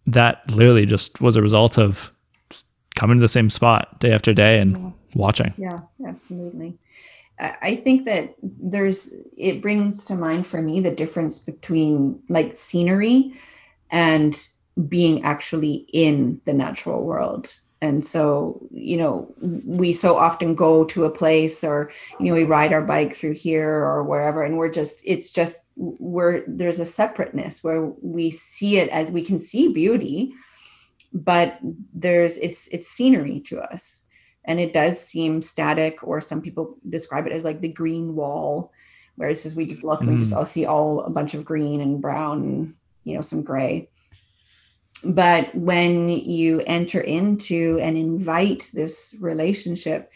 that 0.06 0.50
literally 0.50 0.86
just 0.86 1.20
was 1.20 1.36
a 1.36 1.42
result 1.42 1.78
of 1.78 2.12
coming 2.94 3.18
to 3.18 3.20
the 3.20 3.28
same 3.28 3.50
spot 3.50 4.00
day 4.00 4.12
after 4.12 4.32
day 4.32 4.60
and 4.60 4.76
yeah. 4.76 4.90
watching. 5.14 5.54
Yeah, 5.58 5.80
absolutely. 6.06 6.78
I 7.40 7.76
think 7.76 8.04
that 8.04 8.34
there's 8.42 9.14
it 9.36 9.62
brings 9.62 10.04
to 10.06 10.14
mind 10.14 10.46
for 10.46 10.60
me 10.60 10.80
the 10.80 10.94
difference 10.94 11.38
between 11.38 12.20
like 12.28 12.54
scenery 12.54 13.34
and 13.90 14.46
being 14.88 15.22
actually 15.22 15.86
in 15.92 16.40
the 16.44 16.52
natural 16.52 17.04
world. 17.04 17.54
And 17.82 18.04
so, 18.04 18.60
you 18.70 18.98
know, 18.98 19.34
we 19.64 19.94
so 19.94 20.16
often 20.16 20.54
go 20.54 20.84
to 20.84 21.04
a 21.04 21.10
place 21.10 21.64
or, 21.64 21.90
you 22.18 22.26
know, 22.26 22.34
we 22.34 22.44
ride 22.44 22.74
our 22.74 22.82
bike 22.82 23.14
through 23.14 23.34
here 23.34 23.72
or 23.72 24.02
wherever, 24.04 24.42
and 24.42 24.58
we're 24.58 24.70
just, 24.70 25.02
it's 25.06 25.30
just, 25.30 25.64
we're, 25.76 26.44
there's 26.46 26.78
a 26.78 26.84
separateness 26.84 27.64
where 27.64 27.86
we 28.02 28.30
see 28.30 28.76
it 28.76 28.90
as 28.90 29.10
we 29.10 29.22
can 29.22 29.38
see 29.38 29.72
beauty, 29.72 30.34
but 31.12 31.58
there's 31.94 32.36
it's 32.38 32.68
it's 32.68 32.88
scenery 32.88 33.40
to 33.40 33.58
us 33.60 34.02
and 34.44 34.60
it 34.60 34.72
does 34.72 35.00
seem 35.00 35.42
static 35.42 35.98
or 36.02 36.20
some 36.20 36.40
people 36.40 36.76
describe 36.88 37.26
it 37.26 37.32
as 37.32 37.44
like 37.44 37.60
the 37.60 37.68
green 37.68 38.14
wall 38.14 38.72
whereas 39.16 39.44
as 39.44 39.54
we 39.54 39.66
just 39.66 39.84
look 39.84 40.00
mm. 40.00 40.08
we 40.08 40.18
just 40.18 40.32
mm. 40.32 40.36
all 40.36 40.46
see 40.46 40.66
all 40.66 41.00
a 41.00 41.10
bunch 41.10 41.34
of 41.34 41.44
green 41.44 41.80
and 41.80 42.00
brown 42.00 42.42
and 42.42 42.74
you 43.10 43.16
know 43.16 43.22
some 43.22 43.42
gray. 43.42 43.88
But 45.04 45.54
when 45.54 46.08
you 46.08 46.62
enter 46.66 47.00
into 47.00 47.78
and 47.80 47.96
invite 47.96 48.70
this 48.74 49.16
relationship 49.20 50.10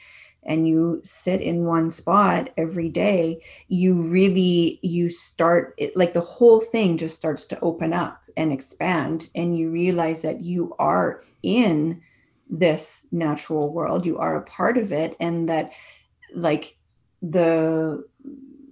and 0.47 0.69
you 0.69 1.01
sit 1.03 1.41
in 1.41 1.65
one 1.65 1.91
spot 1.91 2.51
every 2.57 2.89
day 2.89 3.43
you 3.69 4.03
really 4.03 4.79
you 4.83 5.09
start 5.11 5.75
it 5.79 5.97
like 5.97 6.13
the 6.13 6.21
whole 6.21 6.61
thing 6.61 6.97
just 6.97 7.17
starts 7.17 7.47
to 7.47 7.61
open 7.61 7.93
up 7.93 8.21
and 8.37 8.53
expand 8.53 9.31
and 9.35 9.57
you 9.57 9.71
realize 9.71 10.23
that 10.23 10.43
you 10.43 10.75
are 10.79 11.23
in 11.43 12.01
this 12.49 13.07
natural 13.11 13.73
world 13.73 14.05
you 14.05 14.19
are 14.19 14.37
a 14.37 14.45
part 14.45 14.77
of 14.77 14.93
it 14.93 15.17
and 15.19 15.49
that 15.49 15.73
like 16.35 16.77
the 17.23 18.05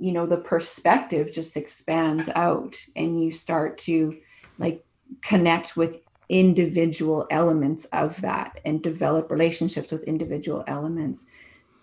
you 0.03 0.11
know 0.11 0.27
the 0.27 0.37
perspective 0.37 1.33
just 1.33 1.57
expands 1.57 2.29
out 2.35 2.77
and 2.97 3.23
you 3.23 3.31
start 3.31 3.79
to 3.79 4.13
like 4.59 4.85
connect 5.23 5.77
with 5.77 6.03
individual 6.29 7.27
elements 7.31 7.85
of 7.87 8.21
that 8.23 8.59
and 8.65 8.83
develop 8.83 9.31
relationships 9.31 9.93
with 9.93 10.03
individual 10.05 10.65
elements. 10.67 11.27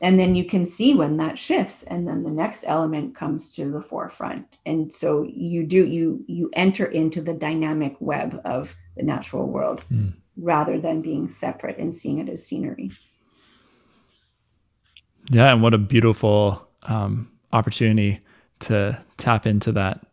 And 0.02 0.20
then 0.20 0.36
you 0.36 0.44
can 0.44 0.66
see 0.66 0.96
when 0.96 1.18
that 1.18 1.38
shifts 1.38 1.84
and 1.84 2.08
then 2.08 2.24
the 2.24 2.32
next 2.32 2.66
element 2.68 3.16
comes 3.16 3.52
to 3.52 3.70
the 3.72 3.82
forefront. 3.82 4.58
And 4.66 4.91
so 4.91 5.24
you 5.24 5.66
do 5.66 5.86
you 5.86 6.26
you 6.28 6.50
enter 6.54 6.86
into 6.86 7.22
the 7.22 7.34
dynamic 7.34 7.96
web 8.00 8.41
of 8.44 8.76
the 8.98 9.04
natural 9.04 9.48
world 9.48 9.86
mm. 9.91 10.14
rather 10.36 10.78
than 10.78 11.02
being 11.02 11.30
separate 11.30 11.78
and 11.78 11.96
seeing 11.96 12.18
it 12.18 12.28
as 12.28 12.46
scenery. 12.46 12.91
Yeah 15.30 15.54
and 15.54 15.62
what 15.62 15.74
a 15.74 15.78
beautiful 15.78 16.68
um, 16.84 17.32
opportunity 17.54 18.20
to 18.60 19.00
tap 19.18 19.46
into 19.46 19.72
that 19.72 20.06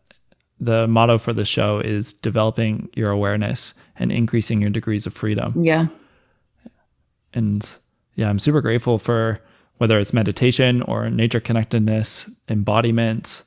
the 0.58 0.86
motto 0.88 1.18
for 1.18 1.34
the 1.34 1.44
show 1.44 1.80
is 1.80 2.12
developing 2.12 2.88
your 2.94 3.10
awareness 3.10 3.74
and 3.98 4.10
increasing 4.10 4.60
your 4.60 4.70
degrees 4.70 5.06
of 5.06 5.12
freedom 5.12 5.52
yeah 5.62 5.86
and 7.34 7.76
yeah 8.14 8.28
i'm 8.30 8.38
super 8.38 8.60
grateful 8.60 8.98
for 8.98 9.40
whether 9.78 9.98
it's 9.98 10.12
meditation 10.12 10.82
or 10.82 11.10
nature 11.10 11.40
connectedness, 11.40 12.30
embodiment, 12.48 13.42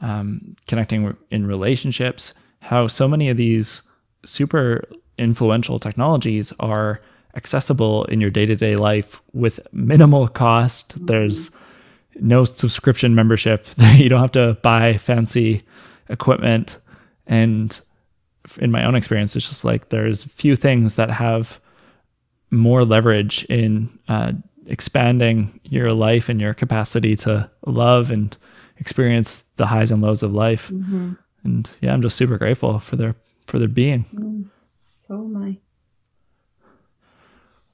um, 0.00 0.56
connecting 0.66 1.16
in 1.30 1.46
relationships, 1.46 2.34
how 2.60 2.86
so 2.86 3.08
many 3.08 3.28
of 3.28 3.36
these 3.36 3.82
super 4.24 4.84
influential 5.18 5.78
technologies 5.78 6.52
are 6.60 7.00
accessible 7.36 8.04
in 8.06 8.20
your 8.20 8.30
day 8.30 8.44
to 8.44 8.56
day 8.56 8.76
life 8.76 9.22
with 9.32 9.60
minimal 9.72 10.28
cost. 10.28 10.96
Mm-hmm. 10.96 11.06
There's 11.06 11.50
no 12.14 12.44
subscription 12.44 13.14
membership. 13.14 13.66
you 13.94 14.08
don't 14.08 14.20
have 14.20 14.32
to 14.32 14.58
buy 14.62 14.96
fancy 14.96 15.62
equipment. 16.08 16.78
And 17.26 17.78
in 18.58 18.70
my 18.70 18.84
own 18.84 18.94
experience, 18.94 19.36
it's 19.36 19.48
just 19.48 19.64
like 19.64 19.88
there's 19.88 20.24
few 20.24 20.56
things 20.56 20.96
that 20.96 21.10
have 21.10 21.60
more 22.50 22.84
leverage 22.84 23.44
in 23.44 23.88
uh, 24.08 24.32
expanding 24.66 25.60
your 25.64 25.92
life 25.92 26.28
and 26.28 26.40
your 26.40 26.54
capacity 26.54 27.16
to 27.16 27.50
love 27.66 28.10
and 28.10 28.36
experience 28.78 29.44
the 29.56 29.66
highs 29.66 29.90
and 29.90 30.02
lows 30.02 30.22
of 30.22 30.32
life. 30.32 30.68
Mm-hmm. 30.68 31.12
And 31.44 31.70
yeah, 31.80 31.92
I'm 31.92 32.02
just 32.02 32.16
super 32.16 32.38
grateful 32.38 32.78
for 32.78 32.96
their 32.96 33.14
for 33.46 33.58
their 33.58 33.68
being. 33.68 34.04
Mm. 34.14 34.46
So 35.00 35.14
am 35.14 35.36
I. 35.36 35.58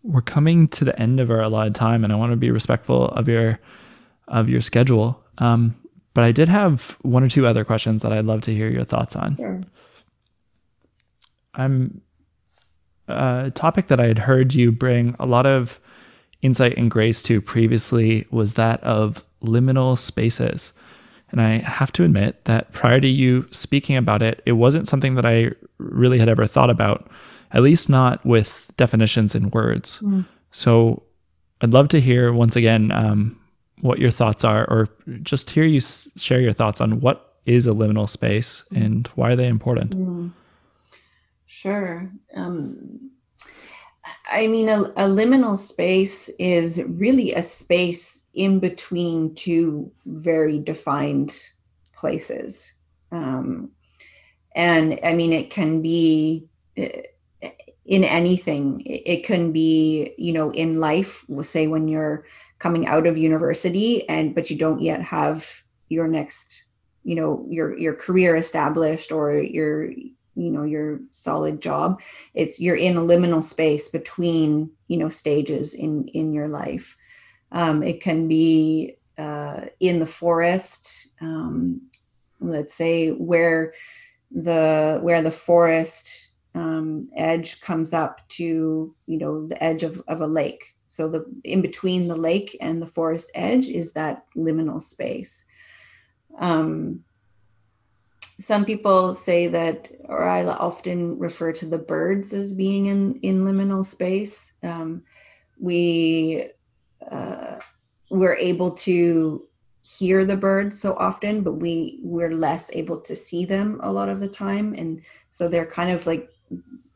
We're 0.02 0.20
coming 0.20 0.68
to 0.68 0.84
the 0.84 0.98
end 1.00 1.18
of 1.20 1.30
our 1.30 1.42
allotted 1.42 1.74
time, 1.74 2.04
and 2.04 2.12
I 2.12 2.16
want 2.16 2.30
to 2.32 2.36
be 2.36 2.50
respectful 2.50 3.08
of 3.08 3.28
your 3.28 3.58
of 4.28 4.48
your 4.48 4.60
schedule. 4.60 5.22
Um, 5.38 5.74
but 6.14 6.24
I 6.24 6.32
did 6.32 6.48
have 6.48 6.96
one 7.02 7.22
or 7.22 7.28
two 7.28 7.46
other 7.46 7.64
questions 7.64 8.02
that 8.02 8.12
I'd 8.12 8.24
love 8.24 8.40
to 8.42 8.54
hear 8.54 8.68
your 8.68 8.84
thoughts 8.84 9.16
on. 9.16 9.36
Sure. 9.36 9.60
I'm 11.54 12.00
a 13.08 13.52
topic 13.54 13.88
that 13.88 14.00
I 14.00 14.06
had 14.06 14.20
heard 14.20 14.54
you 14.54 14.72
bring 14.72 15.14
a 15.18 15.26
lot 15.26 15.46
of 15.46 15.80
insight 16.42 16.76
and 16.76 16.90
grace 16.90 17.22
to 17.24 17.40
previously 17.40 18.26
was 18.30 18.54
that 18.54 18.82
of 18.82 19.24
liminal 19.42 19.98
spaces. 19.98 20.72
And 21.30 21.40
I 21.40 21.58
have 21.58 21.92
to 21.92 22.04
admit 22.04 22.44
that 22.44 22.72
prior 22.72 23.00
to 23.00 23.08
you 23.08 23.48
speaking 23.50 23.96
about 23.96 24.22
it, 24.22 24.42
it 24.46 24.52
wasn't 24.52 24.86
something 24.86 25.16
that 25.16 25.26
I 25.26 25.52
really 25.78 26.18
had 26.18 26.28
ever 26.28 26.46
thought 26.46 26.70
about, 26.70 27.10
at 27.52 27.62
least 27.62 27.88
not 27.88 28.24
with 28.24 28.70
definitions 28.76 29.34
in 29.34 29.50
words. 29.50 30.00
Mm. 30.00 30.26
So 30.50 31.02
I'd 31.60 31.72
love 31.72 31.88
to 31.88 32.00
hear 32.00 32.32
once 32.32 32.54
again 32.54 32.92
um, 32.92 33.38
what 33.80 33.98
your 33.98 34.10
thoughts 34.10 34.44
are, 34.44 34.64
or 34.70 34.88
just 35.22 35.50
hear 35.50 35.64
you 35.64 35.80
share 35.80 36.40
your 36.40 36.52
thoughts 36.52 36.80
on 36.80 37.00
what 37.00 37.36
is 37.44 37.66
a 37.66 37.70
liminal 37.70 38.08
space 38.08 38.64
and 38.74 39.06
why 39.08 39.32
are 39.32 39.36
they 39.36 39.46
important. 39.46 39.96
Mm. 39.96 40.32
Sure. 41.46 42.10
Um, 42.34 43.10
I 44.30 44.46
mean, 44.48 44.68
a, 44.68 44.80
a, 44.82 45.08
liminal 45.08 45.56
space 45.56 46.28
is 46.38 46.82
really 46.86 47.32
a 47.32 47.42
space 47.42 48.24
in 48.34 48.58
between 48.58 49.34
two 49.34 49.90
very 50.04 50.58
defined 50.58 51.34
places. 51.94 52.74
Um, 53.12 53.70
and 54.54 54.98
I 55.04 55.12
mean, 55.12 55.32
it 55.32 55.50
can 55.50 55.80
be 55.80 56.46
eh, 56.76 57.02
in 57.84 58.04
anything. 58.04 58.82
It 58.84 59.24
can 59.24 59.52
be, 59.52 60.12
you 60.18 60.32
know, 60.32 60.50
in 60.50 60.78
life, 60.78 61.24
we'll 61.28 61.44
say 61.44 61.68
when 61.68 61.88
you're 61.88 62.26
coming 62.58 62.86
out 62.88 63.06
of 63.06 63.16
university 63.16 64.08
and 64.08 64.34
but 64.34 64.50
you 64.50 64.56
don't 64.56 64.80
yet 64.80 65.02
have 65.02 65.62
your 65.88 66.08
next 66.08 66.64
you 67.04 67.14
know 67.14 67.46
your 67.48 67.78
your 67.78 67.94
career 67.94 68.34
established 68.34 69.12
or 69.12 69.34
your 69.34 69.90
you 70.38 70.50
know 70.50 70.64
your 70.64 71.00
solid 71.10 71.62
job. 71.62 72.00
It's 72.34 72.60
you're 72.60 72.76
in 72.76 72.96
a 72.96 73.00
liminal 73.00 73.42
space 73.42 73.88
between 73.88 74.70
you 74.88 74.98
know 74.98 75.08
stages 75.08 75.74
in 75.74 76.08
in 76.08 76.32
your 76.32 76.48
life. 76.48 76.96
Um, 77.52 77.82
it 77.82 78.02
can 78.02 78.28
be 78.28 78.96
uh, 79.16 79.66
in 79.80 79.98
the 79.98 80.06
forest 80.06 81.08
um, 81.20 81.80
let's 82.40 82.74
say 82.74 83.10
where 83.10 83.74
the 84.30 84.98
where 85.02 85.22
the 85.22 85.30
forest 85.30 86.32
um, 86.54 87.08
edge 87.16 87.60
comes 87.60 87.92
up 87.92 88.26
to 88.28 88.94
you 89.06 89.18
know 89.18 89.46
the 89.46 89.62
edge 89.62 89.82
of, 89.82 90.02
of 90.08 90.20
a 90.20 90.26
lake 90.26 90.74
so 90.86 91.08
the 91.08 91.24
in 91.44 91.62
between 91.62 92.08
the 92.08 92.16
lake 92.16 92.56
and 92.60 92.80
the 92.80 92.86
forest 92.86 93.30
edge 93.34 93.68
is 93.68 93.92
that 93.92 94.24
liminal 94.36 94.82
space. 94.82 95.44
Um, 96.38 97.04
some 98.38 98.64
people 98.64 99.14
say 99.14 99.48
that, 99.48 99.88
or 100.04 100.24
I 100.24 100.44
often 100.44 101.18
refer 101.18 101.52
to 101.52 101.66
the 101.66 101.78
birds 101.78 102.32
as 102.34 102.52
being 102.52 102.86
in 102.86 103.18
in 103.20 103.44
liminal 103.44 103.84
space. 103.84 104.52
Um, 104.62 105.02
we 105.58 106.50
uh, 107.10 107.58
we're 108.10 108.36
able 108.36 108.70
to 108.72 109.46
hear 109.82 110.24
the 110.24 110.36
birds 110.36 110.78
so 110.78 110.94
often, 110.94 111.42
but 111.42 111.54
we 111.54 112.00
we're 112.02 112.34
less 112.34 112.70
able 112.72 113.00
to 113.00 113.16
see 113.16 113.44
them 113.44 113.80
a 113.82 113.90
lot 113.90 114.08
of 114.08 114.20
the 114.20 114.28
time, 114.28 114.74
and 114.74 115.00
so 115.30 115.48
they're 115.48 115.66
kind 115.66 115.90
of 115.90 116.06
like 116.06 116.30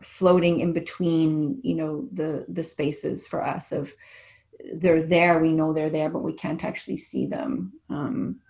floating 0.03 0.61
in 0.61 0.73
between 0.73 1.61
you 1.63 1.75
know 1.75 2.09
the 2.13 2.47
the 2.49 2.63
spaces 2.63 3.27
for 3.27 3.45
us 3.45 3.73
of 3.73 3.93
they're 4.75 5.03
there 5.03 5.41
we 5.41 5.53
know 5.53 5.73
they're 5.73 5.91
there 5.91 6.11
but 6.11 6.23
we 6.23 6.33
can't 6.33 6.65
actually 6.65 6.97
see 6.97 7.27
them. 7.27 7.73
Um, 7.89 8.41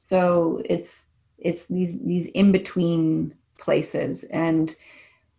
so 0.00 0.62
it's 0.64 1.08
it's 1.38 1.66
these 1.66 2.02
these 2.04 2.26
in 2.26 2.52
between 2.52 3.34
places. 3.58 4.24
And 4.24 4.74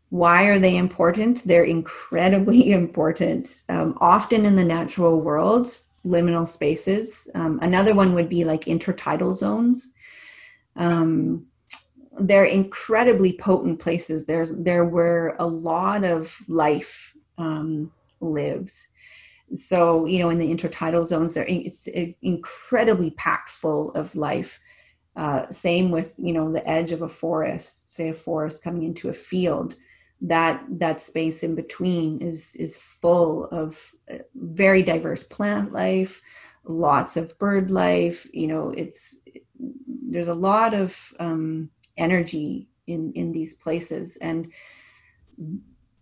why 0.10 0.46
are 0.46 0.60
they 0.60 0.78
important? 0.78 1.44
They're 1.44 1.64
incredibly 1.64 2.72
important. 2.82 3.64
Um, 3.70 3.98
often 4.00 4.46
in 4.46 4.56
the 4.56 4.64
natural 4.64 5.22
world 5.22 5.68
liminal 6.06 6.46
spaces 6.46 7.30
um, 7.34 7.60
another 7.62 7.96
one 7.96 8.14
would 8.14 8.28
be 8.28 8.44
like 8.44 8.66
intertidal 8.66 9.34
zones. 9.34 9.94
Um, 10.76 11.46
they're 12.20 12.46
incredibly 12.46 13.34
potent 13.38 13.80
places. 13.80 14.26
There's 14.26 14.54
there 14.56 14.86
where 14.86 15.36
a 15.40 15.48
lot 15.48 16.04
of 16.04 16.38
life 16.48 17.16
um, 17.38 17.92
lives. 18.22 18.90
So 19.56 20.06
you 20.06 20.20
know, 20.20 20.30
in 20.30 20.40
the 20.40 20.50
intertidal 20.54 21.06
zones, 21.06 21.34
there 21.34 21.46
it's 21.48 21.88
incredibly 22.22 23.12
packed 23.12 23.50
full 23.50 23.92
of 23.92 24.16
life. 24.16 24.60
Uh, 25.16 25.48
same 25.48 25.92
with 25.92 26.16
you 26.18 26.34
know 26.34 26.52
the 26.52 26.68
edge 26.68 26.92
of 26.92 27.02
a 27.02 27.10
forest, 27.10 27.92
say 27.94 28.10
a 28.10 28.14
forest 28.14 28.64
coming 28.64 28.84
into 28.84 29.10
a 29.10 29.14
field. 29.14 29.76
That 30.22 30.64
that 30.70 31.02
space 31.02 31.44
in 31.44 31.56
between 31.56 32.20
is 32.22 32.56
is 32.56 32.78
full 32.78 33.46
of 33.46 33.92
uh, 34.12 34.20
very 34.36 34.82
diverse 34.82 35.24
plant 35.24 35.72
life, 35.72 36.22
lots 36.64 37.18
of 37.18 37.38
bird 37.38 37.70
life. 37.70 38.28
You 38.34 38.48
know, 38.48 38.70
it's 38.70 39.20
there's 39.88 40.30
a 40.30 40.34
lot 40.34 40.74
of 40.74 41.14
um, 41.20 41.70
energy 41.98 42.68
in 42.88 43.14
in 43.14 43.32
these 43.32 43.54
places. 43.54 44.18
And 44.18 44.52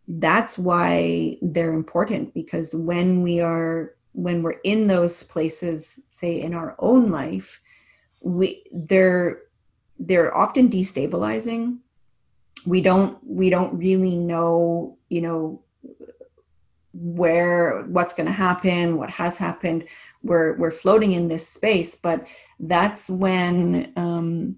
that's 0.08 0.58
why 0.58 1.38
they're 1.42 1.74
important 1.74 2.34
because 2.34 2.74
when 2.76 3.22
we 3.22 3.40
are 3.40 3.96
when 4.14 4.44
we're 4.44 4.60
in 4.64 4.88
those 4.88 5.24
places 5.24 6.02
say 6.10 6.42
in 6.42 6.54
our 6.54 6.76
own 6.80 7.10
life 7.10 7.62
we 8.22 8.64
they're 8.72 9.42
they're 10.00 10.36
often 10.36 10.70
destabilizing. 10.70 11.78
We 12.66 12.82
don't 12.82 13.18
we 13.26 13.50
don't 13.50 13.78
really 13.78 14.16
know 14.16 14.98
you 15.10 15.22
know 15.22 15.64
where 16.94 17.84
what's 17.84 18.14
going 18.14 18.28
to 18.28 18.34
happen 18.34 18.98
what 18.98 19.10
has 19.10 19.38
happened. 19.38 19.86
We're 20.24 20.58
we're 20.58 20.72
floating 20.72 21.14
in 21.14 21.28
this 21.28 21.48
space 21.48 21.96
but 21.96 22.28
that's 22.60 23.10
when 23.10 23.94
um 23.96 24.58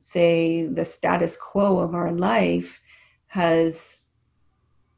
say 0.00 0.66
the 0.66 0.84
status 0.84 1.36
quo 1.36 1.78
of 1.78 1.94
our 1.94 2.12
life 2.12 2.82
has 3.26 4.08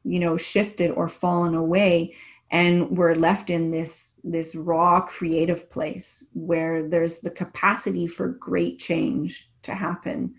you 0.03 0.19
know 0.19 0.37
shifted 0.37 0.91
or 0.91 1.07
fallen 1.07 1.55
away 1.55 2.13
and 2.49 2.97
we're 2.97 3.15
left 3.15 3.49
in 3.49 3.71
this 3.71 4.15
this 4.23 4.55
raw 4.55 5.01
creative 5.01 5.69
place 5.69 6.23
where 6.33 6.87
there's 6.87 7.19
the 7.19 7.31
capacity 7.31 8.07
for 8.07 8.27
great 8.27 8.79
change 8.79 9.49
to 9.63 9.73
happen 9.73 10.33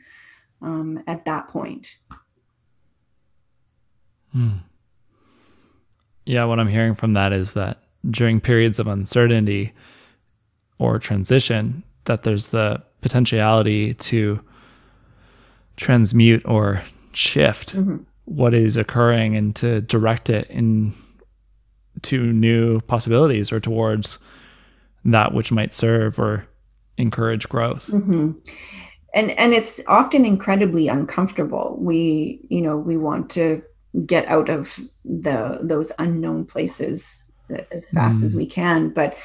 um, 0.60 1.02
at 1.06 1.24
that 1.24 1.48
point 1.48 1.96
hmm. 4.32 4.56
yeah 6.24 6.44
what 6.44 6.58
i'm 6.58 6.68
hearing 6.68 6.94
from 6.94 7.12
that 7.12 7.32
is 7.32 7.54
that 7.54 7.82
during 8.10 8.40
periods 8.40 8.78
of 8.78 8.86
uncertainty 8.86 9.72
or 10.78 10.98
transition 10.98 11.82
that 12.04 12.24
there's 12.24 12.48
the 12.48 12.82
potentiality 13.00 13.94
to 13.94 14.42
transmute 15.76 16.44
or 16.44 16.82
shift 17.12 17.76
mm-hmm. 17.76 17.98
what 18.24 18.54
is 18.54 18.76
occurring 18.76 19.36
and 19.36 19.54
to 19.56 19.80
direct 19.82 20.30
it 20.30 20.48
in 20.48 20.92
to 22.02 22.32
new 22.32 22.80
possibilities 22.80 23.52
or 23.52 23.60
towards 23.60 24.18
that 25.04 25.34
which 25.34 25.52
might 25.52 25.72
serve 25.72 26.18
or 26.18 26.46
encourage 26.96 27.48
growth. 27.48 27.88
Mm-hmm. 27.88 28.32
And 29.14 29.30
and 29.32 29.52
it's 29.52 29.80
often 29.88 30.24
incredibly 30.24 30.88
uncomfortable. 30.88 31.76
We 31.78 32.40
you 32.48 32.62
know 32.62 32.76
we 32.76 32.96
want 32.96 33.30
to 33.30 33.62
get 34.06 34.26
out 34.26 34.48
of 34.48 34.78
the 35.04 35.58
those 35.62 35.92
unknown 35.98 36.46
places 36.46 37.30
as 37.70 37.90
fast 37.90 38.20
mm. 38.20 38.24
as 38.24 38.34
we 38.34 38.46
can, 38.46 38.88
but 38.88 39.16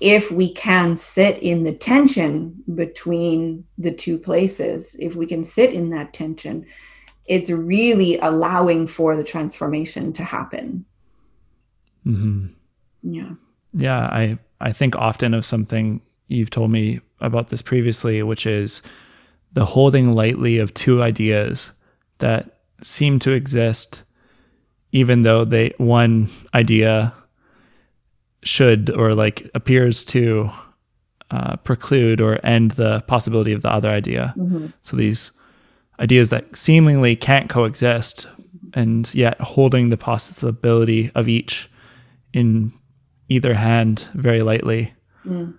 if 0.00 0.30
we 0.30 0.52
can 0.52 0.96
sit 0.96 1.38
in 1.38 1.62
the 1.62 1.72
tension 1.72 2.62
between 2.74 3.64
the 3.78 3.92
two 3.92 4.18
places, 4.18 4.96
if 4.98 5.16
we 5.16 5.26
can 5.26 5.44
sit 5.44 5.72
in 5.72 5.90
that 5.90 6.12
tension, 6.12 6.66
it's 7.26 7.50
really 7.50 8.18
allowing 8.18 8.86
for 8.86 9.16
the 9.16 9.24
transformation 9.24 10.12
to 10.12 10.24
happen. 10.24 10.84
Mm-hmm. 12.06 12.46
Yeah. 13.02 13.30
Yeah. 13.72 14.00
I, 14.00 14.38
I 14.60 14.72
think 14.72 14.96
often 14.96 15.34
of 15.34 15.44
something 15.44 16.00
you've 16.28 16.50
told 16.50 16.70
me 16.70 17.00
about 17.20 17.48
this 17.48 17.62
previously, 17.62 18.22
which 18.22 18.46
is 18.46 18.82
the 19.52 19.64
holding 19.64 20.12
lightly 20.12 20.58
of 20.58 20.74
two 20.74 21.02
ideas 21.02 21.72
that 22.18 22.60
seem 22.82 23.18
to 23.20 23.32
exist, 23.32 24.04
even 24.92 25.22
though 25.22 25.44
they 25.44 25.72
one 25.78 26.28
idea 26.54 27.14
should 28.46 28.90
or 28.90 29.14
like 29.14 29.50
appears 29.54 30.04
to 30.04 30.50
uh, 31.30 31.56
preclude 31.56 32.20
or 32.20 32.38
end 32.44 32.72
the 32.72 33.02
possibility 33.06 33.52
of 33.52 33.62
the 33.62 33.70
other 33.70 33.90
idea. 33.90 34.34
Mm-hmm. 34.36 34.68
So 34.82 34.96
these 34.96 35.32
ideas 35.98 36.30
that 36.30 36.56
seemingly 36.56 37.16
can't 37.16 37.50
coexist, 37.50 38.28
and 38.74 39.12
yet 39.14 39.40
holding 39.40 39.88
the 39.88 39.96
possibility 39.96 41.10
of 41.14 41.28
each 41.28 41.70
in 42.32 42.72
either 43.28 43.54
hand 43.54 44.08
very 44.14 44.42
lightly, 44.42 44.92
mm. 45.24 45.56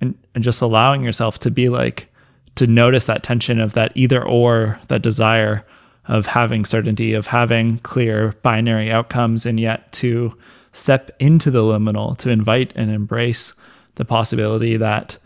and 0.00 0.18
and 0.34 0.44
just 0.44 0.62
allowing 0.62 1.02
yourself 1.02 1.38
to 1.40 1.50
be 1.50 1.68
like 1.68 2.12
to 2.54 2.66
notice 2.66 3.04
that 3.06 3.22
tension 3.22 3.60
of 3.60 3.74
that 3.74 3.92
either 3.94 4.24
or 4.24 4.80
that 4.88 5.02
desire 5.02 5.66
of 6.08 6.26
having 6.26 6.64
certainty 6.64 7.12
of 7.12 7.26
having 7.26 7.78
clear 7.78 8.32
binary 8.42 8.90
outcomes 8.90 9.44
and 9.44 9.58
yet 9.58 9.92
to 9.92 10.36
step 10.76 11.10
into 11.18 11.50
the 11.50 11.62
liminal 11.62 12.16
to 12.18 12.30
invite 12.30 12.72
and 12.76 12.90
embrace 12.90 13.54
the 13.96 14.04
possibility 14.04 14.76
that 14.76 15.18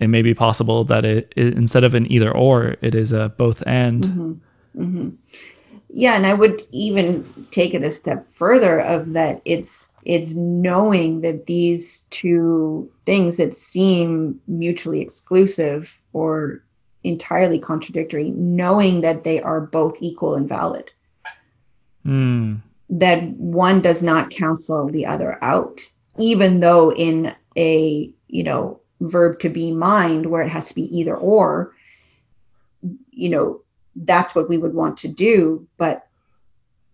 it 0.00 0.08
may 0.08 0.22
be 0.22 0.34
possible 0.34 0.84
that 0.84 1.04
it, 1.04 1.32
it 1.36 1.54
instead 1.54 1.84
of 1.84 1.94
an 1.94 2.10
either 2.10 2.34
or, 2.34 2.76
it 2.80 2.94
is 2.94 3.12
a 3.12 3.30
both 3.30 3.62
and. 3.66 4.04
Mm-hmm. 4.04 4.32
Mm-hmm. 4.82 5.08
Yeah, 5.96 6.16
and 6.16 6.26
I 6.26 6.34
would 6.34 6.66
even 6.72 7.24
take 7.52 7.74
it 7.74 7.84
a 7.84 7.90
step 7.90 8.26
further 8.34 8.80
of 8.80 9.12
that 9.12 9.40
it's 9.44 9.88
it's 10.04 10.34
knowing 10.34 11.22
that 11.22 11.46
these 11.46 12.06
two 12.10 12.90
things 13.06 13.36
that 13.38 13.54
seem 13.54 14.38
mutually 14.46 15.00
exclusive 15.00 15.98
or 16.12 16.62
entirely 17.04 17.58
contradictory, 17.58 18.30
knowing 18.30 19.00
that 19.00 19.24
they 19.24 19.40
are 19.40 19.60
both 19.60 19.96
equal 20.00 20.34
and 20.34 20.48
valid. 20.48 20.90
Mm. 22.04 22.60
That 22.90 23.24
one 23.30 23.80
does 23.80 24.02
not 24.02 24.30
cancel 24.30 24.88
the 24.88 25.06
other 25.06 25.42
out, 25.42 25.80
even 26.18 26.60
though 26.60 26.92
in 26.92 27.34
a, 27.56 28.10
you 28.28 28.42
know, 28.42 28.80
verb 29.00 29.38
to 29.40 29.48
be 29.48 29.72
mind 29.72 30.26
where 30.26 30.42
it 30.42 30.50
has 30.50 30.68
to 30.68 30.74
be 30.74 30.96
either 30.96 31.16
or, 31.16 31.74
you 33.10 33.28
know, 33.28 33.62
that's 33.96 34.34
what 34.34 34.48
we 34.48 34.58
would 34.58 34.74
want 34.74 34.96
to 34.98 35.08
do. 35.08 35.66
But 35.78 36.06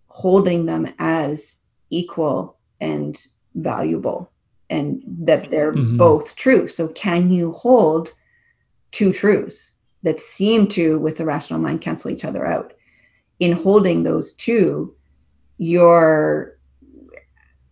holding 0.07 0.65
them 0.65 0.87
as 0.99 1.61
equal 1.89 2.57
and 2.79 3.25
valuable 3.55 4.31
and 4.71 5.03
that 5.05 5.51
they're 5.51 5.73
mm-hmm. 5.73 5.97
both 5.97 6.35
true. 6.35 6.67
So, 6.67 6.87
can 6.87 7.29
you 7.29 7.51
hold 7.51 8.09
two 8.91 9.13
truths 9.13 9.73
that 10.03 10.19
seem 10.19 10.67
to, 10.69 10.97
with 10.97 11.17
the 11.17 11.25
rational 11.25 11.59
mind, 11.59 11.81
cancel 11.81 12.09
each 12.09 12.25
other 12.25 12.47
out? 12.47 12.73
In 13.39 13.51
holding 13.51 14.03
those 14.03 14.33
two, 14.33 14.95
you're 15.61 16.57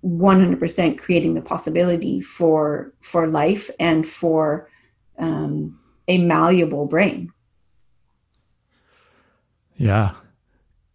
100% 0.06 1.00
creating 1.00 1.34
the 1.34 1.42
possibility 1.42 2.22
for 2.22 2.94
for 3.02 3.28
life 3.28 3.72
and 3.80 4.08
for 4.08 4.70
um, 5.18 5.76
a 6.08 6.20
malleable 6.20 6.86
brain. 6.86 7.34
Yeah. 9.76 10.12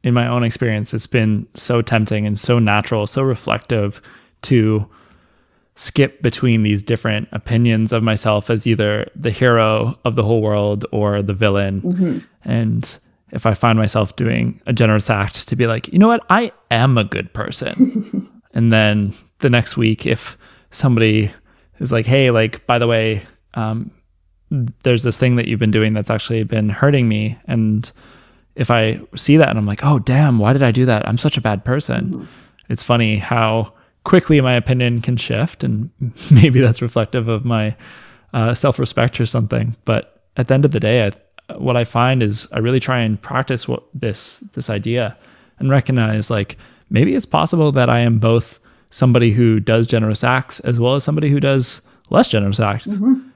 In 0.04 0.14
my 0.14 0.28
own 0.28 0.44
experience 0.44 0.94
it's 0.94 1.08
been 1.08 1.48
so 1.54 1.82
tempting 1.82 2.26
and 2.26 2.38
so 2.38 2.60
natural 2.60 3.08
so 3.08 3.22
reflective 3.22 4.00
to 4.42 4.88
skip 5.74 6.22
between 6.22 6.62
these 6.62 6.84
different 6.84 7.26
opinions 7.32 7.92
of 7.92 8.04
myself 8.04 8.50
as 8.50 8.68
either 8.68 9.10
the 9.16 9.32
hero 9.32 9.98
of 10.04 10.14
the 10.14 10.22
whole 10.22 10.40
world 10.40 10.86
or 10.92 11.22
the 11.22 11.34
villain. 11.34 11.82
Mm-hmm. 11.82 12.18
and 12.44 13.00
if 13.34 13.44
i 13.44 13.52
find 13.52 13.78
myself 13.78 14.16
doing 14.16 14.60
a 14.66 14.72
generous 14.72 15.10
act 15.10 15.46
to 15.48 15.56
be 15.56 15.66
like 15.66 15.92
you 15.92 15.98
know 15.98 16.08
what 16.08 16.24
i 16.30 16.50
am 16.70 16.96
a 16.96 17.04
good 17.04 17.32
person 17.34 18.30
And 18.54 18.72
then 18.72 19.12
the 19.40 19.50
next 19.50 19.76
week, 19.76 20.06
if 20.06 20.38
somebody 20.70 21.30
is 21.78 21.92
like, 21.92 22.06
hey, 22.06 22.30
like, 22.30 22.66
by 22.66 22.78
the 22.78 22.86
way, 22.86 23.22
um, 23.54 23.90
there's 24.50 25.02
this 25.02 25.18
thing 25.18 25.36
that 25.36 25.48
you've 25.48 25.58
been 25.58 25.72
doing 25.72 25.92
that's 25.92 26.10
actually 26.10 26.44
been 26.44 26.68
hurting 26.68 27.08
me. 27.08 27.36
And 27.46 27.90
if 28.54 28.70
I 28.70 29.00
see 29.16 29.36
that 29.36 29.50
and 29.50 29.58
I'm 29.58 29.66
like, 29.66 29.84
oh, 29.84 29.98
damn, 29.98 30.38
why 30.38 30.52
did 30.52 30.62
I 30.62 30.70
do 30.70 30.86
that? 30.86 31.06
I'm 31.06 31.18
such 31.18 31.36
a 31.36 31.40
bad 31.40 31.64
person. 31.64 32.10
Mm-hmm. 32.10 32.24
It's 32.70 32.82
funny 32.82 33.18
how 33.18 33.74
quickly 34.04 34.40
my 34.40 34.54
opinion 34.54 35.02
can 35.02 35.16
shift. 35.16 35.64
And 35.64 35.90
maybe 36.30 36.60
that's 36.60 36.80
reflective 36.80 37.26
of 37.26 37.44
my 37.44 37.76
uh, 38.32 38.54
self 38.54 38.78
respect 38.78 39.20
or 39.20 39.26
something. 39.26 39.76
But 39.84 40.22
at 40.36 40.46
the 40.46 40.54
end 40.54 40.64
of 40.64 40.70
the 40.70 40.80
day, 40.80 41.06
I, 41.06 41.12
what 41.56 41.76
I 41.76 41.84
find 41.84 42.22
is 42.22 42.48
I 42.52 42.58
really 42.58 42.80
try 42.80 43.00
and 43.00 43.20
practice 43.20 43.68
what 43.68 43.84
this 43.94 44.38
this 44.52 44.70
idea 44.70 45.16
and 45.58 45.70
recognize 45.70 46.30
like 46.30 46.56
maybe 46.90 47.14
it's 47.14 47.26
possible 47.26 47.72
that 47.72 47.90
I 47.90 48.00
am 48.00 48.18
both 48.18 48.60
somebody 48.90 49.32
who 49.32 49.60
does 49.60 49.86
generous 49.86 50.22
acts 50.24 50.60
as 50.60 50.78
well 50.78 50.94
as 50.94 51.04
somebody 51.04 51.28
who 51.28 51.40
does 51.40 51.82
less 52.10 52.28
generous 52.28 52.60
acts. 52.60 52.88
Mm-hmm. 52.88 53.28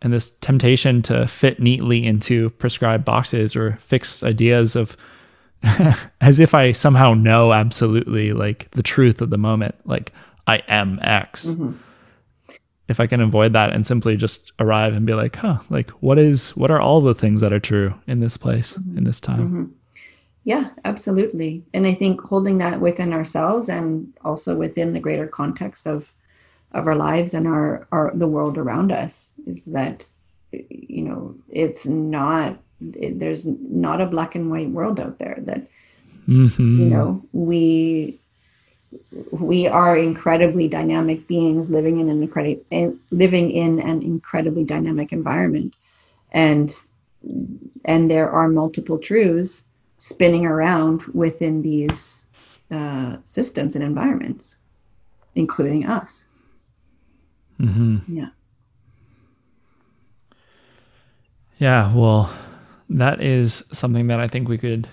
And 0.00 0.12
this 0.12 0.30
temptation 0.30 1.02
to 1.02 1.26
fit 1.26 1.60
neatly 1.60 2.06
into 2.06 2.50
prescribed 2.50 3.04
boxes 3.04 3.56
or 3.56 3.72
fixed 3.80 4.22
ideas 4.22 4.76
of 4.76 4.96
as 6.20 6.40
if 6.40 6.54
I 6.54 6.72
somehow 6.72 7.14
know 7.14 7.52
absolutely 7.52 8.32
like 8.32 8.70
the 8.72 8.82
truth 8.82 9.20
of 9.20 9.30
the 9.30 9.38
moment, 9.38 9.74
like 9.84 10.12
I 10.46 10.62
am 10.68 10.98
X. 11.02 11.46
Mm-hmm. 11.46 11.72
If 12.86 13.00
I 13.00 13.06
can 13.06 13.20
avoid 13.20 13.54
that 13.54 13.72
and 13.72 13.86
simply 13.86 14.16
just 14.16 14.52
arrive 14.58 14.94
and 14.94 15.06
be 15.06 15.14
like, 15.14 15.36
huh, 15.36 15.58
like 15.70 15.90
what 15.90 16.18
is 16.18 16.50
what 16.56 16.70
are 16.70 16.80
all 16.80 17.00
the 17.00 17.14
things 17.14 17.40
that 17.40 17.52
are 17.52 17.60
true 17.60 17.94
in 18.06 18.20
this 18.20 18.36
place, 18.36 18.74
mm-hmm. 18.74 18.98
in 18.98 19.04
this 19.04 19.20
time? 19.20 19.46
Mm-hmm. 19.46 19.64
Yeah, 20.44 20.68
absolutely. 20.84 21.64
And 21.72 21.86
I 21.86 21.94
think 21.94 22.20
holding 22.20 22.58
that 22.58 22.80
within 22.80 23.14
ourselves 23.14 23.70
and 23.70 24.12
also 24.22 24.54
within 24.54 24.92
the 24.92 25.00
greater 25.00 25.26
context 25.26 25.86
of 25.86 26.12
of 26.72 26.88
our 26.88 26.96
lives 26.96 27.34
and 27.34 27.46
our, 27.46 27.86
our 27.92 28.10
the 28.14 28.26
world 28.26 28.58
around 28.58 28.92
us 28.92 29.34
is 29.46 29.64
that 29.66 30.06
you 30.52 31.02
know 31.02 31.34
it's 31.48 31.86
not 31.86 32.58
it, 32.94 33.18
there's 33.18 33.46
not 33.46 34.00
a 34.00 34.06
black 34.06 34.34
and 34.34 34.50
white 34.50 34.70
world 34.70 35.00
out 35.00 35.18
there 35.18 35.38
that 35.42 35.62
mm-hmm. 36.28 36.80
you 36.80 36.86
know 36.86 37.22
we 37.32 38.18
we 39.30 39.66
are 39.66 39.96
incredibly 39.96 40.68
dynamic 40.68 41.26
beings 41.26 41.68
living 41.70 42.00
in 42.00 42.08
an 42.08 42.22
incredible 42.22 42.98
living 43.10 43.50
in 43.50 43.80
an 43.80 44.02
incredibly 44.02 44.64
dynamic 44.64 45.12
environment 45.12 45.74
and 46.32 46.74
and 47.84 48.10
there 48.10 48.30
are 48.30 48.48
multiple 48.48 48.98
truths 48.98 49.64
spinning 49.98 50.44
around 50.44 51.02
within 51.14 51.62
these 51.62 52.24
uh, 52.70 53.16
systems 53.24 53.74
and 53.74 53.84
environments, 53.84 54.56
including 55.34 55.86
us. 55.86 56.26
Mm-hmm. 57.60 57.98
Yeah. 58.08 58.28
Yeah. 61.58 61.94
Well, 61.94 62.30
that 62.90 63.20
is 63.20 63.64
something 63.72 64.08
that 64.08 64.20
I 64.20 64.28
think 64.28 64.48
we 64.48 64.58
could 64.58 64.88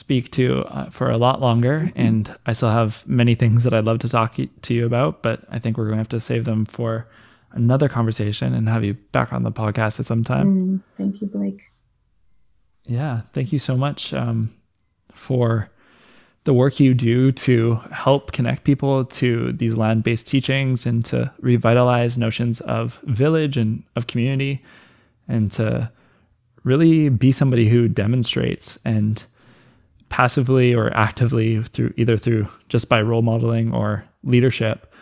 speak 0.00 0.30
to 0.32 0.64
uh, 0.64 0.90
for 0.90 1.10
a 1.10 1.16
lot 1.16 1.40
longer. 1.40 1.80
Mm-hmm. 1.80 2.00
And 2.00 2.36
I 2.46 2.52
still 2.52 2.70
have 2.70 3.06
many 3.06 3.34
things 3.34 3.64
that 3.64 3.72
I'd 3.72 3.84
love 3.84 4.00
to 4.00 4.08
talk 4.08 4.36
to 4.36 4.74
you 4.74 4.86
about, 4.86 5.22
but 5.22 5.42
I 5.50 5.58
think 5.58 5.76
we're 5.76 5.84
going 5.84 5.96
to 5.96 6.00
have 6.00 6.08
to 6.10 6.20
save 6.20 6.44
them 6.44 6.64
for 6.64 7.06
another 7.52 7.88
conversation 7.88 8.54
and 8.54 8.68
have 8.68 8.84
you 8.84 8.94
back 9.12 9.32
on 9.32 9.42
the 9.42 9.52
podcast 9.52 10.00
at 10.00 10.06
some 10.06 10.24
time. 10.24 10.46
Mm, 10.46 10.80
thank 10.96 11.20
you, 11.20 11.26
Blake 11.26 11.70
yeah, 12.90 13.22
thank 13.32 13.52
you 13.52 13.58
so 13.58 13.76
much 13.76 14.12
um, 14.12 14.52
for 15.12 15.70
the 16.44 16.52
work 16.52 16.80
you 16.80 16.92
do 16.94 17.30
to 17.30 17.76
help 17.92 18.32
connect 18.32 18.64
people 18.64 19.04
to 19.04 19.52
these 19.52 19.76
land 19.76 20.02
based 20.02 20.26
teachings 20.26 20.86
and 20.86 21.04
to 21.04 21.32
revitalize 21.40 22.18
notions 22.18 22.60
of 22.62 22.98
village 23.04 23.56
and 23.56 23.84
of 23.94 24.06
community 24.06 24.64
and 25.28 25.52
to 25.52 25.90
really 26.64 27.08
be 27.08 27.30
somebody 27.30 27.68
who 27.68 27.88
demonstrates 27.88 28.78
and 28.84 29.24
passively 30.10 30.74
or 30.74 30.94
actively 30.94 31.62
through 31.62 31.94
either 31.96 32.16
through 32.16 32.46
just 32.68 32.88
by 32.88 33.00
role 33.00 33.22
modeling 33.22 33.72
or 33.72 34.04
leadership 34.22 34.92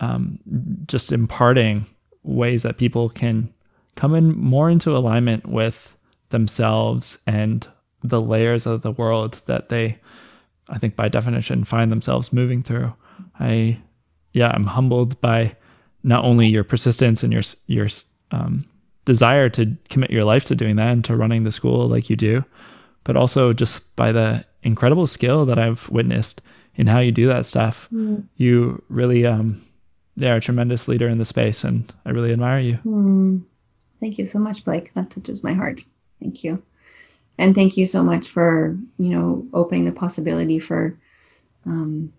um, 0.00 0.38
just 0.86 1.12
imparting 1.12 1.86
ways 2.22 2.62
that 2.62 2.78
people 2.78 3.08
can 3.08 3.52
come 3.94 4.14
in 4.14 4.36
more 4.36 4.68
into 4.68 4.96
alignment 4.96 5.46
with 5.46 5.94
themselves 6.30 7.18
and 7.26 7.68
the 8.02 8.20
layers 8.20 8.66
of 8.66 8.82
the 8.82 8.92
world 8.92 9.34
that 9.46 9.68
they 9.68 9.98
I 10.68 10.78
think 10.78 10.96
by 10.96 11.08
definition 11.08 11.64
find 11.64 11.90
themselves 11.90 12.32
moving 12.32 12.62
through. 12.62 12.94
I 13.38 13.78
yeah, 14.32 14.52
I'm 14.54 14.66
humbled 14.66 15.20
by 15.20 15.56
not 16.02 16.24
only 16.24 16.46
your 16.48 16.64
persistence 16.64 17.22
and 17.22 17.32
your 17.32 17.42
your 17.66 17.88
um, 18.30 18.64
desire 19.04 19.48
to 19.50 19.76
commit 19.88 20.10
your 20.10 20.24
life 20.24 20.44
to 20.46 20.54
doing 20.54 20.76
that 20.76 20.92
and 20.92 21.04
to 21.04 21.16
running 21.16 21.44
the 21.44 21.52
school 21.52 21.88
like 21.88 22.08
you 22.08 22.16
do, 22.16 22.44
but 23.04 23.16
also 23.16 23.52
just 23.52 23.94
by 23.96 24.12
the 24.12 24.44
incredible 24.62 25.06
skill 25.06 25.46
that 25.46 25.58
I've 25.58 25.88
witnessed 25.88 26.40
in 26.74 26.86
how 26.86 26.98
you 26.98 27.12
do 27.12 27.26
that 27.26 27.46
stuff. 27.46 27.88
Mm. 27.92 28.24
You 28.36 28.82
really 28.88 29.26
um 29.26 29.62
yeah, 30.16 30.32
are 30.32 30.36
a 30.36 30.40
tremendous 30.40 30.88
leader 30.88 31.08
in 31.08 31.18
the 31.18 31.24
space 31.24 31.64
and 31.64 31.92
I 32.04 32.10
really 32.10 32.32
admire 32.32 32.60
you. 32.60 32.78
Mm. 32.84 33.42
Thank 34.00 34.18
you 34.18 34.26
so 34.26 34.38
much, 34.38 34.64
Blake. 34.64 34.92
That 34.94 35.10
touches 35.10 35.44
my 35.44 35.52
heart. 35.52 35.82
Thank 36.20 36.42
you. 36.42 36.62
And 37.38 37.54
thank 37.54 37.76
you 37.76 37.86
so 37.86 38.02
much 38.02 38.28
for, 38.28 38.76
you 38.98 39.10
know, 39.10 39.46
opening 39.54 39.84
the 39.84 39.92
possibility 39.92 40.58
for 40.58 40.96
um, 41.66 42.12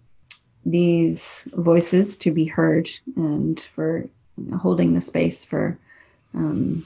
these 0.66 1.48
voices 1.54 2.16
to 2.18 2.32
be 2.32 2.46
heard 2.46 2.90
and 3.16 3.60
for 3.60 4.08
you 4.38 4.52
know, 4.52 4.58
holding 4.58 4.94
the 4.94 5.02
space 5.02 5.44
for, 5.46 5.78
um, 6.34 6.86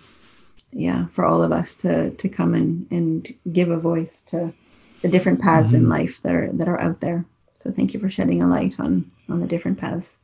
yeah, 0.75 1.07
for 1.07 1.25
all 1.25 1.41
of 1.41 1.51
us 1.51 1.73
to, 1.77 2.11
to 2.11 2.29
come 2.29 2.53
and, 2.53 2.85
and 2.91 3.33
give 3.51 3.71
a 3.71 3.77
voice 3.77 4.21
to 4.29 4.53
the 5.01 5.09
different 5.09 5.41
paths 5.41 5.69
mm-hmm. 5.69 5.77
in 5.77 5.89
life 5.89 6.21
that 6.21 6.33
are, 6.35 6.49
that 6.53 6.67
are 6.67 6.79
out 6.79 6.99
there. 6.99 7.25
So 7.53 7.71
thank 7.71 7.93
you 7.95 7.99
for 7.99 8.09
shedding 8.09 8.43
a 8.43 8.47
light 8.47 8.79
on, 8.79 9.09
on 9.29 9.39
the 9.39 9.47
different 9.47 9.79
paths. 9.79 10.15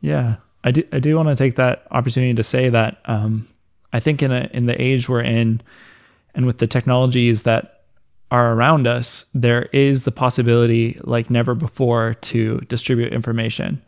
Yeah. 0.00 0.36
I 0.64 0.70
do, 0.70 0.82
I 0.92 0.98
do 0.98 1.14
want 1.16 1.28
to 1.28 1.36
take 1.36 1.56
that 1.56 1.86
opportunity 1.90 2.34
to 2.34 2.42
say 2.42 2.70
that, 2.70 3.02
um, 3.04 3.46
I 3.90 4.00
think 4.00 4.22
in 4.22 4.30
a 4.30 4.50
in 4.52 4.66
the 4.66 4.80
age 4.80 5.08
we're 5.08 5.22
in, 5.22 5.62
and 6.34 6.44
with 6.44 6.58
the 6.58 6.66
technologies 6.66 7.44
that 7.44 7.84
are 8.30 8.52
around 8.52 8.86
us, 8.86 9.24
there 9.32 9.62
is 9.72 10.04
the 10.04 10.12
possibility, 10.12 11.00
like 11.04 11.30
never 11.30 11.54
before, 11.54 12.12
to 12.20 12.58
distribute 12.68 13.14
information. 13.14 13.80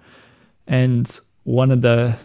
And 0.66 1.20
one 1.44 1.70
of 1.70 1.82
the 1.82 2.16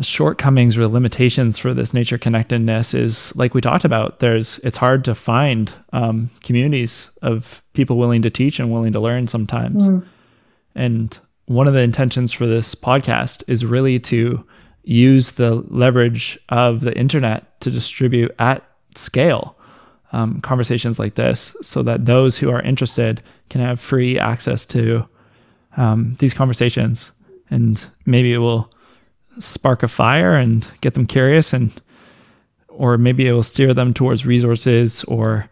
shortcomings 0.00 0.78
or 0.78 0.86
limitations 0.86 1.58
for 1.58 1.74
this 1.74 1.92
nature 1.92 2.16
connectedness 2.16 2.94
is 2.94 3.34
like 3.36 3.54
we 3.54 3.60
talked 3.60 3.84
about 3.84 4.20
there's 4.20 4.58
it's 4.60 4.78
hard 4.78 5.04
to 5.04 5.14
find 5.14 5.72
um, 5.92 6.30
communities 6.42 7.10
of 7.22 7.62
people 7.74 7.98
willing 7.98 8.22
to 8.22 8.30
teach 8.30 8.58
and 8.58 8.72
willing 8.72 8.92
to 8.92 9.00
learn 9.00 9.26
sometimes 9.26 9.88
mm. 9.88 10.04
and 10.74 11.18
one 11.46 11.68
of 11.68 11.74
the 11.74 11.80
intentions 11.80 12.32
for 12.32 12.46
this 12.46 12.74
podcast 12.74 13.42
is 13.46 13.64
really 13.64 14.00
to 14.00 14.44
use 14.84 15.32
the 15.32 15.54
leverage 15.68 16.38
of 16.48 16.80
the 16.80 16.96
internet 16.96 17.60
to 17.60 17.70
distribute 17.70 18.34
at 18.38 18.62
scale 18.94 19.56
um, 20.14 20.40
conversations 20.42 20.98
like 21.00 21.14
this 21.14 21.56
so 21.60 21.82
that 21.82 22.06
those 22.06 22.38
who 22.38 22.50
are 22.50 22.62
interested 22.62 23.20
can 23.50 23.60
have 23.60 23.80
free 23.80 24.16
access 24.16 24.64
to 24.64 25.08
um, 25.76 26.16
these 26.20 26.32
conversations. 26.32 27.10
And 27.50 27.84
maybe 28.06 28.32
it 28.32 28.38
will 28.38 28.70
spark 29.38 29.82
a 29.82 29.88
fire 29.88 30.36
and 30.36 30.70
get 30.80 30.94
them 30.94 31.06
curious 31.06 31.52
and 31.52 31.72
or 32.68 32.98
maybe 32.98 33.26
it 33.26 33.32
will 33.32 33.42
steer 33.42 33.72
them 33.72 33.94
towards 33.94 34.26
resources 34.26 35.04
or 35.04 35.48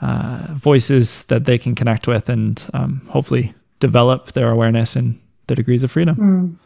uh, 0.00 0.46
voices 0.50 1.24
that 1.24 1.44
they 1.44 1.58
can 1.58 1.74
connect 1.74 2.06
with 2.06 2.28
and 2.28 2.68
um, 2.74 3.02
hopefully 3.08 3.54
develop 3.80 4.32
their 4.32 4.50
awareness 4.50 4.96
and 4.96 5.20
their 5.46 5.56
degrees 5.56 5.82
of 5.82 5.90
freedom. 5.90 6.16
Mm. 6.16 6.56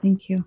Thank 0.00 0.28
you. 0.28 0.44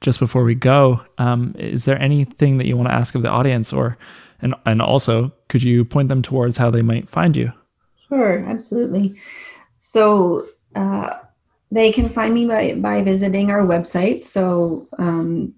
Just 0.00 0.18
before 0.18 0.44
we 0.44 0.54
go, 0.54 1.02
um, 1.18 1.54
is 1.58 1.84
there 1.84 2.00
anything 2.00 2.58
that 2.58 2.66
you 2.66 2.76
want 2.76 2.88
to 2.88 2.94
ask 2.94 3.14
of 3.14 3.22
the 3.22 3.28
audience, 3.28 3.70
or 3.70 3.98
and 4.40 4.54
and 4.64 4.80
also 4.80 5.30
could 5.48 5.62
you 5.62 5.84
point 5.84 6.08
them 6.08 6.22
towards 6.22 6.56
how 6.56 6.70
they 6.70 6.80
might 6.80 7.06
find 7.06 7.36
you? 7.36 7.52
Sure, 8.08 8.42
absolutely. 8.46 9.12
So 9.76 10.46
uh, 10.74 11.10
they 11.70 11.92
can 11.92 12.08
find 12.08 12.34
me 12.34 12.46
by 12.46 12.74
by 12.74 13.02
visiting 13.02 13.50
our 13.50 13.62
website. 13.62 14.24
So 14.24 14.86
um, 14.98 15.54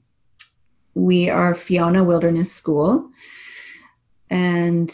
we 0.94 1.30
are 1.30 1.55
Fiona 1.55 2.05
Wilderness 2.05 2.52
School, 2.52 3.10
and 4.30 4.93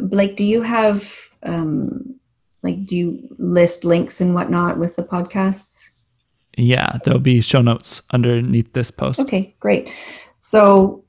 Blake, 0.00 0.36
do 0.36 0.44
you 0.44 0.62
have 0.62 1.28
um, 1.42 2.18
like 2.62 2.84
do 2.84 2.96
you 2.96 3.36
list 3.38 3.84
links 3.84 4.20
and 4.20 4.34
whatnot 4.34 4.78
with 4.78 4.96
the 4.96 5.04
podcasts? 5.04 5.90
Yeah, 6.56 6.98
there'll 7.04 7.20
be 7.20 7.40
show 7.40 7.62
notes 7.62 8.02
underneath 8.12 8.72
this 8.72 8.90
post. 8.90 9.20
Okay, 9.20 9.54
great. 9.60 9.90
So, 10.40 11.04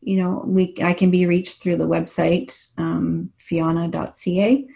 you 0.00 0.16
know, 0.16 0.42
we 0.44 0.74
I 0.82 0.92
can 0.92 1.10
be 1.10 1.26
reached 1.26 1.62
through 1.62 1.76
the 1.76 1.88
website 1.88 2.68
um, 2.76 3.30
fiona.ca, 3.38 4.66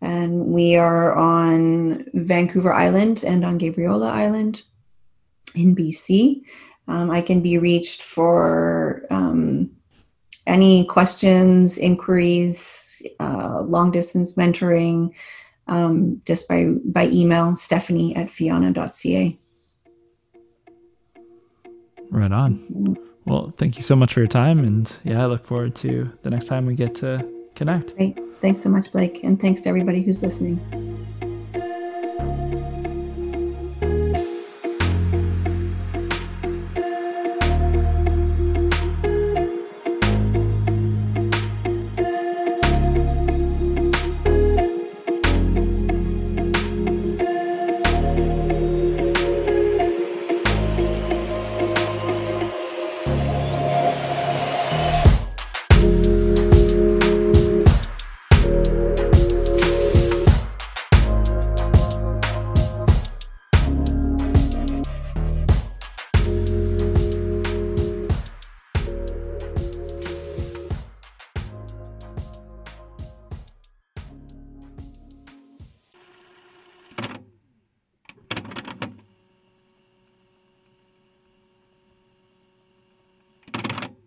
and 0.00 0.46
we 0.46 0.76
are 0.76 1.14
on 1.14 2.04
Vancouver 2.14 2.72
Island 2.72 3.24
and 3.24 3.44
on 3.44 3.58
Gabriola 3.58 4.10
Island 4.10 4.62
in 5.54 5.74
BC. 5.74 6.42
Um, 6.88 7.10
I 7.10 7.20
can 7.20 7.40
be 7.40 7.58
reached 7.58 8.02
for 8.02 9.04
um, 9.10 9.70
any 10.46 10.84
questions, 10.84 11.78
inquiries, 11.78 13.02
uh, 13.18 13.62
long 13.62 13.90
distance 13.90 14.34
mentoring, 14.34 15.12
um, 15.66 16.22
just 16.24 16.48
by, 16.48 16.66
by 16.84 17.08
email, 17.08 17.56
stephanie 17.56 18.14
at 18.14 18.30
fiona.ca. 18.30 19.36
Right 22.10 22.32
on. 22.32 22.58
Mm-hmm. 22.58 22.94
Well, 23.24 23.52
thank 23.56 23.76
you 23.76 23.82
so 23.82 23.96
much 23.96 24.14
for 24.14 24.20
your 24.20 24.28
time. 24.28 24.60
And 24.60 24.92
yeah, 25.02 25.24
I 25.24 25.26
look 25.26 25.44
forward 25.44 25.74
to 25.76 26.12
the 26.22 26.30
next 26.30 26.46
time 26.46 26.66
we 26.66 26.76
get 26.76 26.94
to 26.96 27.28
connect. 27.56 27.96
Great. 27.96 28.16
Thanks 28.40 28.60
so 28.60 28.68
much, 28.68 28.92
Blake, 28.92 29.24
and 29.24 29.40
thanks 29.40 29.60
to 29.62 29.68
everybody 29.68 30.02
who's 30.02 30.22
listening. 30.22 30.60